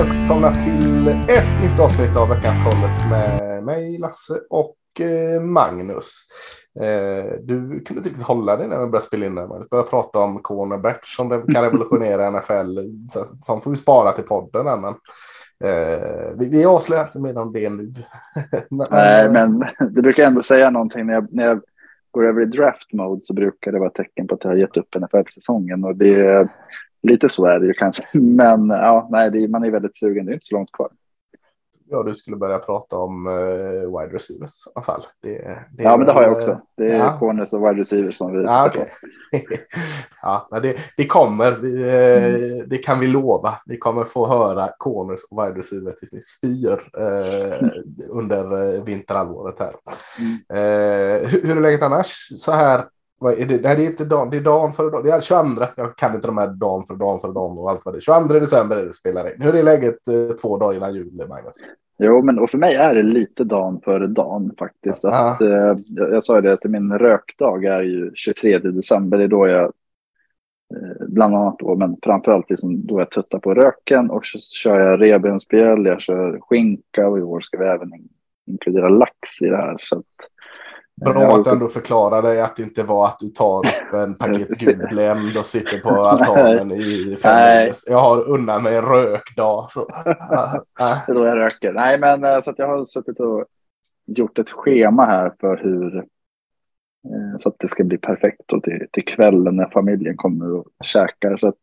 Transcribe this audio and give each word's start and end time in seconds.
Välkomna 0.00 0.50
till 0.50 1.08
ett 1.08 1.62
nytt 1.62 1.80
avsnitt 1.80 2.16
av 2.16 2.28
veckans 2.28 2.56
kollet 2.56 3.10
med 3.10 3.64
mig, 3.64 3.98
Lasse 3.98 4.40
och 4.50 4.76
eh, 5.00 5.40
Magnus. 5.40 6.12
Eh, 6.80 7.32
du 7.42 7.60
kunde 7.60 7.98
inte 7.98 8.08
riktigt 8.08 8.22
hålla 8.22 8.56
dig 8.56 8.68
när 8.68 8.78
vi 8.78 8.86
började 8.86 9.06
spela 9.06 9.26
in 9.26 9.34
det. 9.34 9.42
Vi 9.42 9.68
började 9.70 9.90
prata 9.90 10.18
om 10.18 10.42
cornerbacks 10.42 11.14
som 11.14 11.28
kan 11.28 11.64
revolutionera 11.64 12.30
NFL. 12.40 12.78
Sånt 13.46 13.64
får 13.64 13.70
vi 13.70 13.76
spara 13.76 14.12
till 14.12 14.24
podden. 14.24 14.64
Men, 14.64 14.94
eh, 15.64 16.30
vi, 16.38 16.48
vi 16.48 16.64
avslöjar 16.64 17.04
inte 17.04 17.18
mer 17.18 17.38
om 17.38 17.52
det 17.52 17.70
nu. 17.70 17.94
men, 18.70 18.86
Nej, 18.90 19.30
men 19.30 19.64
det 19.94 20.02
brukar 20.02 20.26
ändå 20.26 20.42
säga 20.42 20.70
någonting 20.70 21.06
när 21.06 21.14
jag, 21.14 21.26
när 21.30 21.44
jag 21.44 21.60
går 22.10 22.26
över 22.26 22.42
i 22.42 22.46
draft 22.46 22.92
mode 22.92 23.20
så 23.24 23.34
brukar 23.34 23.72
det 23.72 23.78
vara 23.78 23.90
tecken 23.90 24.26
på 24.26 24.34
att 24.34 24.44
jag 24.44 24.50
har 24.50 24.56
gett 24.56 24.76
upp 24.76 24.94
NFL-säsongen 24.94 25.84
och 25.84 25.96
det 25.96 26.48
lite 27.02 27.28
så 27.28 27.46
är 27.46 27.60
det 27.60 27.66
ju 27.66 27.72
kanske. 27.72 28.02
Men 28.18 28.70
ja, 28.70 29.08
nej, 29.10 29.30
det, 29.30 29.48
man 29.48 29.64
är 29.64 29.70
väldigt 29.70 29.96
sugen. 29.96 30.26
Det 30.26 30.32
är 30.32 30.34
inte 30.34 30.46
så 30.46 30.54
långt 30.54 30.72
kvar. 30.72 30.90
Ja, 31.92 32.02
du 32.02 32.14
skulle 32.14 32.36
börja 32.36 32.58
prata 32.58 32.96
om 32.96 33.26
uh, 33.26 33.98
wide 33.98 34.14
receivers 34.14 34.66
i 34.66 34.70
alla 34.74 34.84
fall. 34.84 35.02
Det, 35.22 35.38
det 35.72 35.82
ja, 35.82 35.96
men 35.96 36.06
det 36.06 36.12
har 36.12 36.22
jag 36.22 36.32
också. 36.32 36.60
Det 36.76 36.92
är 36.92 36.98
ja. 36.98 37.16
corners 37.18 37.52
och 37.52 37.60
wide 37.60 37.80
receivers 37.80 38.16
som 38.16 38.32
vi 38.32 38.44
ja, 38.44 38.66
okay. 38.66 38.86
ja, 40.22 40.48
det, 40.62 40.76
det 40.96 41.06
kommer. 41.06 41.52
Vi, 41.52 41.82
mm. 41.82 42.68
Det 42.68 42.78
kan 42.78 43.00
vi 43.00 43.06
lova. 43.06 43.54
Vi 43.66 43.78
kommer 43.78 44.04
få 44.04 44.26
höra 44.26 44.70
corners 44.78 45.20
och 45.30 45.44
wide 45.44 45.58
receivers 45.58 45.94
tills 45.94 46.12
ni 46.12 46.20
spyr 46.20 46.72
uh, 46.72 47.68
under 48.08 48.80
vinterhalvåret 48.84 49.58
här. 49.58 49.72
Mm. 50.18 50.32
Uh, 50.32 51.28
hur, 51.28 51.42
hur 51.42 51.56
är 51.56 51.60
läget 51.60 51.82
annars? 51.82 52.28
Så 52.36 52.52
här 52.52 52.84
vad 53.20 53.38
är 53.38 53.46
det? 53.46 53.62
Nej, 53.62 53.76
det 53.76 53.82
är 53.82 53.86
inte 53.86 54.04
dagen, 54.04 54.30
det 54.30 54.36
är 54.36 54.40
dagen 54.40 54.72
före 54.72 54.90
dagen. 54.90 55.04
Det 55.04 55.10
är 55.10 55.20
22. 55.20 55.64
Jag 55.76 55.96
kan 55.96 56.14
inte 56.14 56.26
de 56.26 56.38
här 56.38 56.48
dagen 56.48 56.86
för 56.86 56.94
dagen 56.94 57.20
för 57.20 57.32
dagen 57.32 57.58
och 57.58 57.70
allt 57.70 57.84
vad 57.84 57.94
det 57.94 57.98
är. 57.98 58.00
22 58.00 58.34
december 58.34 58.76
är 58.76 58.86
det 58.86 58.92
spelar 58.92 59.34
in. 59.34 59.42
Hur 59.42 59.54
är 59.54 59.62
läget 59.62 60.08
eh, 60.08 60.36
två 60.36 60.58
dagar 60.58 60.76
innan 60.76 60.94
jul, 60.94 61.26
Magnus? 61.28 61.56
Jo, 61.98 62.22
men 62.22 62.38
och 62.38 62.50
för 62.50 62.58
mig 62.58 62.74
är 62.74 62.94
det 62.94 63.02
lite 63.02 63.44
dagen 63.44 63.80
före 63.84 64.06
dagen 64.06 64.54
faktiskt. 64.58 65.04
Att, 65.04 65.40
eh, 65.40 65.48
jag, 65.48 66.12
jag 66.12 66.24
sa 66.24 66.36
ju 66.36 66.42
det 66.42 66.52
att 66.52 66.64
min 66.64 66.98
rökdag 66.98 67.64
är 67.64 67.82
ju 67.82 68.10
23 68.14 68.58
december. 68.58 69.18
Det 69.18 69.24
är 69.24 69.28
då 69.28 69.48
jag 69.48 69.64
eh, 69.64 71.06
bland 71.08 71.34
annat 71.34 71.58
då, 71.58 71.76
men 71.76 71.96
framförallt 72.02 72.50
liksom 72.50 72.86
då 72.86 73.00
jag 73.00 73.10
tuttar 73.10 73.38
på 73.38 73.54
röken 73.54 74.10
och 74.10 74.26
så 74.26 74.38
kör 74.38 74.80
jag 74.80 75.00
revbensspjäll, 75.00 75.86
jag 75.86 76.00
kör 76.00 76.38
skinka 76.40 77.08
och 77.08 77.18
i 77.18 77.22
år 77.22 77.40
ska 77.40 77.58
vi 77.58 77.64
även 77.64 77.90
inkludera 78.46 78.88
lax 78.88 79.40
i 79.40 79.46
det 79.46 79.56
här. 79.56 79.76
Så 79.80 79.98
att, 79.98 80.04
Bra 81.04 81.36
att 81.36 81.44
du 81.44 81.50
ändå 81.50 81.68
förklarade 81.68 82.28
dig 82.28 82.40
att 82.40 82.56
det 82.56 82.62
inte 82.62 82.82
var 82.82 83.08
att 83.08 83.18
du 83.18 83.28
tar 83.28 83.58
upp 83.58 83.94
en 83.94 84.14
paket 84.14 84.48
gul 84.90 85.38
och 85.38 85.46
sitter 85.46 85.78
på 85.78 85.90
altanen 85.90 86.72
i 86.72 87.16
fem. 87.22 87.72
Jag 87.86 87.98
har 87.98 88.28
undan 88.28 88.62
mig 88.62 88.76
en 88.76 88.84
rökdag. 88.84 89.70
Så. 89.70 89.80
det 91.06 91.12
är 91.12 91.14
då 91.14 91.26
jag 91.26 91.38
röker. 91.38 91.72
Nej, 91.72 91.98
men 91.98 92.24
eh, 92.24 92.42
så 92.42 92.54
jag 92.56 92.68
har 92.68 92.84
suttit 92.84 93.20
och 93.20 93.44
gjort 94.06 94.38
ett 94.38 94.50
schema 94.50 95.06
här 95.06 95.32
för 95.40 95.56
hur 95.56 95.96
eh, 95.96 97.38
så 97.38 97.48
att 97.48 97.56
det 97.58 97.68
ska 97.68 97.84
bli 97.84 97.98
perfekt 97.98 98.40
då 98.46 98.60
till, 98.60 98.86
till 98.90 99.04
kvällen 99.04 99.56
när 99.56 99.70
familjen 99.70 100.16
kommer 100.16 100.52
och 100.52 100.66
käkar. 100.84 101.36
Så 101.36 101.48
att, 101.48 101.56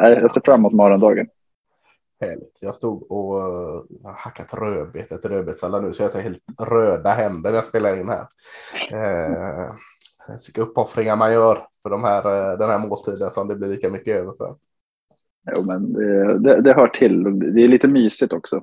eh, 0.00 0.10
jag 0.10 0.32
ser 0.32 0.40
fram 0.44 0.60
emot 0.60 0.72
morgondagen. 0.72 1.26
Härligt. 2.22 2.58
Jag 2.62 2.74
stod 2.74 3.10
och 3.10 3.36
uh, 3.36 4.12
hackat 4.14 4.54
rödbete 4.54 5.18
till 5.18 5.30
rödbetssallad 5.30 5.82
nu 5.82 5.92
så 5.92 6.02
jag 6.02 6.12
ser 6.12 6.20
helt 6.20 6.44
röda 6.58 7.12
händer 7.12 7.50
när 7.50 7.56
jag 7.56 7.64
spelar 7.64 7.96
in 7.96 8.08
här. 8.08 8.28
Uh, 8.92 9.74
vilka 10.46 10.62
uppoffringar 10.62 11.16
man 11.16 11.32
gör 11.32 11.66
för 11.82 11.90
de 11.90 12.04
här, 12.04 12.26
uh, 12.26 12.58
den 12.58 12.70
här 12.70 12.78
måltiden 12.78 13.32
som 13.32 13.48
det 13.48 13.54
blir 13.54 13.68
lika 13.68 13.90
mycket 13.90 14.16
över 14.16 14.32
för. 14.32 14.56
Jo, 15.56 15.62
men 15.62 15.92
det, 15.92 16.38
det, 16.38 16.62
det 16.62 16.74
hör 16.74 16.88
till. 16.88 17.24
Det 17.54 17.64
är 17.64 17.68
lite 17.68 17.88
mysigt 17.88 18.32
också. 18.32 18.62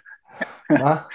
Men, 0.68 0.80
ja. 0.80 0.98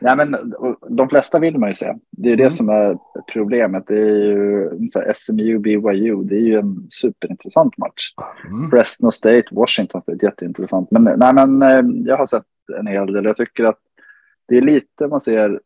Nej, 0.00 0.16
men 0.16 0.54
de 0.88 1.08
flesta 1.08 1.38
vill 1.38 1.58
man 1.58 1.68
ju 1.68 1.74
se. 1.74 1.94
Det 2.10 2.28
är 2.28 2.34
mm. 2.34 2.44
det 2.44 2.50
som 2.50 2.68
är 2.68 2.98
problemet. 3.32 3.84
Det 3.86 3.98
är 3.98 4.16
ju 4.16 4.70
SMU, 5.14 5.58
BYU. 5.58 6.22
Det 6.24 6.34
är 6.34 6.40
ju 6.40 6.58
en 6.58 6.86
superintressant 6.90 7.78
match. 7.78 8.14
Mm. 8.44 8.70
Fresno 8.70 9.10
State, 9.10 9.44
Washington 9.50 10.02
State, 10.02 10.26
jätteintressant. 10.26 10.90
Men, 10.90 11.04
nej, 11.04 11.34
men 11.34 11.62
eh, 11.62 12.06
jag 12.06 12.16
har 12.16 12.26
sett 12.26 12.44
en 12.78 12.86
hel 12.86 13.12
del. 13.12 13.24
Jag 13.24 13.36
tycker 13.36 13.64
att 13.64 13.78
det 14.48 14.56
är 14.56 14.62
lite 14.62 15.06
man 15.06 15.20
ser 15.20 15.60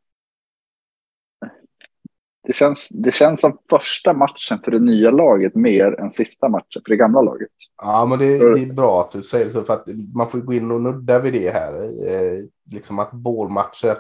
det 2.47 2.53
känns, 2.53 2.89
det 2.89 3.13
känns 3.13 3.41
som 3.41 3.59
första 3.71 4.13
matchen 4.13 4.59
för 4.65 4.71
det 4.71 4.79
nya 4.79 5.11
laget 5.11 5.55
mer 5.55 6.01
än 6.01 6.11
sista 6.11 6.49
matchen 6.49 6.83
för 6.85 6.91
det 6.91 6.97
gamla 6.97 7.23
laget. 7.23 7.51
Ja, 7.83 8.07
men 8.07 8.19
det, 8.19 8.55
det 8.55 8.61
är 8.61 8.73
bra 8.73 9.01
att 9.01 9.11
du 9.11 9.23
säger 9.23 9.51
så 9.51 9.63
för 9.63 9.75
att 9.75 9.87
man 10.15 10.29
får 10.29 10.39
gå 10.39 10.53
in 10.53 10.71
och 10.71 10.81
nudda 10.81 11.19
vid 11.19 11.33
det 11.33 11.51
här. 11.51 11.75
Eh, 11.85 12.45
liksom 12.73 12.99
att 12.99 13.13
bålmatcher, 13.13 13.97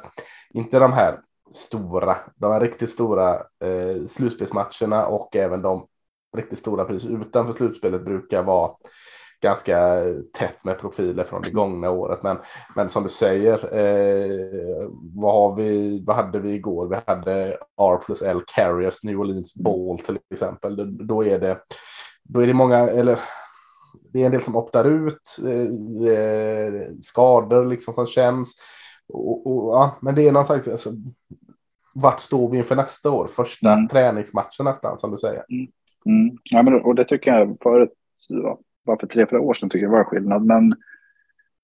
inte 0.54 0.78
de 0.78 0.92
här 0.92 1.18
stora, 1.52 2.16
de 2.36 2.52
här 2.52 2.60
riktigt 2.60 2.90
stora 2.90 3.34
eh, 3.34 4.06
slutspelsmatcherna 4.08 5.06
och 5.06 5.36
även 5.36 5.62
de 5.62 5.86
riktigt 6.36 6.58
stora 6.58 6.84
precis 6.84 7.10
utanför 7.10 7.52
slutspelet 7.52 8.04
brukar 8.04 8.42
vara 8.42 8.70
ganska 9.44 10.02
tätt 10.38 10.64
med 10.64 10.78
profiler 10.78 11.24
från 11.24 11.42
det 11.42 11.50
gångna 11.50 11.90
året. 11.90 12.22
Men, 12.22 12.36
men 12.76 12.88
som 12.88 13.02
du 13.02 13.08
säger, 13.08 13.54
eh, 13.54 14.88
vad, 15.14 15.34
har 15.34 15.56
vi, 15.56 16.02
vad 16.06 16.16
hade 16.16 16.40
vi 16.40 16.52
igår? 16.52 16.88
Vi 16.88 16.96
hade 17.06 17.56
R 17.82 17.98
plus 18.06 18.22
L 18.22 18.40
Carriers, 18.46 19.04
New 19.04 19.20
Orleans 19.20 19.54
Ball 19.54 19.98
till 19.98 20.18
exempel. 20.34 21.06
Då, 21.06 21.24
är, 21.24 21.38
det, 21.38 21.58
då 22.22 22.42
är 22.42 22.46
det 22.46 22.54
många, 22.54 22.78
eller 22.78 23.18
det 24.12 24.22
är 24.22 24.26
en 24.26 24.32
del 24.32 24.40
som 24.40 24.56
optar 24.56 24.84
ut, 24.84 25.38
eh, 25.44 26.08
eh 26.12 26.82
skador 27.02 27.66
liksom 27.66 27.94
som 27.94 28.06
känns. 28.06 28.54
Och, 29.08 29.46
och, 29.46 29.74
ja, 29.74 29.98
men 30.02 30.14
det 30.14 30.28
är 30.28 30.32
någon 30.32 30.44
slags, 30.44 30.68
alltså, 30.68 30.90
vart 31.94 32.20
står 32.20 32.50
vi 32.50 32.58
inför 32.58 32.76
nästa 32.76 33.10
år? 33.10 33.26
Första 33.26 33.72
mm. 33.72 33.88
träningsmatchen 33.88 34.64
nästan 34.64 34.98
som 34.98 35.10
du 35.10 35.18
säger. 35.18 35.42
Mm. 35.50 35.66
Mm. 36.06 36.36
Ja, 36.50 36.62
men, 36.62 36.82
och 36.82 36.94
det 36.94 37.04
tycker 37.04 37.30
jag 37.30 37.56
förut 37.62 37.92
bara 38.84 38.98
för 38.98 39.06
tre, 39.06 39.26
fyra 39.30 39.40
år 39.40 39.54
sedan 39.54 39.70
tycker 39.70 39.84
jag 39.84 39.92
var 39.92 40.04
skillnad. 40.04 40.44
Men 40.44 40.72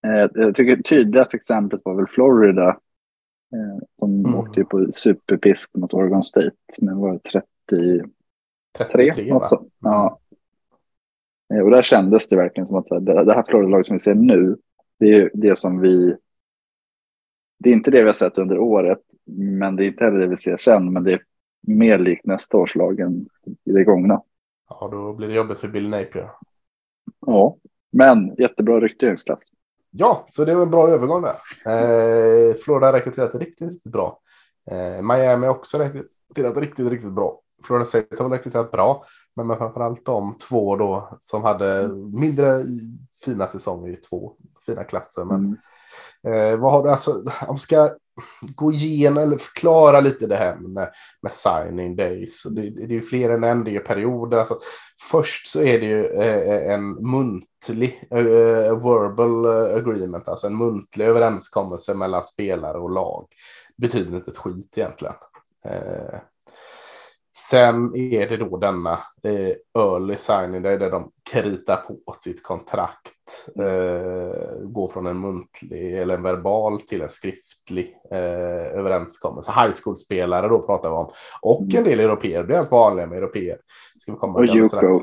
eh, 0.06 0.30
jag 0.34 0.54
tycker 0.54 0.82
tydligast 0.82 1.34
exemplet 1.34 1.80
var 1.84 1.94
väl 1.94 2.06
Florida 2.06 2.76
Eh, 3.52 3.82
de 4.00 4.24
mm. 4.24 4.34
åkte 4.34 4.60
ju 4.60 4.66
på 4.66 4.92
superpisk 4.92 5.74
mot 5.74 5.94
Oregon 5.94 6.22
State, 6.22 6.56
men 6.80 6.98
var 6.98 7.18
33. 7.18 8.04
33 8.78 9.32
va? 9.32 9.48
Mm. 9.52 9.70
Ja. 9.80 10.20
Eh, 11.54 11.60
och 11.60 11.70
där 11.70 11.82
kändes 11.82 12.28
det 12.28 12.36
verkligen 12.36 12.66
som 12.66 12.76
att 12.76 12.86
det 13.06 13.34
här 13.34 13.44
Florida-laget 13.48 13.86
som 13.86 13.96
vi 13.96 14.00
ser 14.00 14.14
nu, 14.14 14.56
det 14.98 15.14
är 15.14 15.30
det 15.34 15.58
som 15.58 15.80
vi... 15.80 16.16
Det 17.58 17.70
är 17.70 17.74
inte 17.74 17.90
det 17.90 18.00
vi 18.00 18.06
har 18.06 18.12
sett 18.12 18.38
under 18.38 18.58
året, 18.58 19.00
men 19.58 19.76
det 19.76 19.84
är 19.84 19.86
inte 19.86 20.04
heller 20.04 20.18
det 20.18 20.26
vi 20.26 20.36
ser 20.36 20.56
sen, 20.56 20.92
men 20.92 21.04
det 21.04 21.12
är 21.12 21.22
mer 21.66 21.98
likt 21.98 22.26
nästa 22.26 22.58
års 22.58 22.74
lag 22.74 23.00
än 23.00 23.26
i 23.64 23.72
det 23.72 23.84
gångna. 23.84 24.22
Ja, 24.68 24.88
då 24.92 25.12
blir 25.12 25.28
det 25.28 25.34
jobbigt 25.34 25.58
för 25.58 25.68
Bill 25.68 25.88
Napier. 25.88 26.30
Ja, 27.26 27.56
men 27.92 28.34
jättebra 28.38 28.80
rekryteringsklass. 28.80 29.42
Ja, 29.90 30.26
så 30.28 30.44
det 30.44 30.54
var 30.54 30.62
en 30.62 30.70
bra 30.70 30.88
övergång 30.88 31.22
där. 31.22 31.36
Eh, 31.66 32.54
Florida 32.54 32.86
har 32.86 32.92
rekryterat 32.92 33.34
riktigt, 33.34 33.70
riktigt 33.70 33.92
bra. 33.92 34.20
Eh, 34.70 35.02
Miami 35.02 35.46
har 35.46 35.54
också 35.54 35.78
rekryterat 35.78 36.56
riktigt, 36.56 36.90
riktigt 36.90 37.12
bra. 37.12 37.40
Florida 37.64 37.86
State 37.86 38.22
har 38.22 38.30
rekryterat 38.30 38.70
bra, 38.70 39.04
men, 39.36 39.46
men 39.46 39.56
framförallt 39.56 40.04
de 40.04 40.38
två 40.48 40.76
då 40.76 41.18
som 41.20 41.42
hade 41.42 41.88
mindre 42.12 42.62
fina 43.24 43.46
säsonger 43.46 43.90
i 43.90 43.96
två 43.96 44.32
fina 44.66 44.84
klasser. 44.84 45.24
Men 45.24 45.58
mm. 46.24 46.52
eh, 46.52 46.60
vad 46.60 46.72
har 46.72 46.82
du 46.82 46.90
alltså, 46.90 47.24
om 47.46 47.58
ska 47.58 47.90
gå 48.40 48.72
igenom 48.72 49.22
eller 49.22 49.38
förklara 49.38 50.00
lite 50.00 50.26
det 50.26 50.36
här 50.36 50.56
med, 50.56 50.88
med 51.22 51.32
signing 51.32 51.96
days. 51.96 52.42
Det, 52.42 52.70
det 52.70 52.82
är 52.82 52.88
ju 52.88 53.02
fler 53.02 53.30
än 53.30 53.44
en, 53.44 53.64
det 53.64 53.76
är 53.76 53.80
perioder. 53.80 54.38
Alltså, 54.38 54.58
först 55.10 55.46
så 55.46 55.62
är 55.62 55.80
det 55.80 55.86
ju 55.86 56.06
eh, 56.06 56.72
en 56.72 57.10
muntlig 57.10 58.08
eh, 58.10 58.78
verbal 58.78 59.44
eh, 59.44 59.76
agreement, 59.76 60.28
alltså 60.28 60.46
en 60.46 60.56
muntlig 60.56 61.04
överenskommelse 61.04 61.94
mellan 61.94 62.24
spelare 62.24 62.78
och 62.78 62.90
lag. 62.90 63.26
Betyder 63.76 64.16
inte 64.16 64.30
ett 64.30 64.38
skit 64.38 64.78
egentligen. 64.78 65.14
Eh, 65.64 66.20
Sen 67.32 67.96
är 67.96 68.28
det 68.28 68.36
då 68.36 68.56
denna 68.56 68.92
eh, 69.24 69.82
early 69.82 70.16
signing 70.16 70.62
day, 70.62 70.76
där 70.78 70.90
de 70.90 71.10
kritar 71.32 71.76
på 71.76 72.16
sitt 72.20 72.42
kontrakt. 72.42 73.12
Eh, 73.58 74.62
går 74.62 74.88
från 74.88 75.06
en 75.06 75.20
muntlig 75.20 75.98
eller 75.98 76.14
en 76.14 76.22
verbal 76.22 76.80
till 76.80 77.00
en 77.00 77.10
skriftlig 77.10 77.96
eh, 78.12 78.78
överenskommelse. 78.78 79.52
High 79.52 79.72
school-spelare 79.84 80.48
då 80.48 80.62
pratar 80.62 80.90
vi 80.90 80.96
om. 80.96 81.10
Och 81.42 81.74
en 81.74 81.84
del 81.84 82.00
europeer. 82.00 82.42
Det 82.42 82.54
är 82.54 82.58
allt 82.58 82.70
vanliga 82.70 83.06
med 83.06 83.18
europeer. 83.18 83.56
Ska 83.98 84.12
vi 84.12 84.18
komma 84.18 84.38
och 84.38 84.46
Juco. 84.46 85.00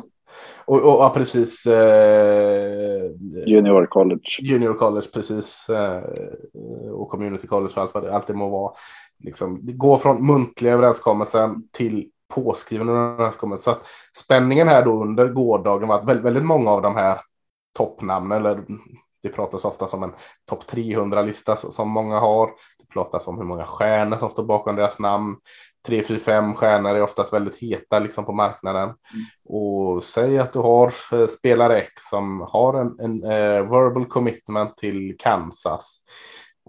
Och, 0.65 0.81
och 0.81 1.03
ja, 1.03 1.11
precis. 1.15 1.65
Eh, 1.65 3.03
junior 3.45 3.85
college. 3.85 4.39
Junior 4.41 4.73
college, 4.73 5.07
precis. 5.13 5.69
Eh, 5.69 6.01
och 6.91 7.09
community 7.09 7.47
college 7.47 7.71
och 7.75 7.81
allt 7.81 7.93
vad 7.93 8.03
det 8.03 8.13
alltid 8.13 8.35
må 8.35 8.49
vara. 8.49 8.71
Liksom, 9.23 9.59
det 9.65 9.73
går 9.73 9.97
från 9.97 10.27
muntliga 10.27 10.73
överenskommelsen 10.73 11.67
till 11.71 12.09
påskriven 12.33 12.89
överenskommelse. 12.89 13.63
Så 13.63 13.71
att 13.71 13.85
spänningen 14.17 14.67
här 14.67 14.85
då 14.85 15.01
under 15.01 15.27
gårdagen 15.27 15.87
var 15.87 15.99
att 15.99 16.05
väldigt, 16.05 16.25
väldigt 16.25 16.45
många 16.45 16.71
av 16.71 16.81
de 16.81 16.95
här 16.95 17.21
toppnamnen, 17.77 18.37
eller 18.37 18.63
det 19.23 19.29
pratas 19.29 19.65
ofta 19.65 19.87
som 19.87 20.03
en 20.03 20.13
topp 20.49 20.63
300-lista 20.71 21.55
som 21.55 21.89
många 21.89 22.19
har. 22.19 22.47
Det 22.79 22.93
pratas 22.93 23.27
om 23.27 23.37
hur 23.37 23.45
många 23.45 23.65
stjärnor 23.65 24.17
som 24.17 24.29
står 24.29 24.43
bakom 24.43 24.75
deras 24.75 24.99
namn. 24.99 25.35
3, 25.87 26.03
4, 26.03 26.19
5 26.19 26.53
stjärnor 26.53 26.95
är 26.95 27.01
oftast 27.01 27.33
väldigt 27.33 27.55
heta 27.55 27.99
liksom 27.99 28.25
på 28.25 28.33
marknaden. 28.33 28.83
Mm. 28.83 29.25
Och 29.45 30.03
säg 30.03 30.39
att 30.39 30.53
du 30.53 30.59
har 30.59 30.93
eh, 31.11 31.27
spelare 31.27 31.77
X 31.77 31.91
som 31.97 32.41
har 32.41 32.73
en, 32.73 32.99
en 32.99 33.23
uh, 33.23 33.71
verbal 33.71 34.05
commitment 34.05 34.77
till 34.77 35.15
Kansas. 35.19 35.99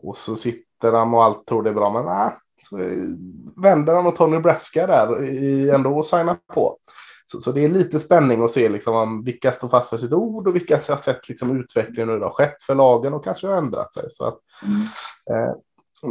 Och 0.02 0.16
så 0.16 0.36
sitter 0.36 0.92
de 0.92 1.14
och 1.14 1.24
allt 1.24 1.46
tror 1.46 1.62
det 1.62 1.70
är 1.70 1.74
bra, 1.74 1.92
men 1.92 2.04
nej, 2.04 2.32
så 2.62 2.76
vänder 3.62 3.94
han 3.94 4.06
och 4.06 4.16
tar 4.16 4.28
Nebraska 4.28 4.86
där 4.86 5.24
i 5.24 5.70
ändå 5.70 5.98
och 5.98 6.06
signar 6.06 6.36
på. 6.54 6.78
Så, 7.30 7.40
så, 7.40 7.52
det 7.52 7.64
är 7.64 7.68
lite 7.68 8.00
spänning 8.00 8.44
att 8.44 8.50
se 8.50 8.68
liksom, 8.68 8.94
om 8.94 9.24
vilka 9.24 9.52
står 9.52 9.68
fast 9.68 9.90
för 9.90 9.96
sitt 9.96 10.12
ord 10.12 10.48
och 10.48 10.54
vilka 10.54 10.74
har 10.74 10.96
sett 10.96 11.28
liksom, 11.28 11.60
utvecklingen 11.60 12.08
hur 12.08 12.18
det 12.18 12.24
har 12.24 12.30
skett 12.30 12.62
för 12.62 12.74
lagen 12.74 13.14
och 13.14 13.24
kanske 13.24 13.46
har 13.46 13.54
ändrat 13.54 13.92
sig. 13.92 14.04
Så 14.10 14.24
att, 14.24 14.38
mm. 14.66 14.80
eh, 15.30 15.54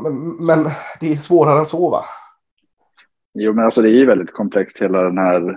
men, 0.03 0.45
men, 0.45 0.71
det 0.99 1.11
är 1.11 1.15
svårare 1.15 1.59
än 1.59 1.65
så 1.65 1.89
va? 1.89 2.03
Jo, 3.33 3.53
men 3.53 3.65
alltså 3.65 3.81
det 3.81 3.89
är 3.89 3.93
ju 3.93 4.05
väldigt 4.05 4.33
komplext 4.33 4.81
hela 4.81 5.01
den 5.01 5.17
här. 5.17 5.49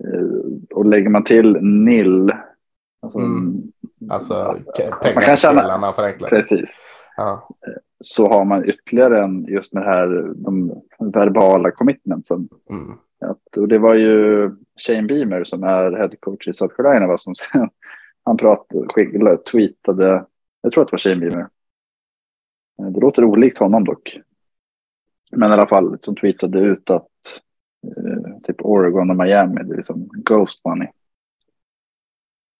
Eh, 0.00 0.74
och 0.74 0.86
lägger 0.86 1.08
man 1.08 1.24
till 1.24 1.58
NIL. 1.62 2.32
Alltså, 3.02 3.18
mm. 3.18 3.62
alltså 4.10 4.58
pengar 5.02 5.14
man 5.14 5.24
kan 5.24 5.36
tjäna, 5.36 5.92
förenklat. 5.92 6.30
Precis. 6.30 6.90
Ja. 7.16 7.48
Så 8.00 8.28
har 8.28 8.44
man 8.44 8.64
ytterligare 8.64 9.22
en 9.24 9.44
just 9.44 9.72
med 9.72 9.84
här, 9.84 10.32
de 10.34 10.82
verbala 10.98 11.70
commitmentsen. 11.70 12.48
Mm. 12.70 12.98
Att, 13.20 13.56
och 13.56 13.68
det 13.68 13.78
var 13.78 13.94
ju 13.94 14.50
Shane 14.86 15.02
Beamer 15.02 15.44
som 15.44 15.62
är 15.62 15.92
head 15.92 16.10
coach 16.20 16.48
i 16.48 16.52
South 16.52 16.74
Carolina 16.76 17.06
va, 17.06 17.18
som 17.18 17.34
han 18.24 18.36
pratade, 18.36 18.88
skickade, 18.88 19.36
tweetade, 19.36 20.24
jag 20.62 20.72
tror 20.72 20.82
att 20.82 20.88
det 20.88 20.92
var 20.92 20.98
Shane 20.98 21.20
Beamer. 21.20 21.48
Eh, 22.80 22.86
det 22.86 23.00
låter 23.00 23.24
olikt 23.24 23.58
honom 23.58 23.84
dock. 23.84 24.20
Men 25.30 25.50
i 25.50 25.54
alla 25.54 25.66
fall 25.66 25.98
som 26.00 26.16
tweetade 26.16 26.60
ut 26.60 26.90
att 26.90 27.08
eh, 27.86 28.38
typ 28.42 28.62
Oregon 28.62 29.10
och 29.10 29.16
Miami, 29.16 29.62
det 29.62 29.74
är 29.74 29.76
liksom 29.76 30.08
ghost 30.12 30.64
money. 30.64 30.88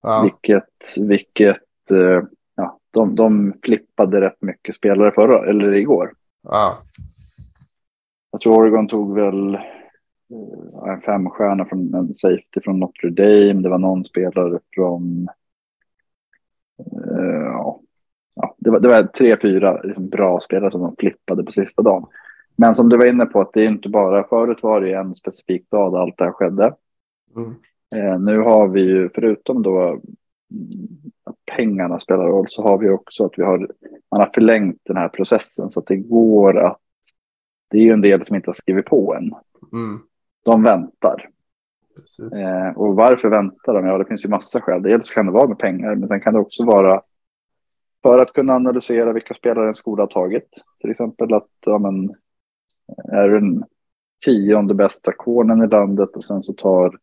Ja. 0.03 0.23
Vilket, 0.23 1.09
vilket 1.09 1.91
eh, 1.93 2.23
ja, 2.55 2.79
de, 2.91 3.15
de 3.15 3.53
flippade 3.63 4.21
rätt 4.21 4.43
mycket 4.43 4.75
spelare 4.75 5.13
förra, 5.13 5.51
eller 5.51 5.73
igår. 5.73 6.13
Ja. 6.43 6.79
Jag 8.31 8.41
tror 8.41 8.55
Oregon 8.55 8.89
tog 8.89 9.15
väl 9.15 9.59
en 10.87 11.01
femstjärna 11.01 11.65
från 11.65 11.95
en 11.95 12.15
safety 12.15 12.61
från 12.65 12.81
Notre 12.81 13.11
Dame. 13.11 13.63
Det 13.63 13.69
var 13.69 13.79
någon 13.79 14.05
spelare 14.05 14.59
från... 14.75 15.29
Uh, 16.81 17.81
ja, 18.35 18.55
det, 18.59 18.71
var, 18.71 18.81
det 18.81 18.89
var 18.89 19.03
tre, 19.03 19.37
fyra 19.43 19.83
liksom 19.83 20.09
bra 20.09 20.41
spelare 20.41 20.71
som 20.71 20.81
de 20.81 20.97
flippade 20.99 21.45
på 21.45 21.53
sista 21.53 21.83
dagen. 21.83 22.07
Men 22.57 22.75
som 22.75 22.89
du 22.89 22.97
var 22.97 23.07
inne 23.07 23.27
på, 23.27 23.41
att 23.41 23.53
det 23.53 23.65
är 23.65 23.69
inte 23.69 23.89
bara... 23.89 24.25
Förut 24.25 24.63
var 24.63 24.81
det 24.81 24.93
en 24.93 25.15
specifik 25.15 25.71
dag 25.71 25.93
där 25.93 25.99
allt 25.99 26.19
det 26.19 26.25
här 26.25 26.33
skedde. 26.33 26.75
Mm. 27.37 27.55
Uh, 27.97 28.21
nu 28.21 28.39
har 28.39 28.69
vi 28.69 28.83
ju, 28.83 29.11
förutom 29.15 29.63
då 29.63 30.01
att 31.25 31.37
pengarna 31.57 32.01
spelar 32.01 32.27
roll 32.27 32.45
så 32.49 32.63
har 32.63 32.79
vi 32.79 32.91
också 32.91 33.25
att 33.25 33.33
vi 33.37 33.43
har, 33.43 33.59
man 34.11 34.21
har 34.21 34.31
förlängt 34.35 34.81
den 34.85 34.97
här 34.97 35.09
processen 35.09 35.71
så 35.71 35.81
att 35.81 35.87
det 35.87 35.97
går 35.97 36.59
att, 36.59 36.81
det 37.71 37.79
är 37.79 37.83
ju 37.83 37.93
en 37.93 38.01
del 38.01 38.25
som 38.25 38.37
inte 38.37 38.49
har 38.49 38.55
skrivit 38.55 38.87
på 38.87 39.15
än. 39.15 39.35
Mm. 39.73 40.01
De 40.43 40.63
väntar. 40.63 41.29
Eh, 42.33 42.79
och 42.79 42.97
varför 42.97 43.29
väntar 43.29 43.75
de? 43.75 43.87
Ja, 43.87 43.99
det 43.99 44.05
finns 44.05 44.25
ju 44.25 44.29
massa 44.29 44.61
skäl. 44.61 44.83
Dels 44.83 45.11
kan 45.11 45.27
det 45.27 45.33
vara 45.33 45.49
med 45.49 45.59
pengar, 45.59 45.95
men 45.95 46.09
sen 46.09 46.21
kan 46.21 46.35
det 46.35 46.41
också 46.41 46.65
vara 46.65 47.01
för 48.03 48.23
att 48.23 48.33
kunna 48.33 48.55
analysera 48.55 49.13
vilka 49.13 49.35
spelare 49.35 49.69
en 49.69 49.75
skola 49.75 50.03
har 50.03 50.09
tagit. 50.09 50.49
Till 50.81 50.91
exempel 50.91 51.35
att 51.35 51.49
ja, 51.67 51.79
men, 51.79 52.15
är 53.13 53.29
den 53.29 53.65
tionde 54.25 54.75
bästa 54.75 55.13
kornen 55.13 55.65
i 55.65 55.67
landet 55.67 56.11
och 56.17 56.25
sen 56.25 56.43
så 56.43 56.53
tar 56.53 56.99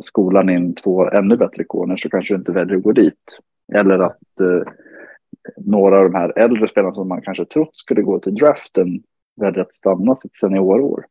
skolan 0.00 0.48
in 0.50 0.74
två 0.74 1.10
ännu 1.10 1.36
bättre 1.36 1.62
ikoner 1.62 1.96
så 1.96 2.10
kanske 2.10 2.34
du 2.34 2.38
inte 2.38 2.52
väljer 2.52 2.76
att 2.76 2.82
gå 2.82 2.92
dit. 2.92 3.38
Eller 3.74 3.98
att 3.98 4.40
eh, 4.40 4.72
några 5.56 5.98
av 5.98 6.04
de 6.04 6.14
här 6.14 6.38
äldre 6.38 6.68
spelarna 6.68 6.94
som 6.94 7.08
man 7.08 7.22
kanske 7.22 7.44
trott 7.44 7.76
skulle 7.76 8.02
gå 8.02 8.18
till 8.18 8.34
draften 8.34 9.02
väljer 9.36 9.60
att 9.60 9.74
stanna 9.74 10.14
sitt 10.14 10.34
seniorår. 10.34 11.06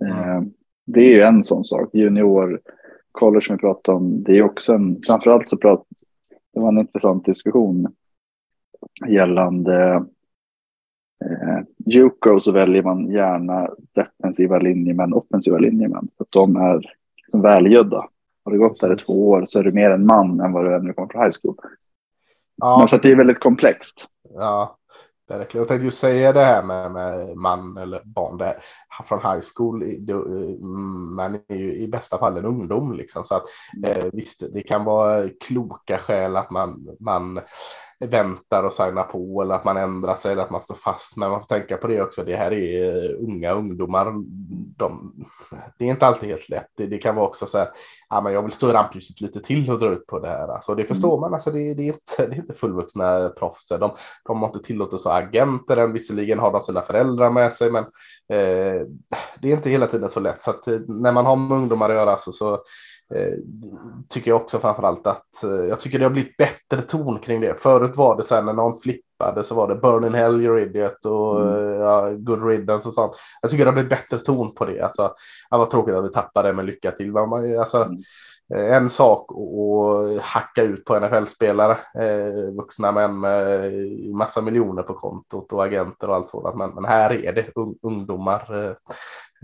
Mm. 0.00 0.52
Det 0.86 1.00
är 1.00 1.14
ju 1.14 1.20
en 1.20 1.42
sån 1.42 1.64
sak. 1.64 1.90
Junior 1.92 2.60
college 3.12 3.46
som 3.46 3.56
vi 3.56 3.60
pratade 3.60 3.96
om, 3.96 4.22
det 4.22 4.38
är 4.38 4.42
också 4.42 4.72
en, 4.72 5.02
framförallt 5.06 5.48
så 5.48 5.56
prat, 5.56 5.86
det 6.54 6.60
var 6.60 6.68
en 6.68 6.78
intressant 6.78 7.24
diskussion 7.24 7.94
gällande 9.08 10.04
eh, 11.24 11.58
Juco 11.86 12.40
så 12.40 12.52
väljer 12.52 12.82
man 12.82 13.10
gärna 13.10 13.70
defensiva 13.92 14.58
linjemän, 14.58 15.12
offensiva 15.12 15.58
linjemän. 15.58 16.08
För 16.16 16.24
att 16.24 16.30
de 16.30 16.56
är 16.56 16.92
liksom 17.16 17.42
välgödda. 17.42 18.08
Har 18.44 18.52
du 18.52 18.58
gått 18.58 18.80
där 18.80 18.92
i 18.92 18.96
två 18.96 19.28
år 19.28 19.44
så 19.44 19.58
är 19.58 19.64
du 19.64 19.72
mer 19.72 19.90
en 19.90 20.06
man 20.06 20.40
än 20.40 20.52
vad 20.52 20.64
du 20.64 20.74
är 20.74 20.78
när 20.78 20.88
du 20.88 20.92
kommer 20.92 21.08
från 21.08 21.22
high 21.22 21.34
school. 21.42 21.56
Ja. 22.56 22.86
Så 22.88 22.96
det 22.96 23.10
är 23.10 23.16
väldigt 23.16 23.40
komplext. 23.40 24.06
Ja, 24.34 24.75
verkligen. 25.28 25.62
Jag 25.62 25.68
tänkte 25.68 25.84
ju 25.84 25.90
säga 25.90 26.32
det 26.32 26.44
här 26.44 26.62
med, 26.62 26.92
med 26.92 27.36
man 27.36 27.76
eller 27.76 28.02
barn 28.04 28.38
där 28.38 28.58
från 29.04 29.18
high 29.18 29.44
school. 29.54 29.84
Man 31.14 31.34
är 31.48 31.56
ju 31.56 31.76
i 31.76 31.88
bästa 31.88 32.18
fall 32.18 32.36
en 32.36 32.44
ungdom 32.44 32.92
liksom. 32.92 33.24
Så 33.24 33.34
att 33.34 33.44
eh, 33.86 34.04
visst, 34.12 34.54
det 34.54 34.62
kan 34.62 34.84
vara 34.84 35.28
kloka 35.46 35.98
skäl 35.98 36.36
att 36.36 36.50
man, 36.50 36.96
man 37.00 37.40
väntar 38.00 38.62
och 38.62 38.72
signar 38.72 39.02
på 39.02 39.42
eller 39.42 39.54
att 39.54 39.64
man 39.64 39.76
ändrar 39.76 40.14
sig 40.14 40.32
eller 40.32 40.42
att 40.42 40.50
man 40.50 40.62
står 40.62 40.74
fast. 40.74 41.16
Men 41.16 41.30
man 41.30 41.40
får 41.40 41.48
tänka 41.48 41.76
på 41.76 41.86
det 41.86 42.02
också. 42.02 42.24
Det 42.24 42.36
här 42.36 42.52
är 42.52 43.14
unga 43.14 43.52
ungdomar. 43.52 44.12
De, 44.76 45.12
det 45.78 45.84
är 45.84 45.88
inte 45.88 46.06
alltid 46.06 46.28
helt 46.28 46.48
lätt. 46.48 46.70
Det, 46.76 46.86
det 46.86 46.98
kan 46.98 47.14
vara 47.14 47.26
också 47.26 47.46
så 47.46 47.58
här, 47.58 47.68
ja, 48.10 48.20
men 48.20 48.32
jag 48.32 48.42
vill 48.42 48.52
stå 48.52 48.70
i 48.70 48.72
rampljuset 48.72 49.20
lite 49.20 49.40
till 49.40 49.70
och 49.70 49.78
dra 49.78 49.92
ut 49.92 50.06
på 50.06 50.18
det 50.18 50.28
här. 50.28 50.48
Alltså, 50.48 50.74
det 50.74 50.84
förstår 50.84 51.12
mm. 51.12 51.20
man. 51.20 51.34
Alltså, 51.34 51.50
det, 51.50 51.74
det, 51.74 51.82
är 51.82 51.86
inte, 51.86 52.26
det 52.26 52.34
är 52.34 52.36
inte 52.36 52.54
fullvuxna 52.54 53.28
proffs. 53.28 53.68
De, 53.68 53.90
de 54.26 54.42
har 54.42 54.46
inte 54.46 54.66
tillåtelse 54.66 55.08
av 55.08 55.14
agenter 55.14 55.76
än. 55.76 55.92
Visserligen 55.92 56.38
har 56.38 56.52
de 56.52 56.62
sina 56.62 56.82
föräldrar 56.82 57.30
med 57.30 57.52
sig, 57.52 57.70
men 57.70 57.84
eh, 58.28 58.86
det 59.40 59.48
är 59.48 59.56
inte 59.56 59.70
hela 59.70 59.86
tiden 59.86 60.10
så 60.10 60.20
lätt. 60.20 60.42
Så 60.42 60.50
att, 60.50 60.68
eh, 60.68 60.78
när 60.88 61.12
man 61.12 61.26
har 61.26 61.36
med 61.36 61.58
ungdomar 61.58 61.90
att 61.90 61.96
göra 61.96 62.18
så, 62.18 62.32
så 62.32 62.54
Eh, 62.54 62.60
tycker 64.08 64.30
jag 64.30 64.40
också 64.40 64.58
framförallt 64.58 65.06
att 65.06 65.44
eh, 65.44 65.50
jag 65.68 65.80
tycker 65.80 65.98
det 65.98 66.04
har 66.04 66.10
blivit 66.10 66.36
bättre 66.36 66.82
ton 66.82 67.18
kring 67.18 67.40
det. 67.40 67.60
Förut 67.60 67.96
var 67.96 68.16
det 68.16 68.22
så 68.22 68.34
här 68.34 68.42
när 68.42 68.52
någon 68.52 68.78
flippade 68.78 69.44
så 69.44 69.54
var 69.54 69.68
det 69.68 69.74
burn 69.74 70.04
in 70.04 70.14
hell 70.14 70.40
your 70.40 70.58
idiot 70.58 71.04
och 71.04 71.42
mm. 71.42 71.54
Eh, 71.54 71.80
ja, 71.80 72.10
good 72.10 72.46
riddance 72.46 72.88
och 72.88 72.94
sånt. 72.94 73.12
Jag 73.42 73.50
tycker 73.50 73.64
det 73.64 73.70
har 73.70 73.74
blivit 73.74 73.90
bättre 73.90 74.18
ton 74.18 74.54
på 74.54 74.64
det. 74.64 74.80
Alltså, 74.80 75.14
det 75.50 75.56
var 75.56 75.66
tråkigt 75.66 75.94
att 75.94 76.04
vi 76.04 76.12
tappade 76.12 76.48
det 76.48 76.54
men 76.54 76.66
lycka 76.66 76.90
till. 76.90 77.12
Man, 77.12 77.58
alltså, 77.58 77.82
mm. 77.82 77.98
En 78.54 78.90
sak 78.90 79.30
att 79.30 80.22
hacka 80.22 80.62
ut 80.62 80.84
på 80.84 81.00
NFL-spelare, 81.00 81.72
eh, 81.98 82.54
vuxna 82.56 82.92
män 82.92 83.20
med 83.20 83.72
massa 84.14 84.40
miljoner 84.40 84.82
på 84.82 84.94
kontot 84.94 85.52
och 85.52 85.64
agenter 85.64 86.08
och 86.08 86.16
allt 86.16 86.30
sådant. 86.30 86.56
Men, 86.56 86.70
men 86.70 86.84
här 86.84 87.24
är 87.24 87.32
det 87.32 87.56
un, 87.56 87.74
ungdomar. 87.82 88.74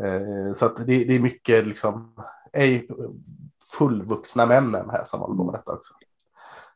Eh, 0.03 0.55
så 0.57 0.69
det, 0.69 1.05
det 1.05 1.15
är 1.15 1.21
mycket 1.21 1.67
liksom, 1.67 2.15
ej, 2.53 2.89
fullvuxna 3.79 4.47
männen 4.47 4.91
här 4.91 5.05
som 5.05 5.21
håller 5.21 5.37
på 5.37 5.45
med 5.45 5.55
detta 5.55 5.73
också. 5.73 5.95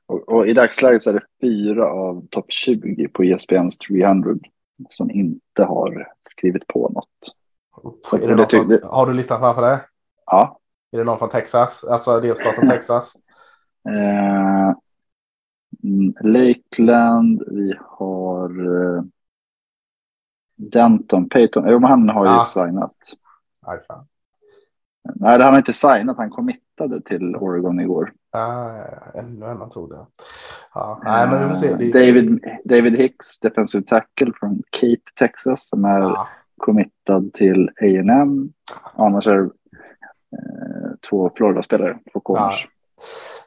Och, 0.06 0.28
och 0.28 0.46
i 0.46 0.52
dagsläget 0.52 1.02
så 1.02 1.10
är 1.10 1.14
det 1.14 1.26
fyra 1.40 1.90
av 1.90 2.26
topp 2.30 2.52
20 2.52 3.08
på 3.08 3.22
ESPNs 3.22 3.78
300 3.78 4.34
som 4.90 5.10
inte 5.10 5.64
har 5.64 6.08
skrivit 6.22 6.66
på 6.66 6.88
något. 6.88 8.22
Är 8.22 8.28
det 8.28 8.34
någon 8.34 8.48
från, 8.48 8.68
det... 8.68 8.84
Har 8.84 9.06
du 9.06 9.12
listan 9.12 9.40
framför 9.40 9.62
dig? 9.62 9.78
Ja. 10.26 10.60
Är 10.92 10.98
det 10.98 11.04
någon 11.04 11.18
från 11.18 11.28
Texas, 11.28 11.84
alltså 11.84 12.20
delstaten 12.20 12.68
Texas? 12.68 13.12
Eh, 13.88 14.74
mm, 15.82 16.14
Lakeland, 16.20 17.42
vi 17.46 17.74
har 17.80 18.50
eh, 18.50 19.02
Denton, 20.56 21.28
Peyton, 21.28 21.64
jo 21.68 21.78
men 21.78 21.90
han 21.90 22.08
har 22.08 22.26
ja. 22.26 22.38
ju 22.38 22.44
signat. 22.44 22.96
Aj, 23.66 23.80
fan. 23.88 24.06
Nej, 25.14 25.42
han 25.42 25.52
har 25.52 25.58
inte 25.58 25.72
signat. 25.72 26.16
Han 26.16 26.30
committade 26.30 27.00
till 27.00 27.36
Oregon 27.36 27.80
igår. 27.80 28.12
Ah, 28.32 28.70
ännu 29.14 29.46
en, 29.46 29.70
tror 29.70 29.88
det. 29.88 30.06
Ja, 30.74 31.00
nej, 31.04 31.28
men 31.30 31.42
vi 31.42 31.48
får 31.48 31.54
se. 31.54 31.74
Det... 31.74 31.92
David, 31.92 32.40
David 32.64 32.96
Hicks, 32.96 33.40
defensive 33.40 33.84
tackle 33.84 34.32
från 34.40 34.62
Kate, 34.70 35.12
Texas, 35.18 35.68
som 35.68 35.84
är 35.84 36.00
ah. 36.00 36.28
committad 36.56 37.32
till 37.32 37.70
A&M. 37.80 38.52
Annars 38.94 39.26
är 39.26 39.34
det 39.34 39.42
eh, 39.42 40.90
två 41.10 41.30
Florida-spelare, 41.36 41.98
två 42.12 42.20
corners. 42.20 42.68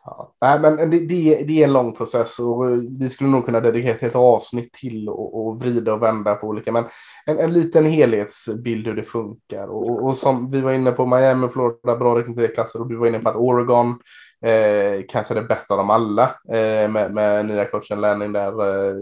Ja. 0.05 0.33
Nej, 0.41 0.59
men 0.59 0.89
det, 0.89 0.99
det, 0.99 1.43
det, 1.47 1.61
är 1.61 1.67
en 1.67 1.73
lång 1.73 1.95
process 1.95 2.39
och 2.39 2.65
vi 2.99 3.09
skulle 3.09 3.29
nog 3.29 3.45
kunna 3.45 3.59
dedikera 3.59 3.95
ett 3.95 4.01
helt 4.01 4.15
avsnitt 4.15 4.73
till 4.73 5.09
och, 5.09 5.47
och 5.47 5.59
vrida 5.61 5.93
och 5.93 6.01
vända 6.01 6.35
på 6.35 6.47
olika. 6.47 6.71
Men 6.71 6.85
en, 7.25 7.39
en 7.39 7.53
liten 7.53 7.85
helhetsbild 7.85 8.87
hur 8.87 8.95
det 8.95 9.03
funkar. 9.03 9.67
Och, 9.67 10.03
och, 10.03 10.17
som 10.17 10.51
vi 10.51 10.61
var 10.61 10.71
inne 10.71 10.91
på 10.91 11.05
Miami, 11.05 11.49
Florida, 11.49 11.97
bra 11.97 12.19
rekryteringsklasser 12.19 12.81
och 12.81 12.89
du 12.89 12.95
var 12.95 13.07
inne 13.07 13.19
på 13.19 13.29
att 13.29 13.35
Oregon 13.35 13.99
eh, 14.45 15.05
kanske 15.09 15.33
det 15.33 15.43
bästa 15.43 15.73
av 15.73 15.77
dem 15.77 15.89
alla 15.89 16.23
eh, 16.49 16.89
med, 16.89 17.13
med 17.13 17.45
nya 17.45 17.65
coachen 17.65 18.01
Lanning 18.01 18.33
där 18.33 18.67
eh, 18.67 18.95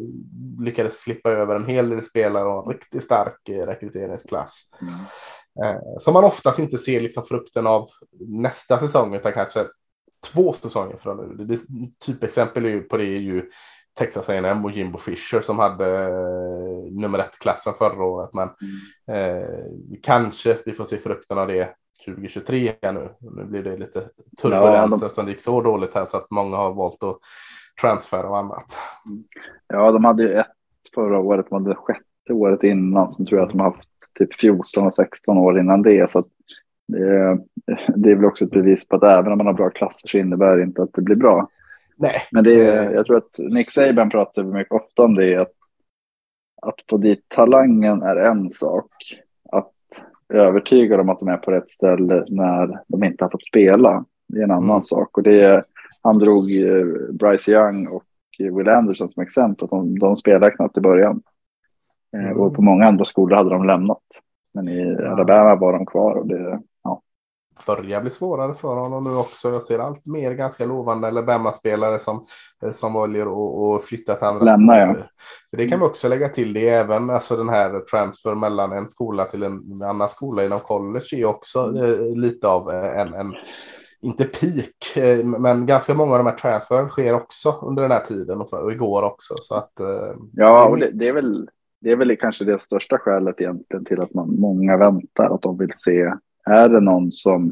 lyckades 0.59 0.97
flippa 0.97 1.29
över 1.29 1.55
en 1.55 1.65
hel 1.65 1.89
del 1.89 2.05
spelare 2.05 2.45
och 2.45 2.63
en 2.63 2.77
riktigt 2.77 3.03
stark 3.03 3.49
eh, 3.49 3.65
rekryteringsklass. 3.65 4.63
Mm. 4.81 4.93
Eh, 5.63 5.81
som 5.99 6.13
man 6.13 6.23
oftast 6.23 6.59
inte 6.59 6.77
ser 6.77 7.01
liksom 7.01 7.23
frukten 7.23 7.67
av 7.67 7.89
nästa 8.19 8.79
säsong 8.79 9.15
utan 9.15 9.33
kanske 9.33 9.65
två 10.33 10.53
säsonger 10.53 10.95
från 10.95 11.17
nu. 11.17 11.45
Det, 11.45 11.59
typexempel 12.05 12.81
på 12.81 12.97
det 12.97 13.05
är 13.05 13.19
ju 13.19 13.49
Texas 13.97 14.29
A&M 14.29 14.65
och 14.65 14.71
Jimbo 14.71 14.97
Fisher 14.97 15.41
som 15.41 15.59
hade 15.59 16.03
eh, 16.03 16.91
nummer 16.91 17.19
ett-klassen 17.19 17.73
förra 17.73 18.03
året. 18.03 18.29
Men 18.33 18.49
mm. 19.07 19.41
eh, 19.41 19.99
kanske 20.03 20.57
vi 20.65 20.73
får 20.73 20.85
se 20.85 20.97
frukten 20.97 21.37
av 21.37 21.47
det 21.47 21.75
2023 22.05 22.73
nu. 22.81 23.09
Nu 23.19 23.45
blir 23.45 23.63
det 23.63 23.77
lite 23.77 24.03
turbulens 24.41 24.75
ja, 24.75 24.87
de... 24.87 25.05
eftersom 25.05 25.25
det 25.25 25.31
gick 25.31 25.41
så 25.41 25.61
dåligt 25.61 25.95
här 25.95 26.05
så 26.05 26.17
att 26.17 26.31
många 26.31 26.57
har 26.57 26.73
valt 26.73 27.03
att 27.03 27.17
transfera 27.81 28.29
och 28.29 28.37
annat. 28.37 28.79
Ja, 29.67 29.91
de 29.91 30.05
hade 30.05 30.23
ju 30.23 30.29
ett 30.29 30.47
förra 30.95 31.19
året, 31.19 31.45
de 31.49 31.63
hade 31.63 31.75
sjätte 31.75 32.33
året 32.33 32.63
innan. 32.63 33.13
Sen 33.13 33.25
tror 33.25 33.39
jag 33.39 33.45
att 33.45 33.51
de 33.51 33.59
har 33.59 33.71
haft 33.71 33.89
typ 34.19 34.39
14 34.39 34.87
och 34.87 34.93
16 34.93 35.37
år 35.37 35.59
innan 35.59 35.81
det. 35.81 36.11
Så 36.11 36.19
att 36.19 36.27
det, 37.95 38.11
är 38.11 38.15
väl 38.15 38.25
också 38.25 38.45
ett 38.45 38.51
bevis 38.51 38.87
på 38.87 38.95
att 38.95 39.03
även 39.03 39.31
om 39.31 39.37
man 39.37 39.47
har 39.47 39.53
bra 39.53 39.69
klasser 39.69 40.07
så 40.07 40.17
innebär 40.17 40.57
det 40.57 40.63
inte 40.63 40.83
att 40.83 40.93
det 40.93 41.01
blir 41.01 41.15
bra. 41.15 41.49
Nej. 41.95 42.21
Men 42.31 42.43
det 42.43 42.65
är, 42.65 42.93
jag 42.93 43.05
tror 43.05 43.17
att 43.17 43.37
Nick 43.37 43.71
Saban 43.71 44.09
pratar 44.09 44.43
mycket 44.43 44.73
ofta 44.73 45.03
om 45.03 45.15
det, 45.15 45.35
att, 45.35 45.51
att 46.61 46.75
få 46.89 46.97
dit 46.97 47.25
talangen 47.27 48.01
är 48.01 48.15
en 48.15 48.49
sak. 48.49 48.91
Att 49.51 49.73
övertyga 50.29 50.97
dem 50.97 51.09
att 51.09 51.19
de 51.19 51.27
är 51.27 51.37
på 51.37 51.51
rätt 51.51 51.69
ställe 51.69 52.25
när 52.29 52.79
de 52.87 53.03
inte 53.03 53.23
har 53.23 53.29
fått 53.29 53.47
spela, 53.47 54.05
det 54.27 54.39
är 54.39 54.43
en 54.43 54.51
annan 54.51 54.69
mm. 54.69 54.81
sak. 54.81 55.17
Och 55.17 55.23
det 55.23 55.41
är, 55.41 55.63
han 56.01 56.19
drog 56.19 56.51
eh, 56.51 56.85
Bryce 57.11 57.51
Young 57.51 57.87
och 57.87 58.03
Will 58.57 58.69
Anderson 58.69 59.09
som 59.09 59.23
exempel, 59.23 59.67
de, 59.67 59.99
de 59.99 60.17
spelar 60.17 60.49
knappt 60.49 60.77
i 60.77 60.81
början. 60.81 61.21
Mm. 62.13 62.37
Och 62.37 62.55
på 62.55 62.61
många 62.61 62.85
andra 62.85 63.05
skolor 63.05 63.37
hade 63.37 63.49
de 63.49 63.67
lämnat. 63.67 64.03
Men 64.53 64.69
i 64.69 64.95
ja. 64.99 65.09
Alabama 65.09 65.55
var 65.55 65.73
de 65.73 65.85
kvar 65.85 66.15
och 66.15 66.27
det, 66.27 66.61
börjar 67.65 68.01
bli 68.01 68.11
svårare 68.11 68.53
för 68.53 68.75
honom 68.75 69.03
nu 69.03 69.15
också. 69.15 69.49
Jag 69.49 69.63
ser 69.63 69.79
allt 69.79 70.05
mer 70.05 70.33
ganska 70.33 70.65
lovande 70.65 71.07
Alabama-spelare 71.07 71.99
som, 71.99 72.25
eh, 72.63 72.71
som 72.71 72.93
väljer 73.01 73.25
att 73.75 73.83
flytta 73.83 74.15
till 74.15 74.27
andra 74.27 74.45
Lämna, 74.45 74.77
ja. 74.77 74.95
Det 75.51 75.67
kan 75.67 75.79
vi 75.79 75.85
också 75.85 76.07
lägga 76.07 76.29
till. 76.29 76.53
Det 76.53 76.69
är 76.69 76.79
även 76.79 77.09
alltså 77.09 77.37
den 77.37 77.49
här 77.49 77.79
transfer 77.79 78.35
mellan 78.35 78.71
en 78.71 78.87
skola 78.87 79.25
till 79.25 79.43
en 79.43 79.81
annan 79.83 80.09
skola 80.09 80.45
inom 80.45 80.59
college 80.59 81.07
är 81.11 81.25
också 81.25 81.59
eh, 81.59 82.17
lite 82.17 82.47
av 82.47 82.69
eh, 82.69 82.99
en, 82.99 83.13
en 83.13 83.33
inte 84.01 84.25
peak, 84.25 84.97
eh, 84.97 85.25
men 85.25 85.65
ganska 85.65 85.93
många 85.93 86.11
av 86.11 86.17
de 86.17 86.27
här 86.27 86.37
transferen 86.37 86.89
sker 86.89 87.13
också 87.13 87.51
under 87.61 87.81
den 87.83 87.91
här 87.91 88.03
tiden 88.03 88.41
och, 88.41 88.49
för, 88.49 88.63
och 88.63 88.71
igår 88.71 89.03
också. 89.03 89.33
Så 89.37 89.55
att, 89.55 89.71
ja, 90.33 90.65
och 90.65 90.77
det, 90.77 90.91
det, 90.91 91.07
är 91.07 91.13
väl, 91.13 91.49
det 91.81 91.91
är 91.91 91.95
väl 91.95 92.17
kanske 92.17 92.45
det 92.45 92.61
största 92.61 92.97
skälet 92.97 93.41
egentligen 93.41 93.85
till 93.85 93.99
att 93.99 94.13
man, 94.13 94.39
många 94.39 94.77
väntar, 94.77 95.35
att 95.35 95.41
de 95.41 95.57
vill 95.57 95.73
se 95.75 96.13
är 96.47 96.69
det 96.69 96.79
någon 96.79 97.11
som, 97.11 97.51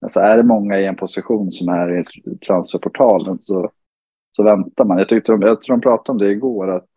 alltså 0.00 0.20
är 0.20 0.36
det 0.36 0.42
många 0.42 0.80
i 0.80 0.86
en 0.86 0.96
position 0.96 1.52
som 1.52 1.68
är 1.68 2.00
i 2.00 2.38
transferportalen 2.38 3.38
så, 3.40 3.70
så 4.30 4.42
väntar 4.42 4.84
man. 4.84 4.98
Jag, 4.98 5.08
tyckte 5.08 5.32
de, 5.32 5.42
jag 5.42 5.62
tror 5.62 5.76
de 5.76 5.80
pratade 5.80 6.12
om 6.12 6.18
det 6.18 6.30
igår, 6.30 6.70
att 6.70 6.88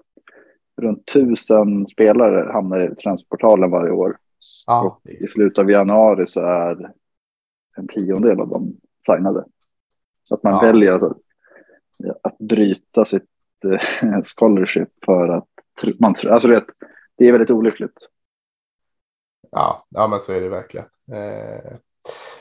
runt 0.82 1.06
tusen 1.06 1.88
spelare 1.88 2.52
hamnar 2.52 2.92
i 2.92 2.96
transferportalen 2.96 3.72
varje 3.72 3.92
år. 3.92 4.18
Ja. 4.68 4.82
Och 4.82 5.12
i 5.12 5.28
slutet 5.28 5.60
av 5.60 5.72
januari 5.72 6.28
så 6.28 6.40
är 6.40 6.92
en 7.78 7.88
tiondel 7.88 8.40
av 8.40 8.50
dem 8.50 8.74
signade. 9.06 9.46
Att 10.32 10.44
man 10.44 10.54
ja. 10.54 10.62
väljer 10.62 10.94
alltså, 10.94 11.16
att 12.22 12.38
bryta 12.38 13.06
sitt 13.06 13.30
eh, 14.04 14.22
scholarship 14.38 14.90
för 15.06 15.28
att 15.28 15.48
man 16.00 16.14
tror, 16.14 16.32
alltså 16.32 16.48
det, 16.48 16.66
det 17.18 17.28
är 17.28 17.32
väldigt 17.32 17.52
olyckligt. 17.52 17.98
Ja, 19.52 19.86
ja 19.90 20.08
men 20.08 20.22
så 20.22 20.34
är 20.34 20.42
det 20.42 20.50
verkligen. 20.50 20.86
Eh, 21.12 21.78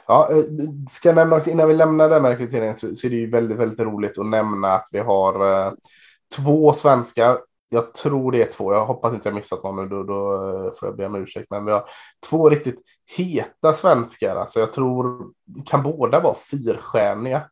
ja, 0.06 0.28
eh, 0.30 0.44
ska 0.90 1.08
jag 1.08 1.16
nämna 1.16 1.40
innan 1.46 1.68
vi 1.68 1.74
lämnar 1.74 2.08
den 2.08 2.24
här 2.24 2.32
rekryteringen 2.32 2.76
så, 2.76 2.94
så 2.94 3.06
är 3.06 3.10
det 3.10 3.16
ju 3.16 3.30
väldigt, 3.30 3.58
väldigt 3.58 3.80
roligt 3.80 4.18
att 4.18 4.26
nämna 4.26 4.68
att 4.68 4.88
vi 4.92 4.98
har 4.98 5.52
eh, 5.52 5.72
två 6.36 6.72
svenskar. 6.72 7.38
Jag 7.68 7.94
tror 7.94 8.32
det 8.32 8.42
är 8.42 8.52
två. 8.52 8.74
Jag 8.74 8.86
hoppas 8.86 9.14
inte 9.14 9.28
jag 9.28 9.34
missat 9.34 9.64
någon 9.64 9.76
nu. 9.76 9.88
Då, 9.88 10.02
då 10.02 10.34
eh, 10.34 10.72
får 10.72 10.88
jag 10.88 10.96
be 10.96 11.06
om 11.06 11.14
ursäkt. 11.14 11.46
Men 11.50 11.64
vi 11.64 11.72
har 11.72 11.84
två 12.30 12.50
riktigt 12.50 12.80
heta 13.16 13.72
svenskar. 13.72 14.36
Alltså 14.36 14.60
jag 14.60 14.72
tror 14.72 15.26
kan 15.66 15.82
båda 15.82 16.20
vara 16.20 16.34
fyrstjärniga. 16.34 17.42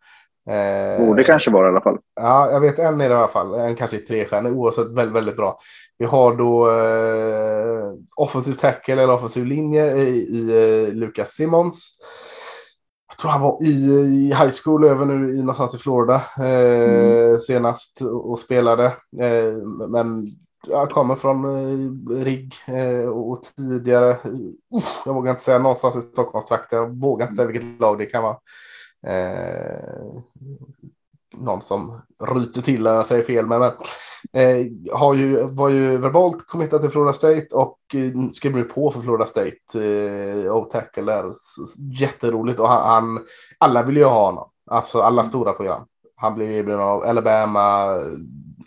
Eh, 0.48 1.06
Borde 1.06 1.24
kanske 1.24 1.50
vara 1.50 1.66
i 1.66 1.70
alla 1.70 1.80
fall. 1.80 1.98
Ja, 2.20 2.50
jag 2.50 2.60
vet 2.60 2.78
en 2.78 3.00
i 3.00 3.06
alla 3.06 3.28
fall. 3.28 3.54
En 3.54 3.76
kanske 3.76 3.96
är 3.96 4.00
trestjärnig, 4.00 4.52
oavsett 4.52 4.92
väldigt, 4.92 5.16
väldigt 5.16 5.36
bra. 5.36 5.58
Vi 5.98 6.04
har 6.04 6.36
då 6.36 6.70
eh, 6.70 7.92
offensiv 8.16 8.52
tackle 8.52 9.02
eller 9.02 9.14
offensiv 9.14 9.46
linje 9.46 9.96
i, 9.96 10.08
i 10.08 10.86
eh, 10.86 10.94
Lucas 10.94 11.30
Simmons. 11.30 11.98
Jag 13.08 13.18
tror 13.18 13.30
han 13.30 13.40
var 13.40 13.58
i, 13.62 13.70
i 13.70 14.26
high 14.26 14.52
school 14.64 14.84
över 14.84 15.06
nu 15.06 15.36
i, 15.36 15.40
någonstans 15.40 15.74
i 15.74 15.78
Florida 15.78 16.22
eh, 16.38 17.24
mm. 17.24 17.40
senast 17.40 18.00
och, 18.00 18.30
och 18.30 18.38
spelade. 18.38 18.84
Eh, 19.20 19.56
men 19.88 20.26
jag 20.66 20.90
kommer 20.90 21.16
från 21.16 21.44
eh, 21.44 22.24
RIG 22.24 22.54
eh, 22.66 23.08
och 23.08 23.42
tidigare. 23.42 24.10
Uh, 24.10 24.50
jag 25.04 25.14
vågar 25.14 25.30
inte 25.30 25.42
säga 25.42 25.58
någonstans 25.58 25.96
i 25.96 26.00
Stockholmstrakten. 26.00 26.78
Jag 26.78 27.00
vågar 27.00 27.26
inte 27.26 27.36
säga 27.36 27.48
vilket 27.48 27.80
lag 27.80 27.98
det 27.98 28.06
kan 28.06 28.22
vara. 28.22 28.36
Eh, 29.06 30.22
någon 31.36 31.62
som 31.62 32.00
ryter 32.34 32.62
till 32.62 32.82
när 32.82 32.94
jag 32.94 33.06
säger 33.06 33.24
fel. 33.24 33.46
Men, 33.46 33.60
men 33.60 33.72
eh, 34.32 34.66
har 34.92 35.14
ju, 35.14 35.42
var 35.46 35.68
ju 35.68 35.96
verbalt 35.96 36.46
committat 36.46 36.80
till 36.80 36.90
Florida 36.90 37.12
State 37.12 37.46
och 37.52 37.78
eh, 37.94 38.30
skrev 38.32 38.52
nu 38.52 38.64
på 38.64 38.90
för 38.90 39.00
Florida 39.00 39.26
State. 39.26 39.84
Eh, 39.84 40.52
och 40.52 40.70
tackle 40.70 41.02
där. 41.02 41.24
Jätteroligt 42.00 42.60
och 42.60 42.68
han, 42.68 42.86
han, 42.86 43.24
alla 43.58 43.82
vill 43.82 43.96
ju 43.96 44.04
ha 44.04 44.26
honom. 44.26 44.50
Alltså 44.70 45.00
alla 45.00 45.24
stora 45.24 45.52
program. 45.52 45.82
Han 46.16 46.34
blev 46.34 46.50
erbjuden 46.50 46.80
av 46.80 47.02
Alabama, 47.02 47.84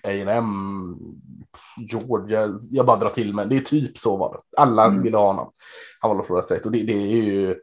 A&M, 0.04 0.98
Georgia. 1.78 2.50
Jag 2.72 2.86
bara 2.86 2.98
drar 2.98 3.10
till 3.10 3.34
men 3.34 3.50
det 3.50 3.58
är 3.58 3.62
typ 3.62 3.98
så 3.98 4.18
var 4.18 4.34
det. 4.34 4.62
Alla 4.62 4.86
mm. 4.86 5.02
ville 5.04 5.18
ha 5.18 5.26
honom. 5.26 5.52
Han 6.00 6.18
var 6.18 6.24
Florida 6.24 6.46
State 6.46 6.64
och 6.64 6.72
det, 6.72 6.84
det 6.84 6.94
är 6.94 7.24
ju 7.24 7.56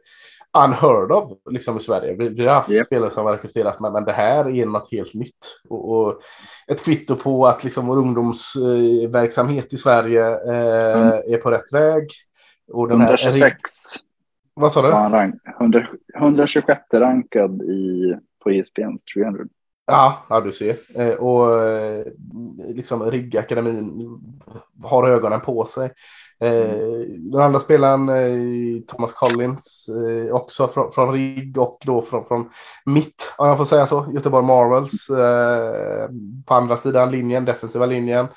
unheard 0.57 1.11
of 1.11 1.31
liksom 1.49 1.77
i 1.77 1.79
Sverige. 1.79 2.15
Vi, 2.19 2.29
vi 2.29 2.47
har 2.47 2.55
haft 2.55 2.71
yep. 2.71 2.85
spelare 2.85 3.11
som 3.11 3.25
har 3.25 3.33
rekryterats 3.33 3.79
men, 3.79 3.93
men 3.93 4.05
det 4.05 4.11
här 4.11 4.49
är 4.49 4.65
något 4.65 4.91
helt 4.91 5.13
nytt. 5.13 5.61
Och, 5.69 5.91
och 5.91 6.21
ett 6.67 6.83
kvitto 6.83 7.15
på 7.15 7.47
att 7.47 7.63
liksom 7.63 7.87
vår 7.87 7.97
ungdomsverksamhet 7.97 9.73
i 9.73 9.77
Sverige 9.77 10.27
eh, 10.27 11.01
mm. 11.01 11.33
är 11.33 11.37
på 11.37 11.51
rätt 11.51 11.73
väg. 11.73 12.09
Och 12.71 12.87
den 12.87 13.01
126. 13.01 13.41
Här, 13.41 13.53
vad 14.53 14.71
sa 14.71 14.81
du? 14.81 14.87
Rank, 14.87 15.35
100, 15.59 15.87
126 16.17 16.81
rankad 16.93 17.61
i, 17.61 18.15
på 18.43 18.49
ESPNs 18.49 19.03
300. 19.03 19.43
Ja, 19.87 20.25
ja 20.29 20.41
du 20.41 20.51
ser. 20.51 20.75
Eh, 20.95 21.15
och 21.15 21.63
eh, 21.63 22.05
liksom 22.75 23.11
Riggakademin 23.11 24.07
har 24.83 25.09
ögonen 25.09 25.39
på 25.39 25.65
sig. 25.65 25.91
Eh, 26.41 27.05
den 27.31 27.41
andra 27.41 27.59
spelaren, 27.59 28.09
eh, 28.09 28.81
Thomas 28.87 29.13
Collins, 29.13 29.89
eh, 29.89 30.35
också 30.35 30.67
från, 30.67 30.91
från 30.91 31.13
RIG 31.13 31.57
och 31.57 31.77
då 31.85 32.01
från, 32.01 32.25
från 32.25 32.49
mitt, 32.85 33.33
om 33.37 33.47
jag 33.47 33.57
får 33.57 33.65
säga 33.65 33.87
så, 33.87 34.11
Göteborg 34.13 34.45
Marvels. 34.45 35.07
På 36.45 36.53
andra 36.53 36.77
sidan 36.77 37.11
linjen, 37.11 37.45
defensiva 37.45 37.85
linjen. 37.85 38.27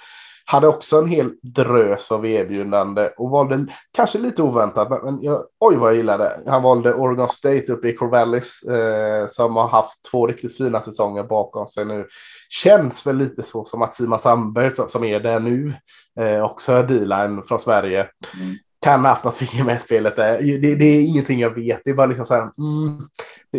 Hade 0.44 0.68
också 0.68 0.98
en 0.98 1.08
hel 1.08 1.30
drös 1.42 2.12
av 2.12 2.26
erbjudande 2.26 3.08
och 3.16 3.30
valde 3.30 3.66
kanske 3.92 4.18
lite 4.18 4.42
oväntat, 4.42 5.04
men, 5.04 5.22
jag, 5.22 5.42
oj 5.60 5.76
vad 5.76 5.90
jag 5.90 5.96
gillade. 5.96 6.40
Han 6.46 6.62
valde 6.62 6.94
Oregon 6.94 7.28
State 7.28 7.72
uppe 7.72 7.88
i 7.88 7.96
Corvallis 7.96 8.62
eh, 8.62 9.28
som 9.28 9.56
har 9.56 9.68
haft 9.68 10.02
två 10.10 10.26
riktigt 10.26 10.56
fina 10.56 10.82
säsonger 10.82 11.22
bakom 11.22 11.68
sig 11.68 11.84
nu. 11.84 12.06
Känns 12.48 13.06
väl 13.06 13.16
lite 13.16 13.42
så 13.42 13.64
som 13.64 13.82
att 13.82 13.94
Sima 13.94 14.18
Sandberg 14.18 14.70
som, 14.70 14.88
som 14.88 15.04
är 15.04 15.20
där 15.20 15.40
nu 15.40 15.74
eh, 16.20 16.44
också 16.44 16.82
D-line 16.82 17.42
från 17.42 17.58
Sverige. 17.58 18.00
Mm 18.40 18.56
kan 18.82 19.00
ha 19.00 19.08
haft 19.08 19.24
något 19.24 19.34
finger 19.34 19.64
med 19.64 19.76
i 19.76 19.80
spelet. 19.80 20.16
Det, 20.16 20.58
det, 20.58 20.74
det, 20.74 20.84
är 20.84 21.00
ingenting 21.00 21.40
jag 21.40 21.54
vet. 21.54 21.80
Det 21.84 21.90
är 21.90 21.94
bara 21.94 22.06
liksom 22.06 22.26
så 22.26 22.34
här. 22.34 22.42
Mm, 22.42 23.08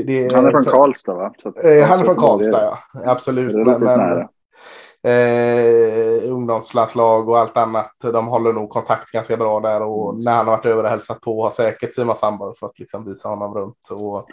det, 0.08 0.36
han 0.36 0.46
är 0.46 0.52
från 0.52 0.66
Karlstad 0.66 1.13
va? 1.13 1.34
Att, 1.44 1.63
eh, 1.63 1.88
han 1.88 2.00
är 2.00 2.04
från 2.04 2.16
Karlstad 2.16 2.62
ja. 2.62 2.80
Absolut. 3.06 3.56
Men, 3.56 3.84
men, 3.84 4.28
eh, 5.07 6.31
ungdomslandslag 6.31 7.29
och 7.29 7.39
allt 7.39 7.57
annat. 7.57 7.91
De 8.01 8.27
håller 8.27 8.53
nog 8.53 8.69
kontakt 8.69 9.12
ganska 9.12 9.38
bra 9.38 9.60
där 9.60 9.81
och 9.81 10.17
när 10.17 10.31
han 10.31 10.48
har 10.48 10.57
varit 10.57 10.65
över 10.65 10.83
och 10.83 10.89
hälsat 10.89 11.22
på 11.22 11.43
har 11.43 11.50
säkert 11.50 11.95
Simon 11.95 12.15
Sandberg 12.15 12.53
fått 12.60 12.79
liksom 12.79 13.05
visa 13.05 13.29
honom 13.29 13.53
runt. 13.53 13.89
Och, 13.91 14.27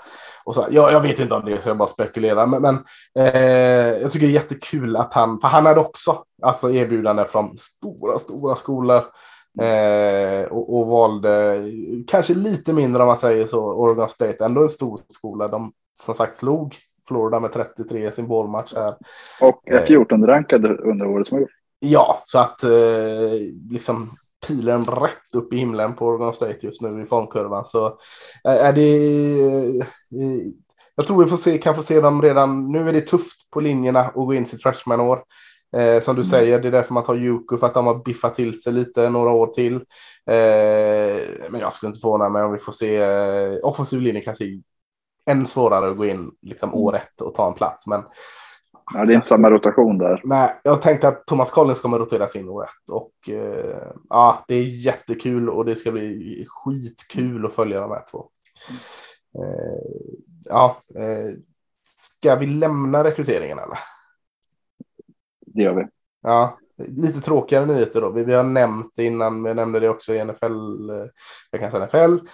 och 0.44 0.54
så, 0.54 0.66
jag, 0.70 0.92
jag 0.92 1.00
vet 1.00 1.18
inte 1.18 1.34
om 1.34 1.44
det 1.44 1.52
är 1.52 1.60
så 1.60 1.68
jag 1.68 1.76
bara 1.76 1.88
spekulerar, 1.88 2.46
men, 2.46 2.62
men 2.62 2.78
eh, 3.18 4.02
jag 4.02 4.12
tycker 4.12 4.26
det 4.26 4.32
är 4.32 4.34
jättekul 4.34 4.96
att 4.96 5.14
han, 5.14 5.40
för 5.40 5.48
han 5.48 5.66
hade 5.66 5.80
också 5.80 6.24
alltså 6.42 6.70
erbjudande 6.70 7.24
från 7.24 7.58
stora, 7.58 8.18
stora 8.18 8.56
skolor. 8.56 9.02
Eh, 9.60 10.44
och, 10.50 10.78
och, 10.78 10.86
valde 10.86 11.64
kanske 12.06 12.34
lite 12.34 12.72
mindre 12.72 13.02
om 13.02 13.08
man 13.08 13.18
säger 13.18 13.46
så, 13.46 13.72
Oregon 13.72 14.08
State, 14.08 14.44
ändå 14.44 14.62
en 14.62 14.68
stor 14.68 15.00
skola. 15.08 15.48
De 15.48 15.72
som 15.98 16.14
sagt 16.14 16.36
slog 16.36 16.76
Florida 17.10 17.40
med 17.40 17.52
33 17.52 18.08
i 18.08 18.12
sin 18.12 18.28
bollmatch 18.28 18.74
här. 18.74 18.94
Och 19.40 19.62
är 19.68 19.86
14 19.86 20.26
rankade 20.26 20.76
under 20.76 21.06
året 21.06 21.26
som 21.26 21.34
har 21.34 21.40
gått. 21.40 21.50
Ja, 21.78 22.22
så 22.24 22.38
att 22.38 22.62
eh, 22.62 22.70
liksom 23.70 24.10
pilen 24.46 24.84
rätt 24.84 25.34
upp 25.34 25.52
i 25.52 25.56
himlen 25.56 25.94
på 25.94 26.06
Oregon 26.06 26.34
State 26.34 26.66
just 26.66 26.80
nu 26.80 27.02
i 27.02 27.06
formkurvan. 27.06 27.64
Så 27.64 27.86
eh, 27.86 28.66
är 28.66 28.72
det... 28.72 28.96
Eh, 30.20 30.46
jag 30.94 31.06
tror 31.06 31.24
vi 31.24 31.30
får 31.30 31.36
se, 31.36 31.58
kan 31.58 31.74
få 31.74 31.82
se 31.82 32.00
dem 32.00 32.22
redan. 32.22 32.72
Nu 32.72 32.88
är 32.88 32.92
det 32.92 33.00
tufft 33.00 33.50
på 33.50 33.60
linjerna 33.60 34.00
att 34.00 34.14
gå 34.14 34.34
in 34.34 34.46
sitt 34.46 34.62
freshman-år. 34.62 35.22
Eh, 35.76 36.00
som 36.02 36.14
du 36.14 36.20
mm. 36.20 36.30
säger, 36.30 36.60
det 36.60 36.68
är 36.68 36.72
därför 36.72 36.94
man 36.94 37.02
tar 37.04 37.14
Juku 37.14 37.58
för 37.58 37.66
att 37.66 37.74
de 37.74 37.86
har 37.86 38.04
biffat 38.04 38.34
till 38.34 38.62
sig 38.62 38.72
lite 38.72 39.10
några 39.10 39.30
år 39.30 39.46
till. 39.46 39.74
Eh, 40.26 41.22
men 41.50 41.60
jag 41.60 41.72
skulle 41.72 41.88
inte 41.88 42.00
förvåna 42.00 42.28
mig 42.28 42.42
om 42.42 42.52
vi 42.52 42.58
får 42.58 42.72
se 42.72 42.96
eh, 42.96 43.58
offensiv 43.62 44.00
linje 44.00 44.20
kanske 44.20 44.44
än 45.30 45.46
svårare 45.46 45.90
att 45.90 45.96
gå 45.96 46.06
in 46.06 46.30
liksom 46.42 46.68
mm. 46.68 46.80
år 46.80 46.96
ett 46.96 47.20
och 47.20 47.34
ta 47.34 47.48
en 47.48 47.54
plats. 47.54 47.86
Men 47.86 48.02
Ja, 48.92 49.04
det 49.04 49.12
är 49.12 49.14
inte 49.14 49.26
samma 49.26 49.50
rotation 49.50 49.98
där. 49.98 50.20
Nej, 50.24 50.60
jag 50.62 50.82
tänkte 50.82 51.08
att 51.08 51.26
Thomas 51.26 51.50
Collins 51.50 51.80
kommer 51.80 51.98
roteras 51.98 52.36
in 52.36 52.48
år 52.48 52.64
ett. 52.64 52.90
Och 52.90 53.28
eh, 53.28 53.92
ja, 54.08 54.44
det 54.48 54.54
är 54.54 54.62
jättekul 54.62 55.50
och 55.50 55.64
det 55.64 55.76
ska 55.76 55.92
bli 55.92 56.46
skitkul 56.48 57.46
att 57.46 57.52
följa 57.52 57.80
de 57.80 57.90
här 57.90 58.02
två. 58.10 58.28
Eh, 59.38 59.82
ja, 60.44 60.76
eh, 60.94 61.34
ska 61.96 62.36
vi 62.36 62.46
lämna 62.46 63.04
rekryteringen 63.04 63.58
eller? 63.58 63.78
Det 65.46 65.62
gör 65.62 65.74
vi. 65.74 65.86
Ja, 66.22 66.58
lite 66.76 67.20
tråkigare 67.20 67.66
nyheter 67.66 68.00
då. 68.00 68.10
Vi, 68.10 68.24
vi 68.24 68.34
har 68.34 68.42
nämnt 68.42 68.92
det 68.96 69.04
innan, 69.04 69.42
vi 69.42 69.54
nämnde 69.54 69.80
det 69.80 69.88
också 69.88 70.14
i 70.14 70.24
NFL, 70.24 70.90
eh, 70.90 71.06
jag 71.50 71.60
kan 71.60 71.70
säga 71.70 71.86
NFL. 71.86 72.26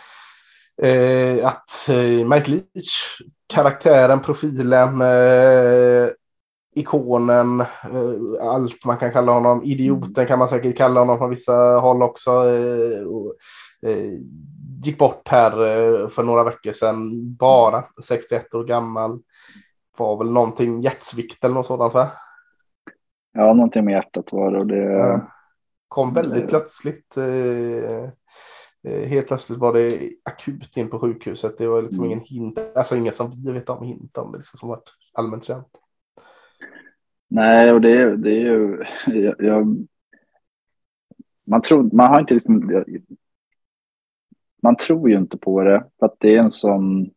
Eh, 0.83 1.47
att 1.47 1.89
eh, 1.89 2.29
Mike 2.29 2.51
Leach, 2.51 3.21
karaktären, 3.47 4.21
profilen, 4.21 5.01
eh, 5.01 6.11
ikonen, 6.75 7.61
eh, 7.61 8.49
allt 8.49 8.85
man 8.85 8.97
kan 8.97 9.13
kalla 9.13 9.33
honom, 9.33 9.63
idioten 9.65 10.27
kan 10.27 10.39
man 10.39 10.49
säkert 10.49 10.77
kalla 10.77 11.01
honom 11.01 11.19
från 11.19 11.31
vissa 11.31 11.53
håll 11.79 12.03
också. 12.03 12.31
Eh, 12.31 13.07
och, 13.07 13.35
eh, 13.91 14.13
gick 14.85 14.99
bort 14.99 15.29
här 15.29 15.51
för 16.09 16.23
några 16.23 16.45
veckor 16.45 16.73
sedan, 16.73 17.35
bara 17.37 17.85
61 18.05 18.55
år 18.55 18.65
gammal. 18.65 19.19
Var 19.99 20.17
väl 20.17 20.33
någonting 20.33 20.81
hjärtsvikt 20.81 21.45
eller 21.45 21.55
något 21.55 21.67
sådant 21.67 21.95
va? 21.95 22.11
Ja, 23.33 23.53
någonting 23.53 23.85
med 23.85 23.93
hjärtat 23.93 24.33
var 24.33 24.51
det. 24.51 24.59
Och 24.59 24.67
det 24.67 24.93
ja. 24.93 25.21
Kom 25.89 26.15
väldigt 26.15 26.49
plötsligt. 26.49 27.17
Helt 28.87 29.27
plötsligt 29.27 29.59
var 29.59 29.73
det 29.73 30.11
akut 30.25 30.77
in 30.77 30.91
på 30.91 30.99
sjukhuset. 30.99 31.59
Det 31.59 31.67
var 31.67 31.83
liksom 31.83 32.05
mm. 32.05 32.13
ingen 32.13 32.25
hint, 32.25 32.59
alltså 32.77 32.97
inget 32.97 33.17
som 33.17 33.31
vi 33.45 33.53
vet 33.53 33.71
om 33.71 33.85
hint 33.85 34.19
om 34.19 34.33
det, 34.33 34.39
liksom, 34.39 34.59
som 34.59 34.69
varit 34.69 34.93
allmänt 35.13 35.45
känt. 35.45 35.69
Nej, 37.29 37.73
och 37.73 37.81
det, 37.81 37.93
är, 37.93 38.17
det 38.17 38.31
är 38.31 38.41
ju... 38.41 38.85
Jag, 39.07 39.35
jag, 39.39 39.87
man, 41.47 41.63
tror, 41.63 41.91
man 41.93 42.11
har 42.11 42.21
inte 42.21 42.35
liksom... 42.35 42.85
Man 44.63 44.77
tror 44.77 45.11
ju 45.11 45.17
inte 45.17 45.39
på 45.39 45.63
det, 45.63 45.85
för 45.99 46.07
att 46.07 46.17
det 46.19 46.37
är 46.37 46.43
en 46.43 46.51
sån... 46.51 47.11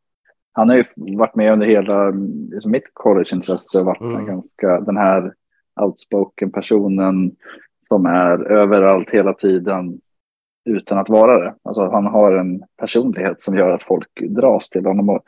Han 0.52 0.70
har 0.70 0.76
ju 0.76 0.84
varit 1.18 1.36
med 1.36 1.54
under 1.54 1.68
hela 1.68 2.10
liksom 2.52 2.72
mitt 2.72 2.94
collegeintresse, 2.94 3.84
varit 3.84 4.02
mm. 4.02 4.26
ganska 4.26 4.80
den 4.82 4.98
här 4.98 5.34
outspoken 5.82 6.52
personen 6.52 7.36
som 7.80 8.06
är 8.06 8.52
överallt 8.52 9.10
hela 9.10 9.34
tiden 9.34 10.02
utan 10.66 10.98
att 10.98 11.10
vara 11.10 11.40
det. 11.40 11.56
Alltså 11.64 11.90
han 11.90 12.06
har 12.06 12.32
en 12.32 12.64
personlighet 12.78 13.42
som 13.42 13.58
gör 13.58 13.72
att 13.72 13.84
folk 13.84 14.22
dras 14.22 14.70
till 14.70 14.86
honom. 14.86 15.10
Och 15.10 15.24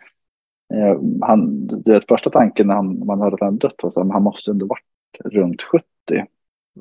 Eh, 0.73 0.99
han, 1.21 1.67
det 1.67 2.07
första 2.07 2.29
tanken 2.29 2.67
när 2.67 2.75
han, 2.75 3.05
man 3.05 3.21
hörde 3.21 3.33
att 3.33 3.41
han 3.41 3.57
dött 3.57 3.75
var 3.83 3.89
att 3.89 4.11
han 4.11 4.23
måste 4.23 4.51
ändå 4.51 4.65
varit 4.65 5.33
runt 5.33 5.61
70. 5.61 5.85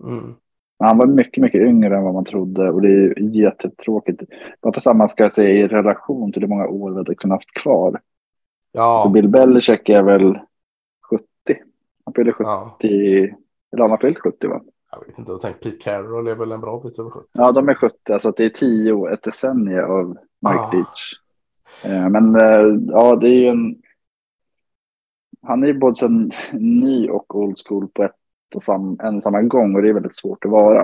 Mm. 0.05 0.35
Han 0.79 0.99
var 0.99 1.07
mycket, 1.07 1.43
mycket 1.43 1.61
yngre 1.61 1.97
än 1.97 2.03
vad 2.03 2.15
man 2.15 2.25
trodde 2.25 2.71
och 2.71 2.83
det 2.83 2.89
är 2.89 3.21
jättetråkigt. 3.21 4.23
Varför 4.61 4.81
samma 4.81 5.09
ska 5.09 5.23
jag 5.23 5.33
säga 5.33 5.51
i 5.51 5.67
relation 5.69 6.33
till 6.33 6.43
hur 6.43 6.49
många 6.49 6.69
år 6.69 6.91
vi 6.91 6.97
hade 6.97 7.15
kunnat 7.15 7.37
haft 7.37 7.55
kvar. 7.63 8.01
Ja. 8.73 9.01
Så 9.03 9.09
Bill 9.09 9.29
Belichick 9.29 9.89
är 9.89 10.03
väl 10.03 10.39
70. 11.11 11.25
Han 12.05 12.15
fyller 12.15 12.33
70, 12.33 12.49
ja. 12.49 12.79
eller 13.73 13.83
han 13.83 13.91
har 13.91 13.99
fyllt 13.99 14.19
70 14.19 14.49
va? 14.49 14.61
Jag 14.93 15.07
vet 15.07 15.19
inte, 15.19 15.31
jag 15.33 15.41
tänkte 15.41 15.71
Pete 15.71 15.83
Carroll 15.83 16.29
är 16.29 16.35
väl 16.35 16.53
en 16.53 16.61
bra 16.61 16.81
bit 16.81 16.99
över 16.99 17.11
70. 17.11 17.29
Ja, 17.33 17.53
de 17.53 17.69
är 17.69 17.75
70, 17.75 18.13
alltså 18.13 18.33
det 18.37 18.45
är 18.45 18.51
10, 18.51 19.09
ett 19.09 19.23
decennium 19.23 19.91
av 19.91 20.09
Mike 20.09 20.25
ja. 20.43 20.71
Leach. 20.73 21.15
Eh, 21.85 22.09
men 22.09 22.37
eh, 22.37 22.81
ja, 22.93 23.17
det 23.17 23.29
är 23.29 23.35
ju 23.35 23.47
en... 23.47 23.77
Han 25.43 25.63
är 25.63 25.67
ju 25.67 25.79
både 25.79 26.07
en 26.07 26.31
ny 26.53 27.09
och 27.09 27.37
old 27.37 27.57
school 27.67 27.89
på 27.89 28.03
ett 28.03 28.15
och 28.55 28.63
sam, 28.63 28.97
en 29.03 29.23
samma 29.23 29.43
gång 29.43 29.75
och 29.75 29.83
det 29.83 29.89
är 29.89 29.95
väldigt 29.95 30.17
svårt 30.17 30.45
att 30.45 30.51
vara. 30.51 30.81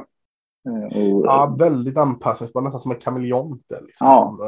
Eh, 0.68 1.12
och, 1.12 1.26
ja, 1.26 1.56
väldigt 1.58 1.98
anpassningsbar, 1.98 2.62
nästan 2.62 2.80
som 2.80 2.90
en 2.90 2.98
kameleont. 2.98 3.72
Liksom, 3.82 4.06
ja. 4.06 4.38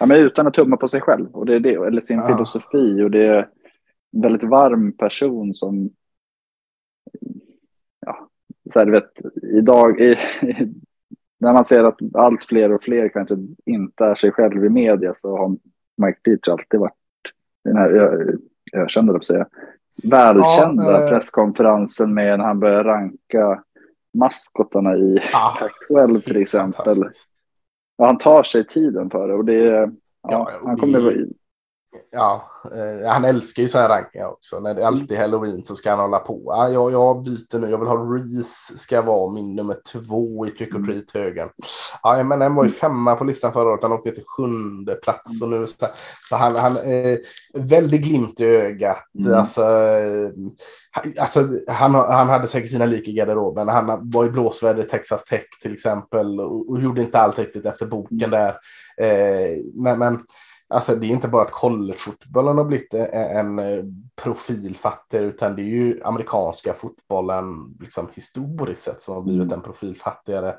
ja, 0.00 0.06
men 0.06 0.16
utan 0.16 0.46
att 0.46 0.54
tumma 0.54 0.76
på 0.76 0.88
sig 0.88 1.00
själv 1.00 1.30
och 1.32 1.46
det 1.46 1.54
är 1.54 1.60
det, 1.60 1.74
eller 1.74 2.00
sin 2.00 2.18
ja. 2.18 2.26
filosofi 2.26 3.02
och 3.02 3.10
det 3.10 3.26
är 3.26 3.48
en 4.12 4.22
väldigt 4.22 4.44
varm 4.44 4.92
person 4.96 5.54
som 5.54 5.90
så 8.72 8.78
här, 8.78 8.86
vet, 8.86 9.12
idag, 9.42 10.00
i, 10.00 10.16
när 11.40 11.52
man 11.52 11.64
ser 11.64 11.84
att 11.84 11.98
allt 12.14 12.44
fler 12.44 12.72
och 12.72 12.82
fler 12.82 13.08
kanske 13.08 13.34
inte 13.66 14.04
är 14.04 14.14
sig 14.14 14.32
själv 14.32 14.64
i 14.64 14.68
media 14.68 15.14
så 15.14 15.36
har 15.36 15.56
Mike 16.06 16.30
Leach 16.30 16.48
alltid 16.48 16.80
varit 16.80 16.92
den 17.64 17.76
här 17.76 18.26
ökända, 18.72 19.20
säga, 19.20 19.46
välkända 20.02 20.84
ja, 20.84 21.04
eh, 21.04 21.08
presskonferensen 21.08 22.14
med 22.14 22.38
när 22.38 22.44
han 22.44 22.60
börjar 22.60 22.84
ranka 22.84 23.62
maskotarna 24.14 24.96
i 24.96 25.18
ah, 25.32 25.56
Pac-12 25.60 26.20
till 26.20 26.36
exempel. 26.36 26.98
Ja, 27.96 28.06
han 28.06 28.18
tar 28.18 28.42
sig 28.42 28.66
tiden 28.66 29.10
för 29.10 29.28
det 29.28 29.34
och 29.34 29.44
det 29.44 29.54
ja, 29.54 29.88
ja 30.22 30.50
han 30.64 30.76
kommer 30.76 31.26
Ja, 32.10 32.50
eh, 32.64 33.10
han 33.10 33.24
älskar 33.24 33.62
ju 33.62 33.68
så 33.68 33.78
här 33.78 33.88
rankningar 33.88 34.26
också. 34.26 34.60
När 34.60 34.74
det 34.74 34.82
är 34.82 34.86
alltid 34.86 35.18
halloween 35.18 35.64
så 35.64 35.76
ska 35.76 35.90
han 35.90 35.98
hålla 35.98 36.18
på. 36.18 36.52
Ah, 36.52 36.68
jag, 36.68 36.92
jag 36.92 37.22
byter 37.22 37.58
nu, 37.58 37.70
jag 37.70 37.78
vill 37.78 37.88
ha 37.88 37.96
Reese 37.96 38.78
ska 38.78 39.02
vara 39.02 39.32
min 39.32 39.54
nummer 39.54 39.76
två 39.92 40.46
i 40.46 40.50
trick 40.50 40.74
or 40.74 40.76
mm. 40.76 40.86
treat 40.86 41.10
högen. 41.10 41.48
Ja, 42.02 42.22
men 42.22 42.40
han 42.40 42.54
var 42.54 42.64
ju 42.64 42.68
mm. 42.68 42.78
femma 42.78 43.16
på 43.16 43.24
listan 43.24 43.52
förra 43.52 43.70
året, 43.70 43.82
han 43.82 43.92
åkte 43.92 44.10
till 44.10 44.24
sjunde 44.26 44.94
plats 44.94 45.42
och 45.42 45.48
nu 45.48 45.66
så, 45.66 45.86
så 46.28 46.36
han, 46.36 46.56
han 46.56 46.76
eh, 46.76 47.18
väldigt 47.54 48.02
glimt 48.02 48.40
i 48.40 48.44
ögat. 48.44 49.04
Mm. 49.20 49.38
Alltså, 49.38 49.62
eh, 49.62 50.30
alltså, 51.20 51.48
han, 51.68 51.94
han 51.94 52.28
hade 52.28 52.48
säkert 52.48 52.70
sina 52.70 52.86
lik 52.86 53.08
i 53.08 53.12
garderoben. 53.12 53.68
Han 53.68 54.10
var 54.10 54.24
i 54.24 54.30
blåsväder 54.30 54.82
i 54.82 54.86
Texas 54.86 55.24
Tech 55.24 55.44
till 55.62 55.72
exempel 55.72 56.40
och, 56.40 56.70
och 56.70 56.80
gjorde 56.80 57.02
inte 57.02 57.18
allt 57.18 57.38
riktigt 57.38 57.66
efter 57.66 57.86
boken 57.86 58.18
mm. 58.18 58.30
där. 58.30 58.54
Eh, 58.96 59.56
men, 59.74 59.98
men 59.98 60.18
Alltså 60.72 60.94
det 60.94 61.06
är 61.06 61.10
inte 61.10 61.28
bara 61.28 61.42
att 61.42 61.50
collegefotbollen 61.50 62.58
har 62.58 62.64
blivit 62.64 62.94
en 62.94 63.60
profilfattig 64.22 65.18
utan 65.18 65.56
det 65.56 65.62
är 65.62 65.66
ju 65.66 66.00
amerikanska 66.04 66.74
fotbollen 66.74 67.76
liksom 67.80 68.08
historiskt 68.14 68.82
sett 68.82 69.02
som 69.02 69.14
har 69.14 69.22
blivit 69.22 69.42
mm. 69.42 69.54
en 69.54 69.62
profilfattigare. 69.62 70.54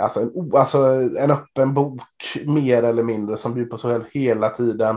Alltså 0.00 0.20
en, 0.20 0.52
alltså 0.54 0.78
en 1.18 1.30
öppen 1.30 1.74
bok 1.74 2.00
mer 2.46 2.82
eller 2.82 3.02
mindre 3.02 3.36
som 3.36 3.54
bjuder 3.54 3.70
på 3.70 3.78
sig 3.78 3.90
själv 3.90 4.04
hela 4.12 4.48
tiden. 4.48 4.96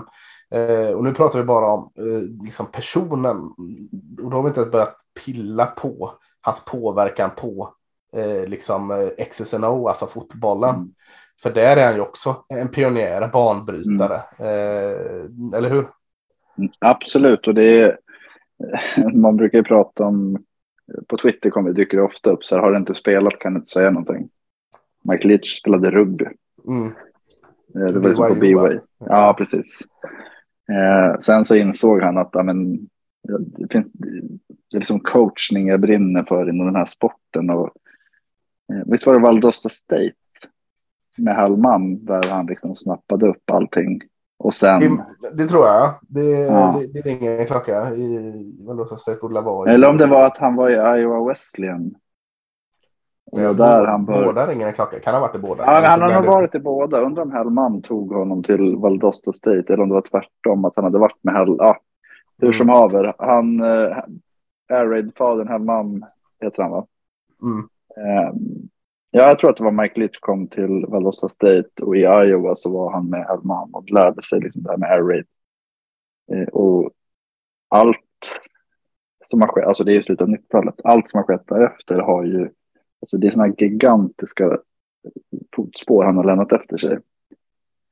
Eh, 0.52 0.91
och 0.91 1.04
nu 1.04 1.13
pratar 1.13 1.39
vi 1.39 1.45
bara 1.45 1.71
om 1.71 1.91
eh, 1.97 2.45
liksom 2.45 2.65
personen 2.71 3.38
och 4.23 4.32
då 4.32 4.38
har 4.38 4.43
vi 4.43 4.47
inte 4.47 4.62
ens 4.62 4.71
börjat 4.71 4.95
pilla 5.26 5.65
på 5.65 6.13
hans 6.41 6.65
påverkan 6.65 7.30
på 7.38 7.73
eh, 8.15 8.47
liksom 8.47 8.91
eh, 8.91 9.26
X's 9.26 9.88
alltså 9.88 10.08
fotbollen. 10.08 10.93
För 11.41 11.54
där 11.54 11.78
är 11.78 11.86
han 11.86 11.95
ju 11.95 12.02
också 12.02 12.43
en 12.50 12.67
pionjär, 12.67 13.21
en 13.21 13.32
banbrytare. 13.32 14.19
Mm. 14.39 14.50
Eh, 14.50 15.58
eller 15.58 15.69
hur? 15.69 15.88
Mm, 16.58 16.69
absolut, 16.80 17.47
och 17.47 17.54
det 17.54 17.82
är, 17.82 17.97
man 19.13 19.38
brukar 19.38 19.58
ju 19.58 19.63
prata 19.63 20.06
om, 20.06 20.43
på 21.08 21.17
Twitter 21.17 21.50
kommer, 21.50 21.73
dyker 21.73 21.97
det 21.97 22.04
ofta 22.04 22.32
upp 22.32 22.45
så 22.45 22.56
här, 22.56 22.62
har 22.62 22.71
du 22.71 22.78
inte 22.78 22.95
spelat 22.95 23.39
kan 23.39 23.54
du 23.54 23.60
inte 23.60 23.71
säga 23.71 23.89
någonting. 23.89 24.30
Mike 25.04 25.28
Leach 25.28 25.60
spelade 25.60 25.91
rugby. 25.91 26.26
Mm. 26.67 26.88
Eh, 27.76 27.93
det 27.93 28.00
var 28.00 28.08
liksom 28.08 28.28
på 28.28 28.36
B-Way. 28.36 28.80
Ja, 29.00 29.36
precis. 29.38 29.82
Eh, 30.69 31.19
sen 31.19 31.45
så 31.45 31.56
insåg 31.56 32.02
han 32.02 32.17
att 32.17 32.36
amen, 32.36 32.89
det, 33.58 33.71
finns, 33.71 33.91
det 34.71 34.78
är 34.78 34.80
liksom 34.80 35.00
coachning 35.00 35.67
jag 35.67 35.80
brinner 35.80 36.23
för 36.23 36.50
inom 36.50 36.65
den 36.65 36.76
här 36.76 36.86
sporten. 36.86 37.50
Och, 37.50 37.69
eh, 38.73 38.82
visst 38.86 39.06
var 39.06 39.13
det 39.13 39.19
Valdosta 39.19 39.69
State 39.69 40.13
med 41.17 41.36
Hellman 41.36 42.06
där 42.06 42.30
han 42.30 42.45
liksom 42.45 42.75
snappade 42.75 43.27
upp 43.27 43.51
allting. 43.51 44.01
Och 44.39 44.53
sen... 44.53 44.80
Det, 45.21 45.43
det 45.43 45.47
tror 45.47 45.65
jag. 45.65 45.93
Det, 46.01 46.30
ja. 46.30 46.80
det, 46.80 46.88
det 46.88 47.01
ringer 47.01 47.39
en 47.39 47.47
klocka 47.47 47.91
i 47.91 48.56
borde 49.21 49.41
vara. 49.41 49.71
Eller 49.71 49.89
om 49.89 49.97
det 49.97 50.08
var 50.08 50.25
att 50.25 50.38
han 50.38 50.56
var 50.56 50.69
i 50.69 51.01
Iowa 51.01 51.27
Wesleyan. 51.27 51.95
Och 53.32 53.56
där 53.56 53.86
han 53.86 54.06
bör... 54.06 54.25
Båda 54.25 54.47
ringer 54.47 54.67
en 54.67 54.73
klocka. 54.73 54.99
Kan 54.99 55.13
ha 55.13 55.21
varit 55.21 55.36
i 55.36 55.39
båda. 55.39 55.63
Ja, 55.63 55.88
han 55.88 56.01
har 56.01 56.21
nog 56.21 56.25
varit 56.25 56.56
i 56.56 56.60
båda. 56.60 57.01
Undrar 57.01 57.23
om 57.23 57.32
Hellman 57.32 57.82
tog 57.82 58.13
honom 58.13 58.43
till 58.43 58.75
Valdosta 58.75 59.34
State 59.34 59.73
eller 59.73 59.84
om 59.84 59.89
det 59.89 59.95
var 59.95 60.01
tvärtom. 60.01 60.65
Att 60.65 60.73
han 60.75 60.84
hade 60.84 60.97
varit 60.97 61.17
med 61.21 61.34
Hell... 61.36 61.56
Ja, 61.60 61.77
hur 62.38 62.47
mm. 62.47 62.53
som 62.53 62.69
haver. 62.69 63.13
Han, 63.17 63.63
äh, 63.63 63.97
Air 64.69 64.86
Raid-fadern 64.86 65.47
Hellman 65.47 66.06
heter 66.41 66.63
han 66.63 66.71
va? 66.71 66.86
Mm. 67.41 67.69
Um, 68.30 68.69
Ja, 69.17 69.27
jag 69.27 69.39
tror 69.39 69.49
att 69.49 69.58
det 69.58 69.63
var 69.63 69.84
Mike 69.84 69.99
Litch 69.99 70.19
kom 70.19 70.47
till 70.47 70.86
Valdosta 70.88 71.30
State 71.30 71.69
och 71.82 71.97
i 71.97 71.99
Iowa 71.99 72.56
så 72.56 72.71
var 72.71 72.91
han 72.91 73.10
med 73.10 73.30
Elman 73.30 73.69
och 73.73 73.91
lärde 73.91 74.21
sig 74.21 74.39
liksom 74.39 74.63
det 74.63 74.69
här 74.69 74.77
med 74.77 74.91
air 74.91 75.03
raid. 75.03 75.25
Eh, 76.32 76.47
och 76.47 76.91
allt 77.69 78.39
som 79.25 79.41
har 79.41 79.47
skett, 79.47 79.65
alltså 79.65 79.84
det 79.84 79.91
är 79.91 79.95
ju 79.95 80.03
slutet 80.03 80.21
av 80.21 80.30
90-talet, 80.30 80.75
allt 80.84 81.10
som 81.10 81.17
har 81.17 81.23
skett 81.23 81.47
därefter 81.47 81.99
har 81.99 82.23
ju, 82.23 82.49
alltså 83.01 83.17
det 83.17 83.27
är 83.27 83.32
sådana 83.32 83.53
gigantiska 83.58 84.58
fotspår 85.56 86.03
han 86.03 86.17
har 86.17 86.23
lämnat 86.23 86.51
efter 86.51 86.77
sig. 86.77 86.97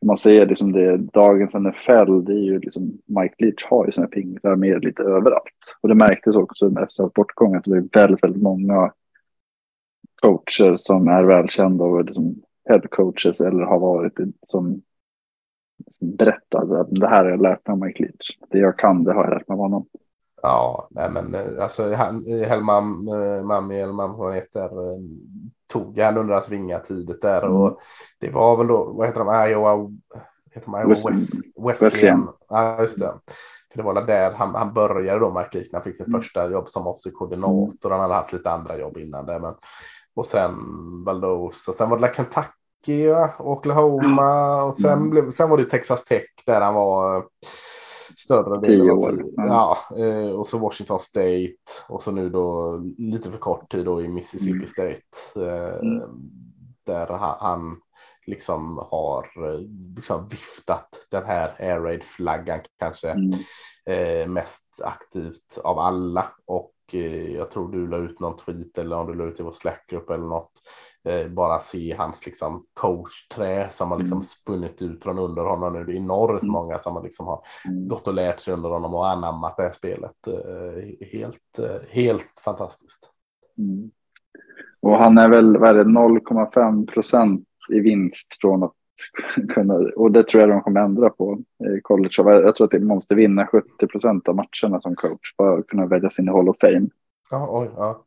Man 0.06 0.18
ser 0.18 0.46
liksom 0.46 0.72
det, 0.72 0.98
dagens 0.98 1.54
NFL, 1.54 2.26
det 2.26 2.34
är 2.34 2.44
ju 2.44 2.60
liksom, 2.60 2.98
Mike 3.06 3.36
Leach 3.38 3.66
har 3.66 3.86
ju 3.86 3.92
sina 3.92 4.08
pinglar 4.08 4.56
med 4.56 4.84
lite 4.84 5.04
överallt. 5.04 5.76
Och 5.82 5.90
det 5.90 5.96
märktes 5.96 6.36
också 6.36 6.72
efter 6.84 7.10
bortgången 7.16 7.58
att 7.58 7.64
det 7.64 7.72
var 7.72 8.02
väldigt, 8.02 8.24
väldigt 8.24 8.44
många 8.44 8.92
coacher 10.22 10.76
som 10.78 11.08
är 11.08 11.24
välkända 11.24 11.84
och 11.84 12.06
liksom 12.06 12.36
head 12.70 12.82
coaches 12.92 13.42
eller 13.42 13.64
har 13.64 13.80
varit 13.80 14.20
som, 14.42 14.82
berättade 16.00 16.80
att 16.80 16.88
det 16.90 17.08
här 17.08 17.24
har 17.24 17.32
jag 17.32 17.42
lärt 17.42 17.68
mig 17.68 17.74
av 17.74 17.80
Mike 17.80 18.04
Leach. 18.04 18.38
Det 18.50 18.58
jag 18.58 18.80
kan, 18.80 19.04
det 19.04 19.14
har 19.14 19.24
jag 19.24 19.34
lärt 19.34 19.48
mig 19.48 19.56
av 19.56 19.60
honom. 19.60 19.86
Ja, 20.42 20.88
nej 20.92 21.10
men 21.12 21.36
eh, 21.36 21.64
alltså 21.64 21.94
han, 21.94 22.26
Hellman, 22.26 23.08
eh, 23.08 23.44
Mami 23.44 23.80
eller 23.80 23.94
vad 23.94 24.26
han 24.26 24.34
heter, 24.34 24.62
eh, 24.64 25.00
tog 25.74 26.00
han 26.00 26.18
under 26.18 26.34
att 26.34 26.50
vinga 26.50 26.80
tidigt 26.80 27.22
där 27.22 27.42
mm. 27.44 27.56
och 27.56 27.80
det 28.20 28.30
var 28.30 28.58
väl 28.58 28.68
då, 28.68 28.94
vad 28.94 29.08
heter 29.08 29.20
de, 29.20 29.50
Iowa, 29.50 29.92
heter 30.52 30.72
de 30.72 30.80
Iowa 30.80 30.90
West, 30.90 31.10
West, 31.10 31.82
Wesleyan. 31.82 32.30
Ja, 32.50 32.82
just 32.82 33.00
det. 33.00 33.14
För 33.72 33.78
det 33.78 33.84
var 33.84 34.06
där 34.06 34.32
han, 34.32 34.56
han 34.56 34.74
började 34.74 35.20
då, 35.20 35.34
Mike 35.34 35.58
Leach, 35.58 35.68
när 35.72 35.80
han 35.80 35.84
fick 35.84 35.98
sitt 35.98 36.08
mm. 36.08 36.22
första 36.22 36.50
jobb 36.50 36.70
som 36.70 36.88
offensiv 36.88 37.12
koordinator. 37.12 37.90
Han 37.90 38.00
hade 38.00 38.14
haft 38.14 38.34
lite 38.34 38.52
andra 38.52 38.78
jobb 38.78 38.98
innan 38.98 39.26
det, 39.26 39.40
men 39.40 39.54
och 40.16 40.26
sen 40.26 40.56
Valdos 41.06 41.68
och 41.68 41.76
sen 41.76 41.90
var 41.90 42.00
det 42.00 42.14
Kentucky, 42.16 43.10
Oklahoma 43.40 44.64
och 44.64 44.78
sen, 44.78 44.94
mm. 44.94 45.10
blev, 45.10 45.32
sen 45.32 45.50
var 45.50 45.58
det 45.58 45.66
Texas 45.66 46.04
Tech 46.04 46.26
där 46.46 46.62
han 46.62 46.76
var 46.76 47.18
eh, 47.18 47.24
större 48.18 48.60
delen 48.60 48.90
av 48.90 49.10
tiden. 49.10 49.34
Ja, 49.36 49.78
eh, 49.98 50.30
och 50.30 50.48
så 50.48 50.58
Washington 50.58 51.00
State 51.00 51.56
och 51.90 52.04
så 52.04 52.12
nu 52.12 52.30
då 52.30 52.78
lite 52.98 53.32
för 53.32 53.38
kort 53.38 53.72
tid 53.72 53.86
då 53.86 54.02
i 54.02 54.08
Mississippi 54.08 54.56
mm. 54.56 54.68
State. 54.68 55.02
Eh, 55.36 55.80
mm. 55.80 56.02
Där 56.86 57.08
han 57.40 57.78
liksom 58.28 58.78
har 58.92 59.28
liksom 59.96 60.28
viftat 60.28 60.90
den 61.12 61.26
här 61.26 61.56
air 61.60 61.80
raid 61.80 62.04
flaggan 62.04 62.60
kanske 62.80 63.10
mm. 63.88 64.34
mest 64.34 64.82
aktivt 64.84 65.58
av 65.64 65.80
alla 65.80 66.26
och 66.46 66.75
jag 66.94 67.52
tror 67.52 67.72
du 67.72 67.88
la 67.88 67.98
ut 67.98 68.20
någon 68.20 68.38
tweet 68.38 68.78
eller 68.78 68.96
om 68.96 69.08
du 69.08 69.14
la 69.14 69.24
ut 69.24 69.40
i 69.40 69.44
vår 69.44 69.52
Slackgrupp 69.52 70.10
eller 70.10 70.26
något. 70.26 70.52
Eh, 71.08 71.28
bara 71.28 71.60
se 71.60 71.96
hans 71.98 72.26
liksom 72.26 72.66
coachträ 72.74 73.70
som 73.72 73.92
har 73.92 74.00
liksom 74.00 74.18
mm. 74.18 74.24
spunnit 74.24 74.82
ut 74.82 75.04
från 75.04 75.20
under 75.20 75.42
honom 75.42 75.74
nu. 75.74 75.84
Det 75.84 75.92
är 75.92 75.98
enormt 75.98 76.42
mm. 76.42 76.54
många 76.54 76.78
som 76.78 76.96
har 76.96 77.04
liksom 77.04 77.28
har 77.28 77.42
mm. 77.66 77.88
gått 77.88 78.08
och 78.08 78.14
lärt 78.14 78.40
sig 78.40 78.54
under 78.54 78.70
honom 78.70 78.94
och 78.94 79.08
anammat 79.08 79.58
det 79.58 79.64
här 79.64 79.72
spelet. 79.72 80.28
Eh, 80.28 81.08
helt, 81.12 81.60
helt 81.90 82.42
fantastiskt. 82.46 83.10
Mm. 83.58 83.92
Och 84.82 84.98
han 84.98 85.18
är 85.18 85.30
väl 85.30 85.56
0,5 85.56 86.88
procent 86.88 87.48
i 87.74 87.80
vinst 87.80 88.38
från 88.42 88.64
att 88.64 88.74
kunna, 89.54 89.74
och 89.96 90.12
det 90.12 90.24
tror 90.24 90.42
jag 90.42 90.50
de 90.50 90.62
kommer 90.62 90.82
ändra 90.82 91.10
på 91.10 91.40
i 91.78 91.82
college. 91.82 92.14
Jag 92.18 92.56
tror 92.56 92.66
att 92.66 92.72
de 92.72 92.80
måste 92.80 93.16
vinna 93.16 93.48
70 93.48 93.88
procent 93.88 94.28
av 94.28 94.36
matcherna 94.36 94.82
som 94.82 94.96
coach 94.96 95.36
för 95.38 95.60
att 95.60 95.68
kunna 95.68 95.86
välja 95.86 96.10
sin 96.10 96.28
Hall 96.28 96.50
of 96.50 96.58
Fame. 96.62 96.88
Ja, 97.32 97.48
oj, 97.52 97.70
ja. 97.78 98.04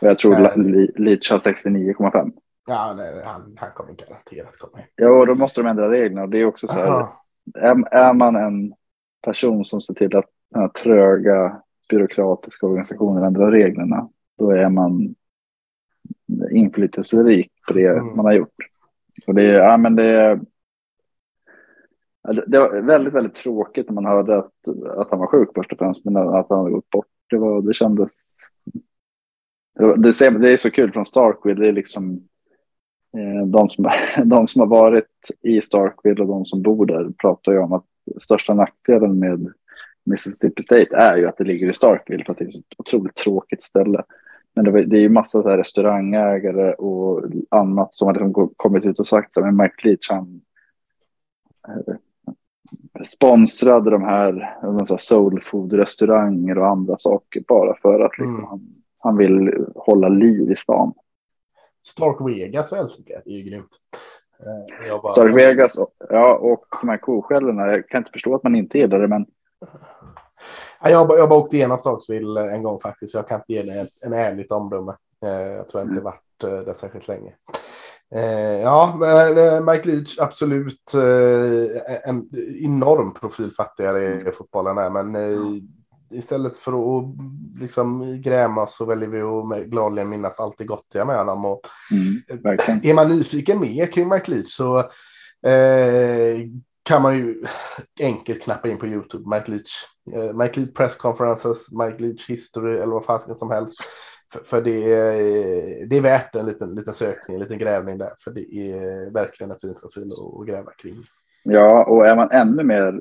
Och 0.00 0.08
jag 0.08 0.18
tror 0.18 0.40
äh, 0.40 0.56
Leach 0.96 1.30
har 1.30 1.38
69,5. 1.38 2.32
Ja, 2.68 2.94
nej, 2.96 3.22
han, 3.24 3.56
han 3.56 3.70
kommer 3.74 3.92
garanterat 3.92 4.56
komma 4.56 4.78
in. 4.78 4.84
Ja, 4.96 5.24
då 5.24 5.34
måste 5.34 5.62
de 5.62 5.68
ändra 5.68 5.90
reglerna. 5.90 6.26
Det 6.26 6.38
är 6.38 6.44
också 6.44 6.68
så 6.68 6.76
här, 6.76 7.06
är, 7.54 7.94
är, 7.94 8.14
man 8.14 8.36
en 8.36 8.74
person 9.24 9.64
som 9.64 9.80
ser 9.80 9.94
till 9.94 10.16
att 10.16 10.26
den 10.50 10.62
här 10.62 10.68
tröga 10.68 11.62
byråkratiska 11.88 12.66
organisationen 12.66 13.24
ändrar 13.24 13.50
reglerna, 13.50 14.08
då 14.38 14.50
är 14.50 14.70
man 14.70 15.14
inflytelserik 16.50 17.52
på 17.68 17.74
det 17.74 17.86
mm. 17.86 18.16
man 18.16 18.24
har 18.24 18.32
gjort. 18.32 18.69
Och 19.26 19.34
det, 19.34 19.42
ja, 19.42 19.76
men 19.76 19.96
det, 19.96 20.40
det 22.46 22.58
var 22.58 22.80
väldigt, 22.80 23.14
väldigt 23.14 23.34
tråkigt 23.34 23.86
när 23.86 23.94
man 23.94 24.04
hörde 24.04 24.38
att, 24.38 24.52
att 24.96 25.10
han 25.10 25.18
var 25.18 25.26
sjuk 25.26 25.48
först 25.54 25.72
och 25.72 25.78
främst, 25.78 26.04
men 26.04 26.16
att 26.16 26.46
han 26.48 26.58
hade 26.58 26.70
gått 26.70 26.90
bort. 26.90 27.06
Det, 27.30 27.36
var, 27.36 27.62
det 27.62 27.74
kändes... 27.74 28.12
Det, 29.78 30.12
det, 30.12 30.38
det 30.38 30.52
är 30.52 30.56
så 30.56 30.70
kul 30.70 30.92
från 30.92 31.04
Starkville, 31.04 31.60
det 31.60 31.68
är 31.68 31.72
liksom 31.72 32.28
eh, 33.16 33.46
de, 33.46 33.68
som, 33.68 33.90
de 34.24 34.46
som 34.46 34.60
har 34.60 34.66
varit 34.66 35.30
i 35.42 35.60
Starkville 35.60 36.22
och 36.22 36.28
de 36.28 36.44
som 36.44 36.62
bor 36.62 36.86
där 36.86 37.10
pratar 37.18 37.52
ju 37.52 37.58
om 37.58 37.72
att 37.72 37.86
största 38.20 38.54
nackdelen 38.54 39.18
med 39.18 39.52
Mississippi 40.04 40.62
State 40.62 40.96
är 40.96 41.16
ju 41.16 41.26
att 41.26 41.36
det 41.36 41.44
ligger 41.44 41.70
i 41.70 41.74
Starkville 41.74 42.24
för 42.24 42.32
att 42.32 42.38
det 42.38 42.44
är 42.44 42.48
ett 42.48 42.54
så 42.54 42.62
otroligt 42.78 43.14
tråkigt 43.14 43.62
ställe. 43.62 44.02
Men 44.54 44.64
det, 44.64 44.70
var, 44.70 44.80
det 44.80 44.96
är 44.96 45.00
ju 45.00 45.08
massa 45.08 45.42
så 45.42 45.48
här 45.48 45.56
restaurangägare 45.56 46.72
och 46.72 47.24
annat 47.48 47.94
som 47.94 48.06
har 48.06 48.14
liksom 48.14 48.54
kommit 48.56 48.86
ut 48.86 49.00
och 49.00 49.06
sagt 49.06 49.34
så 49.34 49.44
men 49.44 49.56
Mike 49.56 49.88
Leach 49.88 50.10
han, 50.10 50.40
eh, 51.68 51.94
sponsrade 53.04 53.90
de 53.90 54.02
här, 54.02 54.58
de 54.62 54.98
soulfood-restauranger 54.98 56.58
och 56.58 56.68
andra 56.68 56.98
saker 56.98 57.42
bara 57.48 57.76
för 57.82 58.00
att 58.00 58.18
liksom, 58.18 58.34
mm. 58.34 58.44
han, 58.44 58.60
han 58.98 59.16
vill 59.16 59.66
hålla 59.74 60.08
liv 60.08 60.50
i 60.50 60.56
stan. 60.56 60.92
Stark 61.82 62.16
Vegas 62.28 62.72
väl 62.72 62.88
tycker 62.88 63.14
jag, 63.14 63.22
det 63.24 63.30
är 63.30 63.38
ju 63.38 63.50
grymt. 63.50 63.70
Eh, 64.86 65.02
bara... 65.02 65.12
Stark 65.12 65.36
Vegas, 65.36 65.78
ja, 66.08 66.38
och 66.38 66.64
de 66.80 66.88
här 66.88 66.96
koskällorna. 66.96 67.66
Jag 67.66 67.88
kan 67.88 67.98
inte 67.98 68.10
förstå 68.10 68.34
att 68.34 68.42
man 68.42 68.56
inte 68.56 68.78
gillar 68.78 68.98
det, 68.98 69.08
men. 69.08 69.26
Jag 70.82 70.98
har, 70.98 71.06
bara, 71.06 71.18
jag 71.18 71.22
har 71.22 71.28
bara 71.28 71.38
åkt 71.38 71.54
igenom 71.54 71.78
Starksville 71.78 72.50
en 72.50 72.62
gång 72.62 72.80
faktiskt. 72.80 73.14
Jag 73.14 73.28
kan 73.28 73.40
inte 73.40 73.52
ge 73.52 73.62
det 73.62 73.80
en, 73.80 73.88
en 74.02 74.12
ärligt 74.12 74.52
omdöme. 74.52 74.92
Eh, 75.24 75.30
jag 75.30 75.68
tror 75.68 75.82
inte 75.82 75.92
mm. 75.92 76.04
varit 76.04 76.44
eh, 76.44 76.50
där 76.50 76.74
särskilt 76.74 77.08
länge. 77.08 77.32
Ja, 78.62 78.94
Mike 79.66 79.88
Leach 79.88 80.18
absolut 80.18 80.94
en 82.04 82.28
enorm 82.64 83.14
profilfattigare 83.14 84.28
i 84.28 84.32
fotbollen 84.32 84.78
är, 84.78 84.90
men 84.90 85.16
istället 86.12 86.56
för 86.56 86.98
att 86.98 87.04
liksom 87.60 88.16
grämas 88.22 88.76
så 88.76 88.84
väljer 88.84 89.08
vi 89.08 89.20
att 89.22 89.64
gladeligen 89.64 90.08
minnas 90.08 90.40
allt 90.40 90.58
det 90.58 90.64
gottiga 90.64 91.04
med 91.04 91.16
honom. 91.16 91.44
Och 91.44 91.60
mm, 91.90 92.82
är 92.82 92.94
man 92.94 93.08
nyfiken 93.08 93.60
mer 93.60 93.86
kring 93.86 94.08
Mike 94.08 94.30
Leach 94.30 94.48
så 94.48 94.78
eh, 95.46 96.38
kan 96.82 97.02
man 97.02 97.16
ju 97.16 97.44
enkelt 98.00 98.42
knappa 98.42 98.68
in 98.68 98.78
på 98.78 98.86
YouTube. 98.86 99.36
Mike 99.36 99.50
Leach, 99.50 99.70
eh, 99.99 99.99
Mike 100.34 100.60
Leach 100.60 100.74
press 100.74 100.96
conferences, 100.96 101.72
Mike 101.72 102.02
Leach 102.02 102.30
history 102.30 102.76
eller 102.76 102.92
vad 102.92 103.04
fasken 103.04 103.34
som 103.34 103.50
helst. 103.50 103.78
För, 104.32 104.40
för 104.40 104.62
det, 104.62 104.92
är, 104.92 105.86
det 105.86 105.96
är 105.96 106.00
värt 106.00 106.36
en 106.36 106.46
liten, 106.46 106.74
liten 106.74 106.94
sökning, 106.94 107.34
en 107.34 107.42
liten 107.42 107.58
grävning 107.58 107.98
där. 107.98 108.12
För 108.24 108.30
det 108.30 108.54
är 108.54 109.12
verkligen 109.12 109.50
en 109.50 109.58
fin 109.58 109.74
profil 109.74 110.12
att, 110.12 110.40
att 110.40 110.46
gräva 110.46 110.70
kring. 110.70 110.96
Ja, 111.44 111.84
och 111.84 112.06
är 112.06 112.16
man 112.16 112.30
ännu 112.30 112.64
mer 112.64 113.00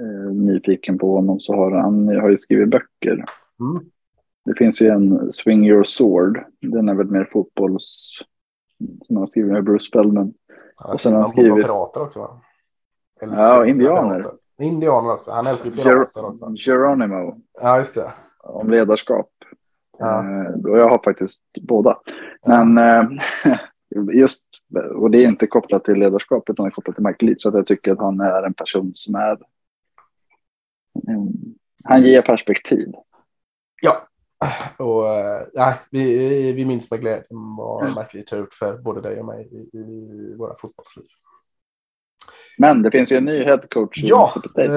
eh, 0.00 0.32
nyfiken 0.32 0.98
på 0.98 1.14
honom 1.14 1.40
så 1.40 1.54
har 1.54 1.70
han 1.70 2.08
har 2.08 2.30
ju 2.30 2.36
skrivit 2.36 2.68
böcker. 2.68 3.24
Mm. 3.60 3.90
Det 4.44 4.54
finns 4.54 4.82
ju 4.82 4.88
en 4.88 5.32
Swing 5.32 5.66
Your 5.66 5.84
Sword. 5.84 6.44
Den 6.60 6.88
är 6.88 6.94
väl 6.94 7.10
mer 7.10 7.28
fotbolls... 7.32 8.10
Som 9.06 9.16
han 9.16 9.26
skriver 9.26 9.52
med 9.52 9.64
Bruce 9.64 9.84
Spellman. 9.84 10.34
Han 10.76 10.92
och 10.92 11.00
sen 11.00 11.12
har 11.12 11.20
han 11.20 11.28
skrivit... 11.28 11.64
pirater 11.64 12.02
också 12.02 12.18
va? 12.18 12.40
Eller 13.20 13.36
ja, 13.36 13.66
indianer. 13.66 14.26
Indianer 14.58 15.12
också. 15.12 15.30
Han 15.30 15.46
älskar 15.46 15.70
pirater 15.70 16.20
Ger 16.20 16.24
också. 16.24 16.54
Geronimo. 16.56 17.40
Ja, 17.62 17.78
just 17.78 17.94
det. 17.94 18.12
Om 18.42 18.70
ledarskap. 18.70 19.30
Ja. 19.98 20.24
Eh, 20.24 20.70
och 20.70 20.78
jag 20.78 20.88
har 20.88 21.00
faktiskt 21.04 21.42
båda. 21.62 21.98
Men 22.46 22.78
eh, 22.78 23.08
just, 24.12 24.46
och 24.94 25.10
det 25.10 25.18
är 25.18 25.28
inte 25.28 25.46
kopplat 25.46 25.84
till 25.84 25.94
ledarskap 25.94 26.50
utan 26.50 26.64
det 26.64 26.68
är 26.68 26.70
kopplat 26.70 26.96
till 26.96 27.04
Michael 27.04 27.28
Leach. 27.28 27.42
Så 27.42 27.48
att 27.48 27.54
jag 27.54 27.66
tycker 27.66 27.92
att 27.92 27.98
han 27.98 28.20
är 28.20 28.42
en 28.42 28.54
person 28.54 28.92
som 28.94 29.14
är 29.14 29.38
Mm. 31.08 31.32
Han 31.84 32.02
ger 32.02 32.22
perspektiv. 32.22 32.92
Ja, 33.82 34.08
och 34.78 35.08
äh, 35.60 35.74
vi, 35.90 36.52
vi 36.52 36.64
minns 36.64 36.90
med 36.90 37.00
glädje 37.00 37.24
vad 37.58 37.82
mm. 37.82 37.94
McLeod 37.94 38.30
har 38.30 38.38
gjort 38.38 38.52
för 38.52 38.78
både 38.78 39.00
dig 39.00 39.20
och 39.20 39.26
mig 39.26 39.48
i, 39.52 39.78
i 39.78 40.34
våra 40.38 40.56
fotbollsliv. 40.56 41.06
Men 42.58 42.82
det 42.82 42.90
finns 42.90 43.12
ju 43.12 43.16
en 43.16 43.24
ny 43.24 43.44
headcoach. 43.44 44.02
Ja, 44.02 44.32
eh, 44.58 44.70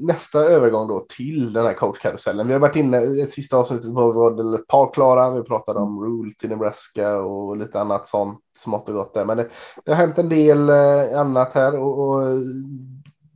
nästa 0.00 0.38
övergång 0.38 0.88
då 0.88 1.06
till 1.08 1.52
den 1.52 1.66
här 1.66 1.74
coachkarusellen. 1.74 2.46
Vi 2.46 2.52
har 2.52 2.60
varit 2.60 2.76
inne 2.76 3.00
i 3.00 3.20
ett 3.20 3.32
sista 3.32 3.56
avsnitt 3.56 3.84
var, 3.84 4.12
var 4.12 4.30
det 4.30 4.58
ett 4.58 4.66
par 4.66 4.92
klara. 4.92 5.30
Vi 5.30 5.42
pratade 5.42 5.78
om 5.78 6.04
Rule 6.04 6.32
till 6.38 6.50
Nebraska 6.50 7.16
och 7.16 7.56
lite 7.56 7.80
annat 7.80 8.08
sånt 8.08 8.40
smått 8.58 8.88
och 8.88 8.94
gott 8.94 9.14
där. 9.14 9.24
Men 9.24 9.36
det, 9.36 9.48
det 9.84 9.90
har 9.90 9.98
hänt 9.98 10.18
en 10.18 10.28
del 10.28 10.68
eh, 10.68 11.20
annat 11.20 11.52
här 11.52 11.78
och, 11.78 12.08
och 12.08 12.22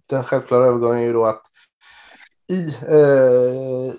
den 0.07 0.25
självklara 0.25 0.67
övergången 0.67 0.99
är 0.99 1.07
ju 1.07 1.13
då 1.13 1.25
att 1.25 1.43
i 2.53 2.69
eh, 2.69 3.95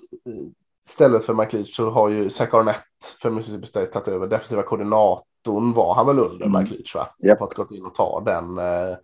stället 0.88 1.24
för 1.24 1.34
McLeach 1.34 1.76
så 1.76 1.90
har 1.90 2.08
ju 2.08 2.30
Zach 2.30 2.54
Arnett 2.54 2.84
för 3.22 3.30
Mississippi 3.30 3.66
State 3.66 3.86
tagit 3.86 4.08
över. 4.08 4.26
Defensiva 4.26 4.62
koordinatorn 4.62 5.72
var 5.72 5.94
han 5.94 6.06
väl 6.06 6.18
under 6.18 6.46
mm. 6.46 6.62
McLeach 6.62 6.94
va? 6.94 7.08
Yep. 7.24 7.38
Fått 7.38 7.54
gått 7.54 7.70
in 7.70 7.86
och 7.86 7.94
ta 7.94 8.20
den. 8.20 8.58
Eh, 8.58 8.96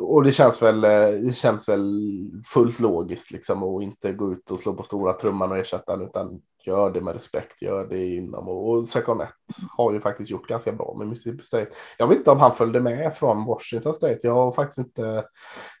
och 0.00 0.24
det 0.24 0.32
känns 0.32 0.62
väl, 0.62 0.84
eh, 0.84 1.08
det 1.24 1.36
känns 1.36 1.68
väl 1.68 2.00
fullt 2.46 2.80
logiskt 2.80 3.30
liksom 3.30 3.62
att 3.62 3.82
inte 3.82 4.12
gå 4.12 4.32
ut 4.32 4.50
och 4.50 4.60
slå 4.60 4.74
på 4.74 4.82
stora 4.82 5.12
trumman 5.12 5.50
och 5.50 5.58
ersätta 5.58 5.96
den 5.96 6.06
utan 6.06 6.40
gör 6.64 6.90
det 6.90 7.00
med 7.00 7.14
respekt, 7.14 7.62
gör 7.62 7.86
det 7.86 8.06
inom 8.06 8.48
och, 8.48 8.68
och 8.68 8.88
Seconet 8.88 9.28
har 9.76 9.92
ju 9.92 10.00
faktiskt 10.00 10.30
gjort 10.30 10.48
ganska 10.48 10.72
bra 10.72 10.94
med 10.98 11.08
Mississippi 11.08 11.42
State. 11.42 11.70
Jag 11.98 12.08
vet 12.08 12.18
inte 12.18 12.30
om 12.30 12.40
han 12.40 12.52
följde 12.52 12.80
med 12.80 13.14
från 13.14 13.44
Washington 13.46 13.94
State. 13.94 14.18
Jag 14.22 14.34
har 14.34 14.52
faktiskt 14.52 14.78
inte 14.78 15.24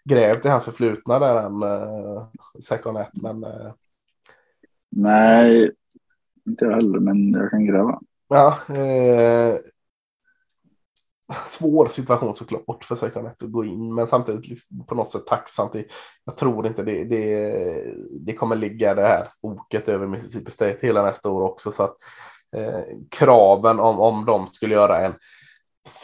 grävt 0.04 0.44
i 0.44 0.48
hans 0.48 0.64
förflutna 0.64 1.18
där 1.18 1.46
än 1.46 1.62
uh, 1.62 2.26
Seconet, 2.62 3.10
men. 3.22 3.44
Uh... 3.44 3.72
Nej, 4.96 5.70
inte 6.46 6.64
jag 6.64 6.72
heller, 6.72 6.98
men 6.98 7.32
jag 7.32 7.50
kan 7.50 7.66
gräva. 7.66 8.00
Ja, 8.28 8.58
eh, 8.68 9.54
svår 11.48 11.88
situation 11.88 12.34
såklart 12.34 12.84
för 12.84 12.94
Sökanet 12.94 13.42
att 13.42 13.52
gå 13.52 13.64
in, 13.64 13.94
men 13.94 14.06
samtidigt 14.06 14.48
liksom 14.48 14.86
på 14.86 14.94
något 14.94 15.10
sätt 15.10 15.26
tacksamt. 15.26 15.74
Jag 16.24 16.36
tror 16.36 16.66
inte 16.66 16.82
det, 16.82 17.04
det, 17.04 17.94
det 18.20 18.34
kommer 18.34 18.56
ligga 18.56 18.94
det 18.94 19.02
här 19.02 19.28
oket 19.40 19.88
över 19.88 20.06
Mississippi 20.06 20.50
State 20.50 20.78
hela 20.86 21.02
nästa 21.02 21.30
år 21.30 21.42
också, 21.42 21.70
så 21.72 21.82
att 21.82 21.96
eh, 22.56 22.96
kraven 23.10 23.80
om, 23.80 24.00
om 24.00 24.24
de 24.24 24.46
skulle 24.46 24.74
göra 24.74 25.00
en 25.00 25.14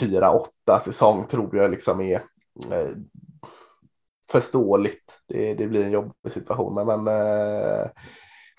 4-8 0.00 0.78
säsong 0.84 1.26
tror 1.26 1.56
jag 1.56 1.70
liksom 1.70 2.00
är 2.00 2.22
eh, 2.72 2.90
förståeligt. 4.30 5.20
Det, 5.28 5.54
det 5.54 5.66
blir 5.66 5.84
en 5.84 5.90
jobbig 5.90 6.32
situation, 6.32 6.74
men, 6.74 6.86
men 6.86 7.06
eh, 7.06 7.86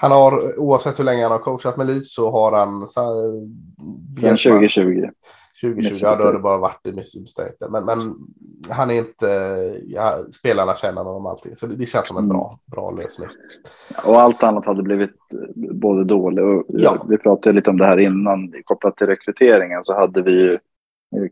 han 0.02 0.12
har 0.12 0.60
oavsett 0.60 1.00
hur 1.00 1.04
länge 1.04 1.24
han 1.24 1.32
har 1.32 1.40
coachat 1.40 1.78
med 1.78 1.88
Leeds 1.88 2.14
så 2.14 2.32
har 2.32 2.52
han. 2.52 2.88
Sen 2.88 4.38
2020. 4.38 5.10
2020, 5.62 5.96
ja 6.02 6.16
då 6.16 6.24
har 6.24 6.34
det 6.34 6.40
bara 6.40 6.58
varit 6.58 6.88
i 6.88 6.92
Mississippi 6.92 7.28
State. 7.28 7.70
Men, 7.70 7.86
men 7.86 8.16
han 8.70 8.90
är 8.90 8.96
inte, 8.96 9.28
ja, 9.86 10.18
spelarna 10.32 10.76
känner 10.76 11.04
honom 11.04 11.26
alltid. 11.26 11.58
Så 11.58 11.68
det, 11.68 11.76
det 11.76 11.86
känns 11.86 12.08
som 12.08 12.18
en 12.18 12.30
bra, 12.30 12.48
mm. 12.48 12.60
bra 12.66 12.92
lösning. 12.92 13.30
Och 14.06 14.22
allt 14.22 14.44
annat 14.44 14.66
hade 14.66 14.84
blivit 14.84 15.16
både 15.74 16.04
dåligt 16.04 16.44
och 16.44 16.66
ja. 16.68 17.06
vi 17.10 17.18
pratade 17.18 17.56
lite 17.56 17.70
om 17.70 17.78
det 17.78 17.86
här 17.86 17.98
innan 17.98 18.54
kopplat 18.64 18.98
till 18.98 19.08
rekryteringen 19.08 19.84
så 19.84 19.96
hade 19.96 20.22
vi 20.22 20.32
ju 20.32 20.60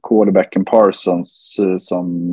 quarterbacken 0.03 0.65
Parsons 0.65 1.55
eh, 1.59 1.77
som 1.77 2.31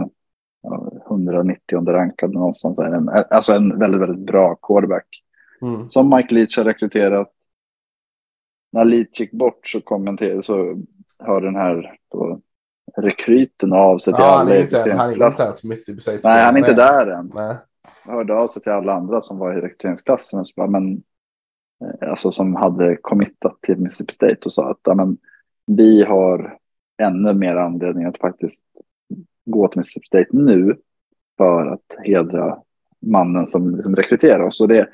ja, 0.62 0.92
190 1.06 1.86
rankad 1.86 2.32
någonstans. 2.32 2.78
En, 2.78 3.08
alltså 3.08 3.52
en 3.52 3.78
väldigt, 3.78 4.00
väldigt 4.00 4.26
bra 4.26 4.54
quarterback. 4.54 5.06
Mm. 5.62 5.88
Som 5.88 6.14
Mike 6.16 6.34
Leach 6.34 6.56
har 6.56 6.64
rekryterat. 6.64 7.30
När 8.72 8.84
Leach 8.84 9.20
gick 9.20 9.32
bort 9.32 9.66
så 9.66 9.80
kommenterade 9.80 10.42
så 10.42 10.82
har 11.26 11.40
den 11.40 11.56
här 11.56 11.98
då, 12.12 12.40
rekryten 12.96 13.72
av 13.72 13.98
sig 13.98 14.14
till 14.14 14.20
ja, 14.22 14.26
alla. 14.26 14.38
Han 14.38 14.48
är 14.48 14.62
inte, 14.62 14.94
han 14.96 15.10
är 15.10 15.26
inte 15.26 15.42
ens 15.42 15.64
Mississippi 15.64 16.20
Nej, 16.24 16.44
han 16.44 16.54
är 16.54 16.58
inte 16.58 16.74
där 16.74 17.06
än. 17.06 17.32
Nej. 17.34 17.56
Hörde 18.04 18.34
av 18.34 18.48
sig 18.48 18.62
till 18.62 18.72
alla 18.72 18.92
andra 18.92 19.22
som 19.22 19.38
var 19.38 19.58
i 19.58 19.60
rekryteringsklassen 19.60 20.40
och 20.40 20.48
så 20.48 20.52
bara, 20.56 20.66
men, 20.66 21.02
eh, 21.84 22.10
alltså, 22.10 22.32
som 22.32 22.54
hade 22.54 22.96
committat 22.96 23.58
till 23.62 23.76
Mississippi 23.76 24.14
State 24.14 24.38
och 24.44 24.52
sa 24.52 24.70
att 24.70 24.80
ja, 24.82 24.94
men, 24.94 25.16
vi 25.66 26.04
har 26.04 26.58
ännu 27.02 27.34
mer 27.34 27.56
anledning 27.56 28.04
att 28.04 28.18
faktiskt 28.18 28.64
gå 29.44 29.68
till 29.68 29.78
Mississippi 29.78 30.06
State 30.06 30.28
nu 30.30 30.76
för 31.36 31.66
att 31.66 32.04
hedra 32.04 32.58
mannen 33.06 33.46
som 33.46 33.76
liksom 33.76 33.96
rekryterar 33.96 34.42
oss. 34.42 34.60
Och 34.60 34.68
det, 34.68 34.88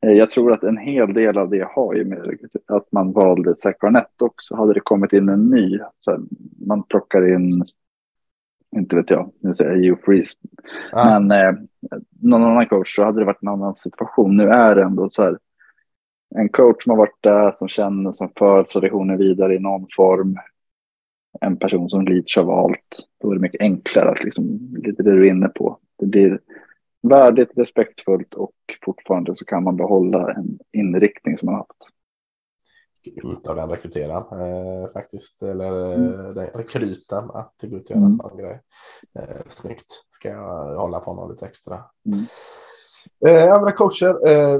jag 0.00 0.30
tror 0.30 0.52
att 0.52 0.62
en 0.62 0.76
hel 0.76 1.14
del 1.14 1.38
av 1.38 1.50
det 1.50 1.68
har 1.74 1.94
ju 1.94 2.04
med 2.04 2.38
att 2.66 2.92
man 2.92 3.12
valde 3.12 3.54
Sacarnet 3.56 4.22
också. 4.22 4.54
Hade 4.56 4.74
det 4.74 4.80
kommit 4.80 5.12
in 5.12 5.28
en 5.28 5.50
ny, 5.50 5.78
så 6.00 6.18
man 6.66 6.82
plockar 6.82 7.34
in, 7.34 7.64
inte 8.76 8.96
vet 8.96 9.10
jag, 9.10 9.32
nu 9.40 9.54
säger 9.54 9.70
jag 9.70 9.78
Hugh 9.78 10.04
Freeze, 10.04 10.36
ja. 10.92 11.20
men 11.20 11.30
eh, 11.30 11.54
någon 12.22 12.44
annan 12.44 12.66
coach 12.66 12.96
så 12.96 13.04
hade 13.04 13.20
det 13.20 13.24
varit 13.24 13.42
en 13.42 13.48
annan 13.48 13.76
situation. 13.76 14.36
Nu 14.36 14.48
är 14.48 14.74
det 14.74 14.82
ändå 14.82 15.08
så 15.08 15.22
här, 15.22 15.38
en 16.34 16.48
coach 16.48 16.84
som 16.84 16.90
har 16.90 16.96
varit 16.96 17.18
där, 17.22 17.52
som 17.56 17.68
känner, 17.68 18.12
som 18.12 18.32
för 18.38 18.62
traditionen 18.62 19.18
vidare 19.18 19.54
i 19.54 19.58
någon 19.58 19.86
form. 19.96 20.36
En 21.40 21.56
person 21.56 21.90
som 21.90 22.04
Leach 22.04 22.36
har 22.36 22.44
valt, 22.44 23.08
då 23.22 23.30
är 23.30 23.34
det 23.34 23.40
mycket 23.40 23.60
enklare 23.60 24.10
att 24.10 24.24
liksom, 24.24 24.74
lite 24.82 25.02
det 25.02 25.12
du 25.12 25.26
är 25.26 25.30
inne 25.30 25.48
på. 25.48 25.78
Det 25.98 26.06
blir 26.06 26.40
värdigt, 27.08 27.50
respektfullt 27.56 28.34
och 28.34 28.52
fortfarande 28.84 29.34
så 29.34 29.44
kan 29.44 29.64
man 29.64 29.76
behålla 29.76 30.32
en 30.32 30.58
inriktning 30.72 31.38
som 31.38 31.46
man 31.46 31.54
haft. 31.54 31.88
Grymt 33.04 33.46
av 33.46 33.56
den 33.56 33.70
rekryteraren 33.70 34.40
eh, 34.40 34.88
faktiskt, 34.92 35.42
eller 35.42 35.94
mm. 35.94 36.34
den 36.34 36.46
rekryten 36.46 37.30
att 37.34 37.54
gå 37.62 37.76
ut 37.76 37.90
och 37.90 37.96
göra 37.96 38.06
mm. 38.06 38.20
en 38.30 38.36
grej. 38.36 38.60
Eh, 39.18 39.42
snyggt, 39.48 39.86
ska 40.10 40.28
jag 40.28 40.76
hålla 40.76 41.00
på 41.00 41.10
honom 41.10 41.30
lite 41.30 41.46
extra. 41.46 41.78
Mm. 42.06 42.24
Eh, 43.26 43.54
andra 43.54 43.72
coacher, 43.72 44.28
eh, 44.28 44.54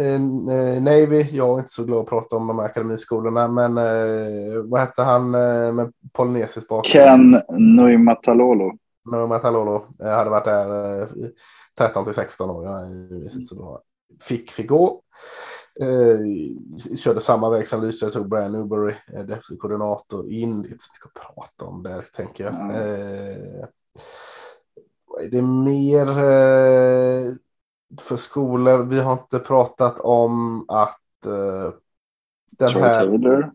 eh, 0.00 0.20
Navy, 0.82 1.26
jag 1.32 1.54
är 1.54 1.58
inte 1.58 1.72
så 1.72 1.84
glad 1.84 2.00
att 2.00 2.08
prata 2.08 2.36
om 2.36 2.46
de 2.46 2.58
här 2.58 2.66
akademiskolorna, 2.66 3.48
men 3.48 3.78
eh, 3.78 4.62
vad 4.64 4.80
hette 4.80 5.02
han 5.02 5.34
eh, 5.34 5.72
med 5.72 5.92
polynesisk 6.12 6.68
bakgrund? 6.68 6.92
Ken 6.92 7.40
Nuimatalolo. 7.76 8.78
När 9.04 9.26
Matalolo 9.26 9.86
hade 9.98 10.30
varit 10.30 10.44
där 10.44 11.08
13 11.78 12.04
till 12.04 12.14
16 12.14 12.50
år. 12.50 12.64
Ja, 12.64 12.86
så 13.48 13.54
då 13.54 13.82
fick, 14.20 14.52
fick 14.52 14.68
gå. 14.68 15.02
Eh, 15.80 16.18
körde 16.96 17.20
samma 17.20 17.50
väg 17.50 17.68
som 17.68 17.82
Lysa, 17.82 18.10
tog 18.10 18.28
Brian 18.28 18.52
Newbury, 18.52 18.94
eh, 19.14 19.20
defensiv 19.20 19.56
koordinator 19.56 20.30
in. 20.30 20.62
Det 20.62 20.68
är 20.68 20.72
inte 20.72 20.84
så 20.84 20.92
mycket 20.92 21.06
att 21.06 21.34
prata 21.34 21.64
om 21.64 21.82
där, 21.82 22.02
tänker 22.12 22.44
jag. 22.44 22.54
Mm. 22.54 22.70
Eh, 22.70 23.66
vad 25.06 25.22
är 25.22 25.28
det 25.30 25.42
mer 25.42 26.08
eh, 26.08 27.34
för 28.00 28.16
skolor? 28.16 28.82
Vi 28.82 29.00
har 29.00 29.12
inte 29.12 29.38
pratat 29.38 30.00
om 30.00 30.64
att 30.68 31.26
eh, 31.26 31.72
den 32.50 32.70
Troy 32.70 32.82
här... 32.82 33.06
Taylor, 33.06 33.52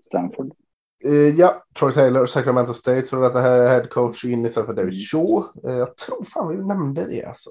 Stanford. 0.00 0.52
Eh, 1.04 1.38
ja, 1.38 1.64
Troy 1.78 1.92
Taylor, 1.92 2.26
Sacramento 2.26 2.74
State, 2.74 3.02
för 3.02 3.22
att 3.22 3.32
det 3.32 3.40
här 3.40 3.58
är 3.58 3.68
head 3.68 3.86
coach 3.86 4.24
in 4.24 4.46
istället 4.46 4.66
för 4.66 4.74
David 4.74 4.92
mm. 4.92 5.00
Shaw. 5.00 5.44
Eh, 5.64 5.76
jag 5.76 5.96
tror 5.96 6.24
fan 6.24 6.48
vi 6.48 6.56
nämnde 6.56 7.06
det 7.06 7.24
alltså. 7.24 7.50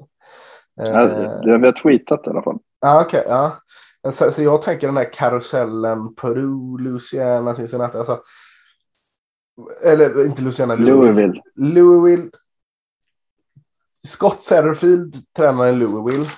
Ja, 0.75 1.41
vi 1.43 1.51
har 1.51 1.71
tweetat 1.71 2.27
i 2.27 2.29
alla 2.29 2.41
fall. 2.41 2.60
Ah, 2.81 3.05
okay, 3.05 3.23
ja, 3.27 3.58
så, 4.12 4.31
så 4.31 4.43
jag 4.43 4.62
tänker 4.62 4.88
den 4.88 4.97
här 4.97 5.13
karusellen 5.13 6.15
Peru, 6.15 6.77
Louisiana, 6.77 7.55
Cincinnati. 7.55 7.97
Alltså, 7.97 8.21
eller 9.86 10.25
inte 10.25 10.41
Louisiana, 10.41 10.75
Louisville. 10.75 11.41
Louisville. 11.55 12.29
Scott 14.05 14.41
Satterfield, 14.41 15.15
tränaren 15.38 15.75
i 15.75 15.77
Louisville, 15.77 16.29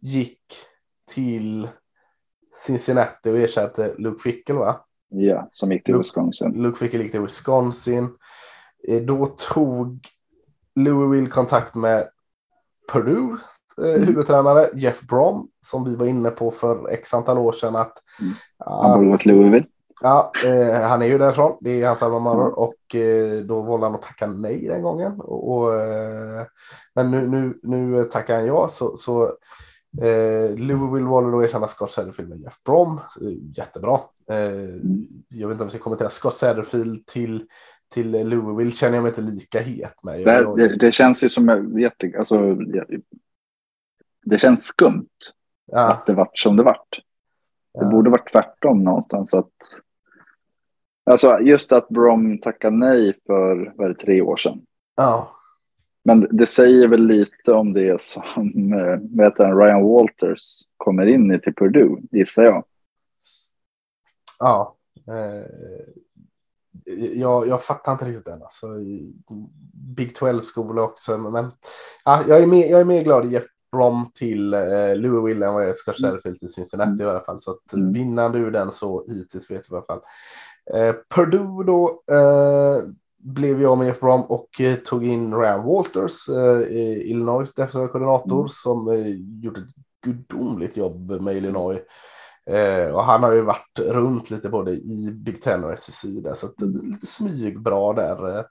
gick 0.00 0.40
till 1.10 1.68
Cincinnati 2.66 3.30
och 3.30 3.38
ersatte 3.38 3.94
Luke 3.98 4.22
Fickel 4.22 4.56
va? 4.56 4.84
Ja, 5.12 5.48
som 5.52 5.72
gick 5.72 5.84
till 5.84 5.94
Luke, 5.94 5.98
Wisconsin. 5.98 6.62
Luke 6.62 6.78
Fickel 6.78 7.02
gick 7.02 7.10
till 7.12 7.20
Wisconsin. 7.20 8.08
Eh, 8.88 9.02
då 9.02 9.26
tog 9.26 10.08
Louisville 10.74 11.30
kontakt 11.30 11.74
med 11.74 12.08
Purdue 12.92 13.36
eh, 13.78 13.94
mm. 13.94 14.06
huvudtränare 14.06 14.68
Jeff 14.74 15.00
Brom 15.00 15.48
som 15.60 15.84
vi 15.84 15.96
var 15.96 16.06
inne 16.06 16.30
på 16.30 16.50
för 16.50 16.88
x 16.90 17.14
antal 17.14 17.38
år 17.38 17.52
sedan 17.52 17.76
att 17.76 17.92
mm. 18.20 18.32
han 18.58 18.98
borde 18.98 19.10
varit 19.10 19.26
Louisville. 19.26 19.66
Ja, 20.00 20.32
eh, 20.44 20.80
han 20.80 21.02
är 21.02 21.06
ju 21.06 21.18
därifrån. 21.18 21.56
Det 21.60 21.82
är 21.82 21.88
hans 21.88 22.02
alma 22.02 22.18
mater 22.18 22.40
mm. 22.40 22.54
och 22.54 22.94
eh, 22.94 23.44
då 23.44 23.62
valde 23.62 23.86
han 23.86 23.94
att 23.94 24.02
tacka 24.02 24.26
nej 24.26 24.68
den 24.68 24.82
gången. 24.82 25.20
Och, 25.20 25.52
och 25.52 25.80
eh, 25.80 26.46
men 26.94 27.10
nu, 27.10 27.26
nu, 27.28 27.58
nu 27.62 28.04
tackar 28.04 28.34
han 28.34 28.46
ja 28.46 28.68
så, 28.68 28.96
så 28.96 29.32
eh, 30.00 30.56
Louisville 30.56 31.08
valde 31.08 31.30
då 31.30 31.38
att 31.38 31.44
erkänna 31.44 31.68
Scott 31.68 31.92
Satterfield 31.92 32.30
med 32.30 32.40
Jeff 32.40 32.62
Brom. 32.64 33.00
Jättebra. 33.56 34.00
Eh, 34.30 34.36
jag 35.28 35.48
vet 35.48 35.54
inte 35.54 35.62
om 35.62 35.66
vi 35.66 35.70
ska 35.70 35.78
kommentera 35.78 36.10
Scott 36.10 36.34
Satterfield 36.34 37.06
till 37.06 37.46
till 37.92 38.28
Louisville 38.28 38.70
känner 38.70 38.96
jag 38.96 39.02
mig 39.02 39.10
inte 39.10 39.20
lika 39.20 39.60
het 39.60 40.02
med. 40.02 40.24
Det, 40.24 40.56
det, 40.56 40.76
det 40.76 40.92
känns 40.92 41.24
ju 41.24 41.28
som 41.28 41.74
jätte, 41.78 42.12
alltså, 42.18 42.56
det 44.24 44.38
känns 44.38 44.64
skumt 44.64 45.08
ja. 45.66 45.92
att 45.92 46.06
det 46.06 46.12
vart 46.12 46.38
som 46.38 46.56
det 46.56 46.62
vart. 46.62 46.88
Det 47.74 47.80
ja. 47.84 47.90
borde 47.90 48.10
varit 48.10 48.32
tvärtom 48.32 48.84
någonstans. 48.84 49.34
Att, 49.34 49.52
alltså 51.10 51.38
just 51.38 51.72
att 51.72 51.88
Brom 51.88 52.38
tackade 52.38 52.76
nej 52.76 53.18
för 53.26 53.72
vad 53.76 53.90
det, 53.90 53.94
tre 53.94 54.22
år 54.22 54.36
sedan. 54.36 54.60
Ja. 54.96 55.32
Men 56.04 56.28
det 56.30 56.46
säger 56.46 56.88
väl 56.88 57.06
lite 57.06 57.52
om 57.52 57.72
det 57.72 58.02
som 58.02 58.22
vet 59.16 59.34
jag, 59.36 59.60
Ryan 59.60 59.82
Walters 59.82 60.60
kommer 60.76 61.06
in 61.06 61.32
i 61.32 61.40
till 61.40 61.54
Purdue, 61.54 62.02
gissar 62.10 62.42
jag. 62.42 62.64
Ja. 64.38 64.76
Eh, 65.08 65.46
jag, 67.14 67.48
jag 67.48 67.62
fattar 67.62 67.92
inte 67.92 68.04
riktigt 68.04 68.24
den. 68.24 68.42
Alltså, 68.42 68.66
Big 69.96 70.16
12-skola 70.16 70.82
också. 70.82 71.18
Men 71.18 71.50
ja, 72.04 72.24
jag, 72.28 72.42
är 72.42 72.46
mer, 72.46 72.70
jag 72.70 72.80
är 72.80 72.84
mer 72.84 73.02
glad 73.02 73.26
i 73.26 73.28
Jeff 73.28 73.44
Brom 73.72 74.10
till 74.14 74.54
eh, 74.54 74.96
Louisville 74.96 75.46
än 75.46 75.54
vad 75.54 75.62
jag 75.62 75.70
är 75.70 75.74
Scott 75.74 75.96
Sheffield 75.96 76.38
till 76.38 76.52
Cincinnati 76.52 76.90
mm. 76.90 77.06
i 77.06 77.10
alla 77.10 77.24
fall. 77.24 77.40
Så 77.40 77.50
att 77.50 77.72
mm. 77.72 77.92
vinnande 77.92 78.38
ur 78.38 78.50
den 78.50 78.72
så 78.72 79.04
hittills 79.08 79.50
vet 79.50 79.70
vi 79.70 79.74
i 79.74 79.76
alla 79.76 79.86
fall. 79.86 80.00
Eh, 80.74 80.94
Purdue 81.14 81.64
då 81.64 82.02
eh, 82.10 82.82
blev 83.22 83.62
jag 83.62 83.78
med 83.78 83.86
Jeff 83.86 84.00
Brom 84.00 84.22
och 84.22 84.60
eh, 84.60 84.74
tog 84.76 85.06
in 85.06 85.34
Ryan 85.34 85.66
Walters, 85.66 86.28
eh, 86.28 86.60
Illinois 87.10 87.54
defensiva 87.54 87.88
koordinator 87.88 88.38
mm. 88.38 88.48
som 88.48 88.88
eh, 88.88 89.06
gjort 89.44 89.58
ett 89.58 89.74
gudomligt 90.04 90.76
jobb 90.76 91.10
med 91.22 91.36
Illinois. 91.36 91.78
Eh, 92.50 92.94
och 92.94 93.02
han 93.02 93.22
har 93.22 93.32
ju 93.32 93.42
varit 93.42 93.78
runt 93.78 94.30
lite 94.30 94.48
både 94.48 94.70
i 94.70 95.10
Big 95.12 95.42
Ten 95.42 95.64
och 95.64 95.78
SEC 95.78 96.22
där, 96.22 96.34
så 96.34 96.46
det 96.56 96.64
är 96.64 96.90
lite 96.90 97.06
smygbra 97.06 97.92
där. 97.92 98.18
Mm. 98.18 98.44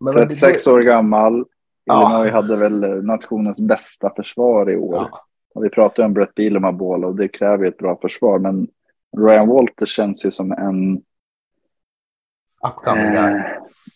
Men 0.00 0.14
36 0.14 0.64
det, 0.64 0.70
år 0.70 0.80
gammal. 0.80 1.44
Illinois 1.90 2.26
ja. 2.26 2.32
hade 2.32 2.56
väl 2.56 3.04
nationens 3.04 3.60
bästa 3.60 4.12
försvar 4.16 4.70
i 4.70 4.76
år. 4.76 4.94
Ja. 4.94 5.24
Och 5.54 5.64
vi 5.64 5.68
pratade 5.68 6.06
om 6.06 6.14
Brett 6.14 6.34
Bielema 6.34 6.72
boll 6.72 7.04
och 7.04 7.16
det 7.16 7.28
kräver 7.28 7.64
ett 7.64 7.78
bra 7.78 7.98
försvar, 8.00 8.38
men 8.38 8.68
Ryan 9.16 9.48
Walter 9.48 9.86
känns 9.86 10.24
ju 10.24 10.30
som 10.30 10.52
en 10.52 11.02
Upcoming 12.66 13.14
eh, 13.14 13.42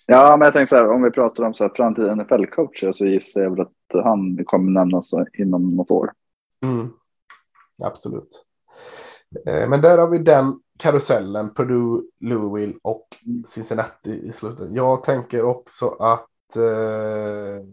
Ja, 0.06 0.36
men 0.36 0.46
jag 0.46 0.52
tänkte 0.52 0.76
så 0.76 0.76
här, 0.76 0.90
om 0.90 1.02
vi 1.02 1.10
pratar 1.10 1.44
om 1.44 1.54
så 1.54 1.64
här, 1.64 1.72
framtida 1.76 2.14
NFL-coacher 2.14 2.92
så 2.92 3.06
gissar 3.06 3.42
jag 3.42 3.50
väl 3.50 3.60
att 3.60 4.04
han 4.04 4.44
kommer 4.44 4.70
nämnas 4.70 5.10
inom 5.38 5.76
något 5.76 5.90
år. 5.90 6.12
Mm. 6.64 6.90
Absolut. 7.84 8.44
Eh, 9.46 9.68
men 9.68 9.80
där 9.80 9.98
har 9.98 10.08
vi 10.08 10.18
den 10.18 10.54
karusellen, 10.78 11.54
Purdue, 11.54 12.02
Louisville 12.20 12.78
och 12.82 13.06
Cincinnati 13.46 14.28
i 14.28 14.32
slutet. 14.32 14.68
Jag 14.70 15.04
tänker 15.04 15.44
också 15.44 15.88
att 15.88 16.56
eh, 16.56 17.66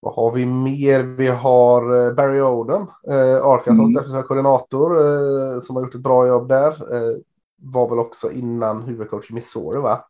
vad 0.00 0.14
har 0.14 0.32
vi 0.32 0.46
mer? 0.46 1.02
Vi 1.02 1.28
har 1.28 2.06
eh, 2.06 2.14
Barry 2.14 2.40
Oden, 2.40 2.82
eh, 3.08 3.44
Arkansas 3.46 3.78
mm. 3.78 3.92
defensiva 3.92 4.22
koordinator, 4.22 4.96
eh, 4.96 5.60
som 5.60 5.76
har 5.76 5.82
gjort 5.82 5.94
ett 5.94 6.00
bra 6.00 6.26
jobb 6.26 6.48
där. 6.48 6.94
Eh, 6.94 7.16
var 7.58 7.88
väl 7.88 7.98
också 7.98 8.32
innan 8.32 8.82
huvudcoach 8.82 9.30
i 9.30 9.34
Missouri, 9.34 9.80
va? 9.80 10.04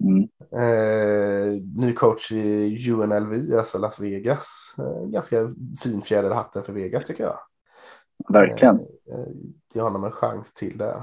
Mm. 0.00 0.28
Eh, 0.52 1.62
ny 1.76 1.92
coach 1.92 2.32
i 2.32 2.90
UNLV, 2.90 3.58
alltså 3.58 3.78
Las 3.78 4.00
Vegas. 4.00 4.74
Eh, 4.78 5.08
ganska 5.08 5.36
fin 5.82 6.02
fjäder 6.02 6.30
i 6.30 6.34
hatten 6.34 6.62
för 6.62 6.72
Vegas 6.72 7.04
tycker 7.04 7.24
jag. 7.24 7.38
Verkligen. 8.28 8.78
Ge 9.74 9.80
eh, 9.80 9.84
honom 9.84 10.04
en 10.04 10.10
chans 10.10 10.54
till 10.54 10.78
där. 10.78 11.02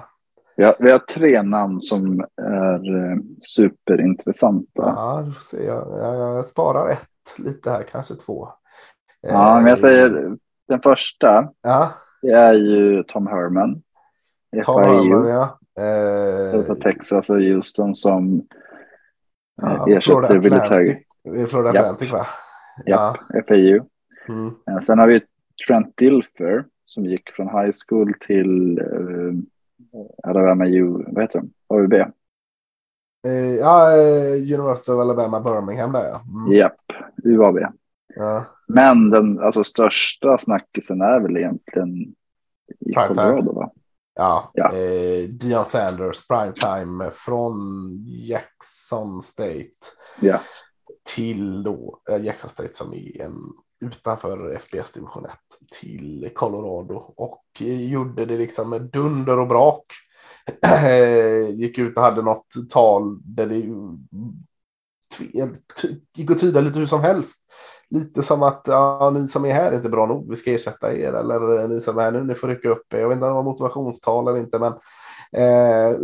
Vi 0.56 0.66
har, 0.66 0.76
vi 0.80 0.92
har 0.92 1.00
tre 1.00 1.42
namn 1.42 1.82
som 1.82 2.26
är 2.42 2.96
eh, 2.96 3.18
superintressanta. 3.42 4.70
Ja, 4.76 5.24
du 5.26 5.32
får 5.32 5.42
se. 5.42 5.66
Jag, 5.66 5.88
jag, 6.00 6.16
jag 6.16 6.46
sparar 6.46 6.90
ett 6.90 7.40
lite 7.40 7.72
här, 7.72 7.84
kanske 7.84 8.16
två. 8.16 8.50
Ja, 9.22 9.56
men 9.56 9.68
jag 9.68 9.78
eh, 9.78 9.82
säger 9.82 10.38
den 10.68 10.82
första. 10.84 11.50
Ja. 11.62 11.92
Det 12.22 12.32
är 12.32 12.54
ju 12.54 13.04
Tom 13.04 13.28
Herman. 13.28 13.82
Herman, 14.52 15.28
ja. 15.28 15.60
Eh, 15.84 16.76
Texas 16.76 17.30
och 17.30 17.42
Houston 17.42 17.96
som 17.96 18.48
ja, 19.62 19.88
ersätter 19.90 20.40
Villetag. 20.40 21.04
Florida 21.50 21.70
Atlantic, 21.70 22.12
va? 22.12 22.26
Ja, 22.86 23.16
FAU. 23.48 23.86
Mm. 24.30 24.82
Sen 24.82 25.00
har 25.00 25.08
vi 25.08 25.22
Trent 25.68 25.98
Dilfer 25.98 26.66
som 26.86 27.06
gick 27.06 27.30
från 27.30 27.48
high 27.48 27.72
school 27.88 28.14
till 28.28 28.80
uh, 28.80 29.34
Alabama 30.24 30.68
U, 30.68 31.04
vad 31.08 31.24
heter 31.24 31.40
de? 31.40 31.52
AUB. 31.68 31.94
Uh, 31.94 33.56
ja, 33.56 33.92
uh, 33.98 34.54
University 34.60 34.92
of 34.92 35.00
Alabama 35.00 35.40
Birmingham 35.40 35.92
där 35.92 36.04
ja. 36.04 36.22
Mm. 36.42 36.58
Japp, 36.58 36.94
UAB. 37.24 37.58
Ja. 38.16 38.46
Men 38.68 39.10
den 39.10 39.40
alltså, 39.40 39.64
största 39.64 40.38
snackisen 40.38 41.02
är 41.02 41.20
väl 41.20 41.38
egentligen 41.38 42.16
i 42.80 42.94
Colorado 42.94 43.54
va? 43.54 43.72
Ja, 44.20 44.52
ja. 44.54 44.74
Eh, 44.74 45.30
Dion 45.30 45.66
Sanders 45.66 46.28
primetime 46.28 47.12
från 47.12 47.56
Jackson 48.08 49.24
State. 49.24 49.70
Ja. 50.20 50.40
Till 51.16 51.64
då 51.64 52.02
eh, 52.10 52.24
Jackson 52.26 52.50
State 52.50 52.74
som 52.74 52.94
är 52.94 53.22
en 53.22 53.36
utanför 53.82 54.56
FBS 54.56 54.92
division 54.92 55.26
1 55.26 55.32
till 55.80 56.30
Colorado 56.36 57.14
och 57.16 57.46
gjorde 57.60 58.26
det 58.26 58.38
liksom 58.38 58.70
med 58.70 58.82
dunder 58.82 59.40
och 59.40 59.48
brak. 59.48 59.86
Gick 61.50 61.78
ut 61.78 61.98
och 61.98 62.04
hade 62.04 62.22
något 62.22 62.48
tal 62.70 63.20
där 63.24 63.46
det 63.46 63.56
gick 66.16 66.32
att 66.32 66.38
tyda 66.38 66.62
lite 66.62 66.80
hur 66.80 66.86
som 66.86 67.02
helst. 67.02 67.40
Lite 67.92 68.24
som 68.24 68.44
att 68.44 68.62
ja, 68.66 69.12
ni 69.14 69.28
som 69.28 69.46
är 69.46 69.54
här 69.54 69.72
är 69.72 69.76
inte 69.76 69.90
bra 69.90 70.06
nog, 70.06 70.30
vi 70.30 70.36
ska 70.36 70.52
ersätta 70.52 70.94
er. 70.94 71.14
Eller 71.14 71.68
ni 71.68 71.82
som 71.82 71.98
är 71.98 72.04
här 72.04 72.12
nu, 72.12 72.24
ni 72.24 72.36
får 72.36 72.48
rycka 72.48 72.70
upp 72.70 72.94
er. 72.94 73.00
Jag 73.00 73.08
vet 73.08 73.16
inte 73.16 73.26
om 73.26 73.32
det 73.32 73.36
var 73.36 73.44
motivationstal 73.44 74.28
eller 74.28 74.40
inte, 74.40 74.60
men 74.60 74.74
eh, 75.32 75.98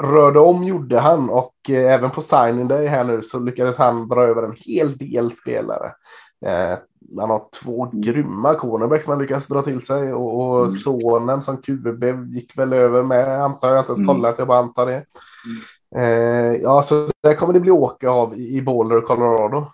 rörde 0.00 0.40
om 0.40 0.64
gjorde 0.64 0.98
han 0.98 1.30
och 1.30 1.54
eh, 1.68 1.94
även 1.94 2.10
på 2.10 2.22
signing 2.22 2.68
day 2.68 2.86
här 2.86 3.04
nu 3.04 3.22
så 3.22 3.38
lyckades 3.38 3.76
han 3.76 4.08
dra 4.08 4.22
över 4.22 4.42
en 4.42 4.54
hel 4.56 4.96
del 4.96 5.30
spelare. 5.30 5.92
Eh, 6.46 6.78
han 7.20 7.30
har 7.30 7.42
två 7.62 7.90
grymma 7.92 8.54
cornerbacks 8.54 9.08
man 9.08 9.18
lyckas 9.18 9.46
dra 9.46 9.62
till 9.62 9.80
sig 9.80 10.12
och, 10.14 10.40
och 10.40 10.58
mm. 10.58 10.70
sonen 10.70 11.42
som 11.42 11.56
QB 11.56 12.04
gick 12.34 12.58
väl 12.58 12.72
över 12.72 13.02
med 13.02 13.42
antar 13.42 13.68
jag 13.68 13.78
inte 13.78 13.90
ens 13.90 13.98
mm. 13.98 14.08
kollat, 14.08 14.38
jag 14.38 14.48
bara 14.48 14.58
antar 14.58 14.86
det. 14.86 15.04
Eh, 15.96 16.56
ja, 16.62 16.82
så 16.82 17.08
där 17.22 17.34
kommer 17.34 17.52
det 17.52 17.60
bli 17.60 17.70
åka 17.70 18.10
av 18.10 18.34
i 18.38 18.62
Boulder, 18.62 19.00
Colorado. 19.00 19.66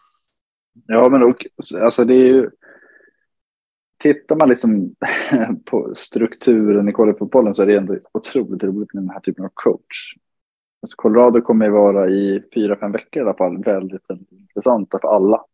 Ja, 0.86 1.08
men 1.08 1.22
och, 1.22 1.46
alltså 1.80 2.04
det 2.04 2.14
är 2.14 2.26
ju... 2.26 2.50
Tittar 3.98 4.36
man 4.36 4.48
liksom 4.48 4.94
på 5.64 5.94
strukturen 5.94 6.88
i 6.88 6.92
collegefotbollen 6.92 7.54
så 7.54 7.62
är 7.62 7.66
det 7.66 7.76
ändå 7.76 7.98
otroligt 8.12 8.64
roligt 8.64 8.94
med 8.94 9.02
den 9.02 9.10
här 9.10 9.20
typen 9.20 9.44
av 9.44 9.50
coach. 9.54 10.14
Alltså 10.82 10.96
Colorado 10.96 11.40
kommer 11.40 11.66
ju 11.66 11.72
vara 11.72 12.10
i 12.10 12.42
fyra, 12.54 12.76
fem 12.76 12.92
veckor 12.92 13.22
i 13.22 13.24
alla 13.24 13.36
fall 13.36 13.64
väldigt, 13.64 14.02
väldigt 14.08 14.32
intressanta 14.32 14.98
för 15.00 15.08
alla. 15.08 15.44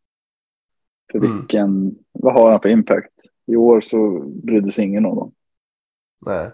För 1.12 1.18
mm. 1.18 1.36
vilken, 1.36 1.94
vad 2.12 2.34
har 2.34 2.50
han 2.50 2.60
för 2.60 2.68
impact? 2.68 3.22
I 3.46 3.56
år 3.56 3.80
så 3.80 4.20
brydde 4.20 4.72
sig 4.72 4.84
ingen 4.84 5.06
om 5.06 5.16
dem. 5.16 5.32
Nej. 6.26 6.50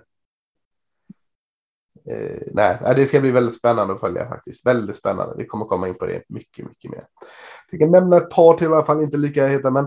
Eh, 2.11 2.42
nej, 2.53 2.78
det 2.96 3.07
ska 3.07 3.20
bli 3.20 3.30
väldigt 3.30 3.59
spännande 3.59 3.94
att 3.94 4.00
följa 4.00 4.28
faktiskt. 4.28 4.66
Väldigt 4.66 4.96
spännande. 4.96 5.34
Vi 5.38 5.46
kommer 5.46 5.64
komma 5.64 5.88
in 5.88 5.94
på 5.94 6.07
det 6.07 6.22
mycket, 6.28 6.66
mycket 6.68 6.90
mer. 6.90 7.05
Jag 7.70 7.80
kan 7.80 7.90
nämna 7.90 8.16
ett 8.16 8.30
par 8.30 8.55
till 8.55 8.66
i 8.66 8.70
alla 8.70 8.82
fall, 8.82 9.03
inte 9.03 9.16
lika 9.16 9.46
heta, 9.46 9.70
men 9.70 9.84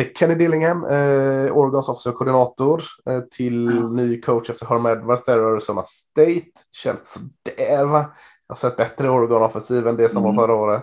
eh, 0.00 0.06
Kenny 0.18 0.34
Dillingham, 0.34 0.84
eh, 0.84 1.56
Oregons 1.56 1.88
officer-koordinator, 1.88 2.82
eh, 3.10 3.20
till 3.20 3.68
mm. 3.68 3.96
ny 3.96 4.20
coach 4.20 4.50
efter 4.50 4.66
Herm 4.66 4.86
Edwards 4.86 5.24
där 5.24 5.38
i 5.38 5.44
Arizona 5.44 5.82
State. 5.84 6.50
Känns 6.70 7.18
sådär 7.44 7.84
va? 7.84 8.14
Jag 8.46 8.54
har 8.54 8.56
sett 8.56 8.76
bättre 8.76 9.10
Oregon-offensiv 9.10 9.86
än 9.86 9.96
det 9.96 10.08
som 10.08 10.24
mm. 10.24 10.36
var 10.36 10.42
förra 10.42 10.54
året. 10.54 10.82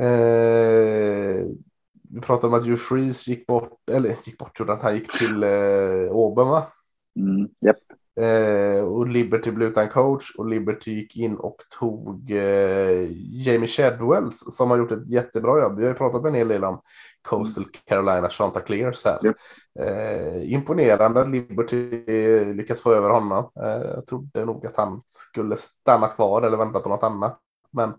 Eh, 0.00 1.46
vi 2.10 2.20
pratade 2.20 2.46
om 2.46 2.60
att 2.60 2.66
Hugh 2.66 2.76
Freeze 2.76 3.30
gick 3.30 3.46
bort, 3.46 3.90
eller 3.90 4.08
gick 4.08 4.38
bort, 4.38 4.60
att 4.60 4.82
han 4.82 4.94
gick 4.94 5.18
till 5.18 5.42
eh, 5.42 6.10
Auburn 6.10 6.48
va? 6.48 6.66
Mm, 7.18 7.48
yep. 7.66 7.76
Eh, 8.20 8.84
och 8.84 9.06
Liberty 9.06 9.50
blev 9.50 9.68
utan 9.68 9.88
coach 9.88 10.34
och 10.38 10.46
Liberty 10.48 10.92
gick 10.94 11.16
in 11.16 11.36
och 11.36 11.56
tog 11.78 12.30
eh, 12.30 13.08
Jamie 13.46 13.68
Shedwells 13.68 14.56
som 14.56 14.70
har 14.70 14.78
gjort 14.78 14.92
ett 14.92 15.08
jättebra 15.08 15.60
jobb. 15.60 15.76
Vi 15.76 15.82
har 15.82 15.90
ju 15.90 15.98
pratat 15.98 16.26
en 16.26 16.34
hel 16.34 16.48
del 16.48 16.64
om 16.64 16.80
Coastal 17.22 17.64
Carolina, 17.84 18.28
Shanta 18.28 18.60
Clears 18.60 19.04
här. 19.04 19.26
Yep. 19.26 19.36
Eh, 19.80 20.52
imponerande 20.52 21.20
att 21.20 21.28
Liberty 21.28 22.04
lyckas 22.54 22.80
få 22.80 22.92
över 22.92 23.10
honom. 23.10 23.50
Eh, 23.62 23.90
jag 23.94 24.06
trodde 24.06 24.44
nog 24.44 24.66
att 24.66 24.76
han 24.76 25.00
skulle 25.06 25.56
stanna 25.56 26.08
kvar 26.08 26.42
eller 26.42 26.56
vänta 26.56 26.80
på 26.80 26.88
något 26.88 27.02
annat. 27.02 27.38
Men 27.72 27.94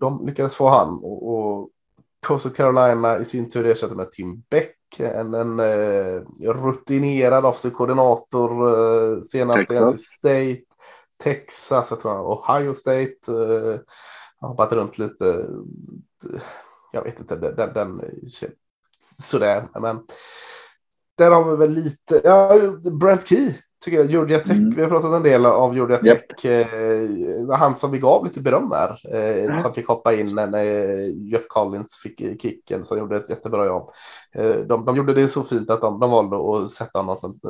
de 0.00 0.26
lyckades 0.26 0.56
få 0.56 0.68
han 0.68 1.00
och, 1.02 1.34
och 1.34 1.70
Coastal 2.26 2.52
Carolina 2.52 3.18
i 3.18 3.24
sin 3.24 3.50
tur 3.50 3.66
ersätter 3.66 3.94
med 3.94 4.10
Tim 4.10 4.42
Beck, 4.50 4.78
en, 4.98 5.34
en 5.34 5.60
uh, 5.60 6.22
rutinerad 6.40 7.44
offensiv-koordinator 7.44 8.68
uh, 8.68 9.22
senast 9.22 9.68
Texas. 9.68 9.80
i 9.80 9.94
NC 9.94 9.98
State, 9.98 10.62
Texas, 11.22 11.90
jag 11.90 12.00
tror 12.00 12.32
Ohio 12.32 12.74
State. 12.74 13.16
Uh, 13.28 13.78
har 14.42 14.48
hoppat 14.48 14.72
runt 14.72 14.98
lite. 14.98 15.48
Jag 16.92 17.02
vet 17.02 17.20
inte, 17.20 17.36
den, 17.36 17.56
den, 17.56 17.74
den 17.74 18.00
sådär, 19.18 19.68
men 19.80 20.00
där 21.18 21.30
har 21.30 21.50
vi 21.50 21.56
väl 21.56 21.70
lite, 21.70 22.20
ja, 22.24 22.58
Brent 23.00 23.28
Key 23.28 23.54
tycker 23.84 23.98
jag. 23.98 24.10
Georgia 24.10 24.38
Tech, 24.38 24.56
mm. 24.56 24.74
vi 24.76 24.82
har 24.82 24.88
pratat 24.88 25.14
en 25.14 25.22
del 25.22 25.46
av 25.46 25.74
Georgia 25.74 25.96
Tech. 25.96 26.44
Yep. 26.44 26.72
Eh, 26.72 27.58
han 27.58 27.74
som 27.74 27.90
vi 27.90 27.98
gav 27.98 28.24
lite 28.24 28.40
beröm 28.40 28.70
här. 28.72 29.00
Eh, 29.14 29.44
mm. 29.44 29.58
Som 29.58 29.74
fick 29.74 29.88
hoppa 29.88 30.14
in 30.14 30.34
när 30.34 30.64
Jeff 31.32 31.46
Collins 31.48 32.00
fick 32.02 32.42
kicken. 32.42 32.84
Som 32.84 32.98
gjorde 32.98 33.16
ett 33.16 33.30
jättebra 33.30 33.66
jobb. 33.66 33.90
Eh, 34.34 34.56
de, 34.56 34.84
de 34.84 34.96
gjorde 34.96 35.14
det 35.14 35.28
så 35.28 35.42
fint 35.42 35.70
att 35.70 35.80
de, 35.80 36.00
de 36.00 36.10
valde 36.10 36.36
att 36.36 36.70
sätta 36.70 36.98
honom 36.98 37.16
som 37.18 37.40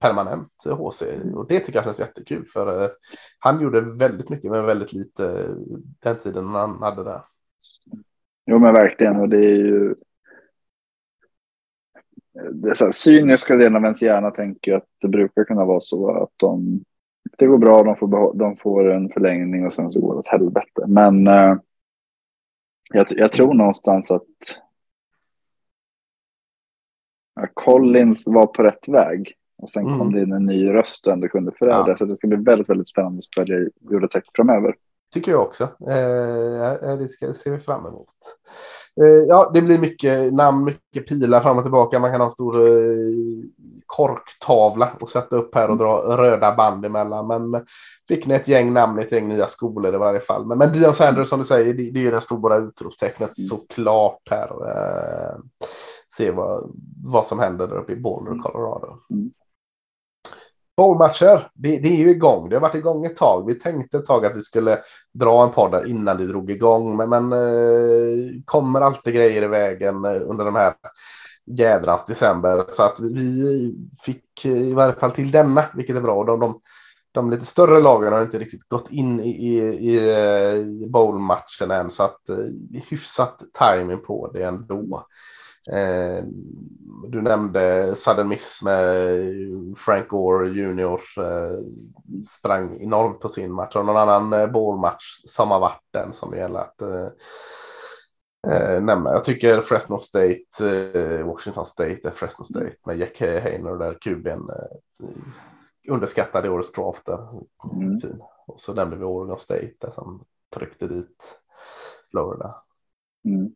permanent 0.00 0.52
HC. 0.64 1.02
Och 1.34 1.46
det 1.48 1.58
tycker 1.58 1.78
jag 1.78 1.84
känns 1.84 2.00
jättekul. 2.00 2.46
För 2.52 2.82
eh, 2.82 2.88
han 3.38 3.60
gjorde 3.60 3.80
väldigt 3.80 4.30
mycket 4.30 4.50
med 4.50 4.64
väldigt 4.64 4.92
lite 4.92 5.46
den 6.02 6.16
tiden 6.16 6.46
han 6.46 6.82
hade 6.82 7.04
där. 7.04 7.20
Jo 8.46 8.58
men 8.58 8.74
verkligen. 8.74 9.16
Och 9.16 9.28
det 9.28 9.38
är 9.38 9.56
ju 9.56 9.94
här, 12.34 12.92
cyniska 12.92 13.56
delen 13.56 13.76
av 13.76 13.84
ens 13.84 14.02
hjärna 14.02 14.30
tänker 14.30 14.74
att 14.74 14.86
det 15.00 15.08
brukar 15.08 15.44
kunna 15.44 15.64
vara 15.64 15.80
så 15.80 16.10
att 16.22 16.32
de, 16.36 16.84
det 17.38 17.46
går 17.46 17.58
bra, 17.58 17.82
de 17.82 17.96
får, 17.96 18.34
de 18.34 18.56
får 18.56 18.90
en 18.90 19.08
förlängning 19.08 19.66
och 19.66 19.72
sen 19.72 19.90
så 19.90 20.00
går 20.00 20.14
det 20.14 20.18
åt 20.18 20.28
helvete. 20.28 20.86
Men 20.86 21.26
eh, 21.26 21.56
jag, 22.92 23.06
jag, 23.10 23.32
tror 23.32 23.54
någonstans 23.54 24.10
att 24.10 24.60
ja, 27.34 27.46
Collins 27.54 28.26
var 28.26 28.46
på 28.46 28.62
rätt 28.62 28.88
väg. 28.88 29.34
Och 29.56 29.70
sen 29.70 29.86
mm. 29.86 29.98
kom 29.98 30.12
det 30.12 30.22
in 30.22 30.32
en 30.32 30.46
ny 30.46 30.68
röst 30.68 31.06
och 31.06 31.12
ändå 31.12 31.28
kunde 31.28 31.52
förändra. 31.58 31.90
Ja. 31.92 31.96
Så 31.96 32.04
det 32.04 32.16
ska 32.16 32.26
bli 32.26 32.36
väldigt, 32.36 32.68
väldigt 32.68 32.88
spännande 32.88 33.18
att 33.18 33.34
följa 33.34 33.68
Jordetech 33.80 34.24
framöver. 34.34 34.74
Tycker 35.12 35.32
jag 35.32 35.42
också. 35.42 35.64
Eh, 35.64 36.96
det 36.98 37.08
ska, 37.10 37.34
ser 37.34 37.50
vi 37.50 37.58
fram 37.58 37.86
emot. 37.86 38.08
Eh, 39.00 39.24
ja, 39.28 39.50
det 39.54 39.62
blir 39.62 39.78
mycket 39.78 40.32
namn, 40.34 40.64
mycket 40.64 41.08
pilar 41.08 41.40
fram 41.40 41.56
och 41.56 41.64
tillbaka. 41.64 41.98
Man 41.98 42.10
kan 42.10 42.20
ha 42.20 42.26
en 42.26 42.32
stor 42.32 42.68
eh, 42.68 42.74
korktavla 43.86 44.90
och 45.00 45.08
sätta 45.08 45.36
upp 45.36 45.54
här 45.54 45.70
och 45.70 45.76
dra 45.76 46.16
röda 46.16 46.54
band 46.54 46.84
emellan. 46.84 47.26
Men 47.26 47.64
fick 48.08 48.26
ni 48.26 48.34
ett 48.34 48.48
gäng 48.48 48.72
namn, 48.72 48.98
ett 48.98 49.12
gäng 49.12 49.28
nya 49.28 49.46
skolor 49.46 49.94
i 49.94 49.98
varje 49.98 50.20
fall. 50.20 50.46
Men, 50.46 50.58
men 50.58 50.72
Dion 50.72 50.94
Sanders 50.94 51.28
som 51.28 51.38
du 51.38 51.44
säger, 51.44 51.74
det, 51.74 51.90
det 51.90 52.06
är 52.06 52.12
det 52.12 52.20
stora 52.20 52.56
utropstecknet 52.56 53.38
mm. 53.38 53.46
såklart 53.46 54.28
här. 54.30 54.50
Eh, 54.68 55.38
se 56.16 56.30
vad, 56.30 56.70
vad 57.04 57.26
som 57.26 57.38
händer 57.38 57.66
där 57.66 57.76
uppe 57.76 57.92
i 57.92 57.96
Boulder, 57.96 58.30
mm. 58.30 58.42
Colorado. 58.42 58.96
Mm. 59.10 59.30
Bowlmatcher, 60.80 61.48
det, 61.54 61.78
det, 61.78 61.88
är 61.88 61.96
ju 61.96 62.10
igång. 62.10 62.48
Det 62.48 62.56
har 62.56 62.60
varit 62.60 62.74
igång 62.74 63.04
ett 63.04 63.16
tag. 63.16 63.46
Vi 63.46 63.54
tänkte 63.54 63.96
ett 63.96 64.04
tag 64.04 64.26
att 64.26 64.36
vi 64.36 64.42
skulle 64.42 64.78
dra 65.14 65.42
en 65.42 65.50
podd 65.50 65.86
innan 65.86 66.16
det 66.16 66.26
drog 66.26 66.50
igång. 66.50 66.96
Men, 66.96 67.08
men 67.08 67.32
eh, 67.32 68.28
kommer 68.44 68.80
alltid 68.80 69.14
grejer 69.14 69.42
i 69.42 69.46
vägen 69.46 70.04
eh, 70.04 70.22
under 70.24 70.44
de 70.44 70.56
här 70.56 70.74
jädrans 71.46 72.04
december. 72.06 72.64
Så 72.68 72.82
att 72.82 73.00
vi 73.00 73.74
fick 74.04 74.44
eh, 74.44 74.52
i 74.52 74.74
varje 74.74 74.94
fall 74.94 75.10
till 75.10 75.30
denna, 75.30 75.64
vilket 75.74 75.96
är 75.96 76.00
bra. 76.00 76.24
De, 76.24 76.40
de, 76.40 76.60
de 77.12 77.30
lite 77.30 77.46
större 77.46 77.80
lagen 77.80 78.12
har 78.12 78.22
inte 78.22 78.38
riktigt 78.38 78.68
gått 78.68 78.90
in 78.90 79.20
i, 79.20 79.30
i, 79.30 79.58
i 79.58 80.10
eh, 80.10 80.90
bowlmatchen 80.90 81.70
än. 81.70 81.90
Så 81.90 82.02
att 82.02 82.28
eh, 82.28 82.36
hyfsat 82.88 83.42
timing 83.58 83.98
på 83.98 84.30
det 84.32 84.42
ändå. 84.42 85.06
Eh, 85.72 86.24
du 87.08 87.22
nämnde 87.22 87.94
sudden 87.96 88.28
miss 88.28 88.62
med 88.62 89.32
Frank 89.76 90.08
Gore 90.08 90.48
Junior. 90.48 91.00
Eh, 91.18 91.58
sprang 92.30 92.80
enormt 92.80 93.20
på 93.20 93.28
sin 93.28 93.52
match. 93.52 93.76
Och 93.76 93.86
någon 93.86 93.96
annan 93.96 94.32
eh, 94.32 94.50
ballmatch 94.50 95.04
som 95.24 95.50
har 95.50 95.60
varit 95.60 95.82
den 95.90 96.12
som 96.12 96.30
det 96.30 96.38
gäller 96.38 96.60
att 96.60 96.82
eh, 96.82 97.06
eh, 98.52 98.82
nämna. 98.82 99.12
Jag 99.12 99.24
tycker 99.24 99.60
Fresno 99.60 99.98
State, 99.98 100.44
eh, 100.60 101.26
Washington 101.26 101.66
State 101.66 102.00
är 102.08 102.10
Fresno 102.10 102.44
State 102.44 102.76
med 102.86 102.98
Jack 102.98 103.20
Hainer 103.20 103.76
där 103.76 103.94
kuben 104.00 104.48
eh, 104.48 105.08
underskattade 105.88 106.50
årets 106.50 106.72
draft. 106.72 107.06
Där. 107.06 107.28
Mm. 107.72 107.98
Fin. 107.98 108.20
Och 108.46 108.60
så 108.60 108.74
nämnde 108.74 108.96
vi 108.96 109.04
Oregon 109.04 109.38
State 109.38 109.72
där 109.78 109.90
som 109.90 110.24
tryckte 110.54 110.86
dit 110.86 111.40
Florida. 112.10 112.62
Mm. 113.24 113.54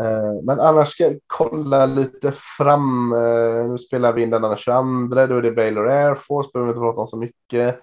Eh, 0.00 0.42
men 0.44 0.60
annars 0.60 0.88
ska 0.88 1.04
jag 1.04 1.18
kolla 1.26 1.86
lite 1.86 2.32
fram. 2.58 3.12
Eh, 3.12 3.70
nu 3.70 3.78
spelar 3.78 4.12
vi 4.12 4.22
in 4.22 4.30
den 4.30 4.56
22. 4.56 4.82
Då 5.26 5.36
är 5.36 5.42
det 5.42 5.52
Baylor 5.52 5.88
Air 5.88 6.14
Force. 6.14 6.50
Behöver 6.52 6.66
vi 6.66 6.70
inte 6.70 6.80
prata 6.80 7.00
om 7.00 7.06
så 7.06 7.16
mycket. 7.16 7.80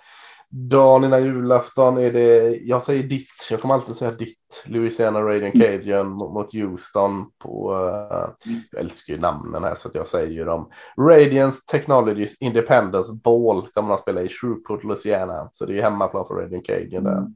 Dagen 0.49 1.03
innan 1.03 1.23
julafton 1.23 1.97
är 1.97 2.11
det, 2.11 2.57
jag 2.57 2.83
säger 2.83 3.03
ditt, 3.03 3.47
jag 3.51 3.61
kommer 3.61 3.73
alltid 3.73 3.95
säga 3.95 4.11
ditt, 4.11 4.63
Louisiana 4.65 5.21
Radiant 5.21 5.55
mm. 5.55 5.67
Cajun 5.67 6.07
mot 6.07 6.53
Houston 6.53 7.25
på, 7.37 7.73
uh, 7.73 8.49
jag 8.71 8.81
älskar 8.81 9.13
ju 9.13 9.19
namnen 9.19 9.63
här 9.63 9.75
så 9.75 9.87
att 9.87 9.95
jag 9.95 10.07
säger 10.07 10.45
dem. 10.45 10.69
Radiance 10.99 11.61
Technologies 11.71 12.41
Independence 12.41 13.13
Ball 13.23 13.67
kommer 13.67 13.93
att 13.93 13.99
spela 13.99 14.21
i 14.21 14.29
Shreveport, 14.29 14.83
Louisiana, 14.83 15.49
så 15.53 15.65
det 15.65 15.77
är 15.77 15.81
hemmaplan 15.81 16.27
för 16.27 16.33
Radiant 16.33 16.65
Cajun 16.65 17.03
där. 17.03 17.17
Mm. 17.17 17.33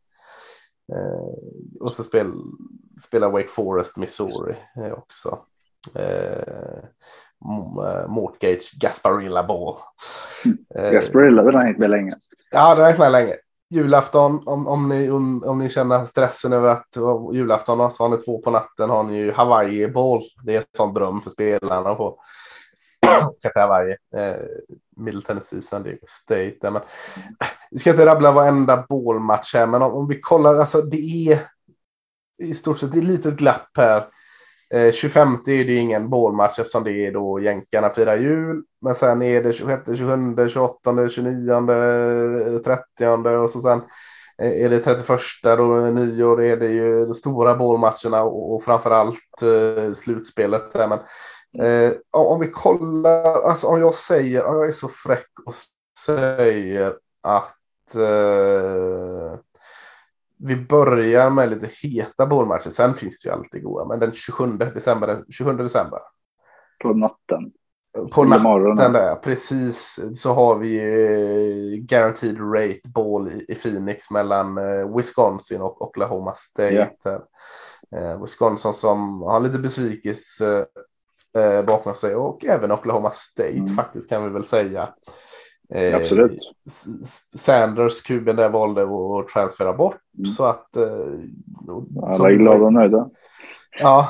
Och 1.80 1.91
så 1.91 2.04
spel, 2.04 2.34
spelar 3.04 3.30
Wake 3.30 3.47
Forest, 3.47 3.97
Missouri 3.97 4.56
eh, 4.78 4.93
också. 4.93 5.39
Eh, 5.95 6.84
eh, 7.88 8.08
Mortgage 8.08 8.72
Gasparilla 8.80 9.43
Ball. 9.43 9.76
Eh, 10.76 10.91
Gasparilla, 10.91 11.43
den 11.43 11.56
har 11.56 11.64
hängt 11.64 11.78
med 11.78 11.89
länge. 11.89 12.16
Ja, 12.52 12.70
den 12.70 12.78
har 12.78 12.86
hängt 12.86 12.99
med 12.99 13.12
länge. 13.12 13.36
Julafton, 13.70 14.47
om, 14.47 14.68
om, 14.68 14.89
ni, 14.89 15.10
om, 15.10 15.43
om 15.43 15.60
ni 15.60 15.70
känner 15.70 16.06
stressen 16.06 16.54
över 16.54 16.68
att 16.70 16.97
julafton 17.34 17.91
så 17.91 18.04
har 18.04 18.10
ni 18.10 18.18
två 18.18 18.41
på 18.41 18.52
natten 18.52 18.89
har 18.89 19.04
ni 19.04 19.18
ju 19.18 19.32
Hawaii 19.32 19.88
Ball. 19.88 20.24
Det 20.43 20.54
är 20.54 20.58
en 20.58 20.64
sån 20.78 20.93
dröm 20.93 21.22
för 21.22 21.30
spelarna 21.30 21.95
på 21.95 22.20
Hawaii. 23.56 23.95
Eh, 24.16 24.36
Middle 24.97 25.22
Tennessee, 25.22 25.62
San 25.62 25.84
Diego 25.84 26.06
State. 26.08 26.72
Men, 26.72 26.82
vi 27.72 27.80
ska 27.80 27.89
inte 27.89 28.06
rabbla 28.06 28.32
varenda 28.32 28.86
bålmatch 28.89 29.54
här, 29.54 29.66
men 29.66 29.82
om, 29.82 29.91
om 29.91 30.08
vi 30.08 30.22
kollar, 30.22 30.56
alltså 30.56 30.82
det 30.82 31.32
är 31.32 31.39
i 32.42 32.54
stort 32.54 32.80
sett 32.80 32.96
ett 32.96 33.04
litet 33.04 33.38
glapp 33.38 33.78
här. 33.78 34.08
Eh, 34.74 34.92
25 34.92 35.34
är 35.34 35.66
det 35.66 35.76
ingen 35.76 36.10
bålmatch 36.10 36.60
eftersom 36.60 36.84
det 36.84 37.08
är 37.08 37.12
då 37.12 37.39
jänkarna 37.39 37.89
firar 37.89 38.18
jul. 38.18 38.64
Men 38.82 38.96
sen 38.96 39.22
är 39.22 39.44
det 39.44 39.54
26, 39.54 39.82
27, 39.98 40.50
28, 40.50 41.10
29, 41.10 42.60
30 42.64 43.08
och 43.38 43.50
så 43.50 43.62
sen 43.62 43.82
är 44.42 44.70
det 44.70 44.80
31 44.80 45.20
då 45.44 45.64
nyår 45.76 46.42
är 46.42 46.58
det 46.58 46.68
ju 46.68 47.06
de 47.06 47.14
stora 47.14 47.56
bålmatcherna 47.56 48.24
och, 48.24 48.56
och 48.56 48.64
framförallt 48.64 49.42
eh, 49.42 49.94
slutspelet 49.94 50.74
där. 50.74 50.88
Men 50.88 51.00
eh, 51.66 51.94
om 52.12 52.39
vi 52.39 52.48
kollar, 52.48 53.42
alltså 53.42 53.68
om 53.68 53.80
jag 53.80 53.94
säger, 53.94 54.46
om 54.46 54.56
jag 54.56 54.68
är 54.68 54.72
så 54.72 54.88
fräck 54.88 55.32
och 55.46 55.54
säger 56.06 56.94
att 57.24 57.96
eh, 57.96 59.39
vi 60.44 60.56
börjar 60.56 61.30
med 61.30 61.50
lite 61.50 61.70
heta 61.82 62.26
bollmatcher. 62.26 62.70
Sen 62.70 62.94
finns 62.94 63.20
det 63.20 63.30
ju 63.30 63.34
alltid 63.34 63.64
goda, 63.64 63.86
men 63.86 64.00
den 64.00 64.12
27 64.12 64.58
december, 64.58 65.24
27 65.30 65.58
december. 65.58 66.00
På 66.84 66.94
natten. 66.94 67.52
På 68.12 68.24
natten 68.24 68.94
där, 68.94 69.16
precis. 69.16 70.00
Så 70.16 70.34
har 70.34 70.56
vi 70.58 70.78
eh, 70.78 71.80
guaranteed 71.84 72.38
rate 72.39 72.89
ball 72.94 73.28
i, 73.28 73.46
i 73.48 73.56
Phoenix 73.56 74.12
mellan 74.12 74.58
eh, 74.58 74.96
Wisconsin 74.96 75.62
och 75.62 75.82
Oklahoma 75.82 76.34
State. 76.36 76.74
Yeah. 77.06 78.22
Wisconsin 78.22 78.74
som 78.74 79.22
har 79.22 79.39
lite 79.39 79.60
besvikelse 79.60 80.66
eh, 81.38 81.66
bakom 81.66 81.96
sig 81.96 82.16
och 82.16 82.46
även 82.46 82.72
Oklahoma 82.72 83.12
State 83.12 83.50
mm. 83.50 83.68
faktiskt 83.68 84.10
kan 84.10 84.24
vi 84.24 84.30
väl 84.30 84.46
säga. 84.46 84.89
Eh, 85.76 85.96
Absolut. 85.96 86.40
Sanders, 87.36 88.02
kuben 88.02 88.36
där 88.36 88.50
valde 88.50 88.84
att 88.84 89.28
transfera 89.28 89.74
bort 89.74 89.98
mm. 90.18 90.26
så 90.26 90.46
att. 90.46 90.76
Eh, 90.76 90.84
Alla 92.02 92.32
är 92.32 92.36
glada 92.36 92.66
och 92.66 92.74
nöjda. 92.74 93.10
Ja, 93.80 94.10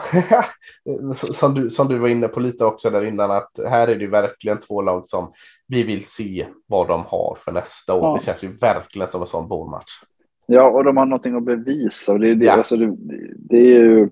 som 1.16 1.54
du, 1.54 1.70
som 1.70 1.88
du 1.88 2.00
var 2.00 2.08
inne 2.08 2.28
på 2.28 2.40
lite 2.40 2.66
också 2.66 2.90
där 2.90 3.06
innan 3.06 3.32
att 3.32 3.52
här 3.70 3.88
är 3.88 3.96
det 3.96 4.08
verkligen 4.08 4.60
två 4.60 4.82
lag 4.82 5.06
som 5.06 5.32
vi 5.68 5.84
vill 5.84 6.06
se 6.06 6.48
vad 6.68 6.88
de 6.88 7.04
har 7.08 7.38
för 7.40 7.52
nästa 7.52 7.94
år. 7.94 8.04
Ja. 8.04 8.18
Det 8.20 8.26
känns 8.26 8.44
ju 8.44 8.48
verkligen 8.48 9.10
som 9.10 9.22
en 9.22 9.28
sån 9.28 9.48
bollmatch. 9.48 9.92
Ja, 10.46 10.70
och 10.70 10.84
de 10.84 10.98
har 10.98 11.06
någonting 11.06 11.36
att 11.36 11.46
bevisa 11.46 12.14
och 12.14 12.20
det, 12.20 12.36
det, 12.36 12.46
ja. 12.46 12.54
alltså, 12.54 12.78
det, 12.78 12.96
det 13.36 13.58
är 13.58 13.84
ju 13.84 14.10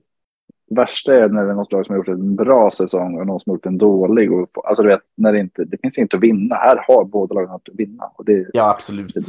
värsta 0.70 1.16
är 1.16 1.30
när 1.30 1.46
det 1.46 1.52
är 1.52 1.56
något 1.56 1.72
lag 1.72 1.86
som 1.86 1.94
har 1.94 1.98
gjort 1.98 2.08
en 2.08 2.36
bra 2.36 2.72
säsong 2.72 3.20
och 3.20 3.28
någon 3.28 3.40
som 3.40 3.50
har 3.50 3.56
gjort 3.56 3.66
en 3.66 3.78
dålig. 3.78 4.34
Och, 4.34 4.48
alltså 4.64 4.84
du 4.84 4.90
vet, 4.90 5.02
när 5.18 5.34
det, 5.34 5.40
inte, 5.40 5.64
det 5.64 5.78
finns 5.82 5.98
inte 5.98 6.18
att 6.18 6.24
vinna. 6.24 6.56
Här 6.56 6.86
har 6.88 7.06
båda 7.06 7.36
lagen 7.36 7.50
något 7.50 7.70
att 7.70 7.80
vinna. 7.80 8.12
Och 8.16 8.26
det, 8.26 8.50
ja, 8.54 8.70
absolut. 8.70 9.14
Det, 9.14 9.22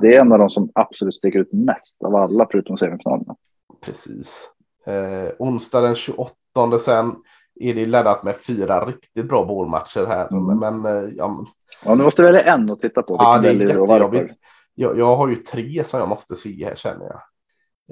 det, 0.00 0.16
är 0.16 0.20
en 0.20 0.32
av 0.32 0.38
de 0.38 0.50
som 0.50 0.70
absolut 0.74 1.14
sticker 1.14 1.38
ut 1.38 1.52
mest 1.52 2.02
av 2.02 2.14
alla 2.14 2.46
förutom 2.50 2.76
semifinalerna. 2.76 3.36
Precis. 3.84 4.48
Eh, 4.86 5.32
onsdag 5.38 5.80
den 5.80 5.94
28 5.94 6.34
sen 6.80 7.14
är 7.60 7.74
det 7.74 7.86
laddat 7.86 8.24
med 8.24 8.36
fyra 8.36 8.84
riktigt 8.84 9.28
bra 9.28 9.44
bålmatcher 9.44 10.06
här. 10.06 10.28
Mm. 10.32 10.58
Men, 10.58 10.84
eh, 10.84 11.10
ja, 11.16 11.44
ja, 11.84 11.94
nu 11.94 12.04
måste 12.04 12.22
välja 12.22 12.40
en 12.40 12.70
att 12.70 12.80
titta 12.80 13.02
på. 13.02 13.16
Ja, 13.18 13.38
det 13.38 13.48
är 13.48 13.54
jättejobbigt. 13.54 14.34
Jag, 14.74 14.98
jag 14.98 15.16
har 15.16 15.28
ju 15.28 15.36
tre 15.36 15.84
som 15.84 16.00
jag 16.00 16.08
måste 16.08 16.36
se 16.36 16.64
här 16.64 16.74
känner 16.74 17.06
jag. 17.06 17.20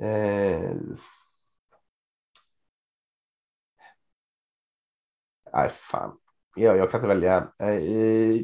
Eh, 0.01 0.70
Nej, 5.57 5.68
fan. 5.68 6.12
Jag, 6.57 6.76
jag 6.76 6.90
kan 6.90 7.00
inte 7.00 7.09
välja 7.09 7.48
en. 7.59 7.68
Eh, 7.68 8.40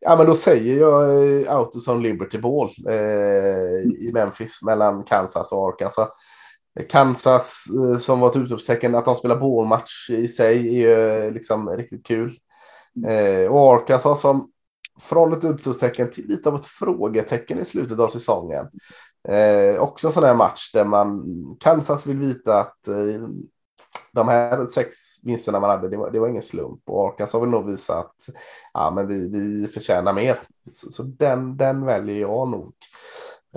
ja, 0.00 0.16
men 0.16 0.26
då 0.26 0.34
säger 0.34 0.76
jag 0.76 1.24
eh, 1.42 1.56
Autoson 1.56 2.02
Liberty 2.02 2.38
Ball 2.38 2.68
eh, 2.88 3.80
i 3.80 4.10
Memphis 4.14 4.62
mellan 4.62 5.02
Kansas 5.04 5.52
och 5.52 5.68
Arkansas. 5.68 6.08
Kansas 6.88 7.64
eh, 7.76 7.98
som 7.98 8.20
var 8.20 8.30
ett 8.30 8.36
utropstecken, 8.36 8.94
att 8.94 9.04
de 9.04 9.14
spelar 9.14 9.40
bålmatch 9.40 10.10
i 10.10 10.28
sig 10.28 10.68
är 10.68 10.72
ju 10.72 10.92
eh, 10.92 11.32
liksom 11.32 11.68
riktigt 11.68 12.06
kul. 12.06 12.38
Eh, 13.06 13.52
och 13.52 13.74
Arkansas 13.74 14.20
som 14.20 14.50
från 15.00 15.32
ett 15.32 15.44
utropstecken 15.44 16.10
till 16.10 16.26
lite 16.28 16.48
av 16.48 16.54
ett 16.54 16.66
frågetecken 16.66 17.58
i 17.58 17.64
slutet 17.64 18.00
av 18.00 18.08
säsongen. 18.08 18.66
Eh, 19.28 19.80
också 19.80 20.06
en 20.06 20.12
sån 20.12 20.24
här 20.24 20.34
match 20.34 20.72
där 20.72 20.84
man 20.84 21.24
Kansas 21.60 22.06
vill 22.06 22.18
vita 22.18 22.60
att 22.60 22.88
eh, 22.88 23.26
de 24.16 24.28
här 24.28 24.66
sex 24.66 24.94
vinsterna 25.24 25.60
man 25.60 25.70
hade, 25.70 25.88
det 25.88 25.96
var, 25.96 26.10
det 26.10 26.20
var 26.20 26.28
ingen 26.28 26.42
slump. 26.42 26.80
Och 26.84 27.08
Arkas 27.08 27.32
har 27.32 27.40
väl 27.40 27.48
nog 27.48 27.70
visat 27.70 27.96
att 27.96 28.28
ja, 28.72 28.90
men 28.90 29.06
vi, 29.06 29.28
vi 29.28 29.68
förtjänar 29.68 30.12
mer. 30.12 30.38
Så, 30.72 30.90
så 30.90 31.02
den, 31.02 31.56
den 31.56 31.84
väljer 31.84 32.20
jag 32.20 32.48
nog. 32.48 32.74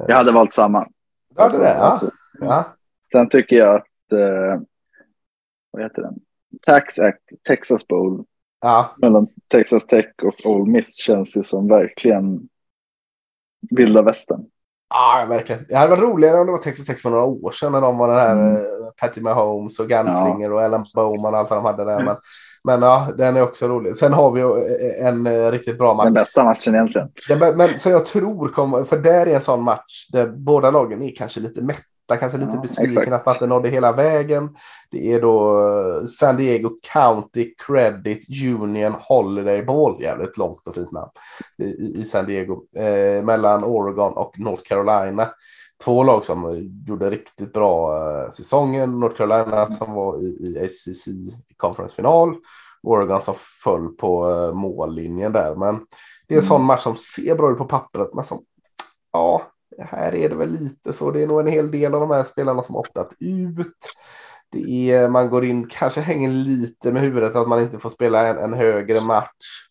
Jag 0.07 0.15
hade 0.15 0.31
valt 0.31 0.53
samma. 0.53 0.87
Ja, 1.35 1.49
det 1.49 1.57
där, 1.57 1.75
alltså, 1.75 2.11
ja. 2.39 2.73
Sen 3.11 3.29
tycker 3.29 3.55
jag 3.55 3.75
att, 3.75 4.11
eh, 4.11 4.61
vad 5.71 5.83
heter 5.83 6.01
den? 6.01 6.19
Tax 6.61 6.99
Act, 6.99 7.23
Texas 7.47 7.87
Bowl. 7.87 8.25
Ja. 8.61 8.95
Mellan 8.97 9.27
Texas 9.47 9.87
Tech 9.87 10.13
och 10.23 10.45
Ole 10.45 10.71
Miss 10.71 10.95
känns 10.95 11.37
ju 11.37 11.43
som 11.43 11.67
verkligen 11.67 12.49
vilda 13.69 14.01
västern. 14.01 14.45
Ja, 14.89 15.25
verkligen. 15.29 15.65
Det 15.69 15.75
hade 15.75 15.89
varit 15.89 16.03
roligare 16.03 16.39
om 16.39 16.45
det 16.45 16.51
var 16.51 16.59
Texas 16.59 16.85
Tech 16.85 16.99
för 16.99 17.09
några 17.09 17.23
år 17.23 17.51
sedan 17.51 17.71
när 17.71 17.81
de 17.81 17.97
var 17.97 18.07
den 18.07 18.17
här 18.17 18.31
mm. 18.31 18.55
Eh, 18.55 18.61
Patty 19.01 19.21
Mahomes 19.21 19.79
och 19.79 19.87
Gunslinger 19.87 20.49
ja. 20.49 20.55
och 20.55 20.63
Ellen 20.63 20.85
Bowman 20.95 21.33
och 21.33 21.39
allt 21.39 21.49
de 21.49 21.65
hade 21.65 21.85
där. 21.85 21.93
Mm. 21.93 22.05
Men, 22.05 22.15
men 22.63 22.81
ja, 22.81 23.07
den 23.17 23.37
är 23.37 23.41
också 23.41 23.67
rolig. 23.67 23.95
Sen 23.95 24.13
har 24.13 24.31
vi 24.31 24.41
eh, 24.41 25.07
en, 25.07 25.27
en 25.27 25.43
eh, 25.45 25.51
riktigt 25.51 25.77
bra 25.77 25.93
match. 25.93 26.03
Den 26.03 26.13
bästa 26.13 26.43
matchen 26.43 26.75
egentligen. 26.75 27.09
Den, 27.27 27.57
men 27.57 27.79
så 27.79 27.89
jag 27.89 28.05
tror 28.05 28.47
kommer, 28.47 28.83
för 28.83 28.97
där 28.97 29.25
är 29.25 29.35
en 29.35 29.41
sån 29.41 29.63
match 29.63 30.07
där 30.13 30.27
båda 30.27 30.71
lagen 30.71 31.01
är 31.01 31.15
kanske 31.15 31.39
lite 31.39 31.61
mätta 31.61 31.81
kanske 32.17 32.37
lite 32.37 32.51
ja, 32.53 32.61
besviken 32.61 33.13
att 33.13 33.25
man 33.25 33.35
inte 33.35 33.47
nådde 33.47 33.69
hela 33.69 33.91
vägen. 33.91 34.49
Det 34.91 35.13
är 35.13 35.21
då 35.21 36.07
San 36.07 36.37
Diego 36.37 36.69
County 36.93 37.53
Credit 37.67 38.25
Union 38.45 38.93
Holiday 38.99 39.63
Ball, 39.63 40.01
jävligt 40.01 40.37
långt 40.37 40.67
och 40.67 40.75
fint 40.75 40.91
namn, 40.91 41.11
i, 41.57 42.01
i 42.01 42.05
San 42.05 42.25
Diego, 42.25 42.63
eh, 42.75 43.23
mellan 43.23 43.63
Oregon 43.63 44.13
och 44.13 44.39
North 44.39 44.63
Carolina 44.63 45.29
två 45.83 46.03
lag 46.03 46.25
som 46.25 46.69
gjorde 46.87 47.09
riktigt 47.09 47.53
bra 47.53 47.97
eh, 47.97 48.31
säsongen. 48.31 48.99
North 48.99 49.15
Carolina 49.15 49.65
som 49.65 49.93
var 49.93 50.21
i, 50.21 50.25
i 50.25 50.65
ACC 50.65 51.07
Conference-final. 51.57 52.35
Oregon 52.83 53.21
som 53.21 53.35
föll 53.63 53.87
på 53.87 54.31
eh, 54.31 54.53
mållinjen 54.53 55.31
där. 55.31 55.55
Men 55.55 55.75
det 56.27 56.33
är 56.33 56.37
en 56.37 56.43
mm. 56.43 56.47
sån 56.47 56.63
match 56.63 56.81
som 56.81 56.95
ser 56.95 57.35
bra 57.35 57.51
ut 57.51 57.57
på 57.57 57.65
pappret. 57.65 58.13
Men 58.13 58.25
som, 58.25 58.43
ja, 59.11 59.41
här 59.79 60.15
är 60.15 60.29
det 60.29 60.35
väl 60.35 60.51
lite 60.51 60.93
så. 60.93 61.11
Det 61.11 61.23
är 61.23 61.27
nog 61.27 61.39
en 61.39 61.47
hel 61.47 61.71
del 61.71 61.93
av 61.93 62.01
de 62.01 62.11
här 62.11 62.23
spelarna 62.23 62.63
som 62.63 62.75
optat 62.75 63.13
ut. 63.19 63.77
Det 64.51 64.91
är, 64.91 65.09
man 65.09 65.29
går 65.29 65.45
in, 65.45 65.67
kanske 65.69 66.01
hänger 66.01 66.29
lite 66.29 66.91
med 66.91 67.01
huvudet 67.01 67.35
att 67.35 67.47
man 67.47 67.61
inte 67.61 67.79
får 67.79 67.89
spela 67.89 68.27
en, 68.27 68.37
en 68.37 68.53
högre 68.53 69.01
match. 69.01 69.65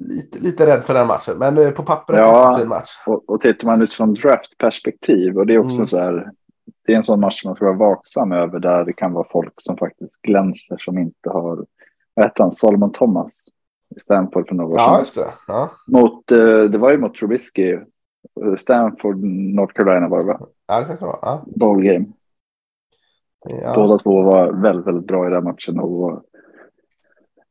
Lite, 0.00 0.38
lite 0.38 0.66
rädd 0.66 0.84
för 0.84 0.94
den 0.94 1.06
matchen, 1.06 1.38
men 1.38 1.58
eh, 1.58 1.70
på 1.70 1.82
pappret 1.82 2.18
ja, 2.18 2.40
är 2.40 2.46
det 2.46 2.54
en 2.54 2.60
fin 2.60 2.68
match. 2.68 2.90
Och, 3.06 3.30
och 3.30 3.40
tittar 3.40 3.66
man 3.66 3.82
utifrån 3.82 4.14
draftperspektiv, 4.14 5.38
och 5.38 5.46
det 5.46 5.54
är 5.54 5.58
också 5.58 5.76
mm. 5.76 5.86
så 5.86 5.98
här, 5.98 6.30
det 6.86 6.92
är 6.92 6.96
en 6.96 7.04
sån 7.04 7.20
match 7.20 7.44
man 7.44 7.54
ska 7.54 7.64
vara 7.64 7.76
vaksam 7.76 8.32
över, 8.32 8.58
där 8.58 8.84
det 8.84 8.92
kan 8.92 9.12
vara 9.12 9.26
folk 9.30 9.52
som 9.56 9.76
faktiskt 9.76 10.22
glänser 10.22 10.76
som 10.78 10.98
inte 10.98 11.30
har, 11.30 11.66
vad 12.14 12.26
hette 12.26 12.42
han, 12.42 12.52
Solomon 12.52 12.92
Thomas 12.92 13.48
i 13.96 14.00
Stanford 14.00 14.48
för 14.48 14.54
några 14.54 14.74
år 14.74 14.78
sedan. 14.78 14.92
Ja, 14.92 14.98
just 14.98 15.14
det. 15.14 15.30
Ja. 15.46 15.70
Mot, 15.86 16.32
eh, 16.32 16.64
det 16.70 16.78
var 16.78 16.90
ju 16.90 16.98
mot 16.98 17.14
Trubisky, 17.14 17.78
Stanford, 18.56 19.24
North 19.54 19.74
Carolina 19.74 20.08
var 20.08 20.18
det 20.18 20.24
va? 20.24 20.40
Ja, 20.66 20.80
det 20.80 20.86
kanske 20.86 21.04
var. 21.04 21.18
Ja. 21.22 21.44
Ball 21.46 21.82
game. 21.82 22.06
Ja. 23.44 23.74
Båda 23.74 23.98
två 23.98 24.22
var 24.22 24.52
väldigt, 24.52 24.86
väldigt 24.86 25.06
bra 25.06 25.26
i 25.26 25.30
den 25.30 25.44
matchen 25.44 25.80
och 25.80 26.24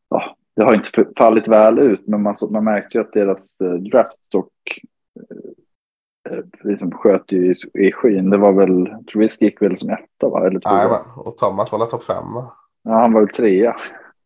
ja, 0.10 0.36
det 0.56 0.64
har 0.64 0.74
inte 0.74 1.06
fallit 1.18 1.48
väl 1.48 1.80
ut, 1.80 2.08
men 2.08 2.22
man, 2.22 2.36
man 2.50 2.64
märkte 2.64 2.98
ju 2.98 3.04
att 3.04 3.14
deras 3.14 3.62
eh, 3.62 3.74
draftstock 3.74 4.52
eh, 5.20 6.34
eh, 6.34 6.44
liksom 6.64 6.92
sköt 6.92 7.32
ju 7.32 7.52
i, 7.52 7.88
i 7.88 7.92
skyn. 7.92 8.30
Det 8.30 8.38
var 8.38 8.54
väl, 8.54 9.04
Trubisky 9.12 9.46
gick 9.46 9.62
väl 9.62 9.78
som 9.78 9.90
etta 9.90 10.30
va? 10.30 10.48
Eller 10.48 10.60
tvåa. 10.60 11.00
och 11.16 11.38
Thomas 11.38 11.72
var 11.72 11.86
topp 11.86 12.04
fem 12.04 12.34
va? 12.34 12.54
Ja, 12.84 12.92
han 12.92 13.14
var 13.14 13.22
väl 13.22 13.30
trea. 13.30 13.76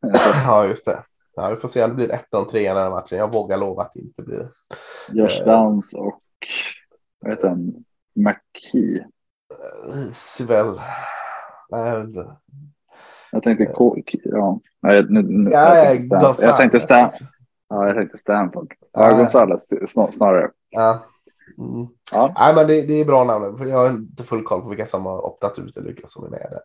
ja, 0.48 0.66
just 0.66 0.86
det. 0.86 1.04
Ja, 1.36 1.50
vi 1.50 1.56
får 1.56 1.68
se 1.68 1.84
om 1.84 1.90
det 1.90 1.96
blir 1.96 2.12
ettan 2.12 2.48
trean 2.48 2.64
i 2.64 2.80
den 2.80 2.84
här 2.84 2.90
matchen. 2.90 3.18
Jag 3.18 3.34
vågar 3.34 3.58
lova 3.58 3.82
att 3.82 3.92
det 3.94 4.00
inte 4.00 4.22
blir. 4.22 4.50
Josh 5.12 5.44
Downs 5.46 5.94
och 5.94 6.22
vad 7.20 7.32
heter 7.32 7.50
han? 7.50 7.84
McKee. 8.16 9.06
Svel. 10.14 10.82
Nej, 11.72 11.90
jag 11.90 11.98
vet 11.98 12.06
inte. 12.06 12.38
Jag 13.32 13.44
tänkte 13.44 13.66
K, 13.66 13.98
ja. 14.24 14.60
Nej, 14.82 15.06
nu, 15.10 15.22
nu, 15.22 15.52
ja, 15.52 15.76
jag, 15.76 15.88
tänkte 15.88 16.18
Stan, 16.18 16.36
jag 16.40 16.58
tänkte 16.58 16.80
Stan, 16.80 17.10
ja, 17.70 17.88
jag 17.88 17.96
tänkte 17.96 18.18
Stanford. 18.18 18.74
Ja, 18.94 19.10
ja. 19.10 19.18
Gonzales 19.18 19.70
snarare. 20.12 20.52
Ja. 20.70 21.06
Mm. 21.58 21.88
ja. 22.12 22.34
Nej, 22.38 22.56
men 22.56 22.68
det, 22.68 22.82
det, 22.82 22.94
är 22.94 23.06
bra 23.06 23.24
namn. 23.24 23.68
Jag 23.70 23.78
har 23.78 23.90
inte 23.90 24.24
full 24.24 24.44
koll 24.44 24.62
på 24.62 24.70
vilka 24.70 24.86
som 24.86 25.06
har 25.06 25.26
optat 25.26 25.60
ut 25.60 25.78
eller 25.78 25.88
vilka 25.88 26.08
som 26.08 26.26
är 26.26 26.30
med 26.30 26.48
där. 26.52 26.62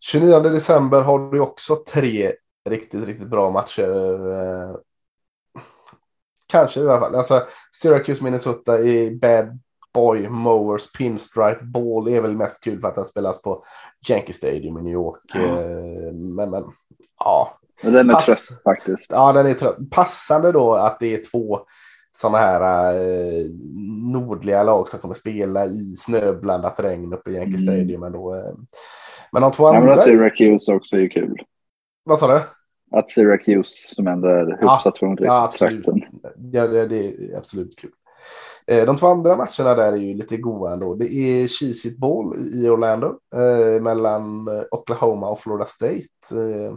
29 0.00 0.40
december 0.40 1.00
har 1.00 1.32
du 1.32 1.40
också 1.40 1.76
tre 1.76 2.32
riktigt, 2.68 3.04
riktigt 3.04 3.28
bra 3.28 3.50
matcher. 3.50 3.88
Kanske 6.46 6.80
i 6.80 6.88
alla 6.88 7.00
fall. 7.00 7.14
Alltså, 7.14 7.42
Syracuse, 7.82 8.24
Minnesota 8.24 8.80
i 8.80 9.18
Bad 9.20 9.58
Boy 9.94 10.28
Mowers 10.28 10.92
Pinstripe 10.92 11.64
Ball 11.64 12.08
är 12.08 12.20
väl 12.20 12.36
mest 12.36 12.64
kul 12.64 12.80
för 12.80 12.88
att 12.88 12.94
den 12.94 13.06
spelas 13.06 13.42
på 13.42 13.64
Yankee 14.08 14.32
Stadium 14.32 14.78
i 14.78 14.82
New 14.82 14.92
York. 14.92 15.34
Eh, 15.34 16.12
men, 16.12 16.50
men 16.50 16.64
ja. 17.18 17.58
Men 17.82 17.92
den 17.92 18.10
är 18.10 18.14
Pass 18.14 18.26
trött 18.26 18.62
faktiskt. 18.62 19.10
Ja, 19.10 19.32
den 19.32 19.46
är 19.46 19.54
trött. 19.54 19.76
Passande 19.90 20.52
då 20.52 20.74
att 20.74 21.00
det 21.00 21.14
är 21.14 21.30
två 21.30 21.60
sådana 22.16 22.38
här 22.38 22.94
eh, 22.94 23.46
nordliga 24.12 24.62
lag 24.62 24.88
som 24.88 25.00
kommer 25.00 25.14
spela 25.14 25.66
i 25.66 25.96
snöblandat 25.98 26.80
regn 26.80 27.12
uppe 27.12 27.30
i 27.30 27.34
Yankee 27.34 27.62
mm. 27.62 27.74
Stadium. 27.74 28.02
Ändå. 28.02 28.34
Eh. 28.34 28.54
Men 29.32 29.42
de 29.42 29.52
två 29.52 29.66
andra... 29.66 29.90
Ja, 29.90 30.00
Syracuse 30.00 30.74
också 30.74 30.96
är 30.96 31.00
ju 31.00 31.08
kul. 31.08 31.42
Vad 32.04 32.18
sa 32.18 32.26
du? 32.26 32.40
Att 32.98 33.10
Syracuse 33.10 33.94
som 33.94 34.06
ändå 34.06 34.28
är 34.28 34.46
hyfsat 34.46 34.98
ja, 35.00 35.14
ja, 35.18 35.44
absolut. 35.44 35.86
Ja, 36.52 36.66
det, 36.66 36.86
det 36.86 37.06
är 37.06 37.36
absolut 37.36 37.76
kul. 37.78 37.90
Eh, 38.66 38.86
de 38.86 38.96
två 38.96 39.06
andra 39.06 39.36
matcherna 39.36 39.74
där 39.74 39.92
är 39.92 39.96
ju 39.96 40.14
lite 40.14 40.36
goa 40.36 40.72
ändå. 40.72 40.94
Det 40.94 41.14
är 41.14 41.48
Cheez 41.48 41.86
It 41.86 41.98
Ball 41.98 42.36
i 42.52 42.68
Orlando 42.68 43.06
eh, 43.34 43.82
mellan 43.82 44.48
eh, 44.48 44.64
Oklahoma 44.70 45.28
och 45.28 45.40
Florida 45.40 45.66
State. 45.66 46.30
Eh, 46.30 46.74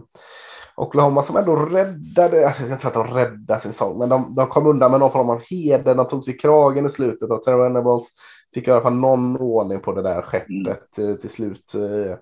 Oklahoma 0.76 1.22
som 1.22 1.38
ändå 1.38 1.56
räddade, 1.56 2.48
alltså 2.48 2.64
jag 2.64 2.66
ska 2.66 2.66
inte 2.66 2.82
säga 2.82 3.02
att 3.02 3.08
de 3.08 3.14
räddade 3.14 3.62
sin 3.62 3.74
sång, 3.74 4.00
men 4.00 4.10
de, 4.10 4.36
de 4.36 4.48
kom 4.48 4.68
undan 4.68 4.92
med 4.92 5.00
någon 5.00 5.12
form 5.12 5.30
av 5.30 5.42
heder. 5.50 5.96
De 5.96 6.08
tog 6.08 6.26
sig 6.26 6.38
kragen 6.38 6.86
i 6.86 6.90
slutet 6.90 7.32
och 7.32 7.42
Terry 7.42 7.58
Venables 7.58 8.14
fick 8.54 8.68
i 8.68 8.72
alla 8.72 8.82
fall 8.82 8.96
någon 8.96 9.38
ordning 9.38 9.80
på 9.80 9.94
det 9.94 10.02
där 10.02 10.22
skeppet 10.22 10.98
eh, 10.98 11.14
till 11.14 11.30
slut. 11.30 11.74
Eh. 11.76 12.18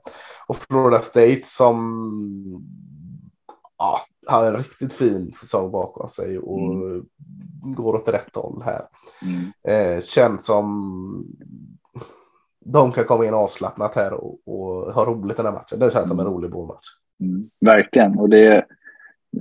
Och 0.47 0.55
Florida 0.55 0.99
State 0.99 1.41
som 1.43 1.77
ja, 3.77 4.01
har 4.27 4.45
en 4.45 4.57
riktigt 4.57 4.93
fin 4.93 5.33
säsong 5.33 5.71
bakom 5.71 6.09
sig 6.09 6.39
och 6.39 6.59
mm 6.59 7.05
går 7.73 7.95
åt 7.95 8.09
rätt 8.09 8.35
håll 8.35 8.61
här. 8.65 8.81
Mm. 9.21 9.97
Eh, 9.97 10.01
känns 10.01 10.45
som 10.45 11.25
de 12.65 12.91
kan 12.91 13.05
komma 13.05 13.25
in 13.25 13.33
avslappnat 13.33 13.95
här 13.95 14.13
och, 14.13 14.39
och 14.45 14.93
ha 14.93 15.05
roligt 15.05 15.37
den 15.37 15.45
här 15.45 15.53
matchen. 15.53 15.79
Det 15.79 15.93
känns 15.93 16.07
som 16.07 16.19
en 16.19 16.25
mm. 16.25 16.33
rolig 16.33 16.51
bollmatch. 16.51 16.87
Mm. 17.19 17.49
Verkligen, 17.61 18.19
och 18.19 18.29
det 18.29 18.45
är 18.45 18.57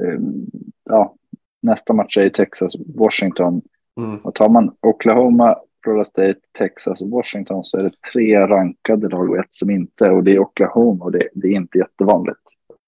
eh, 0.02 0.20
ja, 0.84 1.14
nästa 1.62 1.92
match 1.92 2.18
är 2.18 2.22
i 2.22 2.30
Texas, 2.30 2.72
Washington. 2.94 3.62
Mm. 4.00 4.16
Och 4.16 4.34
tar 4.34 4.48
man 4.48 4.76
Oklahoma, 4.80 5.56
Florida 5.84 6.04
State, 6.04 6.40
Texas 6.58 7.02
och 7.02 7.10
Washington 7.10 7.64
så 7.64 7.76
är 7.76 7.82
det 7.82 8.02
tre 8.12 8.46
rankade 8.46 9.08
lag 9.08 9.30
och 9.30 9.38
ett 9.38 9.54
som 9.54 9.70
inte. 9.70 10.10
Och 10.10 10.24
det 10.24 10.32
är 10.32 10.38
Oklahoma 10.38 11.04
och 11.04 11.12
det, 11.12 11.28
det 11.34 11.48
är 11.48 11.52
inte 11.52 11.78
jättevanligt. 11.78 12.40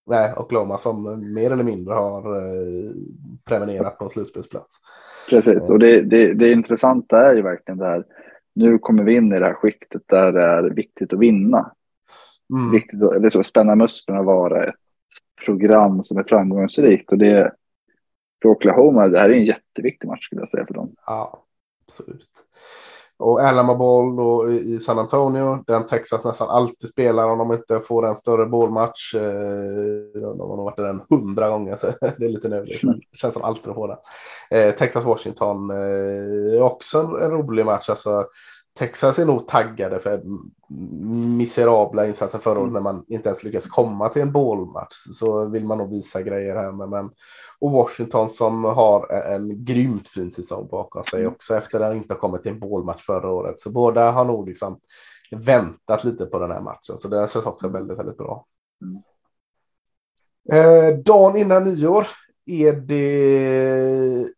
Nej, 0.06 0.34
Oklahoma 0.36 0.78
som 0.78 1.32
mer 1.34 1.50
eller 1.50 1.64
mindre 1.64 1.94
har 1.94 2.36
eh, 2.36 2.90
prenumererat 3.44 3.98
på 3.98 4.04
en 4.04 4.10
slutspelsplats. 4.10 4.74
Precis, 5.30 5.70
och 5.70 5.78
det, 5.78 6.02
det, 6.02 6.32
det 6.32 6.52
intressanta 6.52 7.30
är 7.30 7.34
ju 7.34 7.42
verkligen 7.42 7.78
det 7.78 7.86
här. 7.86 8.04
Nu 8.54 8.78
kommer 8.78 9.02
vi 9.02 9.14
in 9.14 9.32
i 9.32 9.38
det 9.38 9.46
här 9.46 9.54
skiktet 9.54 10.02
där 10.06 10.32
det 10.32 10.42
är 10.42 10.70
viktigt 10.70 11.12
att 11.12 11.18
vinna. 11.18 11.72
Mm. 12.50 12.72
Viktigt 12.72 13.02
att, 13.02 13.12
eller 13.12 13.28
så, 13.28 13.42
spänna 13.42 13.74
musklerna 13.74 14.20
och 14.20 14.26
vara 14.26 14.64
ett 14.64 14.74
program 15.44 16.02
som 16.02 16.18
är 16.18 16.24
framgångsrikt. 16.24 17.12
Och 17.12 17.18
det 17.18 17.52
för 18.42 18.48
Oklahoma, 18.48 19.08
det 19.08 19.18
här 19.18 19.30
är 19.30 19.34
en 19.34 19.44
jätteviktig 19.44 20.08
match 20.08 20.24
skulle 20.24 20.40
jag 20.40 20.48
säga 20.48 20.66
för 20.66 20.74
dem. 20.74 20.94
Ja, 21.06 21.44
absolut. 21.86 22.30
Och 23.18 23.40
Alamo 23.40 23.74
Ball 23.74 24.16
då 24.16 24.50
i 24.50 24.80
San 24.80 24.98
Antonio, 24.98 25.64
den 25.66 25.86
Texas 25.86 26.24
nästan 26.24 26.48
alltid 26.50 26.90
spelar 26.90 27.30
om 27.30 27.38
de 27.38 27.52
inte 27.52 27.80
får 27.80 28.06
en 28.06 28.16
större 28.16 28.46
bollmatch. 28.46 29.14
Eh, 29.14 29.20
de 30.14 30.40
har 30.40 30.56
nog 30.56 30.64
varit 30.64 30.76
den 30.76 31.02
hundra 31.10 31.48
gånger, 31.48 31.76
så 31.76 31.86
det 32.00 32.24
är 32.24 32.28
lite 32.28 32.48
nödvändigt. 32.48 32.82
Men 32.82 32.98
det 32.98 33.18
känns 33.18 33.34
som 33.34 33.42
alltid 33.42 33.68
att 33.68 33.74
få 33.74 33.86
den. 33.86 33.96
Eh, 34.50 34.74
Texas-Washington, 34.74 35.70
eh, 35.70 36.62
också 36.62 36.98
en, 36.98 37.22
en, 37.22 37.30
rolig 37.30 37.66
match. 37.66 37.88
Alltså, 37.88 38.24
Texas 38.76 39.18
är 39.18 39.24
nog 39.24 39.48
taggade 39.48 40.00
för 40.00 40.22
miserabla 41.36 42.06
insatser 42.06 42.38
förra 42.38 42.58
året 42.58 42.70
mm. 42.70 42.72
när 42.72 42.80
man 42.80 43.04
inte 43.08 43.28
ens 43.28 43.44
lyckas 43.44 43.66
komma 43.66 44.08
till 44.08 44.22
en 44.22 44.32
bollmatch. 44.32 44.94
Så 44.94 45.48
vill 45.48 45.64
man 45.64 45.78
nog 45.78 45.90
visa 45.90 46.22
grejer 46.22 46.56
här. 46.56 46.72
Men, 46.72 46.90
men 46.90 47.10
och 47.58 47.72
Washington 47.72 48.28
som 48.28 48.64
har 48.64 49.12
en 49.12 49.64
grymt 49.64 50.08
fin 50.08 50.32
säsong 50.32 50.68
bakom 50.70 51.04
sig 51.04 51.20
mm. 51.20 51.32
också 51.32 51.56
efter 51.56 51.80
att 51.80 51.96
inte 51.96 52.14
ha 52.14 52.20
kommit 52.20 52.42
till 52.42 52.52
en 52.52 52.60
bålmatch 52.60 53.02
förra 53.02 53.30
året. 53.30 53.60
Så 53.60 53.70
båda 53.70 54.10
har 54.10 54.24
nog 54.24 54.48
liksom 54.48 54.80
väntat 55.30 56.04
lite 56.04 56.26
på 56.26 56.38
den 56.38 56.50
här 56.50 56.60
matchen. 56.60 56.98
Så 56.98 57.08
det 57.08 57.30
känns 57.30 57.46
också 57.46 57.68
väldigt, 57.68 57.98
väldigt 57.98 58.18
bra. 58.18 58.46
Mm. 58.82 59.02
Eh, 60.52 60.98
dagen 60.98 61.36
innan 61.36 61.64
nyår 61.64 62.06
är 62.46 62.72
det... 62.72 64.28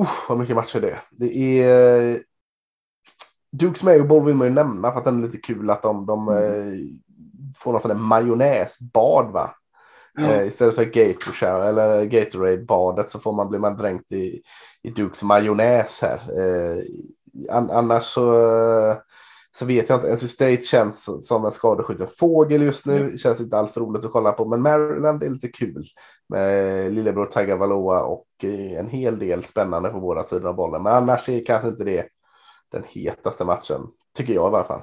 Usch, 0.00 0.28
vad 0.28 0.38
mycket 0.38 0.56
matcher 0.56 0.80
det 0.80 0.90
är. 0.90 1.02
Det 1.10 1.62
är... 1.62 2.22
Dukes 3.52 3.82
Mayo 3.82 4.04
Bowl 4.04 4.24
vill 4.24 4.34
man 4.34 4.46
ju 4.46 4.54
nämna 4.54 4.92
för 4.92 4.98
att 4.98 5.04
den 5.04 5.18
är 5.18 5.26
lite 5.26 5.38
kul 5.38 5.70
att 5.70 5.82
de, 5.82 6.06
de 6.06 6.28
mm. 6.28 6.42
Eh, 6.42 6.78
får 7.56 7.72
någon 7.72 7.80
sån 7.80 7.88
där 7.88 7.98
majonnäsbad 7.98 9.32
va. 9.32 9.54
Eh, 10.18 10.46
istället 10.46 10.74
för 10.74 10.84
Gatorade 10.84 11.68
eller 11.68 12.04
Gatorade-badet 12.04 13.10
så 13.10 13.18
får 13.18 13.32
man, 13.32 13.48
blir 13.48 13.60
man 13.60 13.76
dränkt 13.76 14.12
i, 14.12 14.42
i 14.82 14.90
Dukes 14.90 15.22
majonnäs 15.22 16.02
här. 16.02 16.20
Eh, 16.38 16.76
an, 17.56 17.70
annars 17.70 18.04
så, 18.04 18.44
så 19.56 19.64
vet 19.64 19.88
jag 19.88 19.96
inte. 19.98 20.14
NC 20.14 20.28
State 20.28 20.62
känns 20.62 21.26
som 21.26 21.44
en 21.44 21.52
skadeskjuten 21.52 22.06
fågel 22.18 22.62
just 22.62 22.86
nu. 22.86 22.96
Mm. 22.96 23.16
Känns 23.16 23.40
inte 23.40 23.58
alls 23.58 23.76
roligt 23.76 24.04
att 24.04 24.12
kolla 24.12 24.32
på. 24.32 24.44
Men 24.44 24.62
Maryland 24.62 25.22
är 25.22 25.28
lite 25.28 25.48
kul 25.48 25.86
med 26.28 26.92
lillebror 26.94 27.26
Tagga 27.26 27.56
Valoa 27.56 28.02
och 28.02 28.26
en 28.76 28.88
hel 28.88 29.18
del 29.18 29.44
spännande 29.44 29.88
på 29.88 30.00
båda 30.00 30.22
sidor 30.22 30.48
av 30.48 30.54
bollen. 30.54 30.82
Men 30.82 30.92
annars 30.92 31.28
är 31.28 31.44
kanske 31.44 31.68
inte 31.68 31.84
det 31.84 32.06
den 32.72 32.84
hetaste 32.84 33.44
matchen. 33.44 33.86
Tycker 34.14 34.34
jag 34.34 34.52
i 34.52 34.54
alla 34.54 34.64
fall. 34.64 34.82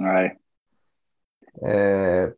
Nej. 0.00 0.38
Eh, 1.66 2.28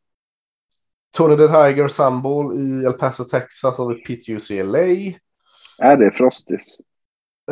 Tony 1.17 1.37
the 1.37 1.47
Tiger 1.47 1.89
Sunball 1.89 2.55
i 2.55 2.85
El 2.85 2.93
Paso, 2.93 3.25
Texas 3.25 3.77
vi 3.89 3.95
Pitt 3.95 4.29
UCLA. 4.29 5.15
Är 5.79 5.97
det 5.97 6.11
Frostis? 6.11 6.79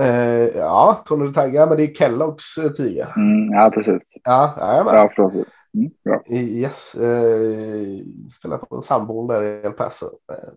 Eh, 0.01 0.57
ja, 0.57 1.03
Tony 1.05 1.33
the 1.33 1.41
Tiger, 1.41 1.67
men 1.67 1.77
det 1.77 1.83
är 1.83 1.95
Kelloggs 1.95 2.59
eh, 2.59 2.71
tiger. 2.71 3.13
Mm, 3.17 3.53
ja, 3.53 3.71
precis. 3.75 4.17
Ja, 4.25 4.57
jajamän. 4.61 4.95
Ja, 4.95 5.13
Frostis. 5.17 5.47
Mm, 5.75 5.91
bra. 6.05 6.23
Yes, 6.31 6.95
eh, 6.95 8.05
spelar 8.39 8.59
på 8.59 8.83
Sunball 8.83 9.27
där 9.27 9.43
i 9.43 9.67
El 9.67 9.73
Paso. 9.73 10.07
Eh, 10.07 10.55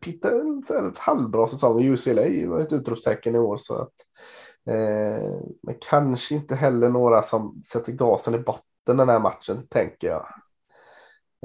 Pitt 0.00 0.24
är 0.24 0.88
ett 0.88 0.98
halvbra 0.98 1.48
säsong 1.48 1.84
UCLA 1.84 2.48
var 2.48 2.60
ett 2.60 2.72
utropstecken 2.72 3.34
i 3.34 3.38
år. 3.38 3.56
Så 3.56 3.74
att, 3.74 3.92
men 5.62 5.74
kanske 5.90 6.34
inte 6.34 6.54
heller 6.54 6.88
några 6.88 7.22
som 7.22 7.62
sätter 7.72 7.92
gasen 7.92 8.34
i 8.34 8.38
botten 8.38 8.96
den 8.96 9.08
här 9.08 9.20
matchen, 9.20 9.66
tänker 9.68 10.08
jag. 10.08 10.26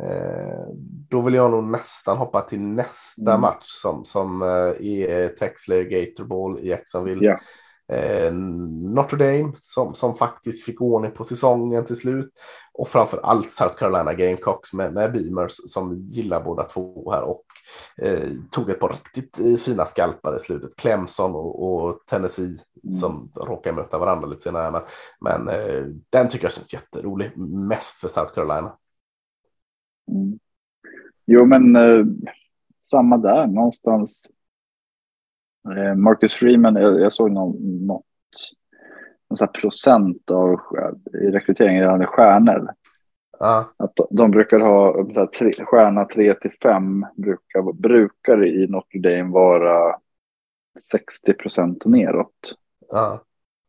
Eh, 0.02 0.68
då 1.10 1.22
vill 1.22 1.34
jag 1.34 1.52
nog 1.52 1.64
nästan 1.64 2.18
hoppa 2.18 2.42
till 2.42 2.62
nästa 2.62 3.32
mm. 3.32 3.42
match 3.42 3.66
som, 3.66 4.06
som 4.06 4.42
eh, 4.42 4.48
är 4.48 5.28
Texler 5.28 5.84
Gatorball 5.84 6.60
i 6.60 6.70
Jacksonville. 6.70 7.26
Yeah. 7.26 7.40
Eh, 7.88 8.34
Notre 8.94 9.18
Dame 9.18 9.54
som, 9.64 9.94
som 9.94 10.16
faktiskt 10.16 10.66
fick 10.66 10.82
ordning 10.82 11.12
på 11.12 11.24
säsongen 11.24 11.86
till 11.86 11.96
slut. 11.96 12.34
Och 12.74 12.88
framför 12.88 13.20
allt 13.24 13.52
South 13.52 13.76
Carolina 13.76 14.14
Gamecocks 14.14 14.74
med, 14.74 14.94
med 14.94 15.12
Beamers 15.12 15.54
som 15.66 15.90
vi 15.90 15.96
gillar 15.96 16.44
båda 16.44 16.64
två 16.64 17.12
här. 17.12 17.24
Och 17.24 17.46
eh, 17.98 18.30
tog 18.52 18.70
ett 18.70 18.80
par 18.80 18.90
riktigt 18.90 19.40
eh, 19.40 19.56
fina 19.56 19.86
skalpar 19.86 20.36
i 20.36 20.40
slutet. 20.40 20.76
Clemson 20.76 21.36
och, 21.36 21.64
och 21.64 22.00
Tennessee 22.06 22.58
mm. 22.84 22.96
som 22.96 23.32
råkar 23.36 23.74
möta 23.74 23.98
varandra 23.98 24.28
lite 24.28 24.42
senare. 24.42 24.72
Men, 24.72 24.82
men 25.22 25.56
eh, 25.56 25.84
den 26.10 26.28
tycker 26.28 26.46
jag 26.46 26.54
känns 26.54 26.74
jätterolig. 26.74 27.38
Mest 27.38 28.00
för 28.00 28.08
South 28.08 28.34
Carolina. 28.34 28.78
Mm. 30.12 30.40
Jo, 31.26 31.46
men 31.46 31.76
eh, 31.76 32.06
samma 32.82 33.18
där 33.18 33.48
någonstans. 33.48 34.28
Eh, 35.78 35.96
Marcus 35.96 36.34
Freeman, 36.34 36.76
jag, 36.76 37.02
jag 37.02 37.14
såg 37.14 37.32
någon, 37.32 37.86
något 37.88 38.06
någon 39.30 39.38
så 39.38 39.48
procent 39.48 40.32
av 40.32 40.60
i 41.14 41.32
rekryteringen 41.32 41.82
gällande 41.82 42.06
stjärnor. 42.06 42.70
Ah. 43.40 43.64
Att 43.78 43.96
de, 43.96 44.08
de, 44.10 44.32
brukar 44.32 44.60
ha 44.60 44.94
så 45.14 45.20
här, 45.20 45.28
tre, 45.28 45.66
stjärna 45.66 46.06
3 46.06 46.34
till 46.34 46.52
5 46.64 47.06
brukar, 47.16 47.74
brukar 47.74 48.46
i 48.46 48.68
Notre 48.68 49.00
Dame 49.00 49.32
vara 49.32 50.00
60 50.82 51.34
procent 51.34 51.84
och 51.84 51.92
neråt. 51.92 52.56
Ah. 52.94 53.18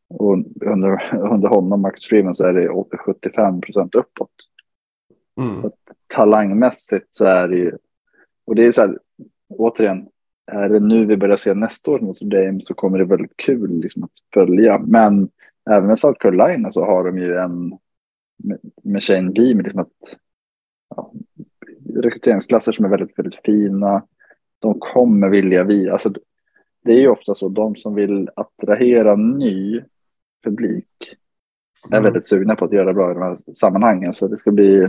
Och 0.08 0.32
under, 0.66 1.14
under 1.14 1.48
honom, 1.48 1.80
Marcus 1.80 2.06
Freeman, 2.06 2.34
så 2.34 2.46
är 2.46 2.52
det 2.52 2.98
75 2.98 3.60
procent 3.60 3.94
uppåt. 3.94 4.30
Mm. 5.40 5.70
Talangmässigt 6.06 7.06
så 7.10 7.24
är 7.24 7.48
det 7.48 7.56
ju, 7.56 7.72
och 8.44 8.54
det 8.54 8.66
är 8.66 8.72
så 8.72 8.80
här, 8.80 8.98
återigen, 9.48 10.08
är 10.46 10.68
det 10.68 10.80
nu 10.80 11.04
vi 11.04 11.16
börjar 11.16 11.36
se 11.36 11.54
nästa 11.54 11.90
år 11.90 12.00
mot 12.00 12.20
Dame 12.20 12.60
så 12.60 12.74
kommer 12.74 12.98
det 12.98 13.04
väldigt 13.04 13.36
kul 13.36 13.80
liksom 13.80 14.04
att 14.04 14.10
följa. 14.34 14.78
Men 14.78 15.28
även 15.70 15.86
med 15.86 15.98
South 15.98 16.18
Carolina 16.18 16.70
så 16.70 16.84
har 16.84 17.04
de 17.04 17.18
ju 17.18 17.34
en, 17.34 17.78
med 18.82 19.02
Shane 19.02 19.32
Beam, 19.32 19.60
liksom 19.60 19.80
att, 19.80 20.16
ja, 20.96 21.12
rekryteringsklasser 21.94 22.72
som 22.72 22.84
är 22.84 22.88
väldigt, 22.88 23.18
väldigt 23.18 23.40
fina. 23.44 24.06
De 24.58 24.78
kommer 24.78 25.28
vilja 25.28 25.64
vi, 25.64 25.90
alltså 25.90 26.12
det 26.84 26.92
är 26.92 27.00
ju 27.00 27.08
ofta 27.08 27.34
så, 27.34 27.48
de 27.48 27.76
som 27.76 27.94
vill 27.94 28.28
attrahera 28.36 29.16
ny 29.16 29.82
publik 30.44 31.16
är 31.90 31.96
mm. 31.96 32.04
väldigt 32.04 32.26
sugna 32.26 32.56
på 32.56 32.64
att 32.64 32.72
göra 32.72 32.92
bra 32.92 33.10
i 33.10 33.14
de 33.14 33.22
här 33.22 33.36
sammanhangen. 33.36 34.14
Så 34.14 34.28
det 34.28 34.36
ska 34.36 34.50
bli 34.50 34.88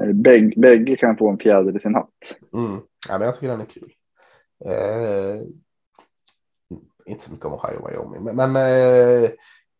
Eh, 0.00 0.12
bägge, 0.12 0.60
bägge 0.60 0.96
kan 0.96 1.16
få 1.16 1.30
en 1.30 1.38
fjäder 1.38 1.76
i 1.76 1.78
sin 1.78 1.94
hatt. 1.94 2.38
Mm. 2.54 2.80
Ja, 3.08 3.18
men 3.18 3.26
jag 3.26 3.34
tycker 3.34 3.48
den 3.48 3.60
är 3.60 3.64
kul. 3.64 3.92
Eh, 4.64 5.42
inte 7.06 7.24
så 7.24 7.32
mycket 7.32 7.46
om 7.46 7.52
Ohio 7.52 7.88
Wyoming. 7.88 8.24
Men, 8.24 8.36
men 8.36 8.56
eh, 8.56 9.30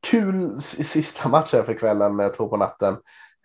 kul 0.06 0.60
sista 0.60 1.28
matchen 1.28 1.64
för 1.64 1.74
kvällen, 1.74 2.32
två 2.36 2.48
på 2.48 2.56
natten. 2.56 2.96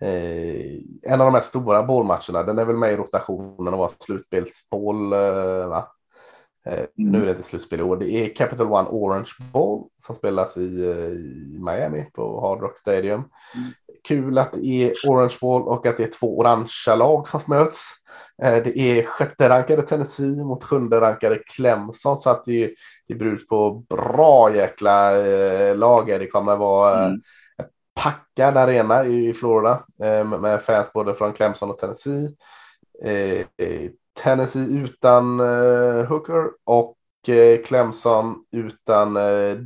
Eh, 0.01 0.80
en 1.03 1.21
av 1.21 1.28
de 1.28 1.34
här 1.34 1.41
stora 1.41 1.84
bollmatcherna, 1.84 2.43
den 2.43 2.59
är 2.59 2.65
väl 2.65 2.75
med 2.75 2.93
i 2.93 2.97
rotationen 2.97 3.73
och 3.73 3.80
var 3.80 3.91
slutspelsboll. 3.99 5.13
Eh, 5.13 5.67
va? 5.67 5.91
Eh, 6.67 6.73
mm. 6.73 7.11
Nu 7.11 7.21
är 7.21 7.25
det 7.25 7.32
inte 7.32 7.43
slutspel 7.43 7.80
i 7.80 7.84
år. 7.84 7.97
Det 7.97 8.11
är 8.11 8.36
Capital 8.36 8.67
One 8.67 8.89
Orange 8.89 9.32
Bowl 9.53 9.89
som 10.01 10.15
spelas 10.15 10.57
i, 10.57 10.89
eh, 10.89 11.07
i 11.07 11.57
Miami 11.59 12.05
på 12.13 12.41
Hard 12.41 12.61
Rock 12.61 12.78
Stadium. 12.78 13.23
Kul 14.08 14.38
att 14.38 14.51
det 14.51 14.68
är 14.68 14.93
Orange 15.08 15.38
Bowl 15.41 15.62
och 15.62 15.86
att 15.86 15.97
det 15.97 16.03
är 16.03 16.20
två 16.20 16.39
orangea 16.39 16.95
lag 16.95 17.28
som 17.28 17.41
möts. 17.47 17.91
Eh, 18.43 18.64
det 18.64 18.80
är 18.80 19.03
sjätte 19.03 19.49
rankade 19.49 19.82
Tennessee 19.82 20.43
mot 20.43 20.64
sjunde 20.64 21.01
rankade 21.01 21.39
Clemson 21.55 22.18
så 22.18 22.30
att 22.30 22.45
det, 22.45 22.74
det 23.08 23.16
beror 23.16 23.36
på 23.49 23.72
bra 23.89 24.55
jäkla 24.55 25.28
eh, 25.28 25.78
lager. 25.78 26.20
Det 26.20 26.28
kommer 26.28 26.58
vara 26.58 27.05
mm. 27.05 27.20
packad 27.95 28.58
arena 28.58 29.05
i 29.05 29.34
Florida 29.34 29.84
med 30.39 30.62
fans 30.62 30.93
både 30.93 31.16
från 31.16 31.34
Clemson 31.34 31.70
och 31.70 31.78
Tennessee. 31.78 32.30
Tennessee 34.24 34.84
utan 34.84 35.39
Hooker 36.08 36.45
och 36.64 36.97
Clemson 37.66 38.36
utan 38.51 39.18
en, 39.18 39.66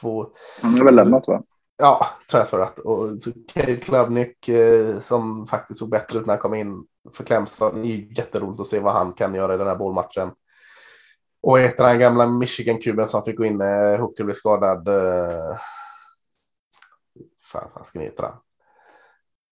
två, 0.00 0.26
Han 0.62 0.78
har 0.78 0.84
väl 0.84 0.96
lämnat 0.96 1.26
va? 1.26 1.42
Ja, 1.76 2.06
transferat. 2.30 2.78
Och 2.78 3.22
så 3.22 3.30
Klubnik 3.82 4.48
eh, 4.48 4.98
som 4.98 5.46
faktiskt 5.46 5.78
såg 5.78 5.90
bättre 5.90 6.18
ut 6.18 6.26
när 6.26 6.34
han 6.34 6.40
kom 6.40 6.54
in 6.54 6.86
för 7.12 7.24
Clemson. 7.24 7.74
Det 7.74 7.88
är 7.88 7.90
ju 7.90 8.14
jätteroligt 8.14 8.60
att 8.60 8.66
se 8.66 8.80
vad 8.80 8.92
han 8.92 9.12
kan 9.12 9.34
göra 9.34 9.54
i 9.54 9.58
den 9.58 9.66
här 9.66 9.76
bollmatchen. 9.76 10.30
Och 11.42 11.58
heter 11.58 11.84
den 11.84 11.98
gamla 11.98 12.26
Michigan-kuben 12.26 13.08
som 13.08 13.22
fick 13.22 13.36
gå 13.36 13.44
in 13.44 13.58
när 13.58 13.98
Hooker 13.98 14.24
blev 14.24 14.34
skadad. 14.34 14.88
Eh, 14.88 15.58
fan, 17.52 17.70
vad 17.74 17.86
ska 17.86 17.98
ni 17.98 18.04
heta? 18.04 18.26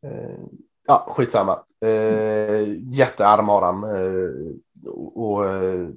Uh, 0.04 0.46
Ja, 0.86 1.06
skitsamma. 1.16 1.58
Eh, 1.82 2.62
jättearm 2.98 3.48
har 3.48 3.62
han. 3.62 3.84
Eh, 3.84 4.30
och, 4.94 5.46
eh, 5.46 5.88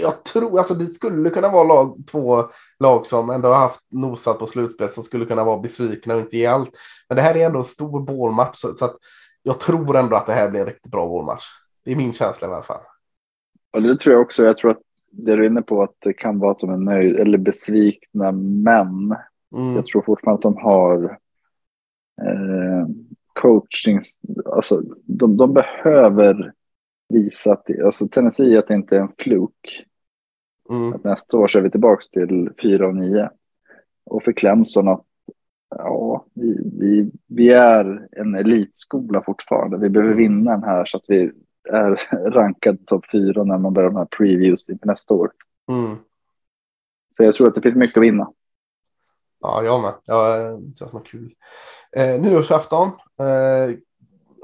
jag 0.00 0.24
tror 0.24 0.58
alltså 0.58 0.74
det 0.74 0.86
skulle 0.86 1.30
kunna 1.30 1.48
vara 1.48 1.64
lag, 1.64 2.02
två 2.10 2.44
lag 2.78 3.06
som 3.06 3.30
ändå 3.30 3.48
har 3.48 3.58
haft 3.58 3.80
nosat 3.90 4.38
på 4.38 4.46
slutspel 4.46 4.90
som 4.90 5.02
skulle 5.02 5.24
kunna 5.24 5.44
vara 5.44 5.58
besvikna 5.58 6.14
och 6.14 6.20
inte 6.20 6.36
ge 6.36 6.46
allt. 6.46 6.70
Men 7.08 7.16
det 7.16 7.22
här 7.22 7.36
är 7.36 7.46
ändå 7.46 7.58
en 7.58 7.64
stor 7.64 8.00
bålmatch 8.00 8.56
så, 8.56 8.74
så 8.74 8.84
att 8.84 8.96
jag 9.42 9.60
tror 9.60 9.96
ändå 9.96 10.16
att 10.16 10.26
det 10.26 10.32
här 10.32 10.50
blir 10.50 10.60
en 10.60 10.66
riktigt 10.66 10.92
bra 10.92 11.08
bålmatch. 11.08 11.44
Det 11.84 11.92
är 11.92 11.96
min 11.96 12.12
känsla 12.12 12.48
i 12.48 12.50
alla 12.50 12.62
fall. 12.62 12.80
Ja, 13.72 13.80
det 13.80 13.98
tror 13.98 14.14
jag 14.14 14.22
också. 14.22 14.42
Jag 14.42 14.58
tror 14.58 14.70
att 14.70 14.80
det 15.10 15.36
du 15.36 15.44
är 15.44 15.46
inne 15.46 15.62
på 15.62 15.82
att 15.82 15.94
det 15.98 16.12
kan 16.12 16.38
vara 16.38 16.50
att 16.50 16.58
de 16.58 16.70
är 16.70 16.76
nöjda 16.76 17.20
eller 17.20 17.38
besvikna, 17.38 18.32
men 18.32 19.14
mm. 19.56 19.76
jag 19.76 19.86
tror 19.86 20.02
fortfarande 20.02 20.34
att 20.36 20.54
de 20.54 20.62
har 20.62 21.18
eh, 22.22 22.86
coaching, 23.32 24.00
alltså 24.46 24.82
de, 25.04 25.36
de 25.36 25.54
behöver 25.54 26.52
visa 27.10 27.52
att, 27.52 27.80
alltså 27.84 28.08
Tennessee 28.08 28.58
att 28.58 28.68
det 28.68 28.74
inte 28.74 28.96
är 28.96 29.00
en 29.00 29.12
fluk. 29.18 29.86
Mm. 30.70 30.92
Att 30.92 31.04
nästa 31.04 31.36
år 31.36 31.48
så 31.48 31.58
är 31.58 31.62
vi 31.62 31.70
tillbaka 31.70 32.02
till 32.12 32.50
4 32.62 32.86
och 32.86 32.94
9. 32.94 33.30
Och 34.04 34.22
för 34.22 34.32
Clemson 34.32 34.88
att 34.88 35.04
ja, 35.70 36.26
vi, 36.34 36.70
vi, 36.78 37.10
vi 37.26 37.50
är 37.50 38.08
en 38.12 38.34
elitskola 38.34 39.22
fortfarande. 39.22 39.78
Vi 39.78 39.90
behöver 39.90 40.12
mm. 40.12 40.22
vinna 40.22 40.50
den 40.50 40.64
här 40.64 40.84
så 40.84 40.96
att 40.96 41.04
vi 41.08 41.32
är 41.70 41.90
rankad 42.30 42.86
topp 42.86 43.04
4 43.12 43.44
när 43.44 43.58
man 43.58 43.72
börjar 43.72 43.90
de 43.90 43.96
här 43.96 44.08
previews 44.18 44.68
inför 44.68 44.86
nästa 44.86 45.14
år. 45.14 45.30
Mm. 45.68 45.96
Så 47.10 47.24
jag 47.24 47.34
tror 47.34 47.48
att 47.48 47.54
det 47.54 47.62
finns 47.62 47.76
mycket 47.76 47.96
att 47.96 48.02
vinna. 48.02 48.32
Ja, 49.40 49.62
jag 49.62 49.82
med. 49.82 49.94
Ja, 50.04 50.36
det 50.36 50.78
känns 50.78 50.90
som 50.90 51.02
kul. 51.02 51.34
Eh, 51.96 52.20
nyårsafton 52.20 52.88
eh, 53.18 53.76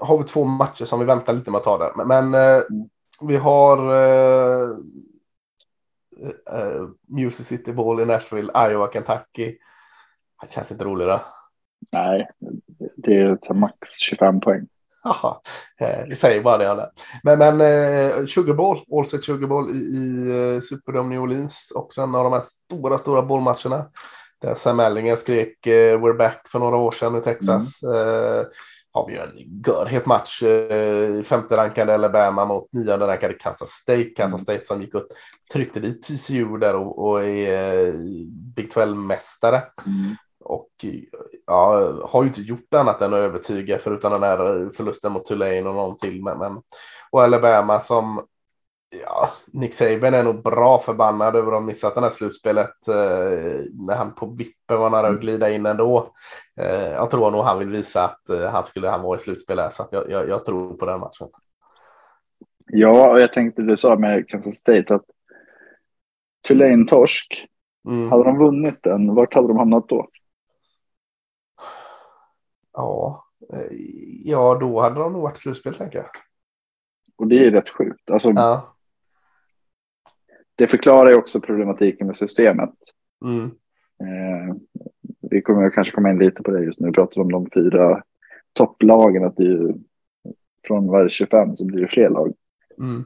har 0.01 0.19
vi 0.19 0.25
två 0.25 0.45
matcher 0.45 0.85
som 0.85 1.01
vi 1.01 1.07
väntar 1.07 1.33
lite 1.33 1.51
med 1.51 1.59
att 1.59 1.65
ta 1.65 1.79
där. 1.79 2.05
Men, 2.05 2.35
eh, 2.35 2.63
vi 3.21 3.37
har 3.37 3.79
eh, 3.95 4.69
eh, 6.53 6.89
Music 7.09 7.47
City 7.47 7.73
Ball 7.73 8.01
i 8.01 8.05
Nashville, 8.05 8.53
Iowa, 8.71 8.91
Kentucky. 8.93 9.57
Det 10.43 10.51
känns 10.51 10.73
inte 10.73 10.85
roligare. 10.85 11.21
Nej, 11.93 12.29
det 12.97 13.21
är 13.21 13.55
max 13.55 13.99
25 13.99 14.41
poäng. 14.41 14.67
Jaha, 15.05 15.41
eh, 15.81 16.05
vi 16.09 16.17
säger 16.17 16.43
bara 16.43 16.75
det. 16.75 16.91
Men, 17.23 17.39
men 17.39 17.61
eh, 17.61 18.27
Sugar 18.27 18.55
Bowl, 18.55 18.79
All 18.93 19.07
Set 19.07 19.25
Sugar 19.25 19.49
Bowl 19.49 19.71
i, 19.71 19.79
i 19.79 20.55
eh, 20.55 20.61
Superdome 20.61 21.09
New 21.09 21.23
Orleans. 21.23 21.73
Också 21.75 22.03
en 22.03 22.15
av 22.15 22.25
de 22.25 22.33
här 22.33 22.41
stora, 22.41 22.99
stora 22.99 23.23
bollmatcherna. 23.23 23.87
Där 24.41 24.55
Sam 24.55 24.81
Ellinger 24.81 25.17
skrek 25.17 25.67
uh, 25.67 25.71
“We're 25.71 26.17
back” 26.19 26.49
för 26.49 26.59
några 26.59 26.77
år 26.77 26.91
sedan 26.91 27.17
i 27.17 27.21
Texas. 27.21 27.83
Mm. 27.83 27.97
Uh, 27.97 28.45
har 28.97 29.07
vi 29.07 29.13
ju 29.13 29.19
en 29.19 29.63
görhet 29.67 30.07
match. 30.07 30.43
Uh, 30.43 31.23
femte 31.23 31.57
rankade 31.57 31.95
Alabama 31.95 32.45
mot 32.45 32.73
nionde 32.73 33.07
rankade 33.07 33.35
Kansas 33.35 33.71
State. 33.71 34.05
Kansas 34.05 34.33
mm. 34.33 34.45
State 34.45 34.65
som 34.65 34.83
gick 34.83 34.95
upp, 34.95 35.09
tryckte 35.53 35.81
dit 35.81 36.03
TCU 36.03 36.59
där 36.59 36.75
och, 36.75 37.09
och 37.09 37.25
är 37.25 37.93
Big 38.55 38.73
12-mästare. 38.73 39.63
Mm. 39.87 40.17
Och 40.45 40.69
ja, 41.47 41.93
har 42.09 42.23
ju 42.23 42.29
inte 42.29 42.41
gjort 42.41 42.75
annat 42.75 43.03
än 43.03 43.15
att 43.15 43.19
övertyga 43.19 43.79
förutom 43.79 44.13
den 44.13 44.23
här 44.23 44.71
förlusten 44.77 45.13
mot 45.13 45.25
Tulane 45.25 45.69
och 45.69 45.75
någon 45.75 45.99
till. 45.99 46.23
Men, 46.23 46.39
men, 46.39 46.53
och 47.11 47.23
Alabama 47.23 47.81
som 47.81 48.21
Ja, 48.91 49.29
Nick 49.47 49.75
Saban 49.75 50.15
är 50.15 50.25
nog 50.25 50.43
bra 50.43 50.79
förbannad 50.79 51.37
över 51.37 51.49
att 51.49 51.61
ha 51.61 51.61
missat 51.61 51.95
det 51.95 52.01
här 52.01 52.11
slutspelet 52.11 52.89
eh, 52.89 53.65
när 53.73 53.97
han 53.97 54.15
på 54.15 54.27
vippen 54.27 54.79
var 54.79 54.91
nära 54.91 55.01
att 55.01 55.09
mm. 55.09 55.21
glida 55.21 55.51
in 55.51 55.67
ändå. 55.67 56.15
Eh, 56.61 56.91
jag 56.91 57.11
tror 57.11 57.31
nog 57.31 57.45
han 57.45 57.59
vill 57.59 57.69
visa 57.69 58.05
att 58.05 58.29
eh, 58.29 58.51
han 58.51 58.67
skulle 58.67 58.89
han 58.89 59.03
vara 59.03 59.17
i 59.17 59.21
slutspelet 59.21 59.73
så 59.73 59.83
att 59.83 59.93
jag, 59.93 60.11
jag, 60.11 60.29
jag, 60.29 60.45
tror 60.45 60.75
på 60.75 60.87
den 60.87 61.01
matchen. 61.01 61.29
Ja, 62.67 63.11
och 63.11 63.21
jag 63.21 63.33
tänkte 63.33 63.63
du 63.63 63.77
sa 63.77 63.97
med 63.97 64.29
Kansas 64.29 64.57
State 64.57 64.95
att 64.95 65.05
Tulane 66.49 66.87
torsk. 66.89 67.47
Mm. 67.89 68.11
Hade 68.11 68.25
de 68.25 68.39
vunnit 68.39 68.83
den, 68.83 69.15
vart 69.15 69.35
hade 69.35 69.49
de 69.49 69.57
hamnat 69.57 69.89
då? 69.89 70.09
Ja, 72.73 73.25
eh, 73.53 73.77
ja 74.25 74.59
då 74.61 74.81
hade 74.81 75.01
de 75.01 75.13
nog 75.13 75.23
varit 75.23 75.39
slutspel 75.39 75.75
tänker 75.75 75.99
jag. 75.99 76.09
Och 77.19 77.27
det 77.27 77.47
är 77.47 77.51
rätt 77.51 77.69
sjukt. 77.69 78.11
Alltså, 78.11 78.31
ja 78.31 78.76
det 80.57 80.67
förklarar 80.67 81.11
ju 81.11 81.17
också 81.17 81.41
problematiken 81.41 82.07
med 82.07 82.17
systemet. 82.17 82.75
Mm. 83.25 83.45
Eh, 84.01 84.57
vi 85.31 85.43
kommer 85.43 85.71
kanske 85.71 85.95
komma 85.95 86.11
in 86.11 86.19
lite 86.19 86.43
på 86.43 86.51
det 86.51 86.65
just 86.65 86.81
nu. 86.81 86.87
Vi 86.87 86.93
pratar 86.93 87.21
om 87.21 87.33
de 87.33 87.47
fyra 87.55 88.03
topplagen. 88.53 89.25
Att 89.25 89.37
det 89.37 89.45
ju, 89.45 89.75
från 90.67 90.87
varje 90.87 91.09
25 91.09 91.57
så 91.57 91.67
blir 91.67 91.81
det 91.81 91.89
fler 91.89 92.11
lag. 92.11 92.35
Mm. 92.79 93.05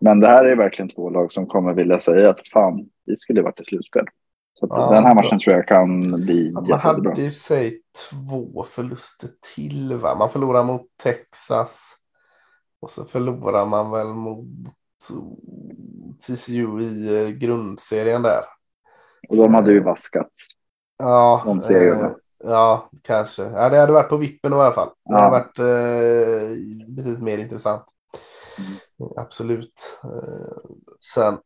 Men 0.00 0.20
det 0.20 0.26
här 0.26 0.44
är 0.44 0.56
verkligen 0.56 0.88
två 0.88 1.10
lag 1.10 1.32
som 1.32 1.46
kommer 1.46 1.74
vilja 1.74 1.98
säga 1.98 2.30
att 2.30 2.48
fan, 2.48 2.88
vi 3.06 3.16
skulle 3.16 3.42
varit 3.42 3.60
i 3.60 3.64
slutspel. 3.64 4.06
Så 4.54 4.66
ja, 4.70 4.90
den 4.90 5.04
här 5.04 5.14
matchen 5.14 5.38
tror 5.38 5.56
jag 5.56 5.68
kan 5.68 6.00
bli 6.00 6.52
ja, 6.54 6.60
Man 6.68 6.80
hade 6.80 7.22
ju 7.22 7.30
sig 7.30 7.80
två 8.10 8.64
förluster 8.64 9.28
till 9.54 9.92
va? 9.92 10.14
Man 10.14 10.30
förlorar 10.30 10.64
mot 10.64 10.86
Texas. 11.02 11.96
Och 12.80 12.90
så 12.90 13.04
förlorar 13.04 13.66
man 13.66 13.90
väl 13.90 14.06
mot 14.06 14.46
TCU 16.26 16.80
i 16.80 17.22
eh, 17.22 17.28
grundserien 17.28 18.22
där. 18.22 18.44
Och 19.28 19.36
de 19.36 19.54
hade 19.54 19.72
ju 19.72 19.78
eh, 19.78 19.84
vaskat. 19.84 20.30
Ja, 20.98 21.42
de 21.44 21.62
segrarna. 21.62 22.06
Eh, 22.06 22.14
ja, 22.38 22.90
kanske. 23.02 23.42
Ja, 23.42 23.68
det 23.68 23.78
hade 23.78 23.92
varit 23.92 24.08
på 24.08 24.16
vippen 24.16 24.52
i 24.52 24.56
alla 24.56 24.72
fall. 24.72 24.88
Det 24.88 25.12
ja. 25.12 25.18
hade 25.18 25.30
varit 25.30 25.58
eh, 25.58 26.56
betydligt 26.88 27.22
mer 27.22 27.38
intressant. 27.38 27.84
Mm. 28.58 29.12
Absolut. 29.16 30.00
Eh, 30.04 30.56
sen 31.00 31.38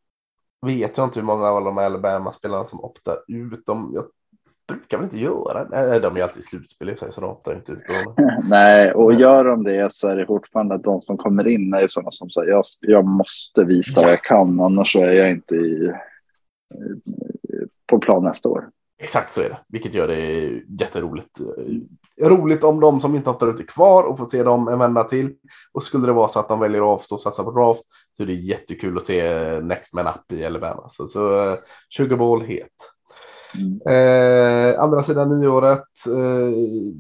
vet 0.67 0.97
jag 0.97 1.07
inte 1.07 1.21
hur 1.21 1.27
många 1.27 1.49
av 1.49 1.65
de 1.65 1.77
här 1.77 1.87
Alabama-spelarna 1.87 2.65
som 2.65 2.85
optar 2.85 3.19
ut. 3.29 3.67
De, 3.67 3.91
jag 3.95 4.05
brukar 4.69 4.97
väl 4.97 5.05
inte 5.05 5.19
göra 5.19 5.65
det. 5.65 5.99
De 5.99 6.17
är 6.17 6.23
alltid 6.23 6.39
i 6.39 6.43
slutspel 6.43 6.99
så 6.99 7.21
de 7.21 7.31
optar 7.31 7.55
inte 7.55 7.73
ut. 7.73 7.79
Nej, 8.49 8.93
och 8.93 9.15
gör 9.15 9.45
de 9.45 9.65
det 9.65 9.95
så 9.95 10.09
är 10.09 10.17
det 10.17 10.27
fortfarande 10.27 10.75
att 10.75 10.83
de 10.83 11.01
som 11.01 11.17
kommer 11.17 11.49
in 11.49 11.75
är 11.75 11.87
sådana 11.87 12.11
som 12.11 12.31
säger 12.31 12.51
jag, 12.51 12.65
jag 12.81 13.05
måste 13.05 13.65
visa 13.65 14.03
vad 14.03 14.11
jag 14.11 14.23
kan 14.23 14.61
annars 14.61 14.93
så 14.93 15.03
är 15.03 15.13
jag 15.13 15.31
inte 15.31 15.55
i, 15.55 15.93
på 17.87 17.99
plan 17.99 18.25
nästa 18.25 18.49
år. 18.49 18.69
Exakt 19.01 19.33
så 19.33 19.41
är 19.41 19.49
det, 19.49 19.59
vilket 19.69 19.95
gör 19.95 20.09
det 20.09 20.21
jätteroligt. 20.81 21.41
Roligt 22.23 22.65
om 22.65 22.81
de 22.81 23.01
som 23.01 23.15
inte 23.15 23.31
optar 23.31 23.51
ut 23.55 23.61
är 23.61 23.65
kvar 23.65 24.03
och 24.03 24.19
får 24.19 24.27
se 24.27 24.43
dem 24.43 24.69
en 24.69 24.79
vända 24.79 25.05
till. 25.05 25.35
Och 25.73 25.83
skulle 25.83 26.07
det 26.07 26.13
vara 26.13 26.29
så 26.29 26.41
att 26.41 26.49
de 26.49 26.61
väljer 26.61 26.81
att 26.81 26.87
avstå 26.87 27.15
och 27.15 27.21
satsa 27.21 27.45
på 27.45 27.51
draft 27.51 27.83
så 28.17 28.23
är 28.23 28.27
det 28.27 28.35
jättekul 28.35 28.97
att 28.97 29.05
se 29.05 29.61
Next 29.61 29.95
Man 29.95 30.07
Up 30.07 30.33
i 30.33 30.45
Alabama. 30.45 30.89
Så, 30.89 31.07
så 31.07 31.57
Sugar 31.89 32.17
Bowl 32.17 32.43
het. 32.43 32.98
Mm. 33.59 33.81
Eh, 33.87 34.83
andra 34.83 35.03
sidan 35.03 35.41
nyåret, 35.41 36.07
eh, 36.07 36.53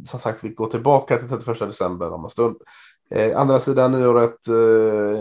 som 0.05 0.21
sagt 0.21 0.45
vi 0.45 0.49
går 0.49 0.67
tillbaka 0.67 1.19
till 1.19 1.29
31 1.29 1.67
december 1.67 2.13
om 2.13 2.25
en 2.25 2.31
stund. 2.31 2.57
Eh, 3.11 3.41
andra 3.41 3.59
sidan 3.59 3.93
nyåret, 3.93 4.49
eh, 4.49 5.21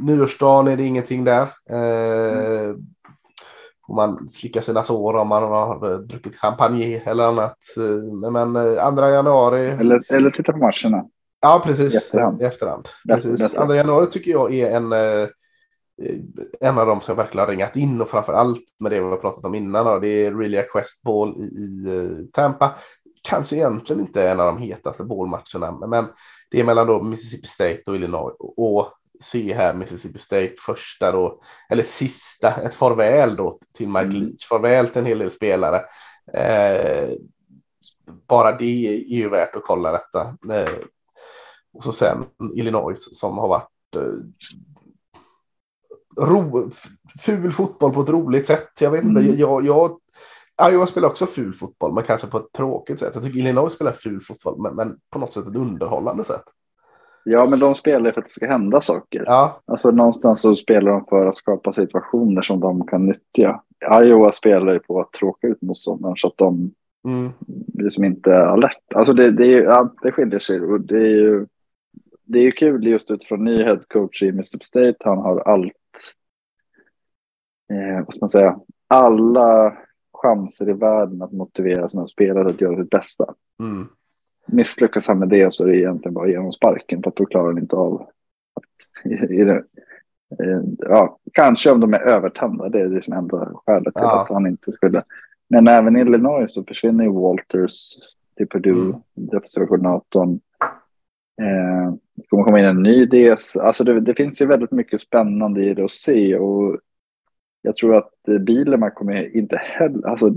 nyårsdagen 0.00 0.68
är 0.68 0.76
det 0.76 0.84
ingenting 0.84 1.24
där. 1.24 1.48
Eh, 1.70 2.68
mm. 2.68 2.76
Får 3.86 3.94
man 3.94 4.28
slicka 4.30 4.62
sina 4.62 4.82
sår 4.82 5.16
om 5.16 5.28
man 5.28 5.42
har 5.42 5.92
eh, 5.92 5.98
druckit 5.98 6.36
champagne 6.36 7.02
eller 7.06 7.24
annat. 7.24 7.58
Eh, 7.76 8.30
men 8.30 8.56
eh, 8.56 8.86
andra 8.86 9.10
januari. 9.10 9.70
Eller, 9.70 10.14
eller 10.14 10.30
titta 10.30 10.52
på 10.52 10.58
matcherna. 10.58 11.04
Ja, 11.40 11.62
precis. 11.64 11.94
I 11.94 11.96
efterhand. 11.96 12.42
I 12.42 12.44
efterhand. 12.44 12.88
Precis. 13.08 13.54
Andra 13.54 13.76
januari 13.76 14.06
tycker 14.06 14.30
jag 14.30 14.54
är 14.54 14.76
en, 14.76 14.92
en 16.60 16.78
av 16.78 16.86
de 16.86 17.00
som 17.00 17.16
verkligen 17.16 17.46
har 17.46 17.52
ringat 17.52 17.76
in 17.76 18.00
och 18.00 18.08
framför 18.08 18.32
allt 18.32 18.64
med 18.80 18.92
det 18.92 19.00
vi 19.00 19.06
har 19.06 19.16
pratat 19.16 19.44
om 19.44 19.54
innan. 19.54 20.00
Det 20.00 20.08
är 20.08 20.34
Relia 20.34 20.62
Quest 20.62 21.02
Ball 21.02 21.36
i, 21.36 21.44
i 21.44 22.28
Tampa. 22.32 22.76
Kanske 23.22 23.56
egentligen 23.56 24.00
inte 24.00 24.28
en 24.28 24.40
av 24.40 24.46
de 24.46 24.58
hetaste 24.58 25.04
ballmatcherna, 25.04 25.86
men 25.86 26.06
det 26.50 26.60
är 26.60 26.64
mellan 26.64 26.86
då 26.86 27.02
Mississippi 27.02 27.46
State 27.46 27.82
och 27.86 27.96
Illinois. 27.96 28.34
Och 28.38 28.92
se 29.20 29.54
här 29.54 29.74
Mississippi 29.74 30.18
State 30.18 30.54
första 30.66 31.12
då, 31.12 31.40
eller 31.70 31.82
sista, 31.82 32.62
ett 32.62 32.74
farväl 32.74 33.36
då 33.36 33.58
till 33.76 33.88
Mike 33.88 34.00
mm. 34.00 34.22
Leach, 34.22 34.46
farväl 34.48 34.88
till 34.88 34.98
en 34.98 35.06
hel 35.06 35.18
del 35.18 35.30
spelare. 35.30 35.82
Eh, 36.34 37.08
bara 38.28 38.56
det 38.58 38.86
är 38.86 39.16
ju 39.16 39.28
värt 39.28 39.56
att 39.56 39.62
kolla 39.62 39.92
detta. 39.92 40.20
Eh, 40.54 40.72
och 41.72 41.84
så 41.84 41.92
sen 41.92 42.26
Illinois 42.54 43.18
som 43.18 43.38
har 43.38 43.48
varit 43.48 43.96
eh, 43.96 44.02
ro, 46.16 46.70
ful 47.20 47.52
fotboll 47.52 47.92
på 47.92 48.00
ett 48.00 48.08
roligt 48.08 48.46
sätt. 48.46 48.70
Jag 48.80 48.90
vet 48.90 49.04
inte, 49.04 49.20
mm. 49.20 49.38
jag, 49.38 49.66
jag, 49.66 49.98
Iowa 50.70 50.86
spelar 50.86 51.08
också 51.08 51.26
ful 51.26 51.52
fotboll, 51.52 51.94
men 51.94 52.04
kanske 52.04 52.26
på 52.26 52.38
ett 52.38 52.52
tråkigt 52.52 52.98
sätt. 52.98 53.10
Jag 53.14 53.24
tycker 53.24 53.38
Illinois 53.38 53.72
spelar 53.72 53.92
ful 53.92 54.20
fotboll, 54.20 54.62
men, 54.62 54.74
men 54.74 54.96
på 55.10 55.18
något 55.18 55.32
sätt 55.32 55.48
ett 55.48 55.56
underhållande 55.56 56.24
sätt. 56.24 56.44
Ja, 57.24 57.46
men 57.46 57.58
de 57.58 57.74
spelar 57.74 58.12
för 58.12 58.20
att 58.20 58.26
det 58.26 58.32
ska 58.32 58.46
hända 58.46 58.80
saker. 58.80 59.22
Ja. 59.26 59.60
Alltså 59.64 59.90
någonstans 59.90 60.40
så 60.40 60.56
spelar 60.56 60.92
de 60.92 61.04
för 61.06 61.26
att 61.26 61.36
skapa 61.36 61.72
situationer 61.72 62.42
som 62.42 62.60
de 62.60 62.86
kan 62.86 63.06
nyttja. 63.06 63.62
Iowa 64.02 64.32
spelar 64.32 64.72
ju 64.72 64.78
på 64.78 65.00
att 65.00 65.12
tråka 65.12 65.46
ut 65.46 65.62
motståndaren 65.62 66.16
så 66.16 66.28
att 66.28 66.36
de 66.38 66.74
mm. 67.06 67.32
liksom 67.74 68.04
inte 68.04 68.30
är 68.30 68.46
alert. 68.46 68.92
Alltså 68.94 69.12
det, 69.12 69.36
det, 69.36 69.46
är, 69.46 69.62
ja, 69.62 69.94
det 70.02 70.12
skiljer 70.12 70.38
sig. 70.38 70.60
Och 70.60 70.80
det 70.80 70.98
är 70.98 71.16
ju 71.16 71.46
det 72.24 72.38
är 72.38 72.42
ju 72.42 72.52
kul 72.52 72.86
just 72.86 73.10
utifrån 73.10 73.44
ny 73.44 73.62
headcoach 73.62 74.22
i 74.22 74.32
Mississippi 74.32 74.64
State. 74.64 74.96
Han 75.00 75.18
har 75.18 75.40
allt, 75.40 75.72
eh, 77.74 78.04
vad 78.04 78.14
ska 78.14 78.24
man 78.24 78.30
säga, 78.30 78.58
alla 78.88 79.76
chanser 80.12 80.68
i 80.68 80.72
världen 80.72 81.22
att 81.22 81.32
motivera 81.32 81.88
sina 81.88 82.06
spelare 82.06 82.48
att 82.48 82.60
göra 82.60 82.76
sitt 82.76 82.90
bästa. 82.90 83.34
Mm 83.60 83.88
misslyckas 84.46 85.08
han 85.08 85.18
med 85.18 85.28
det 85.28 85.54
så 85.54 85.64
är 85.64 85.68
det 85.68 85.78
egentligen 85.78 86.14
bara 86.14 86.28
genom 86.28 86.52
sparken 86.52 87.02
för 87.02 87.10
att 87.10 87.16
då 87.16 87.26
klarar 87.26 87.46
han 87.46 87.58
inte 87.58 87.76
av 87.76 88.08
att, 88.54 89.04
i, 89.04 89.34
i 89.40 89.44
det, 89.44 89.64
ja, 90.78 91.18
kanske 91.32 91.70
om 91.70 91.80
de 91.80 91.94
är 91.94 92.00
övertända, 92.00 92.68
det 92.68 92.80
är 92.80 92.88
det 92.88 93.02
som 93.02 93.14
enda 93.14 93.52
skälet 93.66 93.94
till 93.94 94.02
ja. 94.02 94.22
att 94.22 94.28
han 94.28 94.46
inte 94.46 94.72
skulle. 94.72 95.02
Men 95.48 95.68
även 95.68 95.96
i 95.96 96.00
Illinois 96.00 96.54
så 96.54 96.64
försvinner 96.64 97.04
ju 97.04 97.10
Walters 97.10 97.94
till 98.36 98.48
Purdue, 98.48 98.84
mm. 98.84 99.00
defensiva 99.14 99.66
koordinatorn. 99.66 100.40
Eh, 101.40 101.94
det 102.14 102.26
kommer 102.28 102.44
komma 102.44 102.60
in 102.60 102.64
en 102.64 102.82
ny 102.82 103.06
DS. 103.06 103.56
Alltså 103.56 103.84
det, 103.84 104.00
det, 104.00 104.14
finns 104.14 104.42
ju 104.42 104.46
väldigt 104.46 104.70
mycket 104.70 105.00
spännande 105.00 105.64
i 105.64 105.74
det 105.74 105.84
att 105.84 105.90
se 105.90 106.36
och 106.36 106.80
jag 107.64 107.76
tror 107.76 107.96
att 107.96 108.12
Bileman 108.40 108.90
kommer 108.90 109.36
inte 109.36 109.56
heller, 109.56 110.08
alltså 110.08 110.34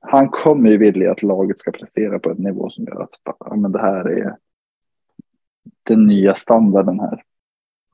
han 0.00 0.28
kommer 0.28 0.70
ju 0.70 0.78
vilja 0.78 1.12
att 1.12 1.22
laget 1.22 1.58
ska 1.58 1.70
prestera 1.70 2.18
på 2.18 2.30
en 2.30 2.36
nivå 2.36 2.70
som 2.70 2.84
gör 2.84 3.02
att 3.02 3.14
ja, 3.24 3.56
men 3.56 3.72
det 3.72 3.78
här 3.78 4.08
är 4.08 4.36
den 5.82 6.06
nya 6.06 6.34
standarden 6.34 7.00
här. 7.00 7.22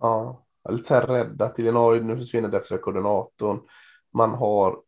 Ja, 0.00 0.44
jag 0.62 0.72
är 0.72 0.76
lite 0.76 0.88
så 0.88 0.94
här 0.94 1.06
rädd 1.06 1.42
att 1.42 1.58
Illinois 1.58 2.02
nu 2.02 2.16
försvinner 2.16 2.48
defensiva 2.48 2.80
koordinatorn. 2.80 3.58
Man 4.14 4.30
har 4.30 4.78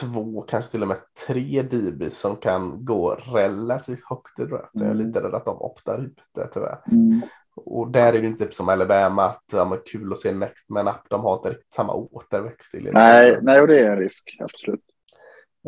två, 0.00 0.42
kanske 0.42 0.70
till 0.70 0.82
och 0.82 0.88
med 0.88 0.98
tre 1.26 1.62
DB 1.62 2.12
som 2.12 2.36
kan 2.36 2.84
gå 2.84 3.14
relativt 3.14 4.04
högt 4.04 4.38
i. 4.38 4.42
Mm. 4.42 4.60
Jag 4.72 4.86
är 4.86 4.90
mm. 4.90 5.06
lite 5.06 5.22
rädd 5.22 5.34
att 5.34 5.44
de 5.44 5.62
optar 5.62 6.04
ut 6.04 6.18
det 6.34 6.46
tyvärr. 6.46 6.78
Mm. 6.92 7.20
Och 7.56 7.90
där 7.90 8.12
är 8.12 8.20
det 8.20 8.26
inte 8.26 8.50
som 8.50 8.68
Alabama 8.68 9.22
att 9.22 9.44
ja, 9.52 9.76
kul 9.86 10.12
att 10.12 10.18
se 10.18 10.32
Next 10.32 10.70
men 10.70 10.88
up, 10.88 11.00
de 11.08 11.20
har 11.20 11.36
inte 11.36 11.50
riktigt 11.50 11.74
samma 11.74 11.92
återväxt. 11.92 12.74
I 12.74 12.90
nej, 12.92 13.38
nej, 13.42 13.60
och 13.60 13.66
det 13.66 13.80
är 13.80 13.90
en 13.90 13.98
risk, 13.98 14.36
absolut. 14.40 14.84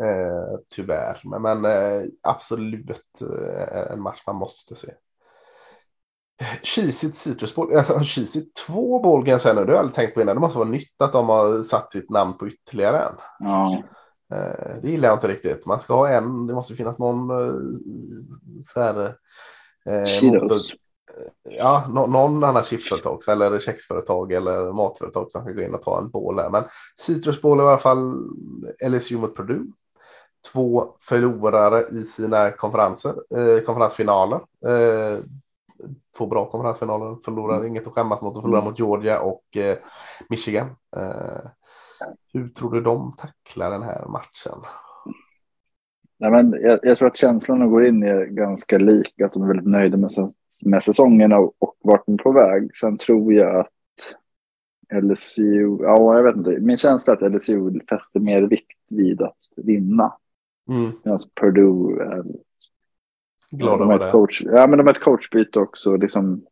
Eh, 0.01 0.59
tyvärr, 0.75 1.21
men, 1.23 1.41
men 1.41 1.65
eh, 1.65 2.07
absolut 2.23 3.21
eh, 3.21 3.91
en 3.91 4.01
match 4.01 4.23
man 4.27 4.35
måste 4.35 4.75
se. 4.75 4.87
Kisit 6.61 7.15
Citrus 7.15 7.55
Bowl, 7.55 7.75
alltså 7.75 7.99
Kisit 7.99 8.55
två 8.55 8.99
bowl 8.99 9.25
kan 9.25 9.31
jag 9.31 9.41
säga 9.41 9.53
nu, 9.53 9.61
det 9.61 9.67
har 9.67 9.73
jag 9.73 9.79
aldrig 9.79 9.95
tänkt 9.95 10.13
på 10.13 10.21
innan. 10.21 10.35
Det 10.35 10.41
måste 10.41 10.59
vara 10.59 10.69
nytt 10.69 11.01
att 11.01 11.13
de 11.13 11.29
har 11.29 11.61
satt 11.61 11.91
sitt 11.91 12.09
namn 12.09 12.37
på 12.37 12.47
ytterligare 12.47 12.97
en. 12.97 13.15
Ja. 13.39 13.83
Eh, 14.33 14.81
det 14.81 14.91
gillar 14.91 15.09
jag 15.09 15.15
inte 15.15 15.27
riktigt. 15.27 15.65
Man 15.65 15.79
ska 15.79 15.93
ha 15.93 16.09
en, 16.09 16.47
det 16.47 16.53
måste 16.53 16.75
finnas 16.75 16.99
någon 16.99 17.29
eh, 17.29 17.55
så 18.73 18.81
här. 18.81 19.15
Eh, 19.85 20.23
motor, 20.23 20.59
ja, 21.49 21.85
någon 21.89 22.43
annan 22.43 22.63
chipsföretag 22.63 23.19
eller 23.27 23.59
kexföretag 23.59 24.31
eller 24.31 24.73
matföretag 24.73 25.31
som 25.31 25.45
kan 25.45 25.55
gå 25.55 25.61
in 25.61 25.75
och 25.75 25.81
ta 25.81 25.97
en 26.01 26.09
boll 26.09 26.39
här. 26.39 26.49
Men 26.49 26.63
Citrus 26.99 27.41
Bowl 27.41 27.59
i 27.59 27.61
alla 27.61 27.77
fall 27.77 28.29
LSU 28.89 29.17
mot 29.17 29.35
Purdue 29.35 29.65
två 30.51 30.95
förlorare 30.99 31.83
i 31.91 32.03
sina 32.03 32.51
konferenser, 32.51 33.15
eh, 33.35 33.63
konferensfinaler. 33.63 34.39
Eh, 34.65 35.23
två 36.17 36.25
bra 36.27 36.51
konferensfinaler, 36.51 37.17
förlorar 37.25 37.55
mm. 37.55 37.67
inget 37.67 37.87
att 37.87 37.93
skämmas 37.93 38.21
mot 38.21 38.35
och 38.35 38.41
förlorar 38.41 38.61
mm. 38.61 38.69
mot 38.69 38.79
Georgia 38.79 39.19
och 39.19 39.57
eh, 39.57 39.77
Michigan. 40.29 40.67
Eh, 40.97 41.49
hur 42.33 42.49
tror 42.49 42.71
du 42.71 42.81
de 42.81 43.15
tacklar 43.17 43.71
den 43.71 43.83
här 43.83 44.05
matchen? 44.05 44.61
Nej, 46.19 46.31
men 46.31 46.61
jag, 46.61 46.79
jag, 46.83 46.97
tror 46.97 47.07
att 47.07 47.17
känslorna 47.17 47.67
går 47.67 47.85
in 47.85 48.03
är 48.03 48.25
ganska 48.25 48.77
lika, 48.77 49.25
att 49.25 49.33
de 49.33 49.43
är 49.43 49.47
väldigt 49.47 49.67
nöjda 49.67 49.97
med, 49.97 50.11
med 50.65 50.83
säsongerna 50.83 51.37
och, 51.37 51.53
och 51.59 51.75
vart 51.83 52.05
de 52.05 52.13
är 52.13 52.17
på 52.17 52.31
väg. 52.31 52.75
Sen 52.75 52.97
tror 52.97 53.33
jag 53.33 53.59
att 53.59 55.03
LSU, 55.03 55.77
ja 55.79 56.15
jag 56.15 56.23
vet 56.23 56.35
inte, 56.35 56.59
min 56.59 56.77
känsla 56.77 57.13
är 57.13 57.25
att 57.25 57.33
LSU 57.33 57.79
fäster 57.89 58.19
mer 58.19 58.41
vikt 58.41 58.91
vid 58.91 59.21
att 59.21 59.37
vinna 59.55 60.13
Mm. 60.69 60.91
Medan 61.03 61.19
Purdue 61.39 62.03
är 62.03 62.23
glada 63.51 63.85
de 63.85 63.99
det. 63.99 64.11
Coach, 64.11 64.41
ja, 64.45 64.67
men 64.67 64.77
de 64.77 64.87
har 64.87 64.93
ett 64.93 64.99
coachbyte 64.99 65.59
också. 65.59 65.95
Liksom, 65.95 66.45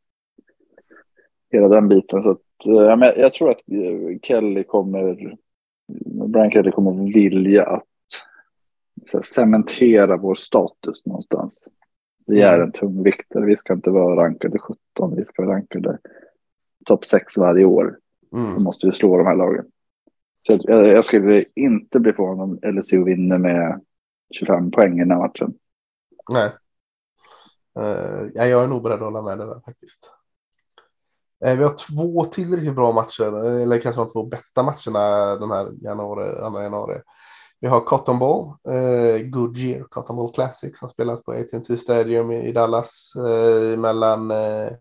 hela 1.51 1.68
den 1.68 1.88
biten. 1.88 2.24
Så 2.24 2.32
att, 2.32 2.41
ja, 2.66 2.95
men 2.95 3.11
jag 3.18 3.34
tror 3.34 3.49
att 3.49 3.57
eh, 3.57 4.20
Kelly 4.22 4.63
kommer, 4.63 5.36
Brian 6.28 6.51
Kelly 6.51 6.72
kommer 6.72 7.13
vilja 7.13 7.66
att 7.66 7.84
här, 9.14 9.22
cementera 9.22 10.18
vår 10.18 10.36
status 10.36 11.06
någonstans. 11.06 11.68
Vi 12.28 12.41
är 12.41 12.53
mm. 12.53 12.66
en 12.66 12.72
tungviktare. 12.72 13.45
Vi 13.45 13.58
ska 13.58 13.74
inte 13.74 13.89
vara 13.89 14.26
rankade 14.26 14.60
17. 14.60 15.16
Vi 15.16 15.26
ska 15.26 15.45
vara 15.45 15.56
rankade 15.56 15.97
topp 16.86 17.06
6 17.06 17.38
varje 17.38 17.66
år. 17.66 17.99
Mm. 18.34 18.53
Då 18.53 18.60
måste 18.60 18.88
vi 18.88 18.93
slå 18.93 19.18
de 19.18 19.28
här 19.28 19.36
lagen. 19.36 19.66
Så 20.47 20.60
jag, 20.64 20.88
jag 20.88 21.06
skulle 21.06 21.45
inte 21.56 21.99
bli 21.99 22.14
förvånad 22.14 22.41
om 22.41 22.60
LSU 22.74 23.03
vinner 23.03 23.38
med 23.38 23.82
25 24.34 24.72
poäng 24.72 24.95
i 24.95 24.99
den 24.99 25.12
här 25.12 25.18
matchen. 25.18 25.53
Nej. 26.32 26.51
Uh, 27.80 28.30
ja, 28.34 28.45
jag 28.45 28.64
är 28.64 28.68
nog 28.68 28.84
beredd 28.84 28.95
att 28.95 29.14
hålla 29.14 29.22
med 29.22 29.38
dig 29.38 29.47
där 29.47 29.62
faktiskt. 29.66 30.12
Uh, 31.45 31.56
vi 31.58 31.64
har 31.64 31.76
två 31.89 32.24
till 32.24 32.56
riktigt 32.56 32.76
bra 32.76 32.91
matcher, 32.91 33.45
eller 33.62 33.80
kanske 33.80 34.01
de 34.01 34.10
två 34.10 34.26
bästa 34.26 34.64
matcherna 34.64 35.36
den 35.36 35.51
här 35.51 35.72
januari, 35.82 36.41
andra 36.41 36.64
januari. 36.64 37.01
Vi 37.60 37.68
har 37.68 37.82
Cotton 37.82 38.20
Ball, 38.20 38.53
uh, 38.68 39.18
Goodyear 39.18 39.84
Cotton 39.84 40.16
Ball 40.16 40.34
Classic 40.34 40.80
som 40.80 40.89
spelas 40.89 41.24
på 41.24 41.32
AT&T 41.32 41.78
Stadium 41.78 42.32
i, 42.32 42.51
Dallas 42.51 43.14
uh, 43.18 43.80
mellan 43.80 44.32
uh, 44.32 44.72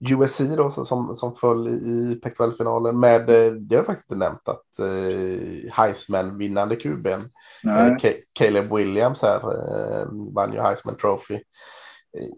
USC 0.00 0.40
då, 0.40 0.70
som, 0.70 1.16
som 1.16 1.34
föll 1.34 1.68
i 1.68 2.20
Pac-12-finalen 2.22 3.00
med, 3.00 3.20
eh, 3.20 3.52
det 3.52 3.74
har 3.74 3.78
jag 3.78 3.86
faktiskt 3.86 4.10
inte 4.10 4.24
nämnt 4.24 4.48
att 4.48 4.78
eh, 4.78 5.72
Heisman-vinnande 5.72 6.76
kuben 6.76 7.20
eh, 7.66 8.12
Caleb 8.32 8.72
Williams 8.74 9.22
här 9.22 9.36
eh, 9.36 10.06
vann 10.34 10.52
ju 10.52 10.60
Heisman 10.60 10.96
Trophy. 10.96 11.34
Eh, 11.34 12.28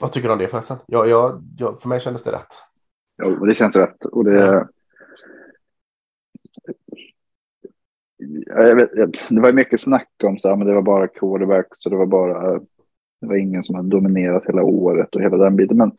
vad 0.00 0.12
tycker 0.12 0.28
du 0.28 0.32
om 0.32 0.38
det 0.38 0.48
förresten? 0.48 0.76
Jag, 0.86 1.08
jag, 1.08 1.42
jag, 1.56 1.80
för 1.80 1.88
mig 1.88 2.00
kändes 2.00 2.22
det 2.22 2.32
rätt. 2.32 2.54
Ja, 3.16 3.28
det 3.28 3.54
känns 3.54 3.76
rätt. 3.76 4.04
Och 4.04 4.24
det, 4.24 4.68
jag 8.46 8.76
vet, 8.76 8.90
det 9.30 9.40
var 9.40 9.52
mycket 9.52 9.80
snack 9.80 10.10
om 10.24 10.38
så 10.38 10.48
här, 10.48 10.56
men 10.56 10.66
det 10.66 10.74
var 10.74 10.82
bara 10.82 11.08
quarterbacks 11.08 11.86
och 11.86 11.90
det 11.90 11.96
var 11.96 12.06
bara 12.06 12.60
det 13.20 13.26
var 13.26 13.36
ingen 13.36 13.62
som 13.62 13.74
hade 13.74 13.88
dominerat 13.88 14.46
hela 14.46 14.62
året 14.62 15.14
och 15.14 15.22
hela 15.22 15.36
den 15.36 15.56
biten. 15.56 15.76
Men 15.76 15.92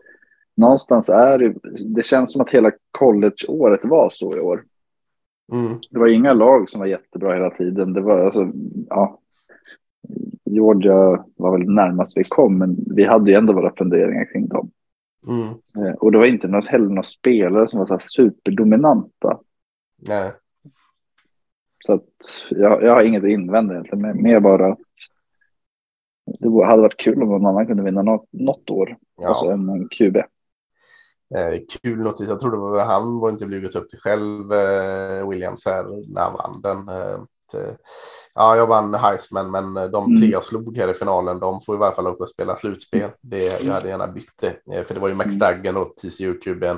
någonstans 0.58 1.10
är 1.10 1.38
det, 1.38 1.56
det 1.96 2.06
känns 2.06 2.34
som 2.34 2.42
att 2.42 2.50
hela 2.50 2.72
collegeåret 2.92 3.86
var 3.86 4.10
så 4.10 4.38
i 4.38 4.40
år. 4.40 4.64
Mm. 5.52 5.80
Det 5.90 6.00
var 6.00 6.08
inga 6.08 6.34
lag 6.34 6.70
som 6.70 6.80
var 6.80 6.88
jättebra 6.88 7.34
hela 7.34 7.50
tiden. 7.50 7.94
Det 7.94 8.02
var 8.02 8.26
alltså, 8.26 8.52
ja, 8.90 9.20
Georgia 10.46 11.26
var 11.36 11.58
väl 11.58 11.70
närmast 11.70 12.18
vi 12.18 12.24
kom, 12.24 12.58
men 12.58 12.78
vi 12.96 13.04
hade 13.04 13.32
ju 13.32 13.38
ändå 13.38 13.54
våra 13.54 13.76
funderingar 13.76 14.26
kring 14.34 14.48
dem. 14.48 14.72
Mm. 15.28 15.48
Eh, 15.48 15.94
och 15.94 16.12
det 16.12 16.18
var 16.18 16.26
inte 16.26 16.48
något, 16.48 16.68
heller 16.68 16.88
några 16.88 17.04
spelare 17.04 17.68
som 17.68 17.80
var 17.80 17.86
så 17.86 18.00
superdominanta. 18.00 19.40
Nej. 20.08 20.32
Så 21.82 21.94
att 21.94 22.06
jag, 22.50 22.84
jag 22.84 22.96
har 22.96 23.02
inget 23.02 23.24
att 23.24 23.30
invända 23.30 23.74
egentligen. 23.74 24.24
Mer 24.24 24.40
bara 24.40 24.72
att 24.72 24.80
det 26.40 26.66
hade 26.66 26.82
varit 26.82 26.98
kul 26.98 27.24
om 27.24 27.30
någon 27.30 27.46
annan 27.46 27.68
kunde 27.68 27.84
vinna 27.84 28.02
något, 28.02 28.28
något 28.32 28.70
år. 28.70 28.98
Ja. 29.22 29.28
Alltså 29.28 29.46
en, 29.46 29.90
QB. 29.90 30.18
Eh, 31.36 31.60
kul 31.84 32.00
notis. 32.00 32.30
Jag 32.30 32.40
tror 32.40 32.52
det 32.52 32.58
var 32.58 32.86
han 32.86 33.20
var 33.20 33.30
inte 33.30 33.46
blivit 33.46 33.76
upp 33.76 33.90
till 33.90 34.00
själv, 34.00 34.54
eh, 34.54 35.30
Williams 35.30 35.66
här 35.66 35.84
när 36.14 36.22
han 36.22 36.34
vann 36.34 36.62
den. 36.62 36.96
Eh, 36.96 37.20
ja, 38.36 38.56
jag 38.56 38.68
vann 38.68 38.94
Heisman, 38.94 39.52
men 39.52 39.74
de 39.74 40.06
tre 40.06 40.18
mm. 40.18 40.30
jag 40.30 40.44
slog 40.44 40.78
här 40.78 40.88
i 40.88 40.94
finalen, 40.94 41.40
de 41.40 41.62
får 41.62 41.76
i 41.76 41.80
varje 41.80 41.96
fall 41.96 42.08
åka 42.08 42.24
och 42.24 42.30
spela 42.30 42.56
slutspel. 42.56 43.10
Det, 43.22 43.64
jag 43.64 43.74
hade 43.74 43.88
gärna 43.88 44.08
bytt 44.08 44.42
det, 44.42 44.76
eh, 44.76 44.84
för 44.84 44.94
det 44.94 45.00
var 45.00 45.08
ju 45.08 45.16
Max 45.16 45.36
mm. 45.36 45.56
Duggan 45.58 45.78
och 45.78 45.96
TCU-kuben, 45.96 46.78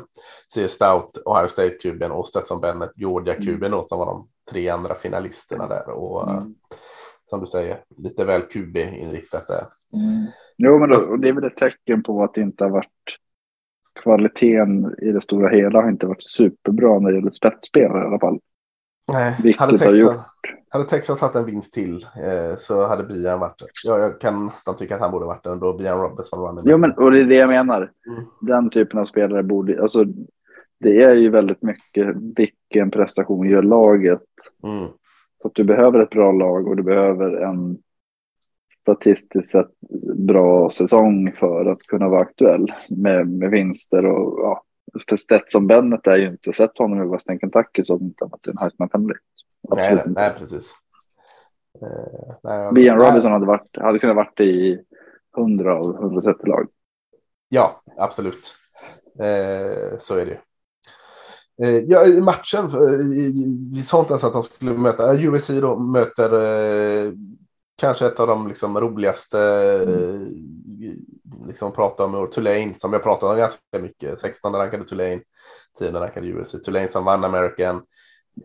C. 0.54 0.68
Stout, 0.68 1.18
Ohio 1.26 1.48
State-kuben 1.48 2.12
och 2.12 2.28
Stetson 2.28 2.62
Bennett, 2.62 2.92
Georgia-kuben 2.96 3.74
mm. 3.74 3.86
som 3.86 4.00
var 4.00 4.06
de 4.06 4.28
tre 4.52 4.70
andra 4.70 4.96
finalisterna 4.96 5.68
där. 5.68 5.90
Och 5.90 6.32
mm. 6.32 6.44
som 7.26 7.40
du 7.40 7.48
säger, 7.48 7.78
lite 7.98 8.26
väl 8.26 8.42
QB-inriktat 8.42 9.48
där. 9.48 9.64
Mm. 9.94 10.28
Jo, 10.58 10.80
men 10.80 10.90
då, 10.90 11.18
det 11.18 11.30
är 11.30 11.34
väl 11.34 11.44
ett 11.44 11.58
tecken 11.58 12.04
på 12.04 12.24
att 12.24 12.34
det 12.34 12.42
inte 12.42 12.64
har 12.64 12.72
varit 12.72 13.18
kvaliteten 14.04 14.96
i 15.02 15.12
det 15.12 15.22
stora 15.22 15.50
hela 15.50 15.82
har 15.82 15.90
inte 15.90 16.08
varit 16.08 16.30
superbra 16.30 17.00
när 17.00 17.10
det 17.12 17.16
gäller 17.16 17.30
spetsspelare 17.30 18.04
i 18.04 18.08
alla 18.08 18.20
fall. 18.20 18.40
Nej, 19.12 19.36
Vilket 19.44 19.60
hade 19.60 19.78
Texas, 19.78 20.04
har 20.04 20.14
gjort. 20.14 20.26
hade 20.70 20.86
Texas 20.86 21.22
haft 21.22 21.36
en 21.36 21.46
vinst 21.46 21.74
till 21.74 21.96
eh, 22.04 22.58
så 22.58 22.88
hade 22.88 23.04
Brian 23.04 23.40
varit. 23.40 23.62
Jag, 23.86 24.00
jag 24.00 24.22
kan 24.22 24.46
nästan 24.46 24.76
tycka 24.76 24.96
att 24.96 25.02
han 25.02 25.12
borde 25.12 25.26
varit 25.26 25.44
det 25.44 25.52
ändå. 25.52 25.74
Brian 25.74 26.02
Robertson 26.02 26.42
vann 26.42 26.62
Jo, 26.66 26.78
men 26.78 26.92
och 26.92 27.12
det 27.12 27.20
är 27.20 27.26
det 27.26 27.36
jag 27.36 27.50
menar. 27.50 27.92
Mm. 28.08 28.26
Den 28.42 28.70
typen 28.70 29.00
av 29.00 29.06
spelare 29.06 29.44
borde, 29.44 29.82
alltså 29.82 30.06
det 30.84 31.04
är 31.04 31.16
ju 31.16 31.30
väldigt 31.30 31.62
mycket 31.62 32.16
vilken 32.38 32.92
prestation 32.92 33.50
gör 33.50 33.62
laget. 33.62 34.22
Mm. 34.64 34.88
Så 35.42 35.48
att 35.48 35.56
du 35.56 35.64
behöver 35.64 36.00
ett 36.00 36.10
bra 36.10 36.32
lag 36.32 36.68
och 36.68 36.76
du 36.76 36.84
behöver 36.84 37.32
en 37.32 37.78
statistiskt 38.82 39.52
sett 39.52 39.72
bra 40.16 40.70
säsong 40.70 41.32
för 41.32 41.66
att 41.66 41.80
kunna 41.80 42.10
vara 42.10 42.22
aktuell 42.22 42.74
med, 42.90 43.28
med 43.28 43.52
vinster 43.52 44.06
och 44.06 44.40
ja, 44.40 44.64
för 45.10 45.16
Stetson 45.16 45.68
Bennett 45.68 46.08
är 46.08 46.18
ju 46.18 46.28
inte 46.28 46.54
sett 46.54 46.78
honom 46.78 47.04
i 47.04 47.12
Western 47.12 47.40
Kentucky 47.40 47.84
så 47.84 48.00
inte 48.00 48.26
varit 48.26 48.48
en 48.48 48.58
Heisman 48.58 48.90
favorit. 48.90 49.18
Nej, 49.70 49.96
nej, 49.96 50.04
nej, 50.08 50.34
precis. 50.38 50.74
Eh, 51.82 52.74
Bian 52.74 53.00
Robinson 53.00 53.32
hade, 53.32 53.46
varit, 53.46 53.78
hade 53.78 54.00
kunnat 54.00 54.16
varit 54.16 54.40
i 54.40 54.80
100 55.38 55.76
av 55.76 55.96
130 55.96 56.48
lag. 56.48 56.68
Ja, 57.50 57.82
absolut. 57.98 58.56
Eh, 59.20 59.98
så 60.00 60.18
är 60.18 60.26
det. 60.26 60.32
Eh, 60.32 60.40
ja, 61.88 62.06
i 62.06 62.22
matchen, 62.22 62.66
eh, 62.66 63.74
vi 63.74 63.82
sa 63.82 64.00
inte 64.00 64.12
ens 64.12 64.24
att 64.24 64.34
han 64.34 64.44
skulle 64.44 64.74
möta, 64.74 65.16
USC 65.16 65.50
då 65.50 65.80
möter 65.80 66.34
eh, 66.34 67.12
kanske 67.78 68.06
ett 68.06 68.20
av 68.20 68.28
de 68.28 68.48
liksom, 68.48 68.80
roligaste 68.80 69.40
mm 69.84 70.54
liksom 71.48 71.72
prata 71.72 72.06
om 72.06 72.30
Tulane 72.32 72.74
som 72.74 72.94
jag 72.94 73.04
pratade 73.04 73.32
om 73.32 73.38
ganska 73.38 73.80
mycket. 73.82 74.20
16 74.20 74.54
rankade 74.54 74.84
Tulane, 74.84 75.22
10 75.80 75.92
rankade 75.92 76.28
USC. 76.28 76.56
Tulane 76.66 76.88
som 76.88 77.06
vann 77.06 77.24
American. 77.24 77.82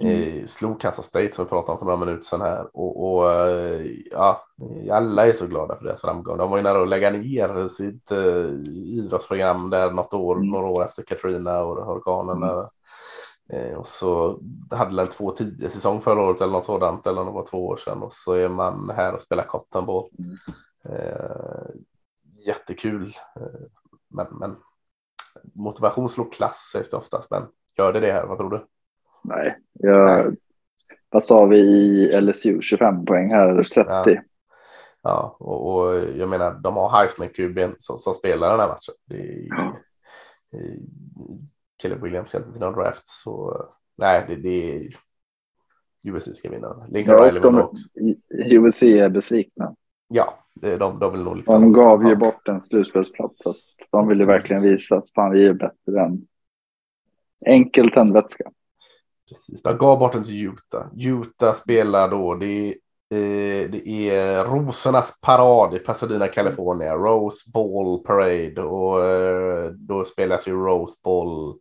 Mm. 0.01 0.39
Eh, 0.39 0.45
slog 0.45 0.81
Kansas 0.81 1.07
State 1.07 1.35
som 1.35 1.45
vi 1.45 1.49
pratade 1.49 1.73
om 1.73 1.79
för 1.79 1.85
några 1.85 2.05
minuter 2.05 2.23
sedan 2.23 2.41
här. 2.41 2.67
Och, 2.73 3.15
och 3.15 3.33
eh, 3.33 3.87
ja, 4.11 4.45
alla 4.91 5.27
är 5.27 5.33
så 5.33 5.47
glada 5.47 5.77
för 5.77 5.85
deras 5.85 6.01
framgång. 6.01 6.39
De 6.39 6.51
var 6.51 6.57
ju 6.57 6.63
nära 6.63 6.83
att 6.83 6.89
lägga 6.89 7.11
ner 7.11 7.69
sitt 7.69 8.11
eh, 8.11 8.51
idrottsprogram 8.99 9.71
där 9.71 9.91
något 9.91 10.15
år, 10.15 10.37
mm. 10.37 10.49
några 10.49 10.67
år 10.67 10.85
efter 10.85 11.03
Katrina 11.03 11.65
och 11.65 11.87
hurrikanen. 11.87 12.43
Mm. 12.43 12.67
Eh, 13.53 13.75
och 13.75 13.87
så 13.87 14.41
hade 14.71 14.97
den 14.97 15.09
2-10 15.09 15.69
säsong 15.69 16.01
förra 16.01 16.23
året 16.23 16.41
eller 16.41 16.53
något 16.53 16.65
sådant 16.65 17.07
eller 17.07 17.25
det 17.25 17.31
var 17.31 17.47
två 17.47 17.67
år 17.67 17.77
sedan 17.77 18.03
och 18.03 18.13
så 18.13 18.33
är 18.33 18.49
man 18.49 18.91
här 18.97 19.15
och 19.15 19.21
spelar 19.21 19.45
cotton 19.45 19.87
ball. 19.87 20.09
Mm. 20.19 20.37
Eh, 20.85 21.71
jättekul. 22.47 23.15
Eh, 23.37 23.67
men, 24.09 24.27
men 24.31 24.57
motivation 25.55 26.09
slår 26.09 26.31
klass 26.33 26.71
sägs 26.73 26.91
det 26.91 26.97
oftast. 26.97 27.31
Men 27.31 27.43
gör 27.79 27.93
det 27.93 28.01
det 28.01 28.13
här? 28.13 28.27
Vad 28.27 28.39
tror 28.39 28.51
du? 28.51 28.67
Nej, 29.25 29.59
jag, 29.73 30.07
Nej. 30.07 30.37
vad 31.11 31.25
sa 31.25 31.45
vi 31.45 31.59
i 31.59 32.21
LSU? 32.21 32.61
25 32.63 33.05
poäng 33.05 33.33
här, 33.33 33.63
30. 33.63 33.91
Ja, 33.91 34.15
ja 35.03 35.37
och, 35.39 35.75
och, 35.75 35.95
jag 35.95 36.29
menar, 36.29 36.55
de 36.55 36.77
har 36.77 36.89
Heisman-kuben 36.89 37.75
som, 37.79 37.99
som, 37.99 38.15
spelar 38.15 38.51
den 38.51 38.61
här 38.61 38.69
matchen. 38.69 38.95
Det 39.05 39.17
är, 39.17 39.47
ja. 39.49 39.75
Caleb 41.79 42.03
Williams 42.03 42.29
ska 42.29 42.39
inte 42.39 42.53
till 42.53 42.61
någon 42.61 42.75
draft. 42.75 43.09
Så 43.09 43.65
nej, 43.99 44.25
det, 44.29 44.37
det 44.37 44.77
är 44.77 44.89
USC 46.05 46.37
ska 46.37 46.51
vinna. 46.51 46.87
Lincoln 46.91 47.19
ja, 47.19 47.27
Riley 47.27 47.43
de, 47.43 48.67
USC 48.67 48.83
är 48.83 49.09
besvikna. 49.09 49.75
Ja, 50.09 50.45
de, 50.55 50.99
de 50.99 51.13
vill 51.13 51.23
nog 51.23 51.37
liksom. 51.37 51.63
De 51.63 51.73
gav 51.73 52.09
ju 52.09 52.17
bort 52.17 52.49
en 52.49 52.63
slutspelsplats. 52.63 53.43
Så 53.43 53.55
de 53.91 54.09
ville 54.09 54.25
verkligen 54.25 54.63
visa 54.63 54.97
att 54.97 55.11
fan, 55.15 55.33
vi 55.33 55.47
är 55.47 55.53
bättre 55.53 56.01
än 56.01 56.27
enkel 57.47 57.91
tändvätska. 57.91 58.51
Precis, 59.29 59.63
de 59.63 59.79
gav 59.79 59.99
bort 59.99 60.13
den 60.13 60.25
till 60.25 60.47
Utah. 60.47 60.87
Utah 60.97 61.55
spelar 61.55 62.11
då, 62.11 62.35
det 62.35 62.47
är, 62.47 62.75
det 63.11 64.11
är 64.11 64.45
rosornas 64.45 65.21
parad 65.21 65.75
i 65.75 65.79
Pasadena, 65.79 66.29
California. 66.29 66.95
Rose 66.95 67.51
Ball 67.53 68.03
Parade 68.05 68.63
och 68.63 69.05
eh, 69.05 69.71
då 69.71 70.05
spelas 70.05 70.49
ju 70.49 70.53
Rose 70.53 70.97
Ball 71.05 71.55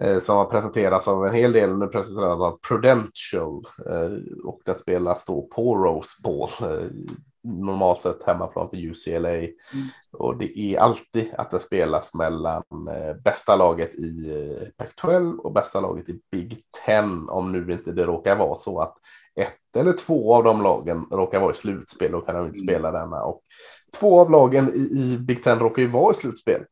eh, 0.00 0.18
som 0.18 0.36
har 0.36 0.44
presenterats 0.44 1.08
av 1.08 1.26
en 1.26 1.34
hel 1.34 1.52
del. 1.52 1.78
Nu 1.78 1.86
presenteras 1.86 2.40
av 2.40 2.58
Prudential 2.68 3.66
eh, 3.86 4.44
och 4.44 4.60
den 4.64 4.78
spelas 4.78 5.24
då 5.24 5.42
på 5.42 5.76
Rose 5.76 6.22
Ball. 6.24 6.50
Normalt 7.44 8.00
sett 8.00 8.26
hemmaplan 8.26 8.70
för 8.70 8.76
UCLA. 8.76 9.28
Mm. 9.28 9.52
Och 10.12 10.36
det 10.36 10.58
är 10.58 10.78
alltid 10.78 11.34
att 11.38 11.50
det 11.50 11.58
spelas 11.58 12.14
mellan 12.14 12.62
bästa 13.24 13.56
laget 13.56 13.94
i 13.94 14.30
eh, 14.30 14.84
Pac-12 14.84 15.36
och 15.38 15.52
bästa 15.52 15.80
laget 15.80 16.08
i 16.08 16.20
Big 16.32 16.58
Ten. 16.86 17.28
Om 17.28 17.52
nu 17.52 17.72
inte 17.72 17.92
det 17.92 18.06
råkar 18.06 18.36
vara 18.36 18.56
så 18.56 18.80
att 18.80 18.94
ett 19.72 19.76
eller 19.76 19.92
två 19.92 20.34
av 20.34 20.44
de 20.44 20.62
lagen 20.62 21.06
råkar 21.10 21.40
vara 21.40 21.52
i 21.52 21.54
slutspel 21.54 22.14
och 22.14 22.26
kan 22.26 22.34
de 22.34 22.46
inte 22.46 22.58
mm. 22.58 22.66
spela 22.66 22.92
denna. 22.92 23.22
Och 23.22 23.42
två 23.98 24.20
av 24.20 24.30
lagen 24.30 24.68
i, 24.74 24.78
i 24.78 25.18
Big 25.18 25.42
Ten 25.42 25.58
råkar 25.58 25.82
ju 25.82 25.88
vara 25.88 26.12
i 26.12 26.14
slutspel. 26.14 26.64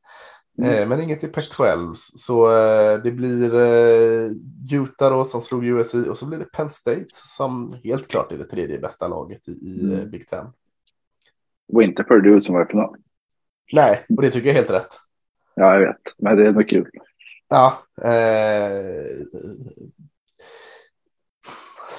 Mm. 0.58 0.74
Eh, 0.74 0.88
men 0.88 1.02
inget 1.02 1.24
i 1.24 1.26
Pac-12. 1.26 1.94
Så 1.94 2.58
eh, 2.58 3.02
det 3.02 3.10
blir 3.10 3.54
eh, 3.54 4.30
Utah 4.72 5.10
då 5.10 5.24
som 5.24 5.40
slog 5.40 5.64
USC 5.64 5.94
och 5.94 6.18
så 6.18 6.26
blir 6.26 6.38
det 6.38 6.44
Penn 6.52 6.70
State 6.70 7.06
som 7.10 7.74
helt 7.84 8.08
klart 8.08 8.32
är 8.32 8.38
det 8.38 8.44
tredje 8.44 8.78
bästa 8.78 9.08
laget 9.08 9.48
i, 9.48 9.52
i 9.52 9.94
mm. 9.94 10.10
Big 10.10 10.28
Ten. 10.28 10.46
Och 11.72 11.82
inte 11.82 12.04
Purdue 12.04 12.40
som 12.40 12.54
var 12.54 12.64
i 12.64 12.68
final. 12.68 12.96
Nej, 13.72 14.04
och 14.16 14.22
det 14.22 14.30
tycker 14.30 14.48
jag 14.48 14.52
är 14.52 14.58
helt 14.58 14.70
rätt. 14.70 14.94
Ja, 15.54 15.74
jag 15.74 15.80
vet, 15.80 16.14
men 16.18 16.36
det 16.36 16.46
är 16.46 16.52
nog 16.52 16.68
kul. 16.68 16.90
Ja. 17.48 17.78
Eh, 18.02 19.24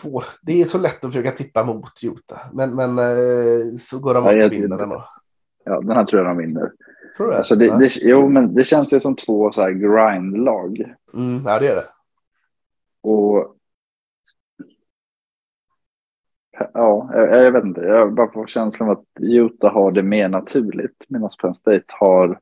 svår. 0.02 0.24
Det 0.42 0.62
är 0.62 0.66
så 0.66 0.78
lätt 0.78 1.06
att 1.06 1.12
försöka 1.12 1.32
tippa 1.32 1.64
mot 1.64 2.04
Utah, 2.04 2.40
men, 2.54 2.76
men 2.76 3.00
eh, 3.00 3.76
så 3.80 4.00
går 4.00 4.14
de 4.14 4.26
ja, 4.26 4.46
och 4.46 4.52
vinner 4.52 4.78
den 4.78 4.90
då. 4.90 5.06
Ja, 5.66 5.82
den 5.82 5.98
här 5.98 6.04
tror 6.04 6.22
jag 6.22 6.30
de 6.30 6.38
vinner. 6.38 6.72
Tror 7.18 7.28
du 7.28 7.36
alltså 7.36 7.56
det? 7.56 7.66
Ja. 7.66 7.78
det, 7.78 7.96
jo, 8.02 8.30
men 8.30 8.54
det 8.56 8.64
känns 8.64 8.94
ju 8.94 9.00
som 9.00 9.16
två 9.16 9.52
så 9.52 9.62
här 9.62 9.72
grindlag. 9.72 10.96
Mm, 11.14 11.44
ja, 11.46 11.60
det 11.60 11.68
är 11.68 11.76
det. 11.76 11.86
Och 13.02 13.56
ja, 16.74 17.10
jag, 17.14 17.46
jag, 17.46 17.52
vet 17.52 17.64
inte. 17.64 17.86
Jag 17.86 18.14
bara 18.14 18.32
får 18.32 18.48
känslan 18.48 18.90
av 18.90 18.98
att 18.98 19.06
Utah 19.20 19.74
har 19.74 19.92
det 19.92 20.04
mer 20.04 20.30
naturligt 20.30 21.06
medan 21.08 21.30
Penn 21.42 21.54
State 21.54 21.86
har. 21.88 22.40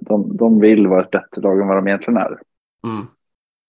De, 0.00 0.36
de 0.36 0.60
vill 0.60 0.86
vara 0.86 1.00
ett 1.04 1.10
bättre 1.10 1.40
lag 1.40 1.60
än 1.60 1.68
vad 1.68 1.76
de 1.76 1.88
egentligen 1.88 2.16
är. 2.16 2.40
Mm. 2.86 3.06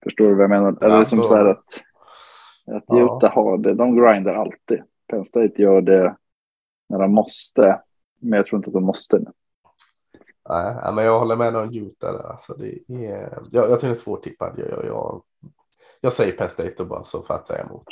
Förstår 0.03 0.25
du 0.25 0.33
vad 0.33 0.43
jag 0.43 0.49
menar? 0.49 0.77
Ja, 0.79 0.87
Eller 0.87 1.05
som 1.05 1.23
så 1.23 1.33
att, 1.33 1.65
att 2.75 2.83
ja. 2.87 3.17
Utah 3.17 3.33
har 3.35 3.57
det. 3.57 3.73
De 3.73 3.95
grindar 3.95 4.33
alltid. 4.33 4.83
Penn 5.07 5.25
State 5.25 5.61
gör 5.61 5.81
det 5.81 6.15
när 6.89 6.99
de 6.99 7.13
måste. 7.13 7.81
Men 8.19 8.37
jag 8.37 8.45
tror 8.45 8.57
inte 8.59 8.69
att 8.69 8.73
de 8.73 8.83
måste. 8.83 9.19
Nej, 10.49 10.93
men 10.93 11.05
jag 11.05 11.19
håller 11.19 11.35
med 11.35 11.55
om 11.55 11.73
Utah 11.73 12.13
där. 12.13 12.31
Alltså 12.31 12.53
det 12.53 12.93
är, 13.05 13.29
jag, 13.51 13.69
jag 13.69 13.79
tycker 13.79 13.87
det 13.87 13.93
är 13.93 13.95
svårtippad. 13.95 14.53
Jag, 14.57 14.69
jag, 14.69 14.85
jag, 14.85 15.21
jag 16.01 16.13
säger 16.13 16.31
Penn 16.31 16.49
State 16.49 16.85
bara 16.85 17.03
så 17.03 17.21
för 17.21 17.33
att 17.33 17.47
säga 17.47 17.63
emot. 17.63 17.83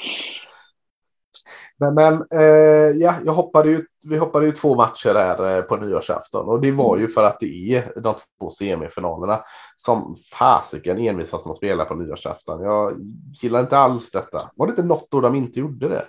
Men, 1.78 1.93
men 1.93 2.13
eh, 2.34 2.97
ja, 2.97 3.13
jag 3.25 3.34
hoppade 3.34 3.69
ju, 3.69 3.86
vi 4.03 4.17
hoppade 4.17 4.45
ju 4.45 4.51
två 4.51 4.75
matcher 4.75 5.13
där 5.13 5.57
eh, 5.57 5.61
på 5.61 5.75
nyårsafton 5.78 6.49
och 6.49 6.61
det 6.61 6.71
var 6.71 6.97
ju 6.97 7.07
för 7.07 7.23
att 7.23 7.39
det 7.39 7.75
är 7.75 8.01
de 8.01 8.15
två 8.39 8.49
semifinalerna 8.49 9.39
som 9.75 10.15
fasiken 10.34 10.97
envisas 10.97 11.45
med 11.45 11.51
att 11.51 11.57
spela 11.57 11.86
på 11.86 11.95
nyårsafton. 11.95 12.61
Jag 12.63 12.93
gillar 13.41 13.59
inte 13.59 13.78
alls 13.78 14.11
detta. 14.11 14.51
Var 14.55 14.67
det 14.67 14.71
inte 14.71 14.84
något 14.84 15.13
år 15.13 15.21
de 15.21 15.36
inte 15.36 15.59
gjorde 15.59 15.89
det? 15.89 16.05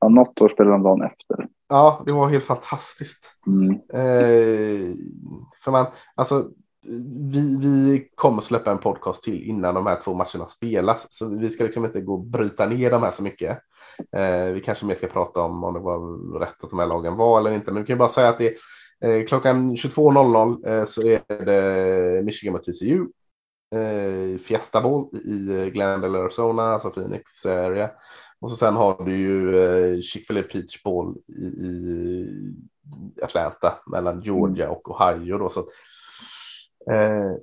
Ja, 0.00 0.08
något 0.08 0.40
år 0.40 0.48
spelade 0.48 0.74
de 0.74 0.82
dagen 0.82 1.02
efter. 1.02 1.48
Ja, 1.68 2.02
det 2.06 2.12
var 2.12 2.28
helt 2.28 2.44
fantastiskt. 2.44 3.34
Mm. 3.46 3.70
Eh, 3.72 4.94
För 5.64 5.70
man, 5.70 5.86
alltså, 6.14 6.48
vi, 7.32 7.58
vi 7.60 8.08
kommer 8.14 8.42
släppa 8.42 8.70
en 8.70 8.78
podcast 8.78 9.22
till 9.22 9.42
innan 9.42 9.74
de 9.74 9.86
här 9.86 10.00
två 10.04 10.14
matcherna 10.14 10.46
spelas. 10.46 11.06
Så 11.10 11.38
vi 11.38 11.50
ska 11.50 11.64
liksom 11.64 11.84
inte 11.84 12.00
gå 12.00 12.14
och 12.14 12.24
bryta 12.24 12.66
ner 12.66 12.90
de 12.90 13.02
här 13.02 13.10
så 13.10 13.22
mycket. 13.22 13.58
Eh, 14.16 14.52
vi 14.52 14.60
kanske 14.60 14.86
mer 14.86 14.94
ska 14.94 15.06
prata 15.06 15.40
om 15.40 15.64
om 15.64 15.74
det 15.74 15.80
var 15.80 16.38
rätt 16.38 16.64
att 16.64 16.70
de 16.70 16.78
här 16.78 16.86
lagen 16.86 17.16
var 17.16 17.40
eller 17.40 17.54
inte. 17.54 17.72
Men 17.72 17.82
vi 17.82 17.86
kan 17.86 17.98
bara 17.98 18.08
säga 18.08 18.28
att 18.28 18.38
det 18.38 18.54
är 19.00 19.18
eh, 19.18 19.24
klockan 19.24 19.76
22.00 19.76 20.68
eh, 20.68 20.84
så 20.84 21.02
är 21.02 21.44
det 21.44 22.24
Michigan 22.24 22.52
mot 22.52 22.62
TCU. 22.62 23.06
Eh, 23.74 24.38
Fiesta 24.38 24.80
Bowl 24.80 25.16
i 25.24 25.70
Glendale, 25.70 26.18
Arizona, 26.18 26.62
alltså 26.62 26.90
Phoenix 26.90 27.46
area. 27.46 27.90
Och 28.40 28.50
så 28.50 28.56
sen 28.56 28.76
har 28.76 29.04
du 29.04 29.16
ju 29.16 29.58
eh, 29.58 30.00
Chick-fil-A 30.00 30.42
Peach 30.52 30.82
Bowl 30.82 31.16
i, 31.28 31.46
i 31.46 32.28
Atlanta 33.22 33.78
mellan 33.86 34.20
Georgia 34.20 34.70
och 34.70 34.90
Ohio. 34.90 35.38
Då, 35.38 35.48
så 35.48 35.66
Eh, 36.90 37.34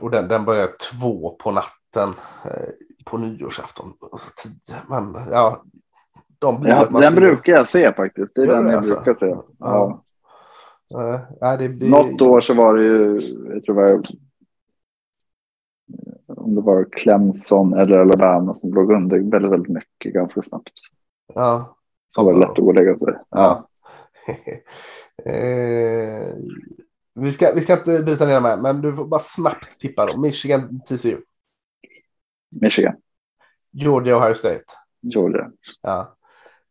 och 0.00 0.10
den, 0.10 0.28
den 0.28 0.44
börjar 0.44 0.68
två 0.92 1.30
på 1.30 1.50
natten 1.50 2.08
eh, 2.44 2.68
på 3.04 3.18
nyårsafton. 3.18 3.92
Men 4.88 5.14
ja, 5.30 5.62
de 6.38 6.60
blir 6.60 6.70
ja, 6.70 7.00
den 7.00 7.14
brukar 7.14 7.52
jag 7.52 7.68
se 7.68 7.92
faktiskt. 7.92 8.34
Det 8.34 8.42
är 8.42 8.46
den 8.46 8.66
jag 8.66 8.74
alltså. 8.74 8.94
brukar 8.94 9.14
se. 9.14 9.26
Ja. 9.26 9.44
ja. 9.58 10.02
Ja, 11.40 11.56
det 11.56 11.68
blir... 11.68 11.90
Något 11.90 12.20
år 12.20 12.40
så 12.40 12.54
var 12.54 12.74
det 12.74 12.82
ju, 12.82 13.20
jag 13.54 13.64
tror 13.64 13.74
det 13.74 13.82
var, 13.82 14.02
om 16.26 16.54
det 16.54 16.60
var 16.60 16.84
Clemson 16.92 17.74
eller 17.74 17.98
Alabama 17.98 18.54
som 18.54 18.74
låg 18.74 18.92
under 18.92 19.30
väldigt, 19.30 19.52
väldigt 19.52 19.72
mycket 19.72 20.14
ganska 20.14 20.42
snabbt. 20.42 20.72
Ja. 21.34 21.76
Så 22.08 22.24
var 22.24 22.32
det 22.32 22.38
lätt 22.38 22.50
att 22.50 22.56
gå 22.56 22.66
och 22.66 22.74
lägga 22.74 22.96
sig. 22.96 23.14
Ja. 23.30 23.68
eh, 25.24 26.34
vi 27.14 27.32
ska, 27.32 27.52
vi 27.54 27.60
ska 27.60 27.72
inte 27.72 28.02
bryta 28.02 28.26
ner 28.26 28.34
de 28.34 28.44
här, 28.44 28.56
men 28.56 28.80
du 28.80 28.96
får 28.96 29.04
bara 29.04 29.20
snabbt 29.20 29.80
tippa 29.80 30.06
då. 30.06 30.20
Michigan, 30.20 30.80
TCU. 30.80 31.20
Michigan. 32.60 32.94
Georgia, 33.72 34.16
Ohio 34.16 34.34
State. 34.34 34.64
Georgia. 35.02 35.50
Ja. 35.82 36.16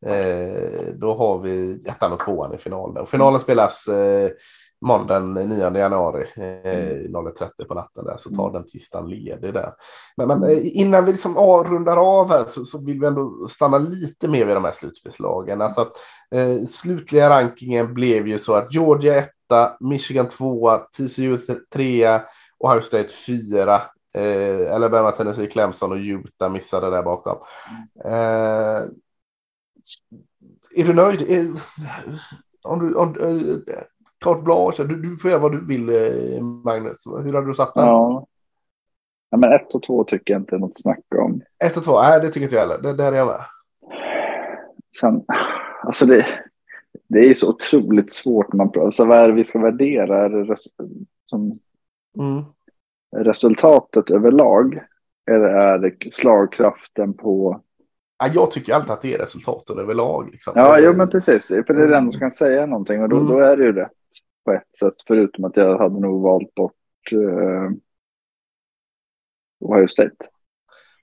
Eh, 0.06 0.94
då 0.94 1.14
har 1.14 1.40
vi 1.40 1.84
ettan 1.88 2.14
och 2.14 2.20
tvåan 2.20 2.54
i 2.54 2.58
finalen. 2.58 3.06
finalen 3.06 3.40
spelas 3.40 3.88
eh, 3.88 4.32
måndagen 4.86 5.34
9 5.34 5.78
januari 5.78 6.28
eh, 6.36 7.10
0.30 7.10 7.66
på 7.68 7.74
natten 7.74 8.06
där 8.06 8.18
så 8.18 8.30
tar 8.30 8.50
mm. 8.50 8.54
den 8.54 8.66
tisdagen 8.66 9.10
ledig 9.10 9.54
där. 9.54 9.74
Men, 10.18 10.28
men 10.28 10.44
eh, 10.44 10.78
innan 10.78 11.06
vi 11.06 11.12
liksom 11.12 11.38
rundar 11.38 11.98
av 11.98 12.30
här 12.30 12.46
så, 12.48 12.66
så, 12.66 12.86
vill 12.86 13.00
vi 13.00 13.08
ändå 13.08 13.48
stanna 13.48 13.78
lite 13.78 14.28
mer 14.28 14.46
vid 14.46 14.56
de 14.56 14.64
här 14.64 14.72
slutspelslagen. 14.72 15.62
Alltså, 15.62 15.90
eh, 16.36 16.66
slutliga 16.68 17.30
rankingen 17.30 17.94
blev 17.94 18.28
ju 18.28 18.38
så 18.38 18.54
att 18.54 18.74
Georgia 18.74 19.16
1 19.16 19.30
Michigan 19.80 20.28
2, 20.28 20.78
TCU 20.78 21.38
3, 21.74 22.20
Ohio 22.60 22.82
State 22.82 23.08
4. 23.08 23.82
Eh, 24.14 24.76
Alabama, 24.76 25.12
Tennessee, 25.12 25.48
Clemson 25.48 25.92
och 25.92 25.98
Utah 25.98 26.52
missade 26.52 26.90
där 26.90 27.04
bakom. 27.04 27.38
Eh, 28.06 28.82
är 30.76 30.86
du 30.86 30.94
nöjd? 30.94 31.22
Är, 31.22 31.52
om 32.64 32.80
du, 32.80 32.96
om, 32.96 33.16
eh, 33.20 33.76
carte 34.24 34.42
blanche, 34.42 34.84
du, 34.84 35.02
du 35.02 35.18
får 35.18 35.32
göra 35.32 35.42
vad 35.42 35.52
du 35.52 35.66
vill 35.66 35.90
eh, 35.90 36.44
Magnus. 36.44 37.04
Hur 37.06 37.34
hade 37.34 37.48
du 37.48 37.54
satt 37.54 37.74
den? 37.76 37.88
Ja. 37.88 38.28
ja 39.30 39.38
men 39.38 39.54
1 39.54 39.76
och 39.76 39.84
2 39.84 40.04
tycker 40.04 40.34
jag 40.34 40.42
inte 40.42 40.56
är 40.56 40.60
något 40.60 40.82
snack 40.82 41.04
om. 41.16 41.42
1 41.64 41.78
och 41.78 41.84
2, 41.84 42.02
nej 42.02 42.22
det 42.22 42.28
tycker 42.28 42.44
inte 42.44 42.56
jag 42.56 42.62
heller. 42.62 42.82
Det, 42.82 42.94
där 42.94 43.14
är 43.14 43.18
jag 43.18 43.28
med. 43.28 43.42
Sen, 45.00 45.24
alltså 45.84 46.06
det, 46.06 46.26
det 47.08 47.20
är 47.20 47.34
så 47.34 47.50
otroligt 47.50 48.14
svårt. 48.14 48.54
Man, 48.54 48.72
alltså 48.76 49.06
vad 49.06 49.18
är 49.18 49.28
det 49.28 49.34
vi 49.34 49.44
ska 49.44 49.60
värdera? 49.60 50.26
Är 50.26 50.30
det 50.30 50.44
res, 50.44 50.64
som, 51.26 51.52
mm. 52.18 52.44
resultatet 53.16 54.10
överlag? 54.10 54.84
Eller 55.32 55.48
är 55.48 55.80
det 55.80 56.14
slagkraften 56.14 57.14
på... 57.14 57.62
Ja, 58.20 58.30
jag 58.34 58.52
tycker 58.52 58.74
alltid 58.74 58.92
att 58.92 59.02
det 59.02 59.14
är 59.14 59.18
resultaten 59.18 59.80
överlag. 59.80 60.30
Liksom. 60.32 60.54
Ja, 60.56 60.80
jo, 60.80 60.94
men 60.94 61.10
precis. 61.10 61.48
För 61.48 61.74
det 61.74 61.84
är 61.84 61.88
den 61.88 62.12
som 62.12 62.20
kan 62.20 62.32
säga 62.32 62.66
någonting 62.66 63.04
och 63.04 63.10
då, 63.10 63.18
mm. 63.18 63.28
då 63.28 63.40
är 63.40 63.58
det 63.58 63.64
ju 63.64 63.74
rätt 63.74 63.92
på 64.46 64.52
ett 64.52 64.76
sätt. 64.80 64.94
Förutom 65.08 65.46
att 65.46 65.58
jag 65.58 65.78
hade 65.78 66.00
nog 66.00 66.22
valt 66.22 66.56
bort 66.56 67.14
uh, 67.14 67.72
Ohio 69.60 69.88
State. 69.88 70.16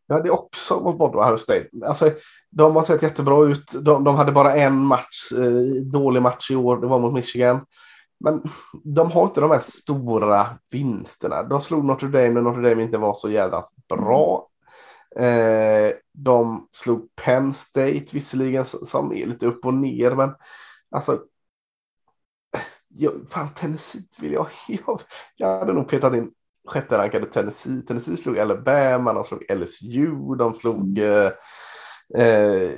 Jag 0.09 0.17
hade 0.17 0.31
också 0.31 0.81
valt 0.81 0.99
bort 0.99 1.15
Ohio 1.15 1.39
State. 1.39 1.69
Alltså, 1.87 2.11
de 2.51 2.77
har 2.77 2.83
sett 2.83 3.03
jättebra 3.03 3.45
ut. 3.45 3.73
De, 3.83 4.05
de 4.05 4.17
hade 4.17 4.33
bara 4.33 4.55
en 4.55 4.79
match, 4.79 5.33
eh, 5.33 5.83
dålig 5.83 6.23
match 6.23 6.51
i 6.51 6.57
år. 6.57 6.77
Det 6.77 6.87
var 6.87 6.99
mot 6.99 7.15
Michigan. 7.15 7.61
Men 8.21 8.43
de 8.85 9.11
har 9.11 9.23
inte 9.23 9.41
de 9.41 9.51
här 9.51 9.59
stora 9.59 10.47
vinsterna. 10.73 11.43
De 11.43 11.61
slog 11.61 11.85
Notre 11.85 12.09
Dame 12.09 12.29
när 12.29 12.41
Notre 12.41 12.69
Dame 12.69 12.83
inte 12.83 12.99
var 12.99 13.15
så 13.15 13.31
jävla 13.31 13.63
bra. 13.89 14.49
Eh, 15.17 15.93
de 16.13 16.69
slog 16.73 17.09
Penn 17.17 17.53
State 17.53 18.07
visserligen 18.13 18.65
som 18.65 19.13
är 19.13 19.27
lite 19.27 19.47
upp 19.47 19.65
och 19.65 19.75
ner. 19.75 20.15
Men 20.15 20.35
alltså. 20.91 21.13
Eh, 22.55 22.61
jag, 22.89 23.13
fan 23.29 23.49
Tennessee 23.55 24.03
vill 24.21 24.33
jag. 24.33 24.47
Jag, 24.69 25.01
jag 25.37 25.59
hade 25.59 25.73
nog 25.73 25.89
petat 25.89 26.15
in 26.15 26.33
sjätte 26.69 26.99
rankade 26.99 27.27
Tennessee. 27.27 27.83
Tennessee 27.83 28.17
slog 28.17 28.39
Alabama, 28.39 29.13
de 29.13 29.25
slog 29.25 29.51
LSU, 29.51 30.35
de 30.39 30.55
slog 30.55 30.99
eh, 30.99 31.31
eh, 32.15 32.71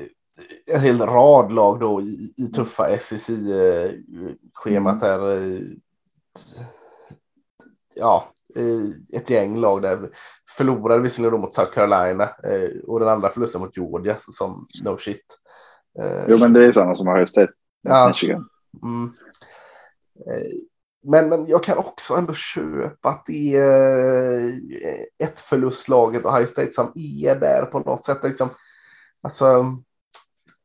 en 0.66 0.80
hel 0.80 0.98
rad 0.98 1.52
lag 1.52 1.80
då 1.80 2.00
i, 2.00 2.34
i 2.36 2.46
tuffa 2.46 2.98
SEC-schemat 2.98 5.02
mm. 5.02 5.10
här. 5.10 5.32
Eh, 5.32 5.60
ja, 7.94 8.28
eh, 8.56 9.20
ett 9.20 9.30
gäng 9.30 9.56
lag 9.56 9.82
där 9.82 10.10
förlorade 10.56 11.02
visserligen 11.02 11.32
då 11.32 11.38
mot 11.38 11.54
South 11.54 11.72
Carolina 11.72 12.28
och 12.86 13.00
den 13.00 13.08
andra 13.08 13.30
förlusten 13.30 13.60
mot 13.60 13.76
Georgia 13.76 14.16
som 14.16 14.66
no 14.82 14.98
shit. 14.98 15.38
Jo 16.28 16.38
men 16.38 16.52
det 16.52 16.64
är 16.64 16.72
samma 16.72 16.94
som 16.94 17.06
har 17.06 17.18
just 17.18 17.34
sett 17.34 17.50
ja, 17.82 18.08
Michigan. 18.08 18.48
Mm. 18.82 19.12
Men, 21.02 21.28
men 21.28 21.46
jag 21.46 21.64
kan 21.64 21.78
också 21.78 22.14
ändå 22.14 22.32
köpa 22.32 23.08
att 23.08 23.26
det 23.26 23.56
är 23.56 24.52
ett 25.24 25.40
förlustlaget 25.40 26.24
och 26.24 26.36
High 26.36 26.46
State 26.46 26.72
som 26.72 26.92
är 26.94 27.40
där 27.40 27.64
på 27.64 27.78
något 27.78 28.04
sätt. 28.04 28.18
Liksom, 28.22 28.48
alltså, 29.22 29.64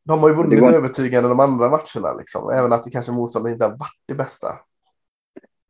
de 0.03 0.19
har 0.19 0.29
ju 0.29 0.35
vunnit 0.35 0.59
går... 0.59 0.73
övertygande 0.73 1.29
de 1.29 1.39
andra 1.39 1.69
matcherna, 1.69 2.13
liksom. 2.17 2.49
även 2.49 2.73
att 2.73 2.83
det 2.83 2.91
kanske 2.91 3.11
motståndet 3.11 3.53
inte 3.53 3.65
har 3.65 3.71
varit 3.71 4.01
det 4.05 4.15
bästa. 4.15 4.47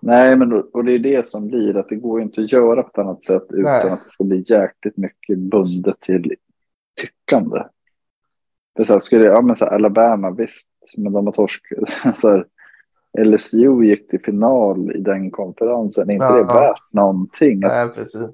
Nej, 0.01 0.38
men 0.38 0.49
då, 0.49 0.70
och 0.74 0.86
det 0.86 0.91
är 0.91 0.99
det 0.99 1.28
som 1.28 1.47
blir 1.47 1.78
att 1.78 1.89
det 1.89 1.95
går 1.95 2.22
inte 2.22 2.41
att 2.41 2.51
göra 2.51 2.84
på 2.84 2.89
ett 2.89 2.97
annat 2.97 3.24
sätt 3.24 3.43
utan 3.49 3.63
Nej. 3.63 3.89
att 3.89 4.03
det 4.03 4.11
ska 4.11 4.24
bli 4.24 4.45
jäkligt 4.47 4.97
mycket 4.97 5.38
bundet 5.38 5.99
till 5.99 6.36
tyckande. 7.01 7.63
För 8.76 8.84
så 8.84 8.93
här, 8.93 8.99
skulle, 8.99 9.26
ja, 9.26 9.41
men 9.41 9.55
så 9.55 9.66
här, 9.66 9.72
Alabama, 9.72 10.32
visst, 10.32 10.72
men 10.97 11.13
de 11.13 11.26
har 11.26 11.34
torskat. 11.34 11.80
LSU 13.18 13.84
gick 13.84 14.09
till 14.09 14.20
final 14.20 14.91
i 14.95 14.99
den 14.99 15.32
konferensen. 15.32 16.09
Är 16.09 16.13
inte 16.13 16.25
ja, 16.25 16.36
det 16.36 16.43
värt 16.43 16.93
någonting? 16.93 17.59
Nej, 17.59 17.89
precis. 17.89 18.29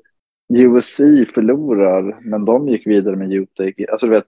USC 0.53 0.97
förlorar, 1.33 2.19
men 2.21 2.45
de 2.45 2.67
gick 2.67 2.87
vidare 2.87 3.15
med 3.15 3.33
Utah. 3.33 3.67
Alltså, 3.91 4.05
du 4.05 4.11
vet, 4.11 4.25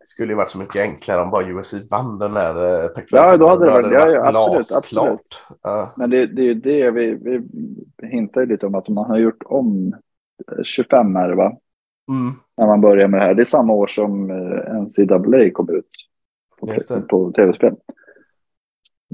det 0.00 0.06
skulle 0.06 0.32
ju 0.32 0.36
varit 0.36 0.50
så 0.50 0.58
mycket 0.58 0.82
enklare 0.82 1.22
om 1.22 1.30
bara 1.30 1.48
USC 1.48 1.74
vann 1.90 2.18
den 2.18 2.34
där. 2.34 2.84
Eh, 2.84 2.90
ja, 3.10 3.36
då 3.36 3.48
hade 3.48 3.64
det 3.64 3.70
varit, 3.70 3.92
ja, 3.92 4.08
ja, 4.08 4.26
absolut. 4.26 4.76
absolut. 4.76 5.38
Ja. 5.62 5.92
Men 5.96 6.10
det, 6.10 6.26
det 6.26 6.42
är 6.42 6.46
ju 6.46 6.54
det 6.54 6.90
vi, 6.90 7.14
vi 7.14 7.42
hintar 8.08 8.46
lite 8.46 8.66
om 8.66 8.74
att 8.74 8.88
man 8.88 9.10
har 9.10 9.18
gjort 9.18 9.42
om 9.44 9.94
25 10.64 11.16
är 11.16 11.28
det 11.28 11.34
va? 11.34 11.56
Mm. 12.10 12.32
När 12.56 12.66
man 12.66 12.80
börjar 12.80 13.08
med 13.08 13.20
det 13.20 13.24
här. 13.24 13.34
Det 13.34 13.42
är 13.42 13.46
samma 13.46 13.72
år 13.72 13.86
som 13.86 14.30
eh, 14.30 14.82
NCAA 14.82 15.50
kom 15.50 15.70
ut 15.70 15.90
på, 16.60 16.66
på 17.08 17.32
tv-spel 17.32 17.74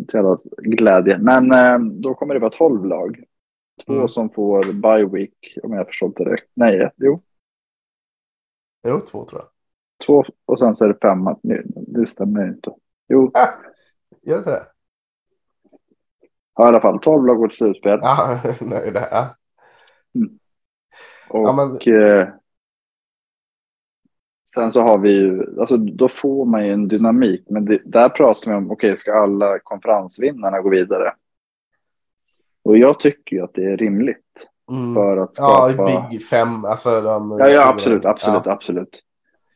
till 0.06 0.36
glädje. 0.56 1.18
Men 1.18 1.52
eh, 1.52 1.78
då 1.78 2.14
kommer 2.14 2.34
det 2.34 2.40
vara 2.40 2.50
tolv 2.50 2.84
lag. 2.84 3.24
Två 3.86 3.92
mm. 3.92 4.08
som 4.08 4.30
får 4.30 4.72
bye 4.72 5.06
week 5.12 5.58
om 5.62 5.72
jag 5.72 5.86
förstått 5.86 6.16
det 6.16 6.24
rätt. 6.24 6.44
Nej, 6.54 6.90
jo. 6.96 7.22
Jo, 8.86 9.00
två 9.00 9.24
tror 9.24 9.40
jag. 9.40 9.48
Två 10.06 10.24
och 10.46 10.58
sen 10.58 10.74
så 10.74 10.84
är 10.84 10.88
det 10.88 10.98
fem. 11.02 11.18
Det 11.86 12.06
stämmer 12.06 12.48
inte. 12.48 12.70
Jo. 13.08 13.30
Ah, 13.34 13.48
gör 14.22 14.38
inte 14.38 14.50
det? 14.50 14.66
Ja, 16.54 16.64
i 16.64 16.68
alla 16.68 16.80
fall 16.80 17.00
tolv 17.00 17.26
lag 17.26 17.36
går 17.36 17.48
till 17.48 17.56
slutspel. 17.56 17.98
Ja, 18.02 18.40
nej, 18.60 18.90
det 18.90 19.00
här. 19.00 19.26
Mm. 20.14 20.38
Och 21.28 21.48
ja, 21.48 21.52
men... 21.52 21.94
eh, 21.94 22.28
Sen 24.54 24.72
så 24.72 24.82
har 24.82 24.98
vi 24.98 25.10
ju, 25.10 25.60
alltså 25.60 25.76
då 25.76 26.08
får 26.08 26.44
man 26.44 26.66
ju 26.66 26.72
en 26.72 26.88
dynamik, 26.88 27.44
men 27.50 27.64
det, 27.64 27.80
där 27.84 28.08
pratar 28.08 28.50
vi 28.50 28.56
om, 28.56 28.70
okej, 28.70 28.88
okay, 28.88 28.96
ska 28.96 29.14
alla 29.14 29.58
konferensvinnarna 29.58 30.60
gå 30.60 30.68
vidare? 30.68 31.14
Och 32.64 32.78
jag 32.78 33.00
tycker 33.00 33.36
ju 33.36 33.42
att 33.42 33.54
det 33.54 33.64
är 33.64 33.76
rimligt. 33.76 34.48
Mm. 34.70 34.94
För 34.94 35.16
att 35.16 35.36
skapa... 35.36 35.90
Ja, 35.90 36.08
Big 36.10 36.26
Fem, 36.26 36.64
alltså 36.64 37.00
de... 37.00 37.36
Ja, 37.38 37.48
ja 37.48 37.68
absolut, 37.68 38.04
absolut, 38.04 38.42
ja. 38.44 38.52
absolut. 38.52 39.02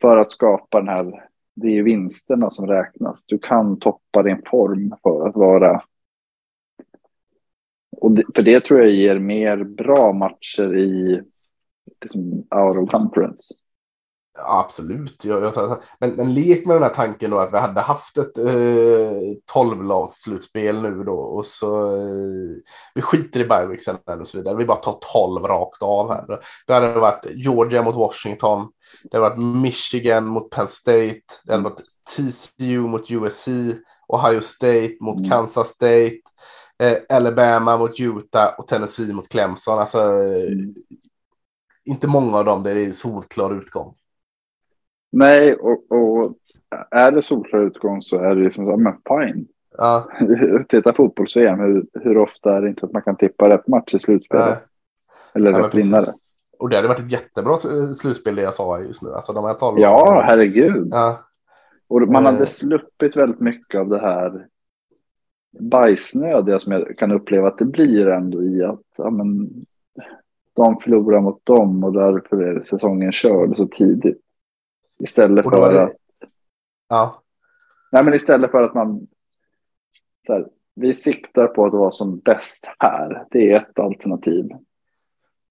För 0.01 0.17
att 0.17 0.33
skapa 0.33 0.79
den 0.79 0.89
här, 0.89 1.25
det 1.55 1.67
är 1.67 1.73
ju 1.73 1.83
vinsterna 1.83 2.51
som 2.51 2.67
räknas. 2.67 3.27
Du 3.27 3.39
kan 3.39 3.79
toppa 3.79 4.23
din 4.23 4.43
form 4.51 4.95
för 5.03 5.29
att 5.29 5.37
vara 5.37 5.83
och 8.03 8.11
det, 8.13 8.25
för 8.35 8.43
det 8.43 8.65
tror 8.65 8.81
jag 8.81 8.91
ger 8.91 9.19
mer 9.19 9.65
bra 9.65 10.13
matcher 10.13 10.77
i 10.77 11.23
liksom, 12.01 12.33
out 12.33 12.77
of 12.77 12.91
conference. 12.91 13.55
Absolut. 14.39 15.25
Jag, 15.25 15.43
jag, 15.43 15.83
men, 15.99 16.11
men 16.11 16.35
lek 16.35 16.67
med 16.67 16.77
den 16.77 16.83
här 16.83 16.95
tanken 16.95 17.31
då 17.31 17.39
att 17.39 17.53
vi 17.53 17.59
hade 17.59 17.81
haft 17.81 18.19
ett 18.19 18.39
eh, 18.39 19.13
12 19.53 20.09
slutspel 20.13 20.83
nu 20.83 21.05
då 21.05 21.15
och 21.15 21.47
så 21.47 21.95
eh, 21.97 22.57
vi 22.95 23.03
skiter 23.03 23.41
i 23.41 23.45
Bergviksen 23.45 23.97
och 24.21 24.29
så 24.29 24.39
vidare. 24.39 24.57
Vi 24.57 24.65
bara 24.65 24.77
tar 24.77 24.99
12 25.13 25.45
rakt 25.45 25.83
av 25.83 26.13
här. 26.13 26.25
Då 26.67 26.75
hade 26.75 26.93
det 26.93 27.01
varit 27.01 27.27
Georgia 27.35 27.83
mot 27.83 27.95
Washington. 27.95 28.69
Det 29.05 29.17
hade 29.17 29.31
varit 29.31 29.63
Michigan 29.63 30.27
mot 30.27 30.51
Penn 30.51 30.69
State. 30.69 31.21
Det 31.45 31.53
hade 31.53 31.65
varit 31.65 31.83
TCU 32.17 32.81
mot 32.81 33.11
USC. 33.11 33.49
Ohio 34.09 34.41
State 34.41 34.97
mot 35.01 35.19
mm. 35.19 35.31
Kansas 35.31 35.69
State. 35.69 36.21
Eh, 36.79 37.17
Alabama 37.17 37.77
mot 37.77 38.01
Utah 38.01 38.55
och 38.59 38.67
Tennessee 38.67 39.13
mot 39.13 39.29
Clemson. 39.29 39.79
Alltså, 39.79 40.01
mm. 40.01 40.75
inte 41.85 42.07
många 42.07 42.39
av 42.39 42.45
dem 42.45 42.63
där 42.63 42.75
det 42.75 42.85
är 42.85 42.93
solklar 42.93 43.59
utgång. 43.59 43.95
Nej, 45.13 45.55
och, 45.55 45.93
och 45.93 46.35
är 46.91 47.13
det 47.13 47.23
solklar 47.23 47.61
utgång 47.61 48.03
så 48.03 48.19
är 48.19 48.35
det 48.35 48.45
liksom 48.45 48.67
så, 48.67 48.77
men 48.77 48.93
fine. 49.09 49.47
Ja. 49.79 50.09
Titta 50.69 50.93
fotbolls-VM, 50.93 51.61
hur, 51.61 51.87
hur 51.93 52.19
ofta 52.19 52.57
är 52.57 52.63
det 52.63 52.69
inte 52.69 52.87
att 52.87 52.93
man 52.93 53.03
kan 53.03 53.17
tippa 53.17 53.49
rätt 53.49 53.69
match 53.69 53.95
i 53.95 53.99
slutspelet? 53.99 54.49
Nej. 54.49 54.57
Eller 55.35 55.53
ja, 55.53 55.67
rätt 55.67 55.75
vinnare. 55.75 56.07
Och 56.59 56.69
det 56.69 56.77
hade 56.77 56.89
varit 56.89 57.01
ett 57.01 57.13
jättebra 57.13 57.57
slutspel 57.95 58.35
det 58.35 58.43
jag 58.43 58.55
sa 58.55 58.81
just 58.81 59.03
nu. 59.03 59.09
Alltså 59.11 59.33
de 59.33 59.45
här 59.45 59.55
12 59.55 59.79
ja, 59.79 60.23
herregud. 60.27 60.89
Ja. 60.91 61.19
Och 61.89 62.09
man 62.09 62.27
hade 62.27 62.39
eh. 62.39 62.47
sluppit 62.47 63.17
väldigt 63.17 63.41
mycket 63.41 63.81
av 63.81 63.89
det 63.89 64.01
här 64.01 64.47
bajsnödiga 65.61 66.59
som 66.59 66.73
jag 66.73 66.99
kan 66.99 67.13
uppleva 67.13 67.49
att 67.49 67.59
det 67.59 67.65
blir 67.65 68.09
ändå 68.09 68.43
i 68.43 68.65
att 68.65 68.81
ja, 68.99 69.11
men, 69.11 69.51
de 70.55 70.77
förlorar 70.81 71.21
mot 71.21 71.47
dem 71.47 71.85
och 71.85 71.93
därför 71.93 72.43
är 72.43 72.63
säsongen 72.63 73.13
körd 73.13 73.57
så 73.57 73.67
tidigt. 73.67 74.22
Istället 75.03 75.45
för 75.45 75.73
det... 75.73 75.83
att... 75.83 75.93
Ja. 76.89 77.23
Nej, 77.93 78.05
men 78.05 78.15
istället 78.15 78.51
för 78.51 78.63
att 78.63 78.75
man... 78.75 79.07
Här, 80.29 80.47
vi 80.75 80.95
siktar 80.95 81.47
på 81.47 81.67
att 81.67 81.73
vara 81.73 81.91
som 81.91 82.19
bäst 82.19 82.75
här. 82.79 83.25
Det 83.31 83.53
är 83.53 83.57
ett 83.57 83.79
alternativ. 83.79 84.49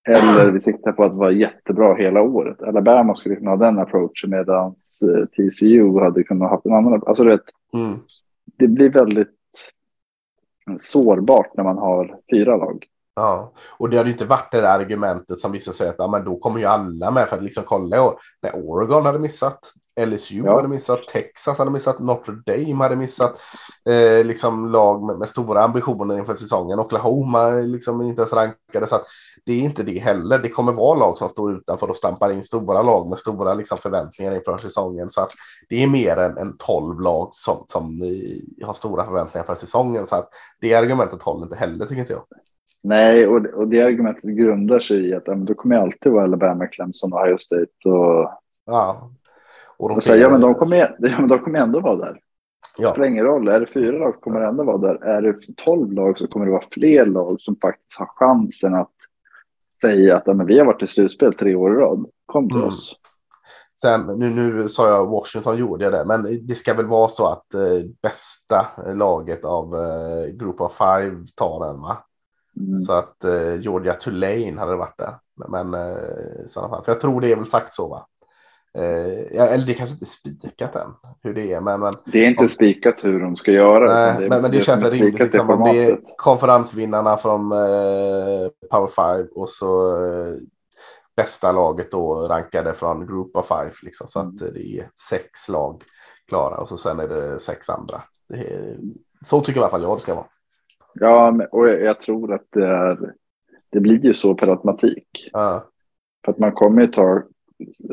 Eller 0.07 0.51
vi 0.51 0.61
siktar 0.61 0.91
på 0.91 1.03
att 1.03 1.15
vara 1.15 1.31
jättebra 1.31 1.95
hela 1.95 2.21
året. 2.21 2.61
Alabama 2.61 3.15
skulle 3.15 3.35
kunna 3.35 3.49
ha 3.49 3.57
den 3.57 3.79
approachen 3.79 4.29
medan 4.29 4.67
eh, 4.67 5.25
TCU 5.25 5.99
hade 5.99 6.23
kunnat 6.23 6.49
ha 6.49 6.61
en 6.65 6.73
annan. 6.73 7.03
Alltså 7.05 7.23
det, 7.23 7.39
mm. 7.73 7.99
det 8.45 8.67
blir 8.67 8.89
väldigt 8.89 9.37
sårbart 10.79 11.57
när 11.57 11.63
man 11.63 11.77
har 11.77 12.19
fyra 12.31 12.57
lag. 12.57 12.85
Ja, 13.15 13.53
och 13.77 13.89
det 13.89 13.97
hade 13.97 14.09
ju 14.09 14.13
inte 14.13 14.25
varit 14.25 14.51
det 14.51 14.61
där 14.61 14.79
argumentet 14.79 15.39
som 15.39 15.51
vissa 15.51 15.73
säger 15.73 15.91
att 15.91 15.97
ja, 15.99 16.07
men 16.07 16.25
då 16.25 16.39
kommer 16.39 16.59
ju 16.59 16.65
alla 16.65 17.11
med 17.11 17.29
för 17.29 17.37
att 17.37 17.43
liksom 17.43 17.63
kolla. 17.63 18.01
Och, 18.01 18.19
när 18.41 18.51
Oregon 18.55 19.05
hade 19.05 19.19
missat, 19.19 19.73
LSU 19.99 20.43
ja. 20.45 20.55
hade 20.55 20.67
missat, 20.67 21.03
Texas 21.03 21.57
hade 21.57 21.71
missat, 21.71 21.99
Notre 21.99 22.35
Dame 22.45 22.83
hade 22.83 22.95
missat. 22.95 23.39
Eh, 23.89 24.25
liksom 24.25 24.71
lag 24.71 25.03
med, 25.03 25.17
med, 25.17 25.29
stora 25.29 25.63
ambitioner 25.63 26.17
inför 26.17 26.35
säsongen. 26.35 26.79
Oklahoma 26.79 27.49
liksom 27.49 28.01
inte 28.01 28.21
ens 28.21 28.33
rankade. 28.33 28.87
Så 28.87 28.95
att 28.95 29.05
det 29.45 29.53
är 29.53 29.59
inte 29.59 29.83
det 29.83 29.99
heller. 29.99 30.39
Det 30.39 30.49
kommer 30.49 30.71
vara 30.71 30.99
lag 30.99 31.17
som 31.17 31.29
står 31.29 31.53
utanför 31.53 31.89
och 31.89 31.97
stampar 31.97 32.29
in 32.31 32.43
stora 32.43 32.81
lag 32.81 33.09
med 33.09 33.19
stora 33.19 33.53
liksom, 33.53 33.77
förväntningar 33.77 34.35
inför 34.35 34.57
säsongen. 34.57 35.09
Så 35.09 35.21
att 35.21 35.31
det 35.69 35.83
är 35.83 35.87
mer 35.87 36.17
än, 36.17 36.37
än 36.37 36.57
12 36.57 37.01
lag 37.01 37.29
som, 37.31 37.65
som 37.67 38.01
har 38.63 38.73
stora 38.73 39.05
förväntningar 39.05 39.45
för 39.45 39.55
säsongen. 39.55 40.07
Så 40.07 40.15
att 40.15 40.29
det 40.61 40.73
argumentet 40.73 41.21
håller 41.21 41.43
inte 41.43 41.55
heller 41.55 41.85
tycker 41.85 42.01
inte 42.01 42.13
jag. 42.13 42.23
Nej, 42.83 43.27
och, 43.27 43.45
och 43.45 43.67
det 43.67 43.81
argumentet 43.81 44.23
grundar 44.23 44.79
sig 44.79 45.09
i 45.09 45.13
att 45.13 45.23
ja, 45.25 45.35
då 45.35 45.53
kommer 45.53 45.75
jag 45.75 45.83
alltid 45.83 46.11
vara 46.11 46.23
Alabama, 46.23 46.67
Clemson, 46.67 47.13
Ohio 47.13 47.37
State 47.37 47.89
och... 47.89 48.31
Ja. 48.65 49.11
Och, 49.77 49.89
de 49.89 49.95
och 49.95 50.03
säga, 50.03 50.21
ja, 50.21 50.29
men 50.29 50.41
de 50.41 50.53
kommer, 50.53 50.77
ja, 50.99 51.19
men 51.19 51.27
de 51.27 51.39
kommer 51.39 51.59
ändå 51.59 51.79
vara 51.79 51.95
där. 51.95 52.17
Ja. 52.77 52.87
Det 52.87 52.93
spelar 52.93 53.07
ingen 53.07 53.25
roll. 53.25 53.47
Är 53.47 53.59
det 53.59 53.67
fyra 53.73 53.97
lag 53.97 54.21
kommer 54.21 54.41
det 54.41 54.47
ändå 54.47 54.63
vara 54.63 54.77
där. 54.77 55.03
Är 55.03 55.21
det 55.21 55.35
tolv 55.65 55.93
lag 55.93 56.19
så 56.19 56.27
kommer 56.27 56.45
det 56.45 56.51
vara 56.51 56.63
fler 56.71 57.05
lag 57.05 57.41
som 57.41 57.55
faktiskt 57.61 57.99
har 57.99 58.05
chansen 58.05 58.75
att 58.75 58.91
säga 59.81 60.17
att 60.17 60.23
ja, 60.25 60.33
men 60.33 60.45
vi 60.45 60.59
har 60.59 60.65
varit 60.65 60.83
i 60.83 60.87
slutspel 60.87 61.33
tre 61.33 61.55
år 61.55 61.73
i 61.73 61.75
rad. 61.75 62.05
Kom 62.25 62.49
till 62.49 62.57
mm. 62.57 62.69
oss. 62.69 62.95
Sen, 63.81 64.05
nu, 64.05 64.29
nu 64.29 64.67
sa 64.67 64.87
jag 64.87 65.07
Washington 65.07 65.57
gjorde 65.57 65.83
jag 65.83 65.93
det, 65.93 66.05
men 66.05 66.47
det 66.47 66.55
ska 66.55 66.73
väl 66.73 66.85
vara 66.85 67.07
så 67.07 67.27
att 67.27 67.53
eh, 67.53 67.61
bästa 68.01 68.67
laget 68.93 69.45
av 69.45 69.75
eh, 69.75 70.33
Group 70.33 70.61
of 70.61 70.77
Five 70.77 71.25
tar 71.35 71.65
den 71.67 71.81
va? 71.81 71.97
Mm. 72.67 72.77
Så 72.77 72.93
att 72.93 73.23
eh, 73.23 73.61
Georgia 73.61 73.93
Tulane 73.93 74.59
hade 74.59 74.75
varit 74.75 74.97
där. 74.97 75.15
Men 75.49 75.73
eh, 75.73 76.45
i 76.45 76.47
sådana 76.47 76.69
fall, 76.69 76.83
för 76.85 76.91
jag 76.91 77.01
tror 77.01 77.21
det 77.21 77.31
är 77.31 77.35
väl 77.35 77.45
sagt 77.45 77.73
så 77.73 77.89
va? 77.89 78.07
Eh, 78.77 79.53
eller 79.53 79.65
det 79.65 79.73
kanske 79.73 79.93
inte 79.93 80.05
är 80.05 80.39
spikat 80.39 80.75
än 80.75 80.89
hur 81.23 81.33
det 81.33 81.53
är. 81.53 81.61
Men, 81.61 81.79
men 81.79 81.95
det 82.05 82.25
är 82.25 82.29
inte 82.29 82.43
om, 82.43 82.49
spikat 82.49 83.03
hur 83.03 83.19
de 83.19 83.35
ska 83.35 83.51
göra. 83.51 83.93
Nej, 83.93 84.15
det, 84.19 84.29
men, 84.29 84.41
men 84.41 84.51
det, 84.51 84.57
det 84.57 84.63
känns 84.63 84.83
rimligt. 84.83 85.19
Liksom, 85.19 85.49
om 85.49 85.63
det 85.63 85.85
är 85.85 85.99
konferensvinnarna 86.17 87.17
från 87.17 87.51
eh, 87.51 88.49
Power 88.71 89.17
5 89.17 89.27
och 89.35 89.49
så 89.49 90.03
eh, 90.05 90.33
bästa 91.15 91.51
laget 91.51 91.91
då 91.91 92.27
rankade 92.27 92.73
från 92.73 93.07
Group 93.07 93.35
of 93.35 93.47
Five. 93.47 93.71
Liksom, 93.83 94.07
så 94.07 94.19
att 94.19 94.41
mm. 94.41 94.53
det 94.53 94.79
är 94.79 94.89
sex 95.09 95.49
lag 95.49 95.83
klara 96.27 96.57
och 96.57 96.69
så 96.69 96.77
sen 96.77 96.99
är 96.99 97.07
det 97.07 97.39
sex 97.39 97.69
andra. 97.69 98.01
Det 98.29 98.35
är, 98.35 98.77
så 99.25 99.41
tycker 99.41 99.59
i 99.59 99.63
alla 99.63 99.71
fall 99.71 99.83
jag 99.83 99.97
det 99.97 100.01
ska 100.01 100.15
vara. 100.15 100.25
Ja, 100.93 101.47
och 101.51 101.69
jag 101.69 102.01
tror 102.01 102.33
att 102.33 102.45
det, 102.49 102.65
är, 102.65 103.13
det 103.69 103.79
blir 103.79 104.05
ju 104.05 104.13
så 104.13 104.35
per 104.35 104.47
automatik. 104.51 105.29
Uh. 105.37 105.61
För 106.25 106.31
att 106.31 106.39
man 106.39 106.51
kommer 106.51 106.81
ju 106.81 106.87
ta, 106.87 107.23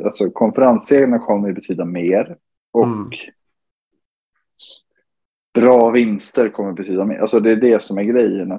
alltså 0.05 0.31
konferensserierna 0.31 1.19
kommer 1.19 1.49
ju 1.49 1.55
betyda 1.55 1.85
mer. 1.85 2.37
Och 2.73 2.85
mm. 2.85 3.11
bra 5.55 5.91
vinster 5.91 6.49
kommer 6.49 6.73
betyda 6.73 7.05
mer. 7.05 7.19
Alltså 7.19 7.41
det 7.41 7.53
är 7.53 7.57
det 7.57 7.83
som 7.83 7.99
är 7.99 8.03
grejen. 8.03 8.59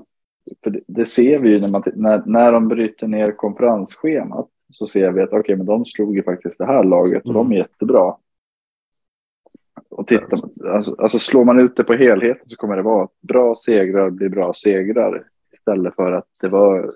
För 0.64 0.70
det, 0.70 0.82
det 0.88 1.06
ser 1.06 1.40
vi 1.40 1.54
ju 1.54 1.62
när, 1.62 1.70
man, 1.70 1.84
när, 1.96 2.24
när 2.26 2.52
de 2.52 2.68
bryter 2.68 3.08
ner 3.08 3.32
konferensschemat. 3.32 4.48
Så 4.70 4.88
ser 4.88 5.12
vi 5.12 5.22
att 5.22 5.30
okej, 5.30 5.40
okay, 5.40 5.56
men 5.56 5.66
de 5.66 5.86
slog 5.86 6.16
ju 6.16 6.24
faktiskt 6.24 6.58
det 6.58 6.66
här 6.66 6.84
laget 6.84 7.24
och 7.24 7.32
mm. 7.32 7.50
de 7.50 7.52
är 7.52 7.58
jättebra. 7.58 8.16
Och 9.90 10.08
tittar, 10.08 10.40
alltså, 10.66 10.96
alltså 10.98 11.20
slår 11.20 11.46
man 11.46 11.60
ut 11.60 11.76
det 11.76 11.84
på 11.84 11.94
helheten 11.94 12.50
så 12.50 12.56
kommer 12.56 12.76
det 12.76 12.82
vara 12.82 13.04
att 13.04 13.22
bra 13.22 13.56
segrar 13.56 14.10
blir 14.10 14.30
bra 14.30 14.54
segrar 14.54 15.24
istället 15.54 15.96
för 15.96 16.12
att 16.12 16.28
det 16.42 16.48
var 16.48 16.96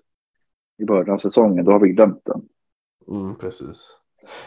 i 0.78 0.86
början 0.86 1.10
av 1.10 1.18
säsongen. 1.18 1.66
Då 1.66 1.72
har 1.72 1.80
vi 1.80 1.90
glömt 1.90 2.22
den. 2.26 2.42
Mm, 3.08 3.36
precis. 3.36 3.98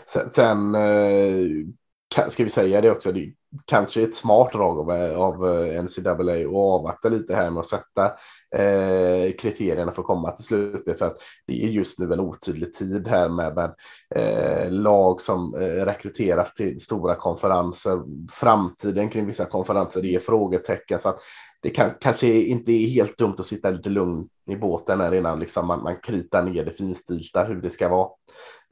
Sen, 0.07 0.31
sen 0.31 0.75
eh, 0.75 2.29
ska 2.29 2.45
vi 2.45 2.51
säga 2.51 2.81
det 2.81 2.91
också. 2.91 3.13
Det 3.13 3.33
kanske 3.65 4.03
ett 4.03 4.15
smart 4.15 4.53
drag 4.53 4.79
av, 4.79 4.91
av 5.21 5.47
eh, 5.47 5.83
NCAA 5.83 6.11
att 6.11 6.55
avvakta 6.55 7.09
lite 7.09 7.37
här 7.37 7.51
med 7.51 7.61
att 7.61 7.67
sätta 7.67 8.05
eh, 8.57 9.33
kriterierna 9.39 9.93
för 9.93 10.03
att 10.03 10.07
komma 10.07 10.31
till 10.31 10.45
slutet. 10.45 10.99
För 10.99 11.07
att 11.07 11.17
det 11.47 11.65
är 11.65 11.69
just 11.69 11.99
nu 11.99 12.13
en 12.13 12.21
otydlig 12.21 12.75
tid 12.75 13.09
här 13.09 13.29
med, 13.29 13.55
med 13.55 13.75
eh, 14.15 14.71
lag 14.71 15.23
som 15.23 15.55
eh, 15.55 15.85
rekryteras 15.85 16.55
till 16.55 16.81
stora 16.81 17.15
konferenser. 17.15 18.03
Framtiden 18.33 19.09
kring 19.09 19.27
vissa 19.27 19.45
konferenser, 19.45 20.03
det 20.03 20.15
är 20.15 20.21
frågetecken. 20.21 21.01
Så 21.01 21.09
att 21.09 21.19
det 21.63 21.71
kan, 21.71 21.91
kanske 22.01 22.27
inte 22.27 22.73
är 22.73 22.89
helt 22.91 23.19
dumt 23.19 23.35
att 23.39 23.47
sitta 23.47 23.71
lite 23.71 23.89
lugn 23.89 24.29
i 24.51 24.57
båten 24.57 25.01
här 25.01 25.15
innan 25.15 25.41
liksom 25.41 25.67
man, 25.67 25.83
man 25.83 25.97
kritar 26.03 26.43
ner 26.43 26.65
det 26.65 26.71
finstilta 26.71 27.45
hur 27.45 27.61
det 27.63 27.71
ska 27.71 27.89
vara. 27.89 28.09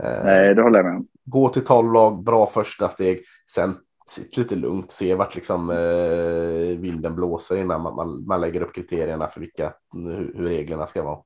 Eh, 0.02 0.24
Nej, 0.24 0.54
det 0.54 0.62
håller 0.62 0.78
jag 0.78 0.86
med 0.86 0.96
om. 0.96 1.06
Gå 1.24 1.48
till 1.48 1.64
tolv 1.64 1.92
lag, 1.92 2.24
bra 2.24 2.46
första 2.46 2.88
steg. 2.88 3.20
Sen 3.50 3.76
sitt 4.06 4.36
lite 4.36 4.56
lugnt, 4.56 4.92
se 4.92 5.14
vart 5.14 5.34
liksom 5.34 5.70
eh, 5.70 6.78
vinden 6.78 7.14
blåser 7.14 7.56
innan 7.56 7.82
man, 7.82 7.94
man, 7.94 8.26
man, 8.26 8.40
lägger 8.40 8.60
upp 8.60 8.74
kriterierna 8.74 9.28
för 9.28 9.40
vilka, 9.40 9.72
hur, 9.92 10.32
hur, 10.34 10.46
reglerna 10.46 10.86
ska 10.86 11.02
vara. 11.02 11.18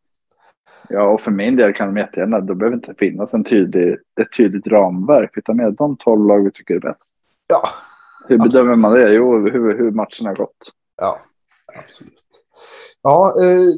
Ja, 0.88 1.02
och 1.02 1.20
för 1.20 1.30
min 1.30 1.56
del 1.56 1.74
kan 1.74 1.94
de 1.94 2.00
jättegärna, 2.00 2.40
då 2.40 2.54
behöver 2.54 2.76
inte 2.76 2.94
finnas 2.98 3.34
en 3.34 3.44
tydlig, 3.44 3.96
ett 4.20 4.32
tydligt 4.36 4.66
ramverk, 4.66 5.30
utan 5.36 5.56
med 5.56 5.74
de 5.74 5.96
tolv 5.96 6.26
lag 6.26 6.44
vi 6.44 6.50
tycker 6.50 6.74
är 6.74 6.80
bäst. 6.80 7.16
Ja. 7.46 7.62
Hur 8.28 8.38
bedömer 8.38 8.70
absolut. 8.70 8.82
man 8.82 8.94
det? 8.94 9.12
Jo, 9.12 9.48
hur, 9.48 9.78
hur 9.78 9.90
matchen 9.90 10.26
har 10.26 10.34
gått. 10.34 10.72
Ja, 10.96 11.20
absolut. 11.78 12.22
Ja, 13.02 13.34
eh, 13.42 13.74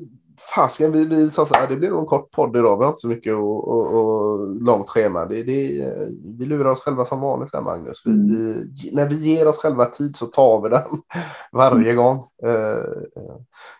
fasken, 0.54 0.92
vi, 0.92 1.06
vi 1.06 1.30
sa 1.30 1.46
så 1.46 1.54
här, 1.54 1.68
det 1.68 1.76
blir 1.76 1.90
nog 1.90 2.00
en 2.00 2.06
kort 2.06 2.30
podd 2.30 2.56
idag. 2.56 2.76
Vi 2.76 2.84
har 2.84 2.90
inte 2.90 3.00
så 3.00 3.08
mycket 3.08 3.34
och, 3.34 3.68
och, 3.68 3.94
och 3.94 4.48
långt 4.62 4.88
schema. 4.88 5.26
Det, 5.26 5.42
det, 5.42 5.92
vi 6.38 6.46
lurar 6.46 6.70
oss 6.70 6.80
själva 6.80 7.04
som 7.04 7.20
vanligt 7.20 7.52
där, 7.52 7.60
Magnus. 7.60 8.02
Vi, 8.04 8.10
mm. 8.10 8.70
vi, 8.82 8.90
när 8.92 9.08
vi 9.08 9.16
ger 9.16 9.48
oss 9.48 9.58
själva 9.58 9.86
tid 9.86 10.16
så 10.16 10.26
tar 10.26 10.62
vi 10.62 10.68
den 10.68 10.82
varje 11.52 11.94
gång. 11.94 12.16
Uh, 12.46 13.32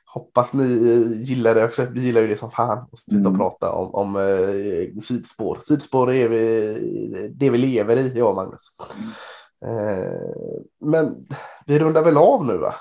hoppas 0.05 0.55
ni 0.55 0.65
gillar 1.25 1.55
det 1.55 1.65
också. 1.65 1.87
Vi 1.93 2.01
gillar 2.01 2.21
ju 2.21 2.29
det 2.29 2.37
som 2.37 2.51
fan. 2.51 2.79
Att 2.93 2.99
sitta 2.99 3.17
och 3.17 3.27
mm. 3.27 3.39
prata 3.39 3.73
om, 3.73 3.95
om 3.95 4.17
uh, 4.17 4.99
sidspår. 5.01 5.59
Sidspår 5.63 6.13
är 6.13 6.29
vi, 6.29 7.35
det 7.35 7.51
vi 7.51 7.59
lever 7.59 7.97
i, 7.97 8.19
jag 8.19 8.29
och 8.29 8.35
Magnus. 8.35 8.69
Uh, 9.67 10.31
men 10.81 11.25
vi 11.67 11.79
rundar 11.79 12.03
väl 12.03 12.17
av 12.17 12.47
nu 12.47 12.57
va? 12.57 12.75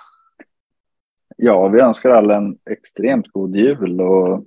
Ja, 1.42 1.68
vi 1.68 1.80
önskar 1.80 2.10
alla 2.10 2.38
en 2.38 2.58
extremt 2.70 3.28
god 3.32 3.56
jul 3.56 4.02
och 4.02 4.44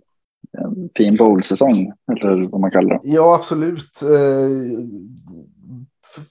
en 0.59 0.91
fin 0.97 1.17
bowlsäsong, 1.17 1.93
eller 2.13 2.49
vad 2.49 2.61
man 2.61 2.71
kallar 2.71 2.95
det. 2.95 3.01
Ja, 3.03 3.35
absolut. 3.35 4.03
Eh, 4.03 4.49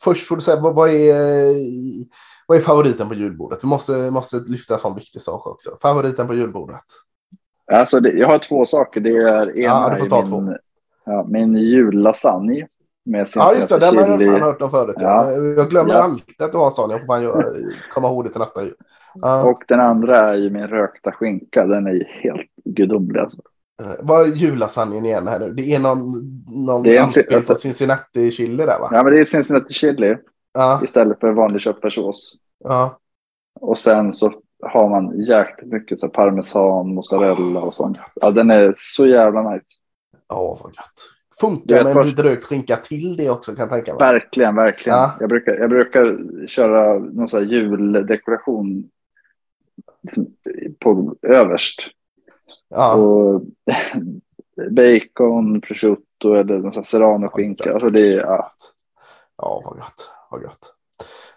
först 0.03 0.27
får 0.27 0.35
du 0.35 0.41
säga, 0.41 0.61
vad, 0.61 0.75
vad, 0.75 0.89
är, 0.89 1.53
vad 2.47 2.57
är 2.57 2.61
favoriten 2.61 3.07
på 3.09 3.13
julbordet? 3.13 3.63
Vi 3.63 3.67
måste, 3.67 4.11
måste 4.11 4.37
lyfta 4.37 4.73
en 4.73 4.79
sån 4.79 4.95
viktig 4.95 5.21
sak 5.21 5.47
också. 5.47 5.77
Favoriten 5.81 6.27
på 6.27 6.33
julbordet? 6.33 6.83
Alltså, 7.71 7.99
det, 7.99 8.13
jag 8.13 8.27
har 8.27 8.37
två 8.37 8.65
saker. 8.65 9.01
Det 9.01 9.17
är 9.17 9.59
ena 9.59 9.73
ja, 9.73 9.89
du 9.93 9.99
får 9.99 10.09
ta 10.09 10.21
min, 10.21 10.29
två. 10.29 10.57
Ja, 11.05 11.25
min 11.29 11.55
jullasagne. 11.55 12.67
Med 13.05 13.27
ja, 13.35 13.53
just 13.53 13.69
det. 13.69 13.79
Den 13.79 13.97
har 13.97 14.07
jag 14.07 14.21
fan 14.21 14.41
hört 14.41 14.61
om 14.61 14.71
förut. 14.71 14.95
Ja. 14.99 15.31
Jag 15.31 15.69
glömmer 15.69 15.93
ja. 15.93 16.03
alltid 16.03 16.41
att 16.41 16.51
du 16.51 16.57
har 16.57 16.65
en 16.65 16.71
sån. 16.71 16.89
Jag 16.89 16.99
får 16.99 17.07
fan 17.07 17.73
komma 17.93 18.07
ihåg 18.07 18.23
det 18.23 18.29
till 18.29 18.39
nästa 18.39 18.63
jul. 18.63 18.73
Ja. 19.13 19.49
Och 19.49 19.63
den 19.67 19.79
andra 19.79 20.17
är 20.17 20.35
ju 20.35 20.49
min 20.49 20.67
rökta 20.67 21.11
skinka. 21.11 21.65
Den 21.65 21.87
är 21.87 21.91
ju 21.91 22.03
helt 22.03 22.49
gudomlig. 22.65 23.19
Alltså. 23.19 23.41
Uh, 23.83 23.93
vad 23.99 24.21
är 24.21 24.25
jullasagnen 24.25 25.05
igen 25.05 25.27
här 25.27 25.39
nu? 25.39 25.53
Det 25.53 25.75
är 25.75 25.79
någon, 25.79 26.01
någon 26.65 26.83
det 26.83 26.97
är 26.97 27.01
anspel 27.01 27.35
alltså, 27.35 27.53
på 27.53 27.59
Cincinnati 27.59 28.31
chili 28.31 28.65
där 28.65 28.79
va? 28.79 28.89
Ja, 28.91 29.03
men 29.03 29.13
det 29.13 29.21
är 29.21 29.25
Cincinnati 29.25 29.73
chili. 29.73 30.17
Ja. 30.53 30.81
Istället 30.83 31.19
för 31.19 31.31
vanlig 31.31 31.61
köttfärssås. 31.61 32.33
Ja. 32.63 32.99
Och 33.59 33.77
sen 33.77 34.11
så 34.13 34.33
har 34.61 34.89
man 34.89 35.21
jäkligt 35.21 35.71
mycket 35.71 35.99
så 35.99 36.09
parmesan, 36.09 36.93
mozzarella 36.93 37.59
och 37.59 37.73
sånt. 37.73 37.97
Ja, 38.15 38.31
den 38.31 38.51
är 38.51 38.73
så 38.75 39.07
jävla 39.07 39.51
nice. 39.51 39.79
Ja, 40.27 40.57
vad 40.63 40.71
gött. 40.75 41.20
Funkar 41.39 41.83
med 41.83 41.97
en 41.97 42.05
lite 42.05 42.23
rökt 42.23 42.45
skinka 42.45 42.77
till 42.77 43.17
det 43.17 43.29
också 43.29 43.55
kan 43.55 43.61
jag 43.61 43.69
tänka 43.69 43.93
mig. 43.93 44.13
Verkligen, 44.13 44.55
verkligen. 44.55 44.97
Ja. 44.97 45.15
Jag, 45.19 45.29
brukar, 45.29 45.53
jag 45.53 45.69
brukar 45.69 46.17
köra 46.47 46.99
någon 46.99 47.27
sån 47.27 47.39
här 47.39 47.47
juldekoration 47.47 48.89
liksom, 50.01 50.27
på 50.79 51.15
överst. 51.21 51.87
Ja. 52.69 52.93
Och 52.93 53.41
bacon, 54.71 55.61
prosciutto 55.61 56.33
eller 56.33 56.59
någon 56.59 56.71
sån 56.71 56.83
serrano-skinka. 56.83 57.73
Alltså 57.73 57.89
det 57.89 58.13
är, 58.13 58.19
ja. 58.19 58.51
ja, 59.37 59.61
vad 59.65 59.77
gott. 59.77 60.11
Vad 60.29 60.41
gott. 60.41 60.75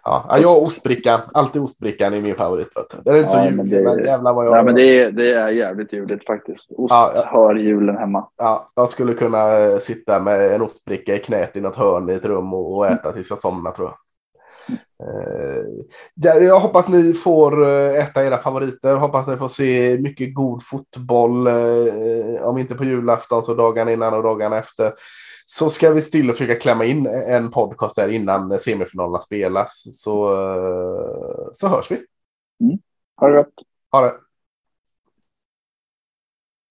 Ja, 0.07 0.37
jag 0.41 0.49
har 0.49 0.61
ostbrickan. 0.61 1.21
Alltid 1.33 1.61
ostbrickan 1.61 2.13
är 2.13 2.21
min 2.21 2.35
favorit. 2.35 2.67
Det 3.03 3.11
är 3.11 3.17
inte 3.17 3.29
så 3.29 3.45
juligt, 3.45 3.71
men, 3.71 3.83
men 3.83 4.05
jävlar 4.05 4.33
vad 4.33 4.45
jag... 4.45 4.51
Nej, 4.51 4.63
men 4.63 4.75
det 4.75 4.99
är, 4.99 5.11
det 5.11 5.33
är 5.33 5.49
jävligt 5.49 5.93
juligt 5.93 6.25
faktiskt. 6.25 6.71
Ost 6.71 6.91
ja, 6.91 7.11
ja. 7.15 7.23
hör 7.25 7.55
julen 7.55 7.97
hemma. 7.97 8.27
Ja, 8.37 8.71
jag 8.75 8.89
skulle 8.89 9.13
kunna 9.13 9.57
eh, 9.57 9.77
sitta 9.77 10.19
med 10.19 10.51
en 10.51 10.61
ostbricka 10.61 11.15
i 11.15 11.19
knät 11.19 11.55
i 11.55 11.61
något 11.61 11.75
hörn 11.75 12.09
i 12.09 12.13
ett 12.13 12.25
rum 12.25 12.53
och, 12.53 12.77
och 12.77 12.87
äta 12.87 13.11
tills 13.11 13.29
jag 13.29 13.39
somnar 13.39 13.71
tror 13.71 13.87
jag. 13.87 13.97
Uh, 15.03 16.43
jag 16.45 16.59
hoppas 16.59 16.89
ni 16.89 17.13
får 17.13 17.67
eh, 17.67 17.95
äta 17.95 18.25
era 18.25 18.37
favoriter. 18.37 18.95
Hoppas 18.95 19.27
ni 19.27 19.37
får 19.37 19.47
se 19.47 19.97
mycket 20.01 20.35
god 20.35 20.63
fotboll. 20.63 21.47
Om 22.41 22.57
inte 22.57 22.75
på 22.75 22.83
julafton 22.83 23.43
så 23.43 23.53
dagen 23.53 23.89
innan 23.89 24.13
och 24.13 24.23
dagarna 24.23 24.57
efter 24.57 24.91
så 25.45 25.69
ska 25.69 25.91
vi 25.91 26.01
stilla 26.01 26.33
försöka 26.33 26.55
klämma 26.55 26.85
in 26.85 27.07
en 27.07 27.51
podcast 27.51 27.95
där 27.95 28.09
innan 28.09 28.59
semifinalerna 28.59 29.19
spelas. 29.19 29.83
Så, 29.91 30.29
så 31.53 31.67
hörs 31.67 31.91
vi. 31.91 31.95
Mm. 31.95 32.79
Ha 33.15 33.27
det 33.27 33.35
gott. 33.37 33.53
Ha 33.91 34.01
det. 34.01 34.13